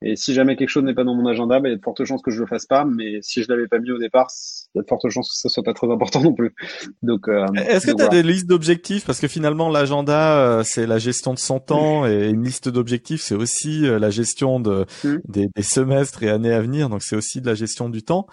et 0.00 0.14
si 0.14 0.32
jamais 0.32 0.54
quelque 0.54 0.68
chose 0.68 0.84
n'est 0.84 0.94
pas 0.94 1.02
dans 1.02 1.14
mon 1.14 1.26
agenda, 1.26 1.58
bah, 1.58 1.68
il 1.68 1.72
y 1.72 1.74
a 1.74 1.76
de 1.76 1.82
fortes 1.82 2.04
chances 2.04 2.22
que 2.22 2.30
je 2.30 2.40
le 2.40 2.46
fasse 2.46 2.66
pas. 2.66 2.84
Mais 2.84 3.18
si 3.20 3.42
je 3.42 3.48
l'avais 3.48 3.66
pas 3.66 3.80
mis 3.80 3.90
au 3.90 3.98
départ, 3.98 4.28
il 4.74 4.78
y 4.78 4.80
a 4.80 4.82
de 4.82 4.86
fortes 4.86 5.08
chances 5.08 5.28
que 5.28 5.36
ça 5.36 5.48
soit 5.48 5.64
pas 5.64 5.74
très 5.74 5.90
important 5.90 6.22
non 6.22 6.34
plus. 6.34 6.54
Donc, 7.02 7.28
euh, 7.28 7.46
est-ce 7.56 7.88
que 7.88 7.96
tu 7.96 8.02
as 8.02 8.08
des 8.08 8.22
listes 8.22 8.46
d'objectifs? 8.46 9.04
Parce 9.04 9.18
que 9.18 9.26
finalement, 9.26 9.68
l'agenda, 9.68 10.38
euh, 10.38 10.62
c'est 10.64 10.86
la 10.86 10.98
gestion 10.98 11.34
de 11.34 11.38
son 11.40 11.58
temps, 11.58 12.06
et 12.06 12.28
une 12.28 12.44
liste 12.44 12.68
d'objectifs, 12.68 13.22
c'est 13.22 13.34
aussi 13.34 13.86
euh, 13.86 13.98
la 13.98 14.10
gestion 14.10 14.60
de 14.60 14.86
mmh. 15.02 15.16
des, 15.26 15.48
des, 15.54 15.62
semestres 15.62 16.22
et 16.22 16.30
années 16.30 16.52
à 16.52 16.60
venir. 16.60 16.88
Donc, 16.88 17.02
c'est 17.02 17.16
aussi 17.16 17.40
de 17.40 17.46
la 17.46 17.54
gestion 17.54 17.88
du 17.88 18.04
temps. 18.04 18.26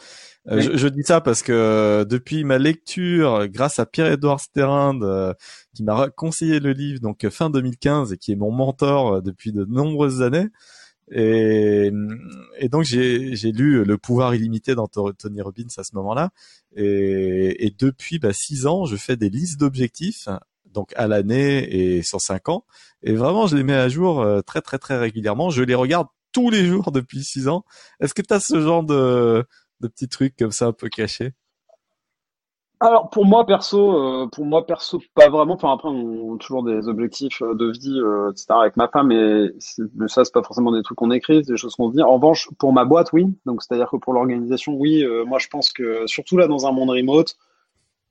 Je, 0.47 0.78
je, 0.78 0.88
dis 0.88 1.01
ça 1.01 1.22
parce 1.22 1.41
que 1.41 2.05
depuis 2.07 2.43
ma 2.43 2.59
lecture, 2.59 3.47
grâce 3.47 3.80
à 3.80 3.88
Pierre-Édouard 3.88 4.39
Sterinde, 4.39 5.34
qui 5.74 5.84
m'a 5.84 6.09
conseillé 6.16 6.59
le 6.59 6.72
livre 6.72 6.99
donc 6.99 7.28
fin 7.30 7.49
2015 7.49 8.13
et 8.13 8.18
qui 8.18 8.32
est 8.32 8.36
mon 8.36 8.51
mentor 8.51 9.24
depuis 9.24 9.51
de 9.51 9.66
nombreuses 9.66 10.22
années, 10.22 10.49
et, 11.12 11.91
donc 12.72 12.84
j'ai, 12.84 13.51
lu 13.51 13.84
Le 13.86 13.97
pouvoir 13.97 14.34
illimité 14.36 14.76
dans 14.76 14.88
Tony 14.88 15.41
Robbins 15.41 15.64
à 15.78 15.84
ce 15.84 15.95
moment-là. 15.95 16.32
Et, 16.76 17.66
et 17.66 17.76
depuis 17.78 18.20
bah, 18.20 18.34
six 18.34 18.66
ans, 18.66 18.86
je 18.86 18.95
fais 18.95 19.16
des 19.16 19.30
listes 19.30 19.60
d'objectifs, 19.60 20.28
donc 20.66 20.91
à 20.95 21.08
l'année 21.08 21.97
et 21.97 22.03
sur 22.03 22.22
cinq 22.22 22.49
ans. 22.49 22.66
Et 23.03 23.14
vraiment, 23.14 23.47
je 23.47 23.56
les 23.56 23.64
mets 23.64 23.74
à 23.74 23.89
jour 23.89 24.22
euh, 24.22 24.41
très 24.41 24.62
très 24.62 24.78
très 24.78 24.97
régulièrement. 24.97 25.49
Je 25.49 25.64
les 25.64 25.76
regarde 25.76 26.08
tous 26.32 26.49
les 26.49 26.66
jours 26.66 26.91
depuis 26.91 27.24
six 27.24 27.47
ans. 27.47 27.66
Est-ce 27.99 28.14
que 28.14 28.22
tu 28.22 28.34
as 28.34 28.39
ce 28.39 28.62
genre 28.62 28.84
de, 28.84 29.45
de 29.82 29.88
petits 29.88 30.10
trucs 30.10 30.36
comme 30.36 30.51
ça 30.51 30.68
un 30.68 30.74
peu 30.74 30.89
cachés? 30.89 31.34
Alors 32.80 33.09
pour 33.09 33.26
moi 33.26 33.45
perso, 33.45 34.23
euh, 34.23 34.28
pour 34.28 34.45
moi 34.45 34.65
perso 34.65 35.01
pas 35.13 35.30
vraiment. 35.30 35.53
Enfin 35.53 35.73
après 35.73 35.89
on 35.89 36.36
a 36.36 36.38
toujours 36.38 36.63
des 36.63 36.88
objectifs 36.88 37.41
euh, 37.41 37.53
de 37.55 37.71
vie, 37.71 37.99
euh, 37.99 38.32
etc. 38.32 38.47
avec 38.49 38.78
ma 38.78 38.88
femme, 38.88 39.11
et 39.11 39.51
ça 40.07 40.26
c'est 40.26 40.34
pas 40.34 40.43
forcément 40.43 40.71
des 40.71 40.84
trucs 40.84 40.97
qu'on 40.97 41.11
écrit, 41.11 41.43
c'est 41.43 41.53
des 41.53 41.57
choses 41.57 41.76
qu'on 41.76 41.89
dit. 41.89 42.01
En 42.01 42.15
revanche 42.15 42.49
pour 42.59 42.73
ma 42.73 42.86
boîte 42.86 43.13
oui, 43.13 43.28
donc 43.45 43.63
c'est-à-dire 43.63 43.89
que 43.89 43.97
pour 43.97 44.13
l'organisation 44.13 44.73
oui, 44.73 45.05
moi 45.26 45.39
je 45.39 45.47
pense 45.47 45.71
que 45.71 46.05
surtout 46.07 46.38
là 46.38 46.47
dans 46.47 46.67
un 46.67 46.71
monde 46.71 46.89
remote, 46.89 47.36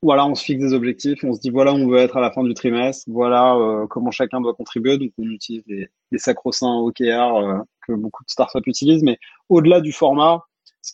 voilà 0.02 0.26
on 0.26 0.34
se 0.34 0.44
fixe 0.44 0.60
des 0.60 0.72
objectifs, 0.74 1.24
on 1.24 1.34
se 1.34 1.40
dit 1.40 1.50
voilà 1.50 1.74
on 1.74 1.86
veut 1.88 1.98
être 1.98 2.16
à 2.16 2.20
la 2.20 2.30
fin 2.30 2.42
du 2.42 2.54
trimestre, 2.54 3.04
voilà 3.08 3.56
comment 3.90 4.10
chacun 4.10 4.40
doit 4.40 4.54
contribuer, 4.54 4.98
donc 4.98 5.10
on 5.18 5.24
utilise 5.24 5.62
les, 5.66 5.88
les 6.10 6.18
sacro-saints 6.18 6.78
OKR 6.78 7.64
que 7.86 7.92
beaucoup 7.92 8.24
de 8.24 8.30
startups 8.30 8.62
utilisent, 8.66 9.02
mais 9.02 9.18
au-delà 9.48 9.80
du 9.80 9.92
format 9.92 10.44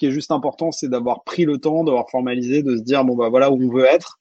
qui 0.00 0.06
est 0.06 0.10
juste 0.10 0.30
important, 0.32 0.72
c'est 0.72 0.88
d'avoir 0.88 1.22
pris 1.24 1.44
le 1.44 1.58
temps, 1.58 1.84
d'avoir 1.84 2.08
formalisé, 2.10 2.62
de 2.62 2.76
se 2.76 2.82
dire 2.82 3.04
bon 3.04 3.16
bah 3.16 3.28
voilà 3.28 3.50
où 3.50 3.62
on 3.62 3.70
veut 3.70 3.84
être, 3.84 4.18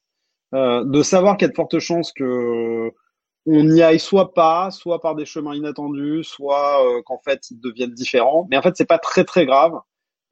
euh, 0.53 0.83
de 0.83 1.01
savoir 1.01 1.37
qu'il 1.37 1.45
y 1.45 1.49
a 1.49 1.51
de 1.51 1.55
fortes 1.55 1.79
chances 1.79 2.11
que 2.11 2.91
on 3.45 3.67
y 3.69 3.81
aille 3.81 3.99
soit 3.99 4.33
pas, 4.33 4.71
soit 4.71 4.99
par 4.99 5.15
des 5.15 5.25
chemins 5.25 5.55
inattendus, 5.55 6.25
soit 6.25 6.85
euh, 6.85 7.01
qu'en 7.03 7.19
fait 7.23 7.49
ils 7.49 7.59
deviennent 7.61 7.93
différents. 7.93 8.45
Mais 8.51 8.57
en 8.57 8.61
fait 8.61 8.75
c'est 8.75 8.85
pas 8.85 8.97
très 8.99 9.23
très 9.23 9.45
grave. 9.45 9.73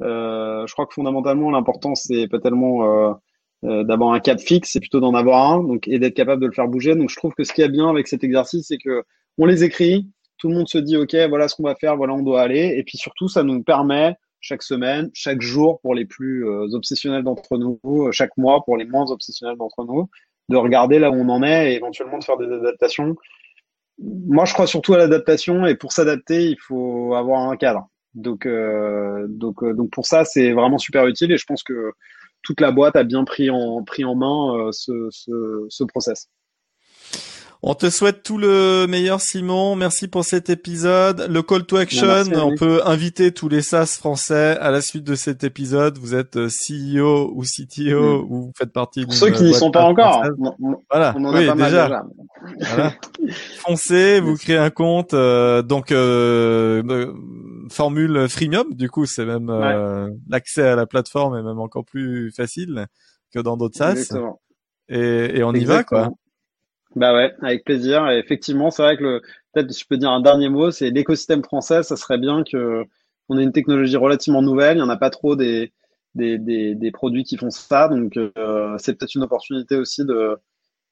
Euh, 0.04 0.68
je 0.68 0.74
crois 0.74 0.86
que 0.86 0.93
fondamentalement 0.93 1.50
l'important 1.50 1.95
c'est 1.95 2.28
pas 2.28 2.39
tellement 2.39 3.16
d'avoir 3.64 4.12
un 4.14 4.20
cap 4.20 4.39
fixe, 4.39 4.72
c'est 4.74 4.82
plutôt 4.82 5.00
d'en 5.00 5.16
avoir 5.16 5.52
un, 5.52 5.64
donc 5.64 5.88
et 5.88 5.98
d'être 5.98 6.14
capable 6.14 6.41
de 6.41 6.48
le 6.48 6.54
faire 6.54 6.68
bouger. 6.68 6.93
Donc 6.95 7.10
je 7.10 7.16
trouve 7.16 7.34
que 7.34 7.45
ce 7.45 7.54
qui 7.54 7.62
est 7.62 7.70
bien 7.70 7.89
avec 7.89 8.08
cet 8.10 8.24
exercice, 8.26 8.68
c'est 8.68 8.78
que 8.78 9.04
on 9.38 9.45
les 9.45 9.64
écrit, 9.64 10.10
tout 10.39 10.50
le 10.50 10.56
monde 10.56 10.68
se 10.68 10.78
dit 10.78 10.98
ok 10.98 11.16
voilà 11.30 11.48
ce 11.48 11.56
qu'on 11.56 11.64
va 11.64 11.76
faire, 11.76 11.95
voilà 11.95 12.14
on 12.14 12.22
doit 12.22 12.41
aller, 12.41 12.76
et 12.78 12.84
puis 12.84 12.98
surtout 12.98 13.30
ça 13.30 13.43
nous 13.43 13.64
permet 13.64 14.14
chaque 14.40 14.64
semaine, 14.64 15.10
chaque 15.14 15.42
jour 15.42 15.80
pour 15.82 15.96
les 15.96 16.06
plus 16.06 16.48
euh, 16.48 16.68
obsessionnels 16.74 17.24
d'entre 17.24 17.58
nous, 17.58 17.80
euh, 17.86 18.12
chaque 18.12 18.36
mois 18.38 18.64
pour 18.64 18.78
les 18.78 18.86
moins 18.86 19.10
obsessionnels 19.12 19.58
d'entre 19.58 19.86
nous, 19.86 20.10
de 20.50 20.56
regarder 20.56 21.00
là 21.00 21.12
où 21.12 21.16
on 21.16 21.30
en 21.30 21.44
est 21.44 21.74
et 21.74 21.76
éventuellement 21.76 22.18
de 22.18 22.24
faire 22.24 22.38
des 22.38 22.52
adaptations. 22.52 23.16
Moi, 24.00 24.46
je 24.46 24.54
crois 24.54 24.68
surtout 24.68 24.94
à 24.94 24.98
l'adaptation 24.98 25.66
et 25.66 25.76
pour 25.76 25.92
s'adapter, 25.92 26.50
il 26.50 26.58
faut 26.60 27.16
avoir 27.16 27.50
un 27.50 27.58
cadre. 27.58 27.90
Donc, 28.14 28.46
euh, 28.46 29.26
donc, 29.28 29.64
donc 29.64 29.90
pour 29.92 30.06
ça, 30.06 30.24
c'est 30.24 30.52
vraiment 30.52 30.78
super 30.78 31.08
utile 31.08 31.32
et 31.32 31.38
je 31.38 31.46
pense 31.46 31.64
que 31.64 31.92
toute 32.44 32.62
la 32.62 32.72
boîte 32.72 32.96
a 32.96 33.04
bien 33.04 33.24
pris 33.24 33.50
en 33.50 33.84
pris 33.84 34.06
en 34.06 34.16
main 34.16 34.72
ce, 34.72 35.08
ce, 35.10 35.66
ce 35.68 35.84
process. 35.84 36.30
On 37.64 37.74
te 37.74 37.89
souhaite 37.89 38.22
tout 38.22 38.38
le 38.38 38.86
meilleur, 38.88 39.20
Simon. 39.20 39.76
Merci 39.76 40.08
pour 40.08 40.24
cet 40.24 40.49
épisode. 40.49 41.28
Le 41.28 41.41
call 41.41 41.66
to 41.66 41.78
action, 41.78 42.24
on 42.36 42.55
peut 42.55 42.82
inviter 42.86 43.32
tous 43.32 43.49
les 43.49 43.64
SaaS 43.64 43.97
français 43.97 44.58
à 44.60 44.70
la 44.70 44.82
suite 44.82 45.03
de 45.03 45.16
cet 45.16 45.43
épisode. 45.43 45.97
Vous 45.97 46.14
êtes 46.14 46.38
euh, 46.38 46.47
CEO 46.47 47.34
ou 47.34 47.41
CTO 47.41 48.22
mm. 48.22 48.26
ou 48.30 48.41
vous 48.43 48.51
faites 48.55 48.72
partie 48.72 49.05
Pour 49.05 49.14
ceux 49.14 49.32
qui 49.32 49.43
n'y 49.43 49.53
sont 49.55 49.72
pas 49.72 49.86
encore. 49.86 50.24
voilà. 50.91 51.16
oui, 51.18 51.49
déjà. 51.55 51.88
voilà. 51.88 52.93
Foncez, 53.66 54.20
vous 54.20 54.36
créez 54.36 54.58
un 54.58 54.70
compte. 54.70 55.16
Euh, 55.16 55.64
donc, 55.64 55.91
euh, 55.91 56.84
euh, 56.88 57.14
formule 57.72 58.30
freemium. 58.30 58.74
Du 58.76 58.89
coup, 58.89 59.08
c'est 59.08 59.26
même 59.26 59.51
l'accès 60.30 60.68
à 60.68 60.76
la 60.76 60.86
plateforme 60.86 61.36
est 61.38 61.43
même 61.43 61.60
encore 61.60 61.86
plus 61.86 62.32
facile 62.32 62.86
que 63.34 63.39
dans 63.39 63.58
d'autres 63.58 63.78
SaaS. 63.78 64.14
Et, 64.89 65.39
et, 65.39 65.43
on 65.43 65.53
y 65.53 65.66
va, 65.66 65.84
quoi. 65.84 66.12
Bah 66.98 67.14
ouais, 67.14 67.34
avec 67.41 67.64
plaisir. 67.64 68.10
Et 68.10 68.18
effectivement, 68.20 68.72
c'est 68.72 68.82
vrai 68.82 68.98
que 68.98 69.22
peut-être 69.54 69.78
je 69.78 69.86
peux 69.88 69.98
dire 69.98 70.10
un 70.12 70.22
dernier 70.22 70.50
mot, 70.50 70.72
c'est 70.72 70.89
l'écosystème 70.89 71.43
français. 71.43 71.84
Ça 71.84 71.95
serait 71.95 72.18
bien 72.18 72.43
que 72.43 72.84
on 73.30 73.38
ait 73.38 73.43
une 73.43 73.52
technologie 73.52 73.98
relativement 73.98 74.41
nouvelle. 74.41 74.78
Il 74.78 74.82
n'y 74.82 74.86
en 74.86 74.89
a 74.89 74.98
pas 74.98 75.10
trop 75.12 75.36
des, 75.36 75.74
des, 76.16 76.38
des, 76.39 76.76
des 76.76 76.91
produits 76.91 77.24
qui 77.24 77.38
font 77.38 77.52
ça. 77.52 77.88
Donc, 77.89 78.18
euh, 78.18 78.76
c'est 78.80 78.95
peut-être 78.98 79.14
une 79.16 79.24
opportunité 79.24 79.76
aussi 79.78 80.06
de, 80.06 80.38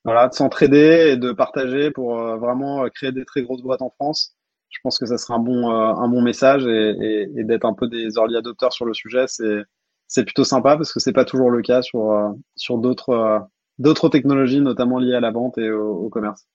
voilà, 0.05 0.27
de 0.29 0.33
s'entraider 0.35 1.11
et 1.13 1.17
de 1.17 1.31
partager 1.33 1.91
pour 1.91 2.19
euh, 2.19 2.37
vraiment 2.37 2.87
créer 2.89 3.11
des 3.13 3.25
très 3.25 3.43
grosses 3.43 3.63
boîtes 3.63 3.83
en 3.83 3.91
France. 3.91 4.35
Je 4.69 4.79
pense 4.83 4.99
que 4.99 5.07
ça 5.07 5.17
sera 5.19 5.35
un 5.35 5.39
bon, 5.39 5.71
euh, 5.71 5.93
un 5.95 6.09
bon 6.09 6.21
message 6.23 6.67
et, 6.67 6.91
et, 7.01 7.29
et 7.41 7.45
d'être 7.45 7.65
un 7.65 7.75
peu 7.75 7.87
des 7.89 8.15
early 8.17 8.37
adopteurs 8.37 8.73
sur 8.73 8.85
le 8.85 8.93
sujet. 8.95 9.25
C'est, 9.27 9.63
c'est 10.07 10.25
plutôt 10.25 10.45
sympa 10.45 10.77
parce 10.77 10.93
que 10.93 10.99
c'est 11.01 11.13
pas 11.13 11.25
toujours 11.25 11.51
le 11.51 11.61
cas 11.63 11.81
sur, 11.83 12.35
sur 12.57 12.79
d'autres, 12.79 13.41
d'autres 13.79 14.09
technologies, 14.09 14.61
notamment 14.61 14.99
liées 14.99 15.15
à 15.15 15.19
la 15.19 15.31
vente 15.31 15.57
et 15.57 15.69
au 15.71 16.09
commerce. 16.09 16.45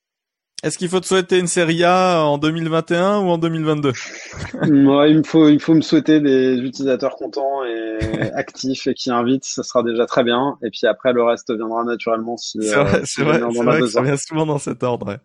Est-ce 0.62 0.76
qu'il 0.76 0.90
faut 0.90 1.00
te 1.00 1.06
souhaiter 1.06 1.38
une 1.38 1.46
série 1.46 1.84
A 1.84 2.22
en 2.22 2.36
2021 2.36 3.20
ou 3.20 3.30
en 3.30 3.38
2022 3.38 3.92
Moi, 4.70 5.08
il 5.08 5.18
me 5.18 5.22
faut, 5.22 5.48
il 5.48 5.58
faut 5.58 5.72
me 5.72 5.80
souhaiter 5.80 6.20
des 6.20 6.58
utilisateurs 6.58 7.16
contents 7.16 7.64
et 7.64 8.30
actifs 8.34 8.86
et 8.86 8.92
qui 8.92 9.10
invitent, 9.10 9.46
ça 9.46 9.62
sera 9.62 9.82
déjà 9.82 10.04
très 10.04 10.22
bien. 10.22 10.58
Et 10.62 10.68
puis 10.68 10.86
après, 10.86 11.14
le 11.14 11.22
reste 11.22 11.50
viendra 11.50 11.84
naturellement 11.84 12.36
si. 12.36 12.58
C'est 12.60 12.74
vrai, 12.74 12.94
euh, 12.94 13.02
c'est 13.04 13.22
vrai, 13.22 13.38
vrai 13.38 13.80
que 13.80 13.86
ça 13.86 14.02
vient 14.02 14.18
souvent 14.18 14.44
dans 14.44 14.58
cet 14.58 14.82
ordre. 14.82 15.18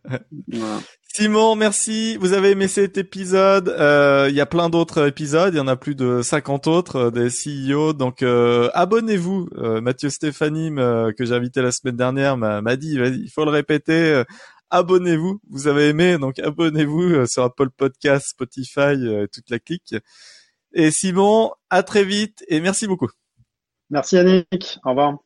Simon, 1.18 1.56
merci. 1.56 2.18
Vous 2.18 2.34
avez 2.34 2.52
aimé 2.52 2.68
cet 2.68 2.98
épisode. 2.98 3.70
Euh, 3.70 4.28
il 4.30 4.36
y 4.36 4.42
a 4.42 4.46
plein 4.46 4.70
d'autres 4.70 5.08
épisodes. 5.08 5.54
Il 5.54 5.58
y 5.58 5.62
en 5.62 5.68
a 5.68 5.78
plus 5.78 5.96
de 5.96 6.22
50 6.22 6.68
autres 6.68 6.96
euh, 6.96 7.12
des 7.12 7.30
CEO. 7.30 7.94
Donc 7.94 8.22
abonnez-vous. 8.22 9.50
Mathieu 9.82 10.10
Stéphanie, 10.10 10.72
que 10.76 11.26
j'ai 11.26 11.34
invité 11.34 11.62
la 11.62 11.72
semaine 11.72 11.96
dernière, 11.96 12.38
m'a 12.38 12.76
dit 12.76 12.96
il 12.96 13.30
faut 13.30 13.46
le 13.46 13.52
répéter 13.52 14.24
abonnez-vous. 14.70 15.40
Vous 15.50 15.68
avez 15.68 15.90
aimé, 15.90 16.18
donc 16.18 16.40
abonnez-vous 16.40 17.02
euh, 17.02 17.26
sur 17.26 17.44
Apple 17.44 17.70
Podcast, 17.70 18.28
Spotify, 18.30 18.80
euh, 18.80 19.28
toute 19.32 19.50
la 19.50 19.60
clique. 19.60 19.96
Et 20.74 20.92
Simon, 20.92 21.52
à 21.70 21.84
très 21.84 22.04
vite 22.04 22.44
et 22.48 22.60
merci 22.60 22.88
beaucoup. 22.88 23.10
Merci 23.90 24.16
Yannick. 24.16 24.80
Au 24.84 24.90
revoir. 24.90 25.20